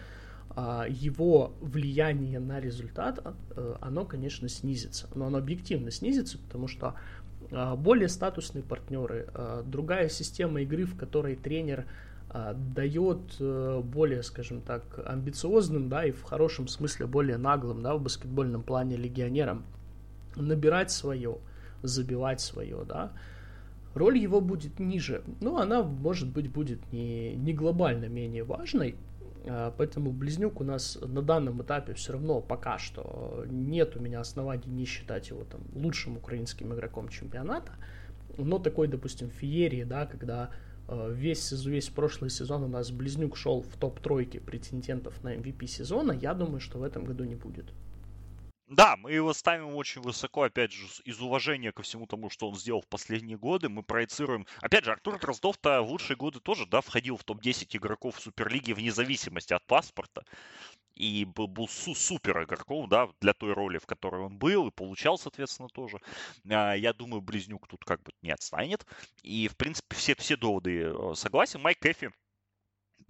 а, 0.51 0.87
его 0.89 1.53
влияние 1.61 2.39
на 2.39 2.61
результат, 2.61 3.21
э, 3.57 3.75
оно, 3.81 4.05
конечно, 4.05 4.49
снизится. 4.49 5.09
Но 5.15 5.27
оно 5.27 5.39
объективно 5.39 5.91
снизится, 5.91 6.39
потому 6.39 6.69
что 6.69 6.95
более 7.77 8.09
статусные 8.09 8.63
партнеры, 8.63 9.29
другая 9.67 10.09
система 10.09 10.63
игры, 10.63 10.87
в 10.87 10.97
которой 10.97 11.37
тренер 11.37 11.85
дает 12.75 13.37
э, 13.41 13.83
более, 13.85 14.23
скажем 14.23 14.63
так, 14.63 14.83
амбициозным, 15.05 15.91
да, 15.91 16.07
и 16.07 16.13
в 16.13 16.23
хорошем 16.23 16.67
смысле 16.67 17.07
более 17.07 17.37
наглым, 17.37 17.83
да, 17.83 17.95
в 17.95 18.01
баскетбольном 18.01 18.63
плане 18.63 18.97
легионерам 18.97 19.67
набирать 20.37 20.91
свое, 20.91 21.37
забивать 21.83 22.41
свое, 22.41 22.85
да, 22.89 23.13
роль 23.95 24.19
его 24.19 24.41
будет 24.41 24.79
ниже, 24.79 25.23
но 25.41 25.59
она, 25.59 25.83
может 25.83 26.29
быть, 26.31 26.51
будет 26.51 26.93
не, 26.93 27.35
не 27.35 27.53
глобально 27.53 28.07
менее 28.07 28.45
важной, 28.45 28.97
а, 29.45 29.75
поэтому 29.77 30.13
Близнюк 30.13 30.61
у 30.61 30.65
нас 30.65 30.99
на 31.01 31.23
данном 31.23 31.63
этапе 31.63 31.95
все 31.95 32.13
равно 32.13 32.41
пока 32.41 32.79
что 32.79 33.45
нет 33.49 33.97
у 33.97 34.01
меня 34.01 34.21
оснований 34.21 34.69
не 34.69 34.85
считать 34.85 35.31
его 35.31 35.45
там 35.45 35.61
лучшим 35.75 36.17
украинским 36.17 36.73
игроком 36.75 37.09
чемпионата. 37.09 37.73
Но 38.39 38.59
такой, 38.59 38.89
допустим, 38.89 39.31
феерии, 39.31 39.85
да, 39.85 40.07
когда 40.07 40.51
а, 40.89 41.09
весь, 41.11 41.53
весь 41.53 41.89
прошлый 41.89 42.31
сезон 42.31 42.63
у 42.65 42.69
нас 42.69 42.91
Близнюк 42.91 43.37
шел 43.37 43.63
в 43.63 43.77
топ-тройке 43.79 44.41
претендентов 44.41 45.23
на 45.23 45.35
MVP 45.35 45.67
сезона, 45.67 46.13
я 46.13 46.35
думаю, 46.35 46.61
что 46.61 46.79
в 46.79 46.83
этом 46.83 47.05
году 47.05 47.25
не 47.25 47.35
будет. 47.35 47.73
Да, 48.73 48.97
мы 48.97 49.13
его 49.13 49.35
ставим 49.35 49.77
очень 49.77 50.01
высоко, 50.01 50.45
опять 50.45 50.73
же, 50.73 50.87
из 51.05 51.21
уважения 51.21 51.73
ко 51.73 51.83
всему 51.83 52.07
тому, 52.07 52.31
что 52.31 52.49
он 52.49 52.57
сделал 52.57 52.81
в 52.81 52.87
последние 52.87 53.37
годы. 53.37 53.69
Мы 53.69 53.83
проецируем... 53.83 54.47
Опять 54.63 54.87
же, 54.87 54.93
Артур 54.93 55.19
Дроздов-то 55.19 55.83
в 55.83 55.91
лучшие 55.91 56.17
годы 56.17 56.41
тоже, 56.41 56.65
да, 56.65 56.81
входил 56.81 57.19
в 57.19 57.25
топ-10 57.25 57.77
игроков 57.77 58.19
Суперлиги 58.19 58.73
вне 58.73 58.91
зависимости 58.91 59.53
от 59.53 59.67
паспорта. 59.67 60.25
И 60.95 61.27
был, 61.27 61.49
был 61.49 61.69
су- 61.69 61.95
супер 61.95 62.45
игроком, 62.45 62.89
да, 62.89 63.11
для 63.21 63.35
той 63.35 63.53
роли, 63.53 63.77
в 63.77 63.85
которой 63.85 64.23
он 64.23 64.39
был, 64.39 64.69
и 64.69 64.71
получал, 64.71 65.19
соответственно, 65.19 65.69
тоже. 65.69 65.99
А, 66.49 66.73
я 66.73 66.95
думаю, 66.95 67.21
Близнюк 67.21 67.69
тут 67.69 67.85
как 67.85 68.03
бы 68.03 68.13
не 68.23 68.31
отстанет. 68.31 68.87
И, 69.23 69.49
в 69.49 69.57
принципе, 69.59 69.95
все, 69.95 70.15
все 70.15 70.39
доводы 70.39 70.85
э, 70.85 71.13
согласен. 71.15 71.61
Майк 71.61 71.79
Кэфи 71.79 72.11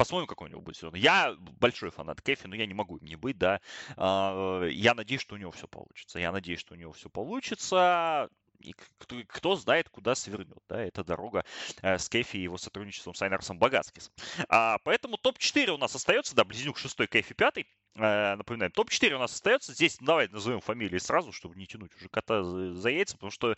посмотрим, 0.03 0.27
какой 0.27 0.49
у 0.49 0.51
него 0.51 0.61
будет 0.61 0.77
сезон. 0.77 0.95
Я 0.97 1.37
большой 1.39 1.91
фанат 1.91 2.21
Кэфи, 2.21 2.49
но 2.49 2.57
я 2.57 2.67
не 2.67 2.75
могу 2.75 2.97
им 2.97 3.05
не 3.05 3.15
быть, 3.15 3.39
да. 3.39 3.61
А, 3.97 4.65
я 4.65 4.95
надеюсь, 4.95 5.21
что 5.21 5.37
у 5.37 5.39
него 5.39 5.53
все 5.53 5.69
получится. 5.69 6.19
Я 6.19 6.33
надеюсь, 6.33 6.59
что 6.59 6.75
у 6.75 6.77
него 6.77 6.91
все 6.91 7.09
получится. 7.09 8.29
И 8.59 8.75
кто, 8.99 9.17
кто 9.29 9.55
знает, 9.55 9.89
куда 9.91 10.17
свернет, 10.17 10.59
да, 10.69 10.83
эта 10.83 11.05
дорога 11.05 11.45
э, 11.83 11.99
с 11.99 12.09
Кэфи 12.09 12.37
и 12.37 12.43
его 12.43 12.59
сотрудничеством 12.59 13.15
с 13.15 13.23
Айнарсом 13.23 13.61
Багацкисом. 13.61 14.13
А, 14.49 14.79
поэтому 14.83 15.19
топ-4 15.19 15.71
у 15.71 15.77
нас 15.77 15.95
остается, 15.95 16.35
да, 16.35 16.43
Близнюк 16.43 16.79
6, 16.79 16.97
Кэфи 17.09 17.35
5. 17.35 17.55
Э, 17.95 18.35
напоминаем, 18.35 18.73
топ-4 18.73 19.13
у 19.13 19.19
нас 19.21 19.33
остается. 19.33 19.73
Здесь 19.73 19.99
давай 20.01 20.27
назовем 20.29 20.61
фамилии 20.61 20.99
сразу, 20.99 21.31
чтобы 21.31 21.55
не 21.55 21.67
тянуть 21.69 21.95
уже 21.95 22.09
кота 22.09 22.43
за, 22.43 22.75
за 22.75 22.91
яйца, 22.91 23.15
потому 23.15 23.31
что, 23.31 23.55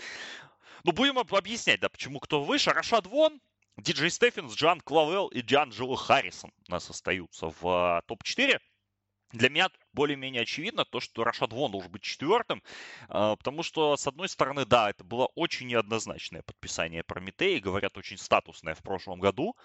ну, 0.85 0.93
будем 0.93 1.19
объяснять, 1.19 1.81
да, 1.81 1.89
почему 1.89 2.21
кто 2.21 2.45
выше. 2.45 2.71
Рашад 2.71 3.07
Вон, 3.07 3.41
Диджей 3.77 4.11
Стефенс, 4.11 4.55
Джан 4.55 4.81
Клавел 4.81 5.27
и 5.29 5.41
Джанджело 5.41 5.97
Харрисон 5.97 6.53
у 6.69 6.71
нас 6.71 6.89
остаются 6.91 7.49
в 7.61 7.67
а, 7.67 8.03
топ-4. 8.07 8.61
Для 9.33 9.49
меня 9.49 9.69
более-менее 9.93 10.43
очевидно 10.43 10.85
то, 10.85 11.01
что 11.01 11.25
Рашад 11.25 11.53
Вон 11.53 11.73
должен 11.73 11.91
быть 11.91 12.03
четвертым, 12.03 12.63
а, 13.09 13.35
потому 13.35 13.65
что, 13.65 13.97
с 13.97 14.07
одной 14.07 14.29
стороны, 14.29 14.65
да, 14.65 14.91
это 14.91 15.03
было 15.03 15.27
очень 15.35 15.67
неоднозначное 15.67 16.43
подписание 16.43 17.03
Прометеи, 17.03 17.59
говорят, 17.59 17.97
очень 17.99 18.17
статусное 18.17 18.77
в 18.77 18.83
прошлом 18.83 19.19
году, 19.19 19.57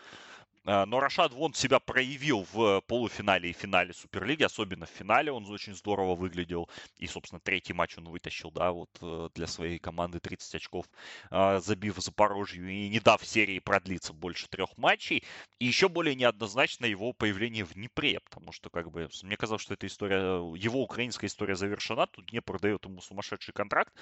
но 0.64 1.00
Рашад 1.00 1.34
Вон 1.34 1.54
себя 1.54 1.80
проявил 1.80 2.46
в 2.52 2.82
полуфинале 2.82 3.50
и 3.50 3.54
финале 3.54 3.94
Суперлиги, 3.94 4.44
особенно 4.44 4.86
в 4.86 4.90
финале 4.90 5.32
он 5.32 5.46
очень 5.50 5.76
здорово 5.76 6.16
выглядел. 6.16 6.70
И, 6.98 7.08
собственно, 7.08 7.40
третий 7.40 7.74
матч 7.74 7.98
он 7.98 8.10
вытащил, 8.10 8.52
да, 8.52 8.72
вот 8.72 8.90
э, 9.02 9.30
для 9.34 9.48
своей 9.48 9.80
команды 9.80 10.20
30 10.20 10.56
очков, 10.56 10.86
а, 11.30 11.60
забив 11.60 11.98
Запорожью 11.98 12.70
и 12.70 12.90
не 12.90 13.00
дав 13.00 13.26
серии 13.26 13.60
продлиться 13.60 14.14
больше 14.14 14.48
трех 14.48 14.78
матчей. 14.78 15.24
И 15.60 15.66
еще 15.66 15.90
более 15.90 16.16
неоднозначно 16.16 16.86
его 16.86 17.14
появление 17.14 17.66
в 17.66 17.74
Днепре, 17.74 18.20
потому 18.20 18.52
что, 18.52 18.70
как 18.70 18.92
бы, 18.92 19.10
мне 19.24 19.38
казалось, 19.38 19.62
что 19.62 19.74
эта 19.74 19.88
история, 19.88 20.40
его 20.56 20.82
украинская 20.82 21.30
история 21.30 21.56
завершена, 21.56 22.08
тут 22.08 22.28
Днепр 22.28 22.60
дает 22.60 22.86
ему 22.86 23.02
сумасшедший 23.02 23.54
контракт, 23.54 23.94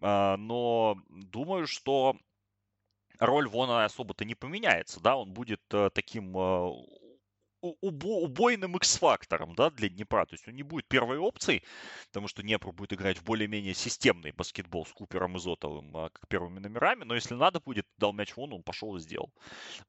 а, 0.00 0.36
но 0.36 0.98
думаю, 1.08 1.66
что 1.66 2.16
роль 3.20 3.48
Вона 3.48 3.84
особо-то 3.84 4.24
не 4.24 4.34
поменяется, 4.34 5.00
да, 5.00 5.16
он 5.16 5.32
будет 5.32 5.62
э, 5.72 5.90
таким 5.94 6.36
э, 7.62 7.66
убойным 7.80 8.76
X-фактором 8.76 9.54
да, 9.54 9.70
для 9.70 9.88
Днепра. 9.88 10.26
То 10.26 10.34
есть 10.34 10.46
он 10.48 10.54
не 10.54 10.62
будет 10.62 10.86
первой 10.86 11.18
опцией, 11.18 11.62
потому 12.06 12.28
что 12.28 12.42
Днепр 12.42 12.72
будет 12.72 12.92
играть 12.92 13.18
в 13.18 13.24
более-менее 13.24 13.74
системный 13.74 14.32
баскетбол 14.32 14.86
с 14.86 14.92
Купером 14.92 15.36
и 15.36 15.40
Зотовым 15.40 15.96
а, 15.96 16.10
как 16.10 16.26
первыми 16.28 16.58
номерами, 16.58 17.04
но 17.04 17.14
если 17.14 17.34
надо 17.34 17.60
будет, 17.60 17.86
дал 17.98 18.12
мяч 18.12 18.36
вон, 18.36 18.52
он 18.52 18.62
пошел 18.62 18.96
и 18.96 19.00
сделал. 19.00 19.32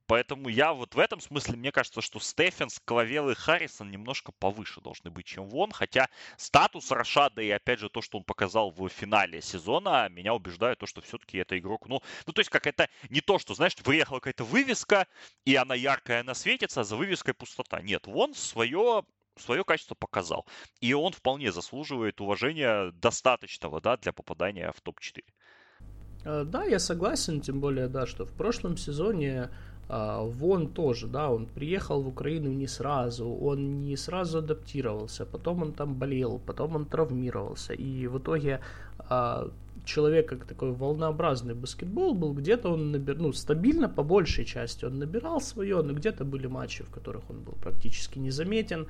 Поэтому 0.07 0.49
я 0.49 0.73
вот 0.73 0.95
в 0.95 0.99
этом 0.99 1.21
смысле, 1.21 1.57
мне 1.57 1.71
кажется, 1.71 2.01
что 2.01 2.19
Стефенс, 2.19 2.79
Клавел 2.83 3.29
и 3.29 3.35
Харрисон 3.35 3.89
немножко 3.91 4.31
повыше 4.31 4.81
должны 4.81 5.09
быть, 5.09 5.25
чем 5.25 5.47
Вон, 5.47 5.71
хотя 5.71 6.09
статус 6.37 6.91
Рашада 6.91 7.41
и 7.41 7.49
опять 7.49 7.79
же 7.79 7.89
то, 7.89 8.01
что 8.01 8.17
он 8.17 8.23
показал 8.23 8.71
в 8.71 8.89
финале 8.89 9.41
сезона, 9.41 10.07
меня 10.09 10.33
убеждает 10.33 10.79
то, 10.79 10.85
что 10.85 11.01
все-таки 11.01 11.37
это 11.37 11.57
игрок, 11.57 11.87
ну, 11.87 12.01
ну 12.25 12.33
то 12.33 12.39
есть 12.41 12.49
как 12.49 12.67
это 12.67 12.89
не 13.09 13.21
то, 13.21 13.39
что, 13.39 13.53
знаешь, 13.53 13.75
выехала 13.83 14.19
какая-то 14.19 14.43
вывеска, 14.43 15.07
и 15.45 15.55
она 15.55 15.75
яркая, 15.75 16.21
она 16.21 16.33
светится, 16.33 16.81
а 16.81 16.83
за 16.83 16.95
вывеской 16.95 17.33
пустота 17.33 17.60
пустота. 17.61 17.81
Нет, 17.81 18.07
он 18.07 18.33
свое 18.33 19.03
свое 19.37 19.63
качество 19.63 19.95
показал. 19.95 20.45
И 20.81 20.93
он 20.93 21.13
вполне 21.13 21.51
заслуживает 21.51 22.21
уважения 22.21 22.91
достаточного 23.01 23.81
да, 23.81 23.97
для 23.97 24.11
попадания 24.11 24.71
в 24.75 24.81
топ-4. 24.81 25.23
Э, 26.25 26.43
да, 26.43 26.63
я 26.65 26.79
согласен, 26.79 27.41
тем 27.41 27.59
более, 27.59 27.87
да, 27.87 28.05
что 28.05 28.25
в 28.25 28.33
прошлом 28.33 28.77
сезоне 28.77 29.49
А, 29.93 30.23
Вон 30.23 30.67
тоже, 30.67 31.07
да, 31.07 31.29
он 31.29 31.45
приехал 31.45 32.01
в 32.01 32.07
Украину 32.07 32.49
не 32.51 32.67
сразу, 32.67 33.27
он 33.27 33.81
не 33.81 33.97
сразу 33.97 34.37
адаптировался, 34.37 35.25
потом 35.25 35.63
он 35.63 35.73
там 35.73 35.95
болел, 35.95 36.39
потом 36.45 36.75
он 36.75 36.85
травмировался, 36.85 37.73
и 37.73 38.07
в 38.07 38.17
итоге 38.17 38.59
а, 38.99 39.49
человек 39.93 40.29
как 40.29 40.45
такой 40.45 40.71
волнообразный 40.71 41.53
баскетбол 41.53 42.13
был, 42.13 42.33
где-то 42.33 42.73
он 42.73 42.91
набир, 42.91 43.17
ну, 43.17 43.33
стабильно 43.33 43.89
по 43.89 44.03
большей 44.03 44.45
части 44.45 44.85
он 44.85 44.99
набирал 44.99 45.41
свое, 45.41 45.81
но 45.81 45.93
где-то 45.93 46.25
были 46.25 46.47
матчи, 46.47 46.83
в 46.83 46.89
которых 46.89 47.29
он 47.29 47.39
был 47.41 47.53
практически 47.53 48.19
незаметен, 48.19 48.87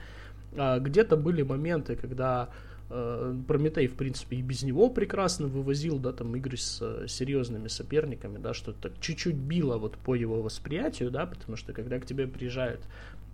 а 0.55 0.79
где-то 0.79 1.17
были 1.17 1.43
моменты, 1.43 1.95
когда 1.95 2.49
Э, 2.93 3.33
Прометей, 3.47 3.87
в 3.87 3.95
принципе, 3.95 4.37
и 4.37 4.41
без 4.41 4.63
него 4.63 4.89
прекрасно 4.89 5.47
вывозил, 5.47 5.97
да, 5.97 6.11
там 6.11 6.35
игры 6.35 6.57
с 6.57 6.79
э, 6.81 7.07
серьезными 7.07 7.69
соперниками, 7.69 8.37
да, 8.37 8.53
что 8.53 8.73
так 8.73 8.91
чуть-чуть 8.99 9.35
било 9.35 9.77
вот 9.77 9.97
по 9.97 10.13
его 10.13 10.41
восприятию, 10.41 11.09
да, 11.09 11.25
потому 11.25 11.55
что 11.55 11.71
когда 11.71 11.99
к 11.99 12.05
тебе 12.05 12.27
приезжают 12.27 12.81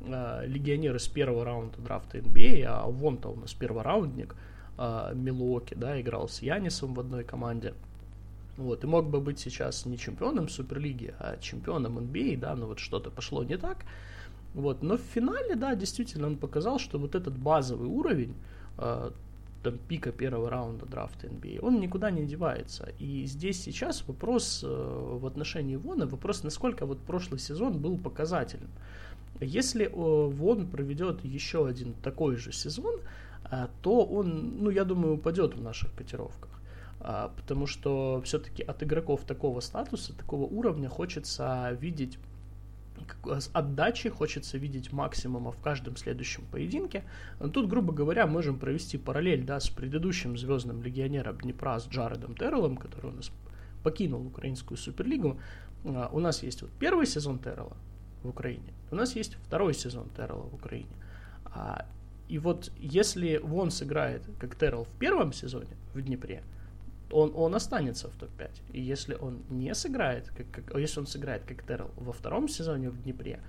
э, 0.02 0.46
легионеры 0.46 1.00
с 1.00 1.08
первого 1.08 1.44
раунда 1.44 1.82
драфта 1.82 2.20
NBA, 2.20 2.66
а 2.66 2.86
вон-то 2.86 3.30
у 3.30 3.36
нас 3.36 3.54
первораундник, 3.56 4.34
э, 4.34 4.57
Милуоки, 4.78 5.74
да, 5.74 6.00
играл 6.00 6.30
с 6.30 6.42
Янисом 6.42 6.94
в 6.94 7.00
одной 7.00 7.24
команде, 7.24 7.74
вот, 8.58 8.84
и 8.84 8.88
мог 8.88 9.10
бы 9.10 9.22
быть 9.22 9.40
сейчас 9.40 9.86
не 9.86 9.98
чемпионом 9.98 10.50
Суперлиги, 10.50 11.14
а 11.20 11.38
чемпионом 11.38 12.00
NBA, 12.00 12.38
да, 12.38 12.56
но 12.56 12.68
вот 12.68 12.80
что-то 12.80 13.12
пошло 13.12 13.44
не 13.44 13.58
так, 13.58 13.86
вот, 14.54 14.82
но 14.82 14.98
в 14.98 15.02
финале, 15.02 15.56
да, 15.56 15.76
действительно 15.76 16.28
он 16.28 16.38
показал, 16.38 16.80
что 16.80 16.98
вот 16.98 17.14
этот 17.14 17.38
базовый 17.38 17.88
уровень, 17.88 18.36
э, 18.80 19.12
там, 19.64 19.78
пика 19.88 20.12
первого 20.12 20.50
раунда 20.50 20.86
драфта 20.88 21.28
NBA, 21.28 21.60
он 21.62 21.80
никуда 21.80 22.10
не 22.10 22.26
девается. 22.26 22.90
И 22.98 23.26
здесь 23.26 23.62
сейчас 23.62 24.04
вопрос 24.08 24.64
э, 24.64 24.68
в 24.68 25.26
отношении 25.28 25.76
Вона, 25.76 26.08
вопрос, 26.08 26.44
насколько 26.44 26.88
вот 26.88 27.00
прошлый 27.00 27.40
сезон 27.40 27.78
был 27.78 27.98
показательным. 27.98 28.70
Если 29.40 29.86
э, 29.86 29.90
Вон 29.92 30.66
проведет 30.66 31.24
еще 31.24 31.68
один 31.68 31.94
такой 32.02 32.38
же 32.38 32.52
сезон, 32.52 32.96
э, 32.96 33.27
то 33.82 34.06
он, 34.06 34.58
ну, 34.60 34.70
я 34.70 34.84
думаю, 34.84 35.16
упадет 35.16 35.56
в 35.56 35.62
наших 35.62 35.94
котировках. 35.94 36.58
А, 37.00 37.32
потому 37.38 37.68
что 37.68 38.22
все-таки 38.26 38.64
от 38.64 38.84
игроков 38.84 39.22
такого 39.22 39.60
статуса, 39.60 40.16
такого 40.18 40.44
уровня 40.46 40.90
хочется 40.90 41.78
видеть 41.80 42.18
отдачи, 43.54 44.10
хочется 44.10 44.58
видеть 44.58 44.92
максимума 44.92 45.52
в 45.52 45.60
каждом 45.60 45.96
следующем 45.98 46.44
поединке. 46.52 47.04
Тут, 47.54 47.70
грубо 47.70 47.94
говоря, 47.94 48.26
можем 48.26 48.58
провести 48.58 48.98
параллель 48.98 49.46
да, 49.46 49.60
с 49.60 49.70
предыдущим 49.70 50.38
звездным 50.38 50.82
легионером 50.82 51.38
Днепра, 51.38 51.80
с 51.80 51.88
Джаредом 51.88 52.36
Терреллом, 52.36 52.78
который 52.78 53.12
у 53.12 53.16
нас 53.16 53.32
покинул 53.84 54.26
украинскую 54.26 54.78
суперлигу. 54.78 55.40
А, 55.86 56.10
у 56.12 56.20
нас 56.20 56.44
есть 56.44 56.64
вот 56.64 56.72
первый 56.80 57.06
сезон 57.06 57.40
Террелла 57.40 57.78
в 58.24 58.30
Украине, 58.30 58.74
у 58.92 58.96
нас 58.96 59.16
есть 59.16 59.38
второй 59.46 59.74
сезон 59.74 60.10
Террелла 60.10 60.48
в 60.50 60.56
Украине. 60.56 60.90
А, 62.28 62.34
и 62.34 62.40
вот 62.40 62.72
если 62.78 63.38
он 63.38 63.72
сыграет 63.72 64.24
как 64.40 64.56
Террелл 64.56 64.84
в 64.84 65.00
первом 65.00 65.34
сезоне 65.34 65.76
в 65.94 66.02
Днепре, 66.02 66.44
он, 67.12 67.32
он 67.36 67.56
останется 67.56 68.10
в 68.10 68.16
топ-5. 68.16 68.50
И 68.74 68.82
если 68.82 69.16
он 69.16 69.40
не 69.50 69.74
сыграет, 69.74 70.30
как, 70.36 70.66
как, 70.66 70.78
если 70.78 71.00
он 71.00 71.08
сыграет 71.08 71.44
как 71.46 71.64
Террell 71.64 71.92
во 71.96 72.12
втором 72.12 72.50
сезоне 72.50 72.90
в 72.90 73.02
Днепре, 73.04 73.40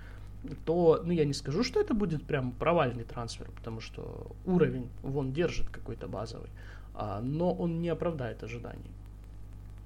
то, 0.65 1.01
ну, 1.03 1.11
я 1.11 1.25
не 1.25 1.33
скажу, 1.33 1.63
что 1.63 1.81
это 1.81 1.93
будет 1.93 2.23
прям 2.23 2.53
провальный 2.53 3.03
трансфер, 3.03 3.51
потому 3.51 3.81
что 3.81 4.31
уровень 4.45 4.89
вон 5.03 5.33
держит 5.33 5.69
какой-то 5.69 6.07
базовый, 6.07 6.49
а, 6.93 7.19
но 7.21 7.53
он 7.53 7.81
не 7.81 7.89
оправдает 7.89 8.43
ожиданий. 8.43 8.91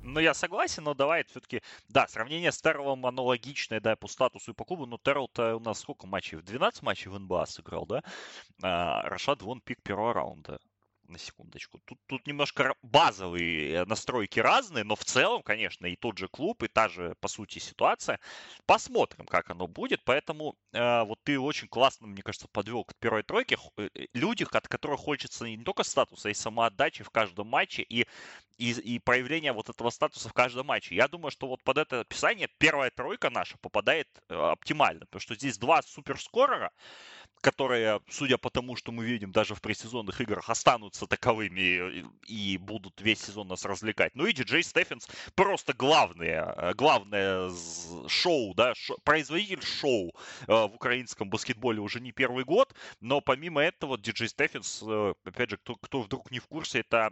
Ну, 0.04 0.20
я 0.20 0.34
согласен, 0.34 0.84
но 0.84 0.94
давай 0.94 1.24
все-таки, 1.24 1.62
да, 1.88 2.08
сравнение 2.10 2.52
с 2.52 2.62
Террелом 2.62 3.06
аналогичное, 3.06 3.80
да, 3.80 3.96
по 3.96 4.08
статусу 4.10 4.52
и 4.52 4.54
по 4.54 4.66
клубу, 4.66 4.86
но 4.86 4.98
Террел-то 4.98 5.56
у 5.56 5.60
нас 5.62 5.80
сколько 5.80 6.08
матчей? 6.08 6.42
12 6.42 6.84
матчей 6.84 7.10
в 7.10 7.18
НБА 7.18 7.46
сыграл, 7.46 7.86
да? 7.86 8.04
А, 8.62 9.04
Рашад 9.04 9.42
вон 9.42 9.62
пик 9.62 9.82
первого 9.82 10.14
раунда 10.14 10.60
на 11.14 11.20
секундочку. 11.20 11.80
Тут, 11.86 12.00
тут 12.08 12.28
немножко 12.28 12.76
базовые 12.82 13.86
настройки 13.86 14.40
разные, 14.40 14.84
но 14.84 14.96
в 14.96 15.06
целом, 15.06 15.42
конечно, 15.44 15.86
и 15.86 15.96
тот 15.96 16.18
же 16.18 16.28
клуб, 16.28 16.64
и 16.64 16.68
та 16.68 16.90
же, 16.90 17.16
по 17.22 17.28
сути, 17.28 17.60
ситуация. 17.60 18.20
Посмотрим, 18.66 19.26
как 19.26 19.50
оно 19.50 19.68
будет. 19.68 20.04
Поэтому 20.04 20.56
э, 20.74 21.04
вот 21.04 21.20
ты 21.24 21.40
очень 21.40 21.68
классно, 21.68 22.08
мне 22.08 22.22
кажется, 22.22 22.48
подвел 22.52 22.84
к 22.84 22.96
первой 22.96 23.24
тройке. 23.24 23.58
Э, 23.78 23.90
э, 23.94 24.08
люди, 24.14 24.46
от 24.52 24.68
которых 24.68 25.00
хочется 25.00 25.46
не 25.46 25.64
только 25.64 25.84
статуса, 25.84 26.30
и 26.30 26.34
самоотдачи 26.34 27.04
в 27.04 27.10
каждом 27.10 27.48
матче, 27.48 27.84
и, 27.84 28.08
и, 28.58 28.72
и 28.72 29.00
проявления 29.00 29.54
вот 29.54 29.70
этого 29.70 29.92
статуса 29.92 30.30
в 30.30 30.34
каждом 30.34 30.68
матче. 30.68 30.96
Я 30.96 31.08
думаю, 31.08 31.32
что 31.32 31.48
вот 31.48 31.64
под 31.64 31.78
это 31.78 32.02
описание 32.02 32.50
первая 32.58 32.90
тройка 32.90 33.30
наша 33.30 33.58
попадает 33.60 34.08
э, 34.30 34.36
оптимально, 34.36 35.02
потому 35.06 35.22
что 35.22 35.36
здесь 35.36 35.58
два 35.58 35.82
суперскорера, 35.84 36.72
которые, 37.44 38.00
судя 38.10 38.38
по 38.38 38.50
тому, 38.50 38.78
что 38.78 38.94
мы 38.94 39.06
видим 39.06 39.32
даже 39.34 39.54
в 39.54 39.62
пресезонных 39.62 40.22
играх, 40.22 40.50
останутся 40.50 41.08
таковыми 41.08 42.06
и 42.26 42.58
будут 42.58 43.02
весь 43.02 43.20
сезон 43.20 43.50
нас 43.50 43.66
развлекать. 43.66 44.16
Ну 44.16 44.26
и 44.26 44.34
диджей 44.34 44.64
Стефенс 44.64 45.10
просто 45.36 45.74
главное, 45.74 46.54
э, 46.56 46.74
главное 46.74 47.52
шоу, 48.08 48.54
да, 48.56 48.74
шо, 48.76 48.96
производитель 49.04 49.62
шоу 49.62 50.14
э, 50.48 50.54
в 50.54 50.76
украинском 50.76 51.30
баскетболе 51.30 51.82
уже 51.82 52.00
не 52.00 52.14
первый 52.14 52.46
год, 52.46 52.74
но 53.02 53.20
помимо 53.20 53.62
этого 53.62 53.98
диджей 53.98 54.30
Стефенс, 54.30 54.82
э, 54.82 55.14
опять 55.26 55.50
же, 55.50 55.58
кто, 55.58 55.76
кто 55.76 56.02
вдруг 56.02 56.32
не 56.32 56.40
в 56.40 56.48
курсе, 56.48 56.80
это 56.80 57.12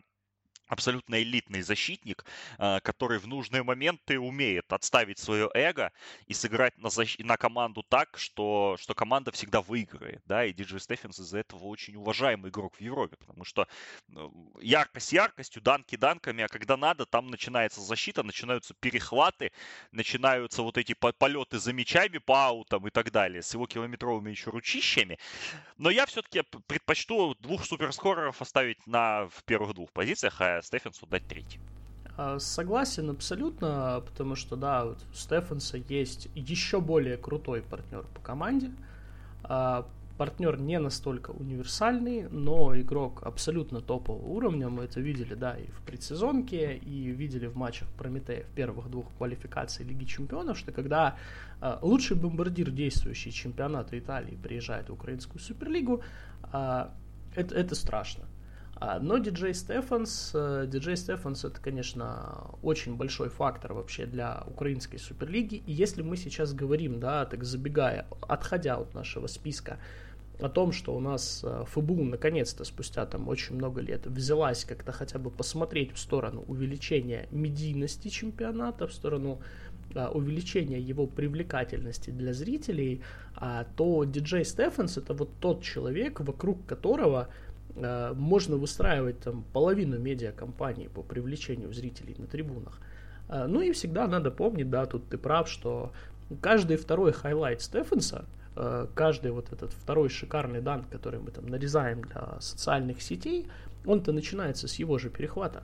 абсолютно 0.71 1.21
элитный 1.21 1.61
защитник, 1.61 2.23
а, 2.57 2.79
который 2.79 3.19
в 3.19 3.27
нужные 3.27 3.61
моменты 3.61 4.17
умеет 4.17 4.71
отставить 4.71 5.19
свое 5.19 5.49
эго 5.53 5.91
и 6.27 6.33
сыграть 6.33 6.77
на, 6.77 6.89
защ... 6.89 7.17
на 7.19 7.35
команду 7.35 7.83
так, 7.83 8.17
что, 8.17 8.77
что 8.79 8.93
команда 8.93 9.31
всегда 9.31 9.61
выиграет. 9.61 10.21
Да? 10.25 10.45
И 10.45 10.53
Диджей 10.53 10.79
Стефенс 10.79 11.19
из-за 11.19 11.39
этого 11.39 11.65
очень 11.65 11.95
уважаемый 11.97 12.49
игрок 12.51 12.75
в 12.77 12.81
Европе, 12.81 13.17
потому 13.17 13.43
что 13.43 13.67
ну, 14.07 14.53
яркость 14.61 15.11
яркостью, 15.11 15.61
данки 15.61 15.97
данками, 15.97 16.45
а 16.45 16.47
когда 16.47 16.77
надо, 16.77 17.05
там 17.05 17.27
начинается 17.27 17.81
защита, 17.81 18.23
начинаются 18.23 18.73
перехваты, 18.73 19.51
начинаются 19.91 20.61
вот 20.61 20.77
эти 20.77 20.93
полеты 20.93 21.59
за 21.59 21.73
мячами 21.73 22.17
по 22.17 22.45
аутам 22.45 22.87
и 22.87 22.91
так 22.91 23.11
далее, 23.11 23.41
с 23.41 23.53
его 23.53 23.67
километровыми 23.67 24.29
еще 24.29 24.51
ручищами. 24.51 25.19
Но 25.77 25.89
я 25.89 26.05
все-таки 26.05 26.43
предпочту 26.67 27.35
двух 27.41 27.65
суперскореров 27.65 28.41
оставить 28.41 28.87
на, 28.87 29.27
в 29.27 29.43
первых 29.43 29.73
двух 29.73 29.91
позициях, 29.91 30.39
а 30.39 30.60
Стефенсу 30.61 31.07
дать 31.07 31.25
третий. 31.27 31.59
А, 32.17 32.39
согласен 32.39 33.09
абсолютно, 33.09 34.03
потому 34.05 34.35
что, 34.35 34.55
да, 34.55 34.85
вот 34.85 34.99
у 35.11 35.15
Стефенса 35.15 35.77
есть 35.77 36.29
еще 36.35 36.81
более 36.81 37.17
крутой 37.17 37.61
партнер 37.61 38.05
по 38.13 38.21
команде. 38.21 38.71
А, 39.43 39.87
партнер 40.17 40.59
не 40.59 40.77
настолько 40.77 41.31
универсальный, 41.31 42.27
но 42.29 42.79
игрок 42.79 43.23
абсолютно 43.23 43.81
топового 43.81 44.23
уровня. 44.27 44.69
Мы 44.69 44.83
это 44.83 44.99
видели, 44.99 45.33
да, 45.33 45.57
и 45.57 45.65
в 45.67 45.81
предсезонке, 45.81 46.75
и 46.77 47.09
видели 47.11 47.47
в 47.47 47.55
матчах 47.55 47.87
Прометея 47.97 48.43
в 48.43 48.49
первых 48.53 48.89
двух 48.91 49.07
квалификаций 49.17 49.83
Лиги 49.83 50.05
Чемпионов, 50.05 50.59
что 50.59 50.71
когда 50.71 51.15
э, 51.59 51.79
лучший 51.81 52.17
бомбардир 52.17 52.69
действующий 52.69 53.31
чемпионата 53.31 53.97
Италии 53.97 54.35
приезжает 54.35 54.89
в 54.89 54.93
Украинскую 54.93 55.41
Суперлигу, 55.41 56.03
это, 56.53 57.55
это 57.55 57.75
страшно. 57.75 58.25
А, 58.83 58.97
но 58.99 59.19
диджей 59.19 59.53
Стефанс, 59.53 60.31
э, 60.33 60.65
диджей 60.67 60.97
Стефанс 60.97 61.45
это, 61.45 61.61
конечно, 61.61 62.49
очень 62.63 62.95
большой 62.95 63.29
фактор 63.29 63.73
вообще 63.73 64.07
для 64.07 64.43
украинской 64.47 64.97
суперлиги. 64.97 65.61
И 65.67 65.71
если 65.71 66.01
мы 66.01 66.17
сейчас 66.17 66.55
говорим, 66.55 66.99
да, 66.99 67.25
так 67.25 67.43
забегая, 67.43 68.07
отходя 68.21 68.77
от 68.77 68.95
нашего 68.95 69.27
списка, 69.27 69.77
о 70.39 70.49
том, 70.49 70.71
что 70.71 70.95
у 70.95 70.99
нас 70.99 71.41
э, 71.43 71.63
ФБУ 71.67 72.05
наконец-то 72.05 72.63
спустя 72.63 73.05
там 73.05 73.27
очень 73.27 73.55
много 73.55 73.81
лет 73.81 74.07
взялась 74.07 74.65
как-то 74.65 74.91
хотя 74.91 75.19
бы 75.19 75.29
посмотреть 75.29 75.93
в 75.93 75.99
сторону 75.99 76.43
увеличения 76.47 77.27
медийности 77.29 78.07
чемпионата, 78.07 78.87
в 78.87 78.93
сторону 78.93 79.41
а, 79.93 80.09
увеличения 80.09 80.79
его 80.79 81.05
привлекательности 81.05 82.09
для 82.09 82.33
зрителей, 82.33 83.03
а, 83.35 83.67
то 83.77 84.05
диджей 84.05 84.43
Стефанс 84.43 84.97
это 84.97 85.13
вот 85.13 85.29
тот 85.39 85.61
человек, 85.61 86.19
вокруг 86.21 86.65
которого 86.65 87.27
Э, 87.27 87.31
можно 87.75 88.57
выстраивать 88.57 89.19
там 89.19 89.43
половину 89.53 89.97
медиакомпании 89.97 90.87
по 90.87 91.01
привлечению 91.03 91.73
зрителей 91.73 92.15
на 92.17 92.27
трибунах. 92.27 92.79
Э, 93.31 93.47
ну 93.47 93.61
и 93.61 93.71
всегда 93.71 94.07
надо 94.07 94.29
помнить, 94.29 94.69
да, 94.69 94.85
тут 94.85 95.07
ты 95.09 95.17
прав, 95.17 95.49
что 95.49 95.91
каждый 96.41 96.77
второй 96.77 97.13
хайлайт 97.13 97.61
Стефенса, 97.61 98.25
э, 98.55 98.87
каждый 98.93 99.31
вот 99.31 99.51
этот 99.51 99.71
второй 99.71 100.09
шикарный 100.09 100.61
данк, 100.61 100.83
который 100.83 101.19
мы 101.19 101.31
там 101.31 101.47
нарезаем 101.47 102.01
для 102.01 102.39
социальных 102.39 103.01
сетей, 103.01 103.47
он-то 103.85 104.11
начинается 104.11 104.67
с 104.67 104.75
его 104.75 104.97
же 104.97 105.09
перехвата. 105.09 105.63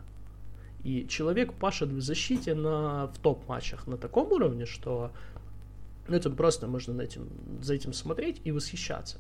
И 0.84 1.06
человек 1.08 1.54
пашет 1.54 1.90
в 1.90 2.02
защите 2.02 2.56
на, 2.56 3.08
в 3.08 3.20
топ-матчах 3.20 3.88
на 3.88 3.98
таком 3.98 4.32
уровне, 4.32 4.66
что 4.66 5.12
ну, 6.08 6.16
это 6.16 6.30
просто 6.30 6.68
можно 6.68 6.94
на 6.94 7.02
этим, 7.02 7.28
за 7.62 7.74
этим 7.74 7.92
смотреть 7.92 8.40
и 8.46 8.52
восхищаться. 8.52 9.18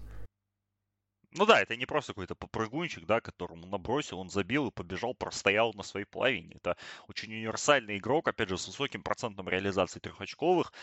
Ну 1.38 1.46
да, 1.46 1.62
это 1.62 1.76
не 1.76 1.86
просто 1.86 2.14
какой-то 2.14 2.34
попрыгунчик, 2.36 3.06
да, 3.06 3.22
которому 3.22 3.68
набросил, 3.68 4.18
он 4.20 4.30
забил 4.30 4.68
и 4.68 4.72
побежал, 4.72 5.14
простоял 5.14 5.72
на 5.74 5.84
своей 5.84 6.06
половине. 6.06 6.56
Это 6.56 6.76
очень 7.08 7.32
универсальный 7.32 7.98
игрок, 7.98 8.28
опять 8.28 8.50
же, 8.50 8.58
с 8.58 8.66
высоким 8.68 9.04
процентом 9.04 9.48
реализации 9.48 10.00
трехочковых. 10.00 10.74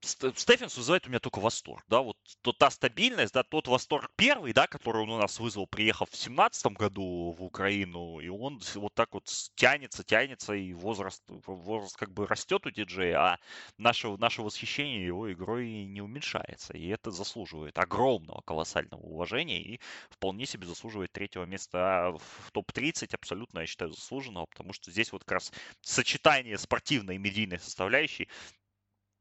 Стефенс 0.00 0.76
вызывает 0.76 1.06
у 1.06 1.08
меня 1.08 1.18
только 1.18 1.40
восторг, 1.40 1.84
да, 1.88 2.00
вот 2.00 2.16
то, 2.42 2.52
та 2.52 2.70
стабильность, 2.70 3.32
да, 3.34 3.42
тот 3.42 3.66
восторг 3.66 4.10
первый, 4.16 4.52
да, 4.52 4.66
который 4.66 5.02
он 5.02 5.10
у 5.10 5.18
нас 5.18 5.40
вызвал, 5.40 5.66
приехав 5.66 6.10
в 6.10 6.16
семнадцатом 6.16 6.74
году 6.74 7.34
в 7.36 7.42
Украину, 7.42 8.20
и 8.20 8.28
он 8.28 8.60
вот 8.74 8.94
так 8.94 9.14
вот 9.14 9.28
тянется, 9.54 10.04
тянется, 10.04 10.52
и 10.54 10.72
возраст, 10.74 11.22
возраст 11.28 11.96
как 11.96 12.12
бы 12.12 12.26
растет 12.26 12.66
у 12.66 12.70
диджея, 12.70 13.18
а 13.18 13.38
наше, 13.78 14.08
наше 14.18 14.42
восхищение 14.42 15.04
его 15.04 15.32
игрой 15.32 15.86
не 15.86 16.02
уменьшается, 16.02 16.74
и 16.74 16.86
это 16.88 17.10
заслуживает 17.10 17.78
огромного, 17.78 18.42
колоссального 18.42 19.00
уважения, 19.00 19.60
и 19.60 19.80
вполне 20.10 20.46
себе 20.46 20.66
заслуживает 20.66 21.12
третьего 21.12 21.44
места 21.44 22.14
в 22.18 22.52
топ-30, 22.52 23.14
абсолютно, 23.14 23.60
я 23.60 23.66
считаю, 23.66 23.92
заслуженного, 23.92 24.46
потому 24.46 24.72
что 24.72 24.90
здесь 24.90 25.10
вот 25.10 25.24
как 25.24 25.32
раз 25.32 25.52
сочетание 25.80 26.58
спортивной 26.58 27.16
и 27.16 27.18
медийной 27.18 27.58
составляющей 27.58 28.28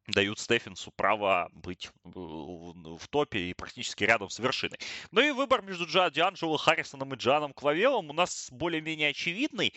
дают 0.08 0.40
Стефенсу 0.40 0.92
право 0.92 1.50
быть 1.54 1.90
в 2.04 3.08
топе 3.10 3.40
и 3.40 3.54
практически 3.54 4.04
рядом 4.04 4.30
с 4.30 4.40
вершиной. 4.40 4.78
Ну 5.12 5.22
и 5.22 5.32
выбор 5.32 5.62
между 5.62 5.86
Джа 5.86 6.10
Дианджело 6.10 6.58
Харрисоном 6.58 7.14
и 7.14 7.18
Джаном 7.18 7.54
Клавелом 7.54 8.10
у 8.10 8.14
нас 8.14 8.50
более-менее 8.52 9.10
очевидный. 9.10 9.74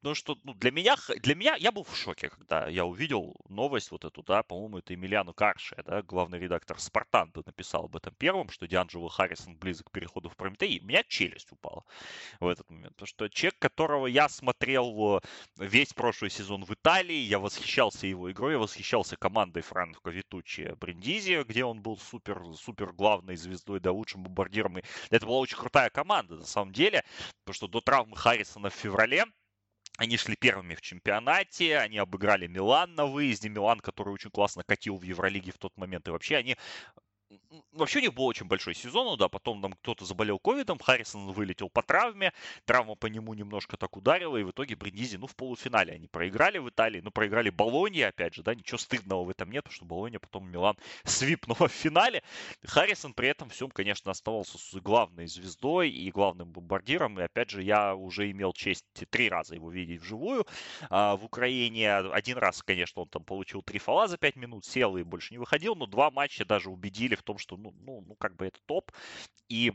Потому 0.00 0.14
что 0.14 0.38
ну, 0.44 0.54
для 0.54 0.70
меня, 0.70 0.96
для 1.22 1.34
меня, 1.34 1.56
я 1.56 1.72
был 1.72 1.82
в 1.82 1.96
шоке, 1.96 2.28
когда 2.28 2.68
я 2.68 2.84
увидел 2.84 3.34
новость 3.48 3.90
вот 3.90 4.04
эту, 4.04 4.22
да, 4.22 4.44
по-моему, 4.44 4.78
это 4.78 4.94
Эмилиану 4.94 5.34
Карше, 5.34 5.76
да, 5.84 6.02
главный 6.02 6.38
редактор 6.38 6.78
Спартанта 6.78 7.42
написал 7.44 7.86
об 7.86 7.96
этом 7.96 8.14
первым, 8.14 8.48
что 8.48 8.68
Дианджело 8.68 9.08
Харрисон 9.08 9.56
близок 9.56 9.88
к 9.88 9.90
переходу 9.90 10.28
в 10.28 10.36
Прометей. 10.36 10.78
У 10.80 10.84
меня 10.86 11.02
челюсть 11.02 11.50
упала 11.50 11.84
в 12.38 12.46
этот 12.46 12.70
момент. 12.70 12.94
Потому 12.94 13.08
что 13.08 13.28
человек, 13.28 13.58
которого 13.58 14.06
я 14.06 14.28
смотрел 14.28 15.20
весь 15.56 15.92
прошлый 15.92 16.30
сезон 16.30 16.64
в 16.64 16.72
Италии, 16.72 17.16
я 17.16 17.40
восхищался 17.40 18.06
его 18.06 18.30
игрой, 18.30 18.52
я 18.52 18.58
восхищался 18.58 19.16
командой 19.16 19.62
Франко 19.62 20.10
Витучи 20.10 20.76
Бриндизи, 20.80 21.42
где 21.42 21.64
он 21.64 21.82
был 21.82 21.96
супер, 21.98 22.40
супер 22.54 22.92
главной 22.92 23.36
звездой, 23.36 23.80
да, 23.80 23.90
лучшим 23.90 24.22
бомбардиром. 24.22 24.78
И 24.78 24.82
это 25.10 25.26
была 25.26 25.38
очень 25.38 25.56
крутая 25.58 25.90
команда, 25.90 26.36
на 26.36 26.46
самом 26.46 26.72
деле, 26.72 27.04
потому 27.44 27.54
что 27.54 27.66
до 27.66 27.80
травмы 27.80 28.16
Харрисона 28.16 28.70
в 28.70 28.74
феврале 28.74 29.24
они 29.98 30.16
шли 30.16 30.36
первыми 30.36 30.76
в 30.76 30.80
чемпионате, 30.80 31.76
они 31.76 31.98
обыграли 31.98 32.46
Милан 32.46 32.94
на 32.94 33.04
выезде. 33.04 33.48
Милан, 33.48 33.80
который 33.80 34.10
очень 34.14 34.30
классно 34.30 34.62
катил 34.62 34.96
в 34.96 35.02
Евролиге 35.02 35.50
в 35.50 35.58
тот 35.58 35.76
момент. 35.76 36.06
И 36.06 36.12
вообще 36.12 36.36
они 36.36 36.56
вообще 37.72 37.98
у 37.98 38.02
них 38.02 38.14
был 38.14 38.26
очень 38.26 38.46
большой 38.46 38.74
сезон, 38.74 39.06
ну 39.06 39.16
да, 39.16 39.28
потом 39.28 39.60
там 39.62 39.72
кто-то 39.72 40.04
заболел 40.04 40.38
ковидом, 40.38 40.78
Харрисон 40.78 41.32
вылетел 41.32 41.68
по 41.68 41.82
травме, 41.82 42.32
травма 42.64 42.94
по 42.94 43.06
нему 43.06 43.34
немножко 43.34 43.76
так 43.76 43.96
ударила, 43.96 44.36
и 44.36 44.42
в 44.42 44.50
итоге 44.50 44.76
Бриндизи, 44.76 45.16
ну, 45.16 45.26
в 45.26 45.36
полуфинале 45.36 45.94
они 45.94 46.06
проиграли 46.06 46.58
в 46.58 46.68
Италии, 46.68 47.00
ну, 47.00 47.10
проиграли 47.10 47.50
Болонье, 47.50 48.08
опять 48.08 48.34
же, 48.34 48.42
да, 48.42 48.54
ничего 48.54 48.78
стыдного 48.78 49.24
в 49.24 49.30
этом 49.30 49.50
нет, 49.50 49.64
потому 49.64 49.74
что 49.74 49.84
Болонья 49.84 50.18
потом 50.18 50.50
Милан 50.50 50.76
свипнула 51.04 51.68
в 51.68 51.72
финале. 51.72 52.22
Харрисон 52.64 53.14
при 53.14 53.28
этом 53.28 53.48
всем, 53.50 53.70
конечно, 53.70 54.10
оставался 54.10 54.58
главной 54.80 55.26
звездой 55.26 55.90
и 55.90 56.10
главным 56.10 56.50
бомбардиром, 56.50 57.18
и 57.20 57.22
опять 57.22 57.50
же, 57.50 57.62
я 57.62 57.94
уже 57.94 58.30
имел 58.30 58.52
честь 58.52 58.84
три 59.10 59.28
раза 59.28 59.54
его 59.54 59.70
видеть 59.70 60.00
вживую 60.00 60.46
а, 60.90 61.16
в 61.16 61.24
Украине. 61.24 61.94
Один 61.94 62.38
раз, 62.38 62.62
конечно, 62.62 63.02
он 63.02 63.08
там 63.08 63.24
получил 63.24 63.62
три 63.62 63.78
фола 63.78 64.08
за 64.08 64.16
пять 64.18 64.36
минут, 64.36 64.64
сел 64.64 64.96
и 64.96 65.02
больше 65.02 65.34
не 65.34 65.38
выходил, 65.38 65.74
но 65.74 65.86
два 65.86 66.10
матча 66.10 66.44
даже 66.44 66.70
убедили 66.70 67.17
в 67.18 67.22
том, 67.22 67.38
что, 67.38 67.56
ну, 67.56 67.74
ну, 67.80 68.04
ну 68.06 68.14
как 68.14 68.36
бы 68.36 68.46
это 68.46 68.58
топ. 68.66 68.92
И 69.48 69.72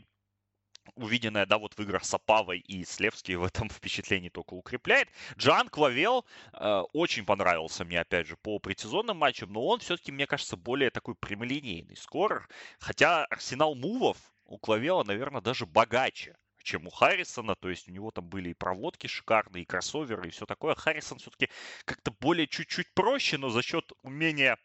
увиденное, 0.96 1.46
да, 1.46 1.58
вот 1.58 1.74
в 1.74 1.80
играх 1.80 2.04
с 2.04 2.14
Апавой 2.14 2.58
и 2.58 2.84
Слевский 2.84 3.36
в 3.36 3.44
этом 3.44 3.68
впечатлении 3.70 4.28
только 4.28 4.54
укрепляет. 4.54 5.08
Джан 5.36 5.68
Клавел 5.68 6.24
э, 6.52 6.82
очень 6.92 7.24
понравился 7.24 7.84
мне, 7.84 8.00
опять 8.00 8.26
же, 8.26 8.36
по 8.36 8.58
предсезонным 8.58 9.16
матчам, 9.16 9.52
но 9.52 9.64
он 9.64 9.80
все-таки, 9.80 10.12
мне 10.12 10.26
кажется, 10.26 10.56
более 10.56 10.90
такой 10.90 11.14
прямолинейный 11.14 11.96
скорер. 11.96 12.48
Хотя 12.78 13.24
арсенал 13.26 13.74
мувов 13.74 14.18
у 14.44 14.58
Клавела, 14.58 15.04
наверное, 15.04 15.40
даже 15.40 15.66
богаче 15.66 16.36
чем 16.64 16.86
у 16.86 16.90
Харрисона, 16.90 17.54
то 17.54 17.68
есть 17.68 17.88
у 17.88 17.92
него 17.92 18.10
там 18.10 18.26
были 18.26 18.48
и 18.48 18.54
проводки 18.54 19.06
шикарные, 19.06 19.62
и 19.62 19.66
кроссоверы, 19.66 20.28
и 20.28 20.30
все 20.30 20.46
такое. 20.46 20.74
Харрисон 20.74 21.18
все-таки 21.18 21.50
как-то 21.84 22.10
более 22.10 22.48
чуть-чуть 22.48 22.92
проще, 22.94 23.36
но 23.36 23.50
за 23.50 23.62
счет 23.62 23.92
умения 24.02 24.58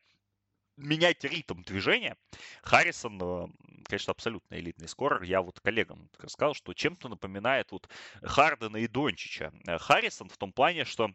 менять 0.80 1.23
ритм 1.23 1.61
движения. 1.61 2.18
Харрисон, 2.64 3.19
э, 3.22 3.47
конечно, 3.84 4.11
абсолютно 4.11 4.56
элитный 4.56 4.88
скорер. 4.88 5.22
Я 5.23 5.41
вот 5.41 5.60
коллегам 5.60 6.10
сказал, 6.27 6.53
что 6.53 6.73
чем-то 6.73 7.10
напоминает 7.10 7.72
вот 7.72 7.89
Хардена 8.23 8.77
и 8.77 8.88
Дончича. 8.88 9.51
Э, 9.68 9.77
Харрисон 9.77 10.30
в 10.30 10.38
том 10.38 10.51
плане, 10.51 10.85
что 10.85 11.11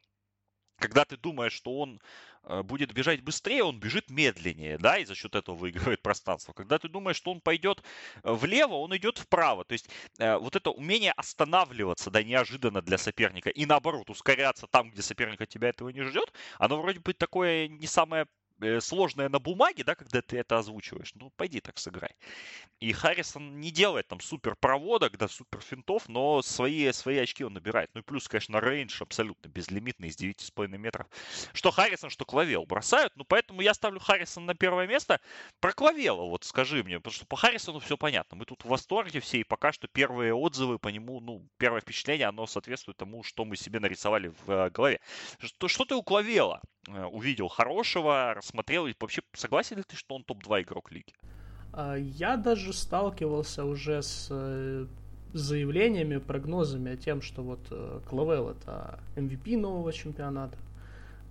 когда 0.76 1.04
ты 1.04 1.16
думаешь, 1.16 1.52
что 1.52 1.78
он 1.78 2.00
э, 2.42 2.62
будет 2.62 2.92
бежать 2.92 3.22
быстрее, 3.22 3.62
он 3.62 3.78
бежит 3.78 4.10
медленнее, 4.10 4.76
да, 4.76 4.98
и 4.98 5.04
за 5.04 5.14
счет 5.14 5.34
этого 5.34 5.54
выигрывает 5.56 6.02
пространство. 6.02 6.52
Когда 6.52 6.78
ты 6.78 6.88
думаешь, 6.88 7.16
что 7.16 7.30
он 7.30 7.40
пойдет 7.40 7.82
влево, 8.22 8.74
он 8.74 8.94
идет 8.96 9.18
вправо. 9.18 9.64
То 9.64 9.72
есть 9.72 9.88
вот 10.18 10.56
это 10.56 10.70
умение 10.70 11.12
останавливаться, 11.12 12.10
да, 12.10 12.22
неожиданно 12.22 12.82
для 12.82 12.98
соперника 12.98 13.50
и 13.50 13.66
наоборот 13.66 14.10
ускоряться 14.10 14.66
там, 14.66 14.90
где 14.90 15.00
соперник 15.00 15.40
от 15.40 15.48
тебя 15.48 15.68
этого 15.68 15.90
не 15.90 16.02
ждет, 16.02 16.32
оно 16.58 16.80
вроде 16.80 16.98
бы 16.98 17.14
такое 17.14 17.68
не 17.68 17.86
самое 17.86 18.26
сложное 18.80 19.28
на 19.28 19.38
бумаге, 19.38 19.84
да, 19.84 19.94
когда 19.94 20.22
ты 20.22 20.38
это 20.38 20.58
озвучиваешь, 20.58 21.12
ну, 21.14 21.30
пойди 21.36 21.60
так 21.60 21.78
сыграй. 21.78 22.14
И 22.80 22.92
Харрисон 22.92 23.60
не 23.60 23.70
делает 23.70 24.08
там 24.08 24.20
супер 24.20 24.56
проводок, 24.56 25.16
да, 25.16 25.28
супер 25.28 25.60
финтов, 25.60 26.08
но 26.08 26.42
свои, 26.42 26.90
свои 26.92 27.18
очки 27.18 27.44
он 27.44 27.54
набирает. 27.54 27.90
Ну 27.94 28.00
и 28.00 28.04
плюс, 28.04 28.28
конечно, 28.28 28.60
рейндж 28.60 29.02
абсолютно 29.02 29.48
безлимитный 29.48 30.08
из 30.08 30.16
9,5 30.16 30.68
метров. 30.76 31.06
Что 31.52 31.70
Харрисон, 31.70 32.10
что 32.10 32.24
Клавел 32.24 32.66
бросают, 32.66 33.12
ну 33.16 33.24
поэтому 33.24 33.60
я 33.60 33.74
ставлю 33.74 34.00
Харрисона 34.00 34.48
на 34.48 34.54
первое 34.54 34.86
место. 34.86 35.20
Про 35.60 35.72
Клавела 35.72 36.22
вот 36.22 36.44
скажи 36.44 36.82
мне, 36.82 36.98
потому 36.98 37.14
что 37.14 37.26
по 37.26 37.36
Харрисону 37.36 37.80
все 37.80 37.96
понятно. 37.96 38.36
Мы 38.36 38.44
тут 38.44 38.64
в 38.64 38.68
восторге 38.68 39.20
все, 39.20 39.38
и 39.38 39.44
пока 39.44 39.72
что 39.72 39.88
первые 39.88 40.34
отзывы 40.34 40.78
по 40.78 40.88
нему, 40.88 41.20
ну, 41.20 41.48
первое 41.58 41.80
впечатление, 41.80 42.26
оно 42.26 42.46
соответствует 42.46 42.96
тому, 42.96 43.22
что 43.22 43.44
мы 43.44 43.56
себе 43.56 43.80
нарисовали 43.80 44.28
в 44.28 44.50
э, 44.50 44.70
голове. 44.70 45.00
Что, 45.38 45.68
что 45.68 45.84
ты 45.84 45.94
у 45.94 46.02
Клавела 46.02 46.60
э, 46.88 47.04
увидел 47.04 47.48
хорошего, 47.48 48.38
рассмотрел, 48.44 48.86
и 48.86 48.94
вообще 49.00 49.22
согласен 49.34 49.78
ли 49.78 49.82
ты, 49.82 49.96
что 49.96 50.14
он 50.14 50.24
топ-2 50.24 50.62
игрок 50.62 50.92
лиги? 50.92 51.14
А, 51.72 51.96
я 51.96 52.36
даже 52.36 52.72
сталкивался 52.72 53.64
уже 53.64 54.02
с 54.02 54.28
э, 54.30 54.86
заявлениями, 55.32 56.18
прогнозами 56.18 56.92
о 56.92 56.96
тем, 56.96 57.22
что 57.22 57.42
вот 57.42 57.60
э, 57.70 58.00
Клавел 58.08 58.50
это 58.50 59.00
MVP 59.16 59.58
нового 59.58 59.92
чемпионата, 59.92 60.58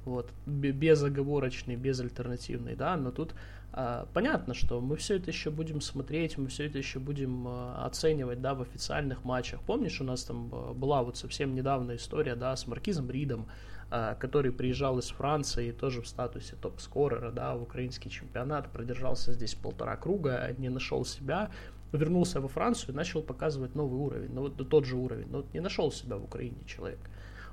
вот, 0.05 0.29
безоговорочный, 0.45 1.75
безальтернативный, 1.75 2.75
да, 2.75 2.97
но 2.97 3.11
тут 3.11 3.33
а, 3.75 4.07
понятно, 4.13 4.53
что 4.53 4.81
мы 4.81 4.97
все 4.97 5.15
это 5.15 5.31
еще 5.31 5.49
будем 5.49 5.81
смотреть, 5.81 6.37
мы 6.37 6.47
все 6.47 6.65
это 6.65 6.77
еще 6.77 6.99
будем 6.99 7.45
а, 7.47 7.85
оценивать, 7.85 8.41
да, 8.41 8.53
в 8.53 8.61
официальных 8.61 9.23
матчах. 9.23 9.61
Помнишь, 9.61 10.01
у 10.01 10.03
нас 10.03 10.23
там 10.23 10.49
была 10.75 11.03
вот 11.03 11.17
совсем 11.17 11.55
недавно 11.55 11.95
история, 11.95 12.35
да, 12.35 12.55
с 12.55 12.67
Маркизом 12.67 13.09
Ридом, 13.09 13.47
который 14.19 14.51
приезжал 14.51 14.97
из 14.97 15.09
Франции, 15.09 15.71
тоже 15.71 16.01
в 16.01 16.07
статусе 16.07 16.55
топ-скорера, 16.55 17.31
да, 17.31 17.55
в 17.55 17.61
украинский 17.61 18.09
чемпионат, 18.09 18.67
продержался 18.69 19.33
здесь 19.33 19.53
полтора 19.53 19.95
круга, 19.97 20.53
не 20.57 20.69
нашел 20.69 21.05
себя, 21.05 21.51
вернулся 21.91 22.41
во 22.41 22.47
Францию 22.47 22.93
и 22.93 22.97
начал 22.97 23.21
показывать 23.21 23.75
новый 23.75 23.99
уровень, 23.99 24.33
ну 24.33 24.41
вот 24.41 24.69
тот 24.69 24.85
же 24.85 24.95
уровень, 24.95 25.27
но 25.29 25.45
не 25.53 25.59
нашел 25.59 25.91
себя 25.91 26.17
в 26.17 26.23
Украине 26.23 26.57
человек. 26.65 26.99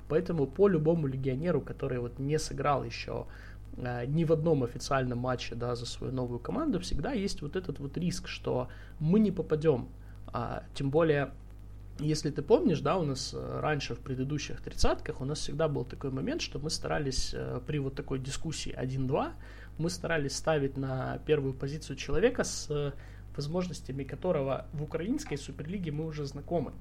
Поэтому 0.07 0.47
по 0.47 0.67
любому 0.67 1.07
легионеру, 1.07 1.61
который 1.61 1.99
вот 1.99 2.19
не 2.19 2.37
сыграл 2.37 2.83
еще 2.83 3.27
а, 3.77 4.05
ни 4.05 4.25
в 4.25 4.33
одном 4.33 4.63
официальном 4.63 5.19
матче 5.19 5.55
да, 5.55 5.75
за 5.75 5.85
свою 5.85 6.11
новую 6.11 6.39
команду, 6.39 6.79
всегда 6.79 7.13
есть 7.13 7.41
вот 7.41 7.55
этот 7.55 7.79
вот 7.79 7.97
риск, 7.97 8.27
что 8.27 8.67
мы 8.99 9.19
не 9.19 9.31
попадем. 9.31 9.87
А, 10.33 10.63
тем 10.73 10.89
более 10.89 11.31
если 11.99 12.31
ты 12.31 12.41
помнишь, 12.41 12.81
да, 12.81 12.97
у 12.97 13.03
нас 13.03 13.33
э, 13.33 13.59
раньше 13.59 13.95
в 13.95 13.99
предыдущих 13.99 14.61
тридцатках 14.61 15.21
у 15.21 15.25
нас 15.25 15.39
всегда 15.39 15.67
был 15.67 15.85
такой 15.85 16.11
момент, 16.11 16.41
что 16.41 16.59
мы 16.59 16.69
старались 16.69 17.33
э, 17.33 17.61
при 17.65 17.79
вот 17.79 17.95
такой 17.95 18.19
дискуссии 18.19 18.75
1-2, 18.75 19.31
мы 19.77 19.89
старались 19.89 20.35
ставить 20.35 20.77
на 20.77 21.19
первую 21.25 21.53
позицию 21.53 21.97
человека 21.97 22.43
с 22.43 22.69
э, 22.69 22.91
возможностями 23.35 24.03
которого 24.03 24.65
в 24.73 24.83
украинской 24.83 25.37
суперлиге 25.37 25.91
мы 25.91 26.05
уже 26.05 26.25
знакомы. 26.25 26.73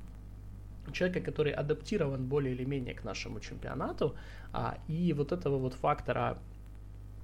Человека, 0.93 1.21
который 1.21 1.53
адаптирован 1.53 2.27
более 2.27 2.55
или 2.55 2.65
менее 2.65 2.95
к 2.95 3.05
нашему 3.05 3.39
чемпионату, 3.41 4.17
а, 4.53 4.79
и 4.89 5.13
вот 5.13 5.31
этого 5.31 5.59
вот 5.59 5.75
фактора 5.75 6.39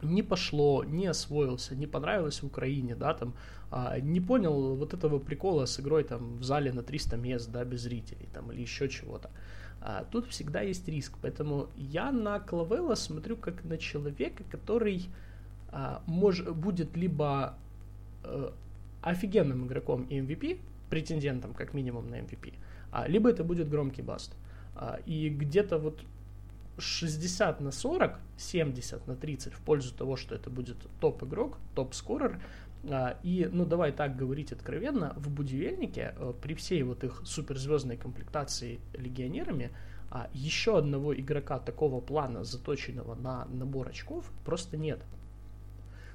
не 0.03 0.23
пошло, 0.23 0.85
не 0.85 1.07
освоился, 1.07 1.75
не 1.75 1.87
понравилось 1.87 2.43
в 2.43 2.47
Украине, 2.47 2.95
да, 2.95 3.15
там, 3.15 3.35
а, 3.71 3.99
не 4.01 4.21
понял 4.21 4.77
вот 4.77 4.95
этого 4.95 5.19
прикола 5.19 5.67
с 5.67 5.81
игрой 5.81 6.05
там 6.05 6.37
в 6.37 6.45
зале 6.45 6.73
на 6.73 6.83
300 6.83 7.17
мест, 7.17 7.51
да, 7.51 7.65
без 7.65 7.83
зрителей, 7.83 8.29
там, 8.33 8.53
или 8.53 8.61
еще 8.63 8.89
чего-то. 8.89 9.31
А, 9.81 10.05
тут 10.11 10.27
всегда 10.27 10.61
есть 10.61 10.89
риск, 10.89 11.13
поэтому 11.23 11.69
я 11.77 12.13
на 12.13 12.41
Клавелла 12.41 12.95
смотрю 12.95 13.37
как 13.37 13.65
на 13.65 13.79
человека, 13.79 14.45
который 14.51 15.07
а, 15.69 16.03
мож, 16.07 16.43
будет 16.43 16.97
либо 16.97 17.55
а, 18.25 18.53
офигенным 19.03 19.67
игроком 19.67 20.05
и 20.05 20.19
MVP, 20.19 20.59
претендентом 20.91 21.55
как 21.55 21.75
минимум 21.75 22.09
на 22.11 22.17
MVP, 22.17 22.55
а, 22.91 23.09
либо 23.09 23.31
это 23.31 23.45
будет 23.45 23.69
громкий 23.69 24.03
баст. 24.03 24.35
А, 24.75 25.01
и 25.07 25.29
где-то 25.29 25.79
вот 25.79 26.03
60 26.79 27.61
на 27.61 27.71
40, 27.71 28.19
70 28.37 29.07
на 29.07 29.17
30 29.17 29.53
в 29.53 29.61
пользу 29.61 29.95
того, 29.95 30.17
что 30.17 30.35
это 30.35 30.51
будет 30.51 30.77
топ-игрок, 31.01 31.59
топ-скорер. 31.75 32.41
А, 32.89 33.19
и, 33.23 33.49
ну, 33.51 33.65
давай 33.65 33.93
так 33.93 34.17
говорить 34.17 34.53
откровенно, 34.53 35.15
в 35.17 35.31
Будивельнике 35.31 36.15
э, 36.17 36.33
при 36.41 36.55
всей 36.55 36.83
вот 36.83 37.03
их 37.05 37.23
суперзвездной 37.25 37.97
комплектации 37.97 38.81
легионерами 38.95 39.71
а 40.11 40.31
еще 40.33 40.79
одного 40.79 41.15
игрока 41.15 41.59
такого 41.59 42.01
плана, 42.01 42.45
заточенного 42.45 43.15
на 43.17 43.45
набор 43.47 43.89
очков, 43.89 44.31
просто 44.45 44.77
нет. 44.77 45.01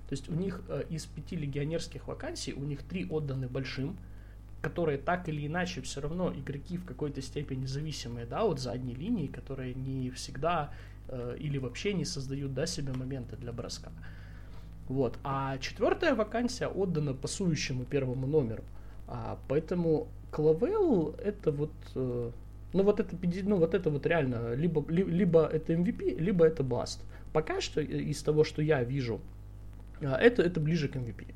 То 0.07 0.13
есть 0.13 0.29
у 0.29 0.33
них 0.33 0.61
э, 0.69 0.83
из 0.89 1.05
пяти 1.05 1.35
легионерских 1.35 2.07
вакансий, 2.07 2.53
у 2.53 2.63
них 2.63 2.83
три 2.83 3.05
отданы 3.05 3.47
большим, 3.47 3.97
которые 4.61 4.97
так 4.97 5.27
или 5.27 5.47
иначе 5.47 5.81
все 5.81 6.01
равно 6.01 6.31
игроки 6.33 6.77
в 6.77 6.85
какой-то 6.85 7.21
степени 7.21 7.65
зависимые, 7.65 8.25
да, 8.25 8.43
от 8.43 8.59
задней 8.59 8.93
линии, 8.93 9.27
которые 9.27 9.73
не 9.73 10.11
всегда 10.11 10.71
э, 11.07 11.37
или 11.39 11.57
вообще 11.57 11.93
не 11.93 12.05
создают, 12.05 12.53
да, 12.53 12.65
себе 12.65 12.93
моменты 12.93 13.35
для 13.37 13.51
броска. 13.51 13.91
Вот. 14.87 15.17
А 15.23 15.57
четвертая 15.57 16.15
вакансия 16.15 16.67
отдана 16.67 17.13
пасующему 17.13 17.85
первому 17.85 18.27
номеру. 18.27 18.63
А, 19.07 19.39
поэтому 19.47 20.07
Клавел 20.31 21.15
это 21.17 21.51
вот 21.51 21.71
э, 21.95 22.31
ну 22.73 22.83
вот 22.83 22.99
это, 22.99 23.15
ну 23.43 23.57
вот 23.57 23.73
это 23.73 23.89
вот 23.89 24.05
реально, 24.05 24.53
либо, 24.53 24.83
либо 24.89 25.45
это 25.45 25.73
MVP, 25.73 26.19
либо 26.19 26.45
это 26.45 26.63
Баст. 26.63 27.01
Пока 27.33 27.61
что 27.61 27.81
из 27.81 28.21
того, 28.23 28.43
что 28.43 28.61
я 28.61 28.83
вижу, 28.83 29.21
а, 30.01 30.17
это, 30.17 30.41
это 30.41 30.59
ближе 30.59 30.87
к 30.87 30.95
MVP. 30.95 31.33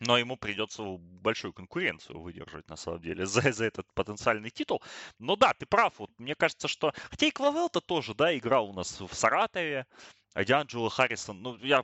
Но 0.00 0.18
ему 0.18 0.36
придется 0.36 0.82
большую 0.82 1.52
конкуренцию 1.52 2.20
выдержать, 2.20 2.68
на 2.68 2.76
самом 2.76 3.00
деле, 3.00 3.26
за, 3.26 3.52
за 3.52 3.64
этот 3.64 3.86
потенциальный 3.94 4.50
титул. 4.50 4.82
Но 5.18 5.36
да, 5.36 5.54
ты 5.54 5.66
прав. 5.66 5.98
Вот 5.98 6.10
мне 6.18 6.34
кажется, 6.34 6.68
что... 6.68 6.92
Хотя 7.10 7.26
и 7.26 7.30
Клавел-то 7.30 7.80
тоже, 7.80 8.14
да, 8.14 8.36
играл 8.36 8.70
у 8.70 8.72
нас 8.72 9.00
в 9.00 9.14
Саратове. 9.14 9.86
А 10.34 10.44
Дианджело 10.44 10.90
Харрисон, 10.90 11.40
ну, 11.40 11.56
я 11.62 11.82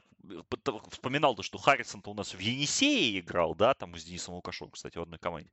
вспоминал, 0.91 1.35
то, 1.35 1.43
что 1.43 1.57
Харрисон-то 1.57 2.11
у 2.11 2.15
нас 2.15 2.35
в 2.35 2.39
Енисее 2.39 3.19
играл, 3.19 3.55
да, 3.55 3.73
там 3.73 3.97
с 3.97 4.05
Денисом 4.05 4.35
Лукашом, 4.35 4.71
кстати, 4.71 4.99
в 4.99 5.03
одной 5.03 5.19
команде. 5.19 5.51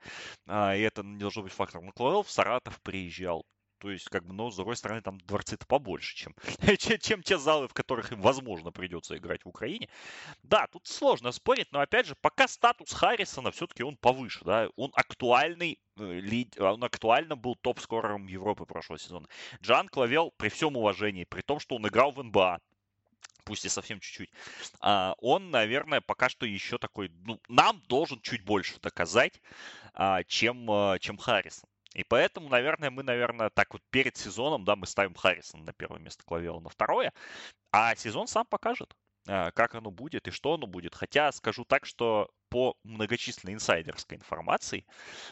А, 0.47 0.75
и 0.75 0.81
это 0.81 1.01
не 1.01 1.17
должно 1.17 1.43
быть 1.43 1.53
фактором. 1.53 1.85
Но 1.85 1.91
Клавел 1.93 2.23
в 2.23 2.29
Саратов 2.29 2.81
приезжал. 2.81 3.45
То 3.79 3.91
есть, 3.91 4.09
как 4.09 4.25
бы, 4.25 4.33
но, 4.33 4.51
с 4.51 4.55
другой 4.57 4.75
стороны, 4.75 5.01
там 5.01 5.19
дворцы-то 5.21 5.65
побольше, 5.65 6.15
чем, 6.15 6.35
чем 6.99 7.23
те 7.23 7.37
залы, 7.37 7.67
в 7.67 7.73
которых 7.73 8.11
им, 8.11 8.21
возможно, 8.21 8.71
придется 8.71 9.17
играть 9.17 9.43
в 9.45 9.47
Украине. 9.47 9.89
Да, 10.43 10.67
тут 10.67 10.85
сложно 10.85 11.31
спорить, 11.31 11.71
но, 11.71 11.79
опять 11.79 12.05
же, 12.05 12.15
пока 12.15 12.47
статус 12.47 12.91
Харрисона 12.91 13.51
все-таки 13.51 13.83
он 13.83 13.95
повыше, 13.95 14.43
да, 14.43 14.69
он 14.75 14.91
актуальный 14.93 15.79
э, 15.97 16.19
лид, 16.19 16.59
он 16.59 16.83
актуально 16.83 17.37
был 17.37 17.55
топ-скорером 17.55 18.27
Европы 18.27 18.65
прошлого 18.65 18.99
сезона. 18.99 19.27
Джан 19.61 19.87
Клавел, 19.87 20.31
при 20.31 20.49
всем 20.49 20.75
уважении, 20.75 21.23
при 21.23 21.41
том, 21.41 21.59
что 21.59 21.75
он 21.75 21.87
играл 21.87 22.11
в 22.11 22.21
НБА, 22.21 22.59
пусть 23.45 23.65
и 23.65 23.69
совсем 23.69 23.99
чуть-чуть, 23.99 24.29
а, 24.81 25.15
он, 25.19 25.51
наверное, 25.51 26.01
пока 26.01 26.29
что 26.29 26.45
еще 26.45 26.77
такой, 26.77 27.11
ну, 27.25 27.39
нам 27.47 27.81
должен 27.87 28.19
чуть 28.21 28.43
больше 28.43 28.79
доказать, 28.79 29.41
а, 29.93 30.23
чем, 30.25 30.69
а, 30.69 30.99
чем 30.99 31.17
Харрисон. 31.17 31.67
И 31.93 32.03
поэтому, 32.03 32.49
наверное, 32.49 32.91
мы, 32.91 33.03
наверное, 33.03 33.49
так 33.49 33.73
вот 33.73 33.81
перед 33.89 34.15
сезоном, 34.15 34.63
да, 34.63 34.75
мы 34.75 34.85
ставим 34.85 35.15
Харрисона 35.15 35.63
на 35.63 35.73
первое 35.73 35.99
место, 35.99 36.23
Клавела 36.23 36.59
на 36.59 36.69
второе, 36.69 37.13
а 37.71 37.95
сезон 37.95 38.27
сам 38.27 38.45
покажет, 38.45 38.95
как 39.25 39.75
оно 39.75 39.91
будет 39.91 40.27
и 40.27 40.31
что 40.31 40.53
оно 40.53 40.67
будет. 40.67 40.95
Хотя 40.95 41.31
скажу 41.31 41.65
так, 41.65 41.85
что 41.85 42.29
по 42.49 42.75
многочисленной 42.83 43.53
инсайдерской 43.53 44.17
информации, 44.17 44.85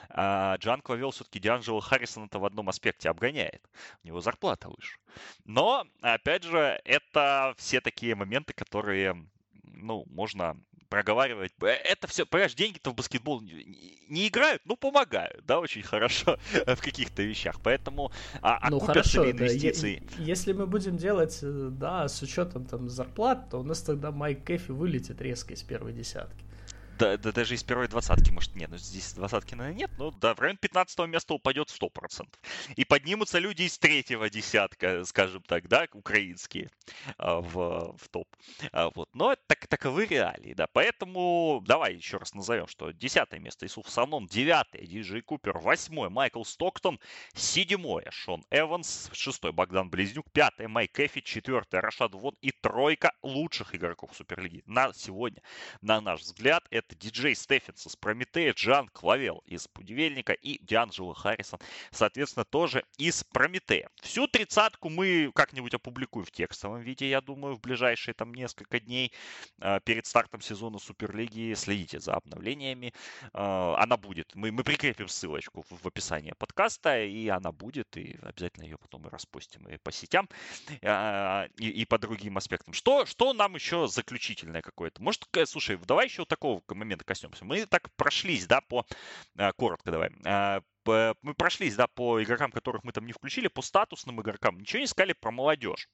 а, 0.10 0.56
Джан 0.58 0.82
Клавел 0.82 1.12
все-таки 1.12 1.40
Дианджело 1.40 1.80
Харрисона-то 1.80 2.40
в 2.40 2.46
одном 2.46 2.70
аспекте 2.70 3.10
обгоняет. 3.10 3.68
У 4.04 4.08
него 4.08 4.22
зарплата 4.22 4.70
выше. 4.70 5.00
Но, 5.44 5.86
опять 6.02 6.44
же, 6.44 6.80
это 6.86 7.56
все 7.58 7.82
такие 7.82 8.16
моменты, 8.16 8.54
которые 8.54 9.16
ну, 9.64 10.06
можно 10.08 10.60
проговаривать. 10.88 11.54
Это 11.62 12.08
все, 12.08 12.26
понимаешь, 12.26 12.56
деньги-то 12.56 12.92
в 12.92 12.96
баскетбол 12.96 13.42
не, 13.42 14.00
не 14.10 14.28
играют, 14.28 14.62
но 14.66 14.76
помогают, 14.76 15.46
да, 15.46 15.60
очень 15.60 15.84
хорошо 15.84 16.38
в 16.66 16.82
каких-то 16.82 17.24
вещах. 17.24 17.60
Поэтому 17.64 18.12
а, 18.42 18.70
ну, 18.70 18.80
хорошо, 18.80 19.24
ли 19.24 19.32
инвестиции? 19.32 20.04
Да, 20.18 20.24
если 20.24 20.54
мы 20.54 20.66
будем 20.66 20.98
делать, 20.98 21.40
э, 21.42 21.70
да, 21.72 22.08
с 22.08 22.22
учетом 22.22 22.66
там 22.66 22.90
зарплат, 22.90 23.50
то 23.50 23.60
у 23.60 23.64
нас 23.64 23.82
тогда 23.82 24.12
Майк 24.12 24.44
Кэфи 24.44 24.72
вылетит 24.72 25.22
резко 25.22 25.54
из 25.54 25.64
первой 25.64 25.94
десятки 25.94 26.47
да, 26.98 27.18
да, 27.18 27.32
даже 27.32 27.56
из 27.56 27.64
первой 27.64 27.88
двадцатки, 27.88 28.32
может, 28.32 28.56
нет, 28.56 28.70
ну 28.70 28.78
здесь 28.78 29.14
двадцатки, 29.14 29.56
наверное, 29.56 29.80
нет, 29.80 29.92
но 29.98 30.12
да, 30.12 30.34
в 30.34 30.40
район 30.40 30.58
15 30.58 31.00
места 31.08 31.34
упадет 31.34 31.70
100%. 31.70 32.28
И 32.76 32.86
поднимутся 32.86 33.40
люди 33.40 33.64
из 33.64 33.78
третьего 33.78 34.30
десятка, 34.30 35.04
скажем 35.06 35.44
так, 35.44 35.68
да, 35.68 35.88
украинские 35.94 36.70
а, 37.18 37.42
в, 37.42 37.96
в 37.98 38.10
топ. 38.10 38.28
А, 38.72 38.90
вот. 38.96 39.10
Но 39.14 39.36
так, 39.48 39.68
таковы 39.68 40.06
реалии, 40.06 40.54
да. 40.54 40.68
Поэтому 40.68 41.64
давай 41.66 41.96
еще 41.96 42.18
раз 42.18 42.34
назовем, 42.34 42.68
что 42.68 42.92
десятое 42.92 43.40
место 43.40 43.66
Иссуф 43.66 43.90
Санон, 43.90 44.28
девятое 44.28 44.82
Диджей 44.82 45.22
Купер, 45.22 45.58
восьмое 45.58 46.10
Майкл 46.10 46.44
Стоктон, 46.44 47.00
седьмое 47.34 48.10
Шон 48.12 48.44
Эванс, 48.50 49.10
шестой 49.14 49.52
Богдан 49.52 49.90
Близнюк, 49.90 50.32
пятое 50.32 50.68
Майк 50.68 51.00
Эфи, 51.00 51.22
четвертое 51.22 51.82
Рашад 51.82 52.14
Вон 52.14 52.36
и 52.42 52.52
тройка 52.52 53.14
лучших 53.22 53.76
игроков 53.76 54.12
Суперлиги 54.16 54.64
на 54.66 54.94
сегодня, 54.94 55.42
на 55.82 56.02
наш 56.02 56.22
взгляд, 56.22 56.66
это 56.72 56.87
это 56.88 56.96
диджей 56.96 57.36
Стефенс 57.36 57.86
из 57.86 57.96
Прометея, 57.96 58.54
Джан 58.54 58.88
Клавел 58.90 59.44
из 59.46 59.68
Пудивельника 59.68 60.34
и 60.34 60.64
Дианджело 60.64 61.14
Харрисон, 61.14 61.60
соответственно, 61.92 62.46
тоже 62.46 62.84
из 62.98 63.24
Прометея. 63.26 63.90
Всю 64.02 64.28
тридцатку 64.28 64.90
мы 64.90 65.32
как-нибудь 65.36 65.74
опубликуем 65.74 66.26
в 66.26 66.32
текстовом 66.32 66.82
виде, 66.82 67.10
я 67.10 67.22
думаю, 67.22 67.56
в 67.56 67.62
ближайшие 67.62 68.14
там 68.14 68.34
несколько 68.34 68.80
дней 68.80 69.12
а, 69.60 69.80
перед 69.82 70.06
стартом 70.06 70.42
сезона 70.42 70.80
Суперлиги. 70.80 71.54
Следите 71.56 72.00
за 72.00 72.14
обновлениями. 72.14 72.94
А, 73.34 73.76
она 73.78 73.98
будет. 73.98 74.34
Мы, 74.36 74.52
мы 74.52 74.64
прикрепим 74.64 75.08
ссылочку 75.08 75.66
в, 75.70 75.88
описании 75.88 76.34
подкаста, 76.38 77.04
и 77.04 77.28
она 77.28 77.52
будет, 77.52 77.98
и 77.98 78.18
обязательно 78.22 78.64
ее 78.64 78.78
потом 78.78 79.08
и 79.08 79.10
распустим 79.10 79.68
и 79.68 79.78
по 79.78 79.92
сетям, 79.92 80.30
а, 80.84 81.48
и, 81.58 81.70
и 81.70 81.86
по 81.86 81.98
другим 81.98 82.38
аспектам. 82.38 82.74
Что, 82.74 83.06
что 83.06 83.34
нам 83.34 83.56
еще 83.56 83.88
заключительное 83.88 84.62
какое-то? 84.62 85.02
Может, 85.02 85.28
слушай, 85.46 85.78
давай 85.78 86.06
еще 86.06 86.26
такого 86.26 86.62
момента 86.78 87.04
коснемся. 87.04 87.46
Мы 87.46 87.66
так 87.66 87.94
прошлись, 87.96 88.48
да, 88.48 88.62
по... 88.62 88.86
А, 89.38 89.52
коротко 89.54 89.92
давай. 89.92 90.12
А, 90.26 90.62
мы 90.86 91.34
прошлись, 91.36 91.76
да, 91.76 91.88
по 91.88 92.24
игрокам, 92.24 92.52
которых 92.52 92.84
мы 92.84 92.94
там 92.94 93.06
не 93.06 93.14
включили, 93.14 93.50
по 93.50 93.62
статусным 93.62 94.22
игрокам. 94.22 94.60
Ничего 94.60 94.80
не 94.80 94.88
сказали 94.88 95.14
про 95.14 95.32
молодежь. 95.32 95.90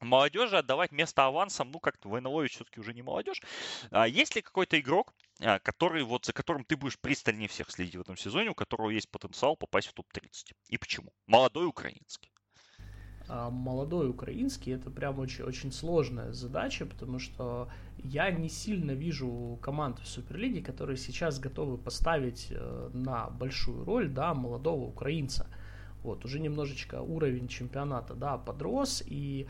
Молодежи 0.00 0.56
отдавать 0.56 0.92
место 0.92 1.26
авансом, 1.26 1.70
ну, 1.70 1.78
как-то 1.78 2.08
Войновович 2.08 2.54
все-таки 2.54 2.80
уже 2.80 2.94
не 2.94 3.02
молодежь. 3.02 3.42
А 3.90 4.08
есть 4.08 4.34
ли 4.34 4.40
какой-то 4.40 4.80
игрок, 4.80 5.12
который, 5.62 6.04
вот, 6.04 6.24
за 6.24 6.32
которым 6.32 6.64
ты 6.64 6.76
будешь 6.76 6.98
пристальнее 6.98 7.48
всех 7.48 7.70
следить 7.70 7.96
в 7.96 8.00
этом 8.00 8.16
сезоне, 8.16 8.50
у 8.50 8.54
которого 8.54 8.88
есть 8.88 9.10
потенциал 9.10 9.56
попасть 9.56 9.88
в 9.88 9.92
топ-30? 9.92 10.54
И 10.68 10.78
почему? 10.78 11.12
Молодой 11.26 11.66
украинский. 11.66 12.29
А, 13.32 13.48
молодой 13.48 14.10
украинский, 14.10 14.72
это 14.72 14.90
прям 14.90 15.20
очень, 15.20 15.44
очень 15.44 15.70
сложная 15.70 16.32
задача, 16.32 16.84
потому 16.84 17.20
что 17.20 17.68
я 18.02 18.28
не 18.32 18.48
сильно 18.48 18.90
вижу 18.90 19.56
команд 19.62 20.00
в 20.00 20.08
Суперлиге, 20.08 20.60
которые 20.62 20.96
сейчас 20.96 21.38
готовы 21.38 21.78
поставить 21.78 22.48
э, 22.50 22.90
на 22.92 23.30
большую 23.30 23.84
роль, 23.84 24.08
да, 24.08 24.34
молодого 24.34 24.84
украинца. 24.84 25.46
Вот, 26.02 26.24
уже 26.24 26.40
немножечко 26.40 27.02
уровень 27.02 27.46
чемпионата, 27.46 28.14
да, 28.14 28.36
подрос, 28.36 29.00
и 29.06 29.46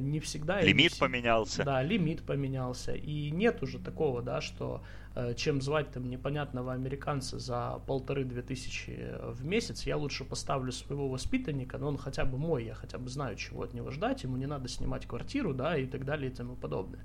не 0.00 0.20
всегда... 0.20 0.60
Лимит 0.60 0.92
не, 0.92 0.98
поменялся. 0.98 1.64
Да, 1.64 1.82
лимит 1.82 2.22
поменялся, 2.22 2.94
и 2.94 3.30
нет 3.30 3.62
уже 3.62 3.78
такого, 3.78 4.22
да, 4.22 4.40
что 4.40 4.82
Э, 5.18 5.32
чем 5.34 5.62
звать 5.62 5.90
там 5.92 6.10
непонятного 6.10 6.74
американца 6.74 7.38
за 7.38 7.80
полторы-две 7.86 8.42
тысячи 8.42 9.14
в 9.22 9.46
месяц, 9.46 9.84
я 9.84 9.96
лучше 9.96 10.26
поставлю 10.26 10.72
своего 10.72 11.08
воспитанника, 11.08 11.78
но 11.78 11.88
он 11.88 11.96
хотя 11.96 12.26
бы 12.26 12.36
мой, 12.36 12.66
я 12.66 12.74
хотя 12.74 12.98
бы 12.98 13.08
знаю, 13.08 13.36
чего 13.36 13.62
от 13.62 13.72
него 13.72 13.90
ждать, 13.90 14.24
ему 14.24 14.36
не 14.36 14.44
надо 14.44 14.68
снимать 14.68 15.06
квартиру, 15.06 15.54
да, 15.54 15.78
и 15.78 15.86
так 15.86 16.04
далее 16.04 16.30
и 16.30 16.34
тому 16.34 16.54
подобное. 16.54 17.00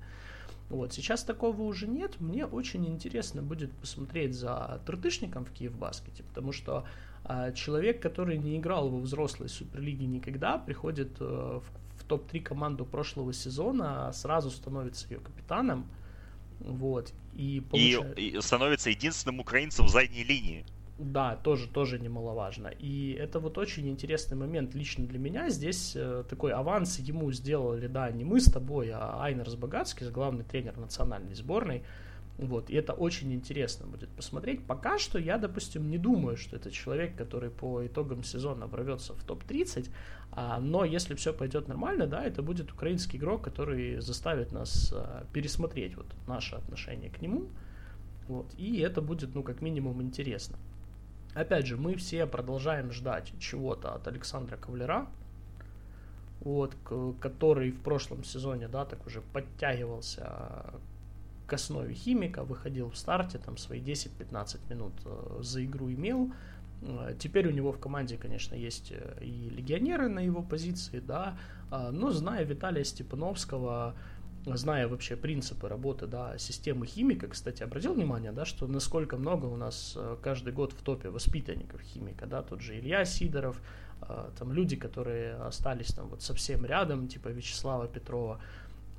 Вот, 0.68 0.92
сейчас 0.92 1.24
такого 1.24 1.62
уже 1.62 1.88
нет. 1.88 2.20
Мне 2.20 2.44
очень 2.44 2.86
интересно 2.86 3.40
будет 3.40 3.72
посмотреть 3.72 4.34
за 4.34 4.82
Тыртышником 4.84 5.46
в 5.46 5.50
Киев-баскете, 5.50 6.22
потому 6.22 6.52
что 6.52 6.84
э, 7.24 7.54
человек, 7.54 8.02
который 8.02 8.36
не 8.36 8.58
играл 8.58 8.90
во 8.90 8.98
взрослой 8.98 9.48
суперлиге 9.48 10.04
никогда, 10.04 10.58
приходит 10.58 11.16
э, 11.18 11.24
в 11.24 11.81
топ-3 12.12 12.40
команду 12.42 12.84
прошлого 12.84 13.32
сезона, 13.32 14.12
сразу 14.12 14.50
становится 14.50 15.08
ее 15.08 15.20
капитаном, 15.20 15.86
вот. 16.60 17.12
И, 17.34 17.62
получает... 17.70 18.18
и, 18.18 18.28
и 18.28 18.40
становится 18.42 18.90
единственным 18.90 19.40
украинцем 19.40 19.86
в 19.86 19.88
задней 19.88 20.24
линии. 20.24 20.66
Да, 20.98 21.36
тоже, 21.36 21.68
тоже 21.68 21.98
немаловажно. 21.98 22.68
И 22.68 23.12
это 23.18 23.40
вот 23.40 23.56
очень 23.56 23.88
интересный 23.88 24.36
момент 24.36 24.74
лично 24.74 25.06
для 25.06 25.18
меня. 25.18 25.48
Здесь 25.48 25.94
э, 25.96 26.24
такой 26.28 26.52
аванс 26.52 26.98
ему 26.98 27.32
сделали, 27.32 27.86
да, 27.86 28.10
не 28.10 28.24
мы 28.24 28.40
с 28.40 28.52
тобой, 28.52 28.90
а 28.92 29.22
Айнер 29.22 29.48
Сбагацкий, 29.48 30.10
главный 30.10 30.44
тренер 30.44 30.76
национальной 30.76 31.34
сборной. 31.34 31.82
Вот, 32.42 32.70
и 32.70 32.74
это 32.74 32.92
очень 32.92 33.32
интересно 33.32 33.86
будет 33.86 34.08
посмотреть. 34.10 34.66
Пока 34.66 34.98
что 34.98 35.18
я, 35.18 35.38
допустим, 35.38 35.88
не 35.88 35.98
думаю, 35.98 36.36
что 36.36 36.56
это 36.56 36.72
человек, 36.72 37.14
который 37.16 37.50
по 37.50 37.86
итогам 37.86 38.24
сезона 38.24 38.66
ворвется 38.66 39.14
в 39.14 39.22
топ-30, 39.22 39.88
а, 40.32 40.58
но 40.58 40.84
если 40.84 41.14
все 41.14 41.32
пойдет 41.32 41.68
нормально, 41.68 42.06
да, 42.08 42.24
это 42.24 42.42
будет 42.42 42.72
украинский 42.72 43.18
игрок, 43.18 43.42
который 43.42 44.00
заставит 44.00 44.50
нас 44.50 44.92
а, 44.92 45.24
пересмотреть 45.32 45.96
вот 45.96 46.06
наше 46.26 46.56
отношение 46.56 47.10
к 47.10 47.22
нему, 47.22 47.46
вот, 48.26 48.52
и 48.56 48.80
это 48.80 49.00
будет, 49.00 49.36
ну, 49.36 49.44
как 49.44 49.60
минимум, 49.60 50.02
интересно. 50.02 50.56
Опять 51.34 51.66
же, 51.66 51.76
мы 51.76 51.94
все 51.94 52.26
продолжаем 52.26 52.90
ждать 52.90 53.32
чего-то 53.38 53.94
от 53.94 54.08
Александра 54.08 54.56
Ковляра, 54.56 55.06
вот, 56.40 56.74
который 57.20 57.70
в 57.70 57.80
прошлом 57.82 58.24
сезоне, 58.24 58.66
да, 58.66 58.84
так 58.84 59.06
уже 59.06 59.20
подтягивался 59.20 60.74
к 61.52 61.54
основе 61.54 61.92
химика, 61.92 62.44
выходил 62.44 62.88
в 62.88 62.96
старте, 62.96 63.38
там 63.38 63.58
свои 63.58 63.78
10-15 63.78 64.70
минут 64.70 64.94
э, 65.04 65.40
за 65.42 65.62
игру 65.62 65.92
имел. 65.92 66.32
Э, 66.80 67.14
теперь 67.18 67.46
у 67.46 67.50
него 67.50 67.72
в 67.72 67.78
команде, 67.78 68.16
конечно, 68.16 68.54
есть 68.54 68.90
э, 68.90 69.18
и 69.20 69.50
легионеры 69.50 70.08
на 70.08 70.20
его 70.20 70.42
позиции, 70.42 71.00
да, 71.00 71.36
но 71.70 72.10
зная 72.10 72.44
Виталия 72.44 72.84
Степановского, 72.84 73.94
зная 74.46 74.88
вообще 74.88 75.14
принципы 75.14 75.68
работы, 75.68 76.06
да, 76.06 76.38
системы 76.38 76.86
химика, 76.86 77.28
кстати, 77.28 77.62
обратил 77.62 77.92
внимание, 77.92 78.32
да, 78.32 78.46
что 78.46 78.66
насколько 78.66 79.18
много 79.18 79.46
у 79.46 79.56
нас 79.56 79.98
каждый 80.22 80.54
год 80.54 80.72
в 80.72 80.82
топе 80.82 81.10
воспитанников 81.10 81.82
химика, 81.82 82.26
да, 82.26 82.42
тот 82.42 82.62
же 82.62 82.78
Илья 82.78 83.04
Сидоров, 83.04 83.60
там 84.38 84.52
люди, 84.52 84.76
которые 84.76 85.34
остались 85.36 85.94
там 85.94 86.08
вот 86.08 86.22
совсем 86.22 86.66
рядом, 86.66 87.08
типа 87.08 87.28
Вячеслава 87.28 87.88
Петрова, 87.88 88.40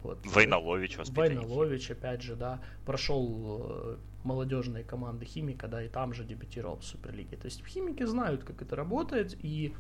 вот. 0.04 0.26
Войнолович 0.26 0.98
Войнолович, 1.10 1.92
опять 1.92 2.22
же, 2.22 2.36
да, 2.36 2.62
прошел 2.86 3.62
э, 3.70 3.98
молодежные 4.24 4.84
команды 4.84 5.26
Химика, 5.26 5.68
да, 5.68 5.84
и 5.84 5.90
там 5.90 6.14
же 6.14 6.24
дебютировал 6.24 6.78
в 6.78 6.84
Суперлиге. 6.84 7.38
То 7.38 7.46
есть 7.46 7.62
в 7.62 7.68
Химике 7.68 8.06
знают, 8.08 8.44
как 8.44 8.62
это 8.62 8.76
работает, 8.76 9.38
и 9.42 9.74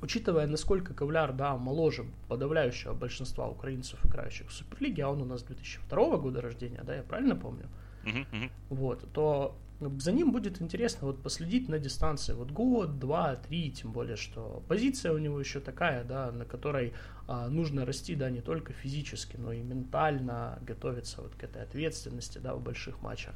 учитывая, 0.00 0.46
насколько 0.46 0.94
Ковляр, 0.94 1.32
да, 1.32 1.56
моложе 1.56 2.06
подавляющего 2.28 2.94
большинства 2.94 3.48
украинцев, 3.48 4.04
играющих 4.04 4.48
в 4.48 4.52
Суперлиге, 4.52 5.04
а 5.04 5.10
он 5.10 5.22
у 5.22 5.24
нас 5.24 5.42
2002 5.42 6.16
года 6.18 6.40
рождения, 6.40 6.82
да, 6.84 6.96
я 6.96 7.02
правильно 7.02 7.36
помню? 7.36 7.68
Uh-huh, 8.04 8.26
uh-huh. 8.32 8.50
Вот, 8.70 9.12
то 9.12 9.56
за 9.98 10.12
ним 10.12 10.32
будет 10.32 10.60
интересно 10.60 11.06
вот 11.06 11.22
последить 11.22 11.68
на 11.68 11.78
дистанции 11.78 12.32
вот 12.32 12.50
год, 12.50 12.98
два, 12.98 13.36
три, 13.36 13.70
тем 13.70 13.92
более, 13.92 14.16
что 14.16 14.62
позиция 14.68 15.12
у 15.12 15.18
него 15.18 15.40
еще 15.40 15.60
такая, 15.60 16.04
да, 16.04 16.30
на 16.32 16.44
которой 16.44 16.92
а, 17.26 17.48
нужно 17.48 17.84
расти, 17.86 18.14
да, 18.14 18.30
не 18.30 18.40
только 18.40 18.72
физически, 18.72 19.36
но 19.36 19.52
и 19.52 19.62
ментально 19.62 20.58
готовиться 20.62 21.22
вот 21.22 21.34
к 21.34 21.44
этой 21.44 21.62
ответственности, 21.62 22.38
да, 22.38 22.54
в 22.54 22.62
больших 22.62 23.02
матчах. 23.02 23.34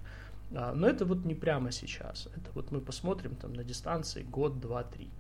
А, 0.55 0.75
но 0.75 0.89
это 0.89 1.05
вот 1.05 1.25
не 1.25 1.35
прямо 1.35 1.73
сейчас, 1.73 2.29
это 2.37 2.51
вот 2.55 2.71
мы 2.71 2.81
посмотрим 2.81 3.37
там 3.37 3.53
на 3.53 3.65
дистанции 3.65 4.23
год, 4.23 4.61
два, 4.61 4.85
три. 4.85 5.11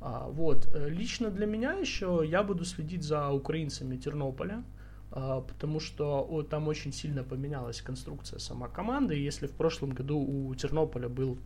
А, 0.00 0.28
вот, 0.28 0.68
э, 0.74 0.88
лично 0.88 1.30
для 1.30 1.46
меня 1.46 1.72
еще 1.72 2.22
я 2.24 2.42
буду 2.42 2.64
следить 2.64 3.02
за 3.02 3.30
украинцами 3.30 3.96
Тернополя, 3.96 4.64
потому 5.10 5.80
что 5.80 6.46
там 6.50 6.68
очень 6.68 6.92
сильно 6.92 7.24
поменялась 7.24 7.82
конструкция 7.82 8.38
сама 8.38 8.68
команды. 8.68 9.18
И 9.18 9.22
если 9.22 9.46
в 9.46 9.52
прошлом 9.52 9.90
году 9.90 10.18
у 10.18 10.54
Тернополя 10.54 11.08
был 11.08 11.38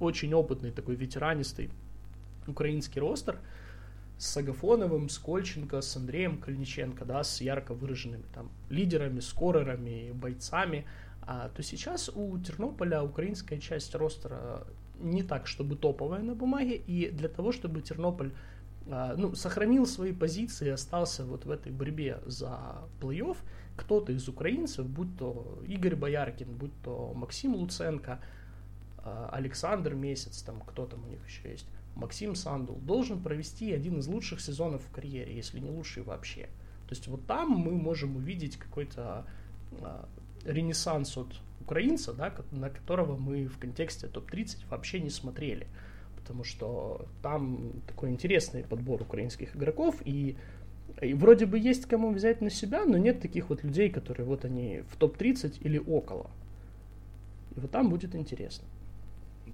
очень 0.00 0.34
опытный 0.34 0.70
такой 0.70 0.96
ветеранистый 0.96 1.70
украинский 2.46 3.00
ростер 3.00 3.38
с 4.18 4.36
Агафоновым, 4.36 5.08
с 5.08 5.18
Кольченко, 5.18 5.80
с 5.80 5.96
Андреем 5.96 6.40
Кальниченко, 6.40 7.04
да, 7.04 7.24
с 7.24 7.40
ярко 7.40 7.74
выраженными 7.74 8.24
там 8.34 8.50
лидерами, 8.70 9.20
скорерами, 9.20 10.12
бойцами, 10.12 10.86
а, 11.22 11.48
то 11.48 11.62
сейчас 11.62 12.10
у 12.14 12.38
Тернополя 12.38 13.02
украинская 13.02 13.58
часть 13.58 13.94
ростера 13.94 14.66
не 15.00 15.22
так, 15.22 15.46
чтобы 15.46 15.76
топовая 15.76 16.22
на 16.22 16.34
бумаге, 16.34 16.76
и 16.76 17.10
для 17.10 17.28
того, 17.28 17.50
чтобы 17.50 17.82
Тернополь 17.82 18.30
а, 18.30 18.53
ну, 18.86 19.34
сохранил 19.34 19.86
свои 19.86 20.12
позиции, 20.12 20.68
остался 20.68 21.24
вот 21.24 21.46
в 21.46 21.50
этой 21.50 21.72
борьбе 21.72 22.20
за 22.26 22.82
плей-офф, 23.00 23.36
кто-то 23.76 24.12
из 24.12 24.28
украинцев, 24.28 24.86
будь 24.86 25.16
то 25.18 25.62
Игорь 25.66 25.96
Бояркин, 25.96 26.54
будь 26.54 26.72
то 26.82 27.12
Максим 27.14 27.54
Луценко, 27.54 28.20
а, 28.98 29.30
Александр 29.32 29.94
Месяц, 29.94 30.42
там 30.42 30.60
кто 30.60 30.86
там 30.86 31.04
у 31.04 31.08
них 31.08 31.26
еще 31.26 31.50
есть, 31.50 31.66
Максим 31.94 32.34
Сандул, 32.34 32.76
должен 32.76 33.22
провести 33.22 33.72
один 33.72 33.98
из 33.98 34.06
лучших 34.06 34.40
сезонов 34.40 34.82
в 34.82 34.90
карьере, 34.90 35.34
если 35.34 35.60
не 35.60 35.70
лучший 35.70 36.02
вообще. 36.02 36.48
То 36.86 36.90
есть 36.90 37.08
вот 37.08 37.26
там 37.26 37.50
мы 37.50 37.72
можем 37.72 38.16
увидеть 38.16 38.56
какой-то 38.56 39.26
а, 39.80 40.08
ренессанс 40.44 41.16
от 41.16 41.34
украинца, 41.60 42.12
да, 42.12 42.34
на 42.52 42.70
которого 42.70 43.16
мы 43.16 43.46
в 43.46 43.58
контексте 43.58 44.06
топ-30 44.06 44.68
вообще 44.68 45.00
не 45.00 45.10
смотрели 45.10 45.66
потому 46.24 46.42
что 46.42 47.06
там 47.22 47.70
такой 47.86 48.08
интересный 48.08 48.64
подбор 48.64 49.02
украинских 49.02 49.54
игроков, 49.54 49.96
и, 50.06 50.36
и 51.02 51.12
вроде 51.12 51.44
бы 51.44 51.58
есть 51.58 51.84
кому 51.84 52.12
взять 52.12 52.40
на 52.40 52.48
себя, 52.48 52.86
но 52.86 52.96
нет 52.96 53.20
таких 53.20 53.50
вот 53.50 53.62
людей, 53.62 53.90
которые 53.90 54.26
вот 54.26 54.46
они 54.46 54.82
в 54.90 54.96
топ-30 54.96 55.58
или 55.60 55.78
около. 55.78 56.30
И 57.54 57.60
вот 57.60 57.70
там 57.70 57.90
будет 57.90 58.14
интересно. 58.14 58.64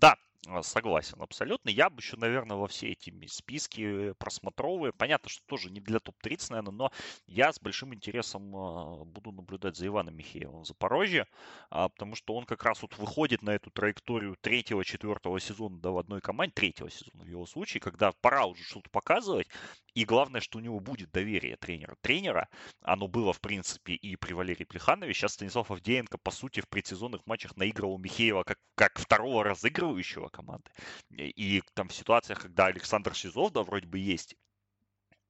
Да, 0.01 0.15
согласен, 0.63 1.21
абсолютно. 1.21 1.69
Я 1.69 1.91
бы 1.91 2.01
еще, 2.01 2.17
наверное, 2.17 2.57
во 2.57 2.67
все 2.67 2.93
эти 2.93 3.13
списки 3.27 4.13
просмотровые. 4.15 4.93
Понятно, 4.93 5.29
что 5.29 5.43
тоже 5.47 5.71
не 5.71 5.81
для 5.81 5.99
топ-30, 5.99 6.47
наверное, 6.51 6.73
но 6.73 6.93
я 7.27 7.53
с 7.53 7.61
большим 7.61 7.95
интересом 7.95 8.57
а, 8.57 9.05
буду 9.05 9.33
наблюдать 9.33 9.77
за 9.77 9.87
Иваном 9.87 10.17
Михеевым 10.17 10.63
в 10.63 10.67
Запорожье, 10.67 11.27
а, 11.71 11.89
потому 11.89 12.15
что 12.17 12.35
он 12.35 12.47
как 12.47 12.65
раз 12.65 12.81
вот 12.83 12.97
выходит 12.97 13.43
на 13.43 13.51
эту 13.51 13.71
траекторию 13.71 14.37
третьего-четвертого 14.41 15.39
сезона 15.41 15.79
да, 15.79 15.91
в 15.91 15.99
одной 15.99 16.21
команде, 16.21 16.55
третьего 16.55 16.91
сезона 16.91 17.25
в 17.25 17.29
его 17.29 17.47
случае, 17.47 17.81
когда 17.81 18.13
пора 18.21 18.47
уже 18.47 18.63
что-то 18.65 18.89
показывать, 18.91 19.49
и 19.95 20.05
главное, 20.05 20.41
что 20.41 20.59
у 20.59 20.61
него 20.61 20.81
будет 20.81 21.11
доверие 21.11 21.57
тренера. 21.57 21.97
Тренера, 22.01 22.49
оно 22.83 23.09
было, 23.09 23.33
в 23.33 23.41
принципе, 23.41 23.95
и 23.95 24.17
при 24.17 24.33
Валерии 24.33 24.65
Плеханове. 24.65 25.13
Сейчас 25.13 25.35
Станислав 25.35 25.71
Авдеенко, 25.71 26.19
по 26.19 26.31
сути, 26.31 26.61
в 26.61 26.69
предсезонных 26.69 27.27
матчах 27.27 27.57
наигрывал 27.57 27.99
Михеева 27.99 28.45
как, 28.45 28.59
как 28.77 28.99
второго 28.99 29.45
разыгрывающего 29.45 30.30
команды. 30.31 30.71
И 31.11 31.63
там 31.75 31.89
в 31.89 31.95
ситуациях, 31.95 32.43
когда 32.43 32.67
Александр 32.67 33.17
Сизов, 33.17 33.53
да, 33.53 33.63
вроде 33.63 33.87
бы 33.87 33.99
есть 33.99 34.37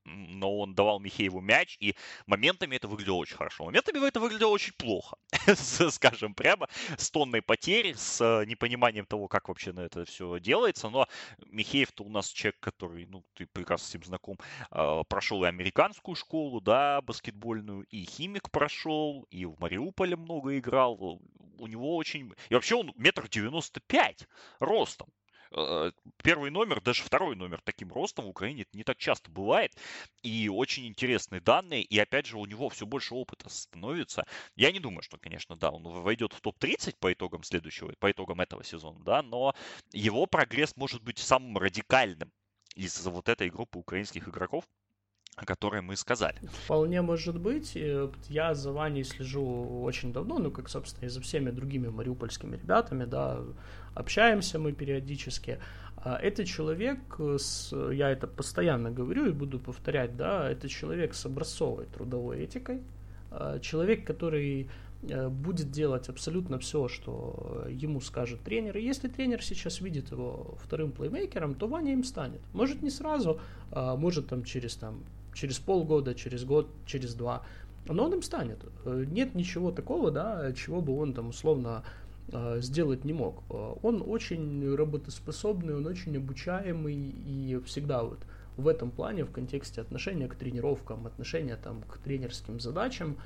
но 0.04 0.58
он 0.58 0.74
давал 0.74 1.00
Михееву 1.00 1.40
мяч, 1.40 1.76
и 1.80 1.94
моментами 2.26 2.76
это 2.76 2.88
выглядело 2.88 3.16
очень 3.16 3.36
хорошо. 3.36 3.64
Моментами 3.64 4.06
это 4.06 4.20
выглядело 4.20 4.50
очень 4.50 4.72
плохо, 4.74 5.16
скажем 5.54 6.34
прямо, 6.34 6.68
с 6.96 7.10
тонной 7.10 7.42
потери, 7.42 7.92
с 7.92 8.20
э, 8.20 8.44
непониманием 8.46 9.06
того, 9.06 9.28
как 9.28 9.48
вообще 9.48 9.72
на 9.72 9.80
это 9.80 10.04
все 10.04 10.38
делается. 10.40 10.88
Но 10.88 11.06
Михеев-то 11.46 12.04
у 12.04 12.08
нас 12.08 12.28
человек, 12.28 12.60
который, 12.60 13.06
ну, 13.06 13.24
ты 13.34 13.46
прекрасно 13.46 13.88
с 13.88 13.94
ним 13.94 14.04
знаком, 14.04 14.38
э, 14.70 15.02
прошел 15.08 15.44
и 15.44 15.48
американскую 15.48 16.14
школу, 16.14 16.60
да, 16.60 17.00
баскетбольную, 17.02 17.84
и 17.90 18.04
химик 18.04 18.50
прошел, 18.50 19.26
и 19.30 19.44
в 19.44 19.58
Мариуполе 19.60 20.16
много 20.16 20.58
играл. 20.58 21.20
У 21.58 21.66
него 21.66 21.96
очень... 21.96 22.32
И 22.48 22.54
вообще 22.54 22.74
он 22.74 22.92
метр 22.96 23.28
девяносто 23.28 23.80
пять 23.80 24.26
ростом. 24.60 25.08
Э, 25.52 25.90
первый 26.22 26.50
номер, 26.50 26.80
даже 26.80 27.02
второй 27.02 27.34
номер 27.36 27.60
таким 27.62 27.92
ростом 27.92 28.26
в 28.26 28.28
Украине 28.28 28.66
не 28.72 28.84
так 28.84 28.98
часто 28.98 29.30
бывает. 29.30 29.72
И 30.22 30.48
очень 30.48 30.86
интересные 30.86 31.40
данные. 31.40 31.82
И 31.82 31.98
опять 31.98 32.26
же, 32.26 32.38
у 32.38 32.46
него 32.46 32.68
все 32.68 32.86
больше 32.86 33.14
опыта 33.14 33.48
становится. 33.48 34.26
Я 34.56 34.72
не 34.72 34.80
думаю, 34.80 35.02
что, 35.02 35.18
конечно, 35.18 35.56
да, 35.56 35.70
он 35.70 35.82
войдет 35.82 36.32
в 36.32 36.40
топ-30 36.40 36.96
по 36.98 37.12
итогам 37.12 37.42
следующего, 37.42 37.92
по 37.98 38.10
итогам 38.10 38.40
этого 38.40 38.62
сезона, 38.64 39.00
да, 39.04 39.22
но 39.22 39.54
его 39.92 40.26
прогресс 40.26 40.76
может 40.76 41.02
быть 41.02 41.18
самым 41.18 41.58
радикальным 41.58 42.32
из 42.76 43.04
вот 43.06 43.28
этой 43.28 43.50
группы 43.50 43.78
украинских 43.78 44.28
игроков, 44.28 44.64
о 45.40 45.46
которой 45.46 45.80
мы 45.80 45.96
сказали. 45.96 46.36
Вполне 46.64 47.00
может 47.00 47.40
быть. 47.40 47.76
Я 48.28 48.54
за 48.54 48.72
Ваней 48.72 49.04
слежу 49.04 49.82
очень 49.82 50.12
давно, 50.12 50.38
ну, 50.38 50.50
как, 50.50 50.68
собственно, 50.68 51.06
и 51.06 51.08
за 51.08 51.20
всеми 51.22 51.50
другими 51.50 51.88
мариупольскими 51.88 52.56
ребятами, 52.56 53.06
да, 53.06 53.40
общаемся 53.94 54.58
мы 54.58 54.72
периодически. 54.72 55.58
А 55.96 56.16
это 56.16 56.44
человек, 56.44 56.98
с, 57.18 57.74
я 57.92 58.10
это 58.10 58.26
постоянно 58.26 58.90
говорю 58.90 59.26
и 59.26 59.32
буду 59.32 59.58
повторять, 59.58 60.16
да, 60.16 60.50
это 60.50 60.68
человек 60.68 61.14
с 61.14 61.24
образцовой 61.24 61.86
трудовой 61.86 62.44
этикой, 62.44 62.82
а 63.30 63.58
человек, 63.60 64.06
который 64.06 64.68
э, 65.02 65.28
будет 65.28 65.70
делать 65.70 66.08
абсолютно 66.10 66.58
все, 66.58 66.88
что 66.88 67.66
ему 67.70 68.00
скажет 68.00 68.40
тренер. 68.42 68.76
И 68.76 68.82
если 68.82 69.08
тренер 69.08 69.42
сейчас 69.42 69.80
видит 69.80 70.10
его 70.10 70.58
вторым 70.62 70.92
плеймейкером, 70.92 71.54
то 71.54 71.66
Ваня 71.66 71.92
им 71.92 72.04
станет. 72.04 72.40
Может 72.52 72.82
не 72.82 72.90
сразу, 72.90 73.40
а 73.70 73.96
может 73.96 74.28
там 74.28 74.44
через 74.44 74.76
там 74.76 75.02
через 75.34 75.58
полгода, 75.58 76.14
через 76.14 76.44
год, 76.44 76.68
через 76.86 77.14
два, 77.14 77.42
но 77.86 78.04
он 78.04 78.14
им 78.14 78.22
станет. 78.22 78.58
Э, 78.84 79.04
нет 79.08 79.34
ничего 79.34 79.70
такого, 79.70 80.10
да, 80.10 80.52
чего 80.52 80.80
бы 80.80 80.98
он 80.98 81.12
там 81.12 81.28
условно 81.28 81.82
э, 82.28 82.60
сделать 82.60 83.04
не 83.04 83.12
мог. 83.12 83.42
Э, 83.50 83.74
он 83.82 84.02
очень 84.06 84.74
работоспособный, 84.74 85.76
он 85.76 85.86
очень 85.86 86.16
обучаемый 86.16 86.94
и 86.94 87.60
всегда 87.66 88.02
вот 88.02 88.20
в 88.56 88.68
этом 88.68 88.90
плане, 88.90 89.24
в 89.24 89.30
контексте 89.30 89.80
отношения 89.80 90.28
к 90.28 90.34
тренировкам, 90.34 91.06
отношения 91.06 91.56
там 91.56 91.82
к 91.82 91.98
тренерским 91.98 92.60
задачам, 92.60 93.16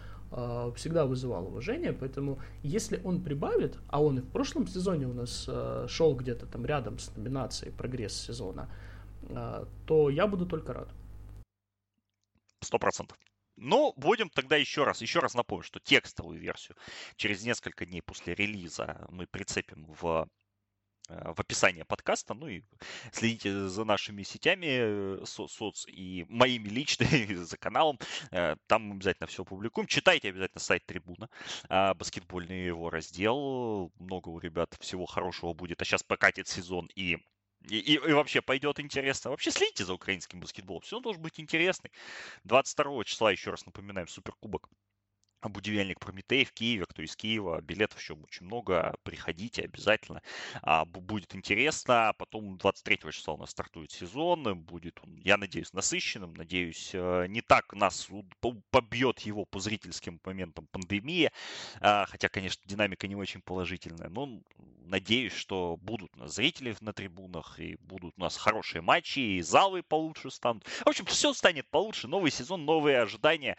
всегда 0.75 1.07
вызывал 1.07 1.47
уважение, 1.47 1.93
поэтому 1.93 2.39
если 2.65 3.01
он 3.05 3.21
прибавит, 3.21 3.79
а 3.89 4.03
он 4.03 4.19
и 4.19 4.21
в 4.21 4.27
прошлом 4.27 4.67
сезоне 4.67 5.07
у 5.07 5.13
нас 5.13 5.49
шел 5.87 6.17
где-то 6.17 6.47
там 6.47 6.67
рядом 6.67 6.99
с 6.99 7.15
номинацией 7.17 7.73
прогресс 7.73 8.15
сезона, 8.15 8.69
то 9.87 10.11
я 10.11 10.27
буду 10.27 10.47
только 10.47 10.73
рад. 10.73 10.89
Сто 12.65 12.79
процентов. 12.79 13.19
Ну, 13.57 13.93
будем 13.97 14.31
тогда 14.31 14.57
еще 14.57 14.85
раз, 14.85 15.01
еще 15.01 15.21
раз 15.21 15.35
напомню, 15.35 15.63
что 15.63 15.79
текстовую 15.79 16.41
версию 16.41 16.77
через 17.17 17.45
несколько 17.45 17.87
дней 17.87 18.03
после 18.03 18.35
релиза 18.35 19.07
мы 19.11 19.27
прицепим 19.27 19.87
в 19.87 20.29
Э, 21.09 21.33
в 21.35 21.41
описании 21.41 21.83
подкаста. 21.83 22.35
Ну 22.35 22.49
и 22.49 22.63
следите 23.13 23.69
за 23.69 23.85
нашими 23.85 24.23
сетями 24.23 24.67
э, 24.69 25.25
со 25.27 25.47
соц 25.47 25.87
и 25.87 26.25
моими 26.29 26.69
личными, 26.69 27.35
за 27.45 27.57
каналом. 27.59 27.99
Э, 28.31 28.57
там 28.67 28.85
мы 28.85 28.95
обязательно 28.97 29.27
все 29.27 29.45
публикуем. 29.45 29.87
Читайте 29.87 30.29
обязательно 30.31 30.61
сайт 30.61 30.87
Трибуна, 30.87 31.29
баскетбольный 31.69 32.67
его 32.67 32.91
раздел. 32.91 33.93
Много 33.99 34.29
у 34.29 34.39
ребят 34.39 34.75
всего 34.81 35.07
хорошего 35.07 35.53
будет. 35.53 35.83
А 35.83 35.85
сейчас 35.85 36.03
покатит 36.03 36.49
сезон 36.49 36.89
и 36.95 37.19
и, 37.69 37.79
и, 37.79 37.95
и 37.95 38.13
вообще 38.13 38.43
пойдет 38.43 38.81
интересно. 38.81 39.31
Вообще 39.31 39.51
следите 39.51 39.85
за 39.85 39.95
украинским 39.95 40.41
баскетболом. 40.41 40.83
Все 40.83 41.01
должен 41.01 41.23
быть 41.23 41.41
интересный. 41.41 41.91
22 42.45 43.05
числа, 43.05 43.31
еще 43.31 43.51
раз 43.51 43.65
напоминаем, 43.67 44.09
Суперкубок 44.09 44.69
Будивельник 45.49 46.01
Прометей 46.01 46.45
в 46.45 46.53
Киеве, 46.53 46.85
кто 46.87 47.03
из 47.03 47.17
Киева, 47.17 47.61
билетов 47.61 48.01
еще 48.01 48.15
очень 48.15 48.47
много, 48.47 48.95
приходите 49.03 49.63
обязательно, 49.63 50.23
а, 50.63 50.85
будет 50.85 51.35
интересно. 51.35 52.15
Потом 52.19 52.57
23 52.59 53.13
числа 53.13 53.35
у 53.35 53.39
нас 53.39 53.51
стартует 53.51 53.91
сезон, 53.91 54.59
будет 54.59 55.01
он, 55.03 55.17
я 55.19 55.37
надеюсь, 55.37 55.73
насыщенным, 55.73 56.35
надеюсь, 56.35 56.91
э, 56.93 57.27
не 57.29 57.41
так 57.41 57.73
нас 57.75 58.09
побьет 58.71 59.21
его 59.21 59.45
по 59.45 59.61
зрительским 59.61 60.21
моментам 60.25 60.67
пандемия, 60.71 61.33
а, 61.81 62.07
хотя, 62.07 62.29
конечно, 62.29 62.63
динамика 62.67 63.07
не 63.07 63.17
очень 63.17 63.41
положительная, 63.41 64.09
но 64.09 64.41
надеюсь, 64.87 65.33
что 65.33 65.79
будут 65.81 66.11
у 66.17 66.21
нас 66.21 66.35
зрители 66.35 66.77
на 66.81 66.93
трибунах, 66.93 67.59
и 67.59 67.77
будут 67.81 68.15
у 68.17 68.21
нас 68.21 68.37
хорошие 68.37 68.83
матчи, 68.83 69.19
и 69.19 69.43
залы 69.43 69.83
получше 69.83 70.31
станут. 70.31 70.65
В 70.85 70.89
общем, 70.89 71.05
все 71.07 71.33
станет 71.33 71.69
получше, 71.69 72.09
новый 72.09 72.31
сезон, 72.31 72.65
новые 72.65 73.01
ожидания, 73.01 73.57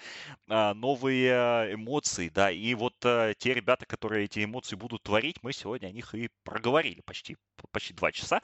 а, 0.47 0.73
новые 0.73 1.74
эмоций, 1.75 2.29
да, 2.29 2.51
и 2.51 2.73
вот 2.73 2.93
э, 3.03 3.33
те 3.37 3.53
ребята, 3.53 3.85
которые 3.85 4.25
эти 4.25 4.43
эмоции 4.43 4.75
будут 4.75 5.03
творить, 5.03 5.37
мы 5.43 5.53
сегодня 5.53 5.87
о 5.87 5.91
них 5.91 6.15
и 6.15 6.29
проговорили 6.43 7.01
почти, 7.01 7.37
почти 7.71 7.93
два 7.93 8.11
часа. 8.11 8.41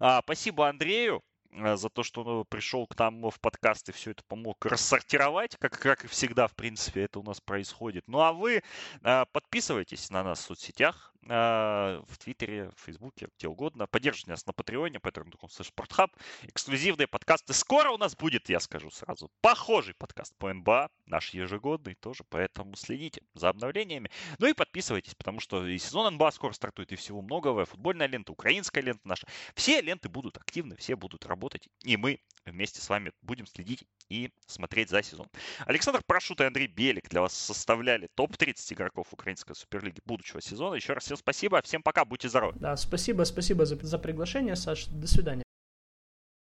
А, 0.00 0.20
спасибо 0.22 0.68
Андрею 0.68 1.22
э, 1.52 1.76
за 1.76 1.88
то, 1.88 2.02
что 2.02 2.22
он 2.22 2.44
пришел 2.46 2.86
к 2.86 2.98
нам 2.98 3.30
в 3.30 3.40
подкаст 3.40 3.88
и 3.88 3.92
все 3.92 4.12
это 4.12 4.22
помог 4.28 4.64
рассортировать, 4.66 5.56
как, 5.56 5.78
как 5.78 6.06
всегда, 6.08 6.46
в 6.46 6.54
принципе, 6.54 7.02
это 7.02 7.18
у 7.18 7.22
нас 7.22 7.40
происходит. 7.40 8.04
Ну 8.06 8.20
а 8.20 8.32
вы 8.32 8.62
э, 9.02 9.24
подписывайтесь 9.32 10.10
на 10.10 10.22
нас 10.22 10.40
в 10.40 10.42
соцсетях, 10.42 11.13
в 11.26 12.18
Твиттере, 12.18 12.70
в 12.76 12.80
Фейсбуке, 12.84 13.28
где 13.38 13.48
угодно. 13.48 13.86
Поддержите 13.86 14.30
нас 14.30 14.46
на 14.46 14.52
Патреоне, 14.52 14.98
patreon.com 14.98 15.48
sporthub. 15.48 16.10
Эксклюзивные 16.42 17.06
подкасты. 17.06 17.52
Скоро 17.52 17.90
у 17.90 17.98
нас 17.98 18.14
будет, 18.16 18.48
я 18.48 18.60
скажу 18.60 18.90
сразу, 18.90 19.30
похожий 19.40 19.94
подкаст 19.94 20.34
по 20.36 20.52
НБА, 20.52 20.90
наш 21.06 21.30
ежегодный 21.30 21.94
тоже, 21.94 22.24
поэтому 22.28 22.76
следите 22.76 23.22
за 23.34 23.48
обновлениями. 23.48 24.10
Ну 24.38 24.46
и 24.46 24.52
подписывайтесь, 24.52 25.14
потому 25.14 25.40
что 25.40 25.66
и 25.66 25.78
сезон 25.78 26.14
НБА 26.14 26.30
скоро 26.30 26.52
стартует, 26.52 26.92
и 26.92 26.96
всего 26.96 27.22
многого. 27.22 27.64
Футбольная 27.64 28.06
лента, 28.06 28.32
украинская 28.32 28.82
лента 28.82 29.06
наша. 29.06 29.26
Все 29.54 29.80
ленты 29.80 30.08
будут 30.08 30.36
активны, 30.36 30.76
все 30.76 30.96
будут 30.96 31.26
работать, 31.26 31.68
и 31.82 31.96
мы 31.96 32.20
вместе 32.44 32.80
с 32.80 32.88
вами 32.88 33.12
будем 33.22 33.46
следить 33.46 33.84
и 34.08 34.30
смотреть 34.46 34.90
за 34.90 35.02
сезон. 35.02 35.26
Александр 35.66 36.02
Прошут 36.06 36.40
и 36.40 36.44
Андрей 36.44 36.66
Белик 36.66 37.08
для 37.08 37.20
вас 37.20 37.32
составляли 37.32 38.08
топ-30 38.14 38.74
игроков 38.74 39.08
Украинской 39.12 39.54
Суперлиги 39.54 40.00
будущего 40.04 40.40
сезона. 40.40 40.74
Еще 40.74 40.92
раз 40.92 41.04
всем 41.04 41.16
спасибо, 41.16 41.62
всем 41.62 41.82
пока, 41.82 42.04
будьте 42.04 42.28
здоровы. 42.28 42.54
Да, 42.58 42.76
спасибо, 42.76 43.24
спасибо 43.24 43.64
за, 43.64 43.76
за 43.76 43.98
приглашение, 43.98 44.56
Саш, 44.56 44.86
до 44.86 45.06
свидания. 45.06 45.43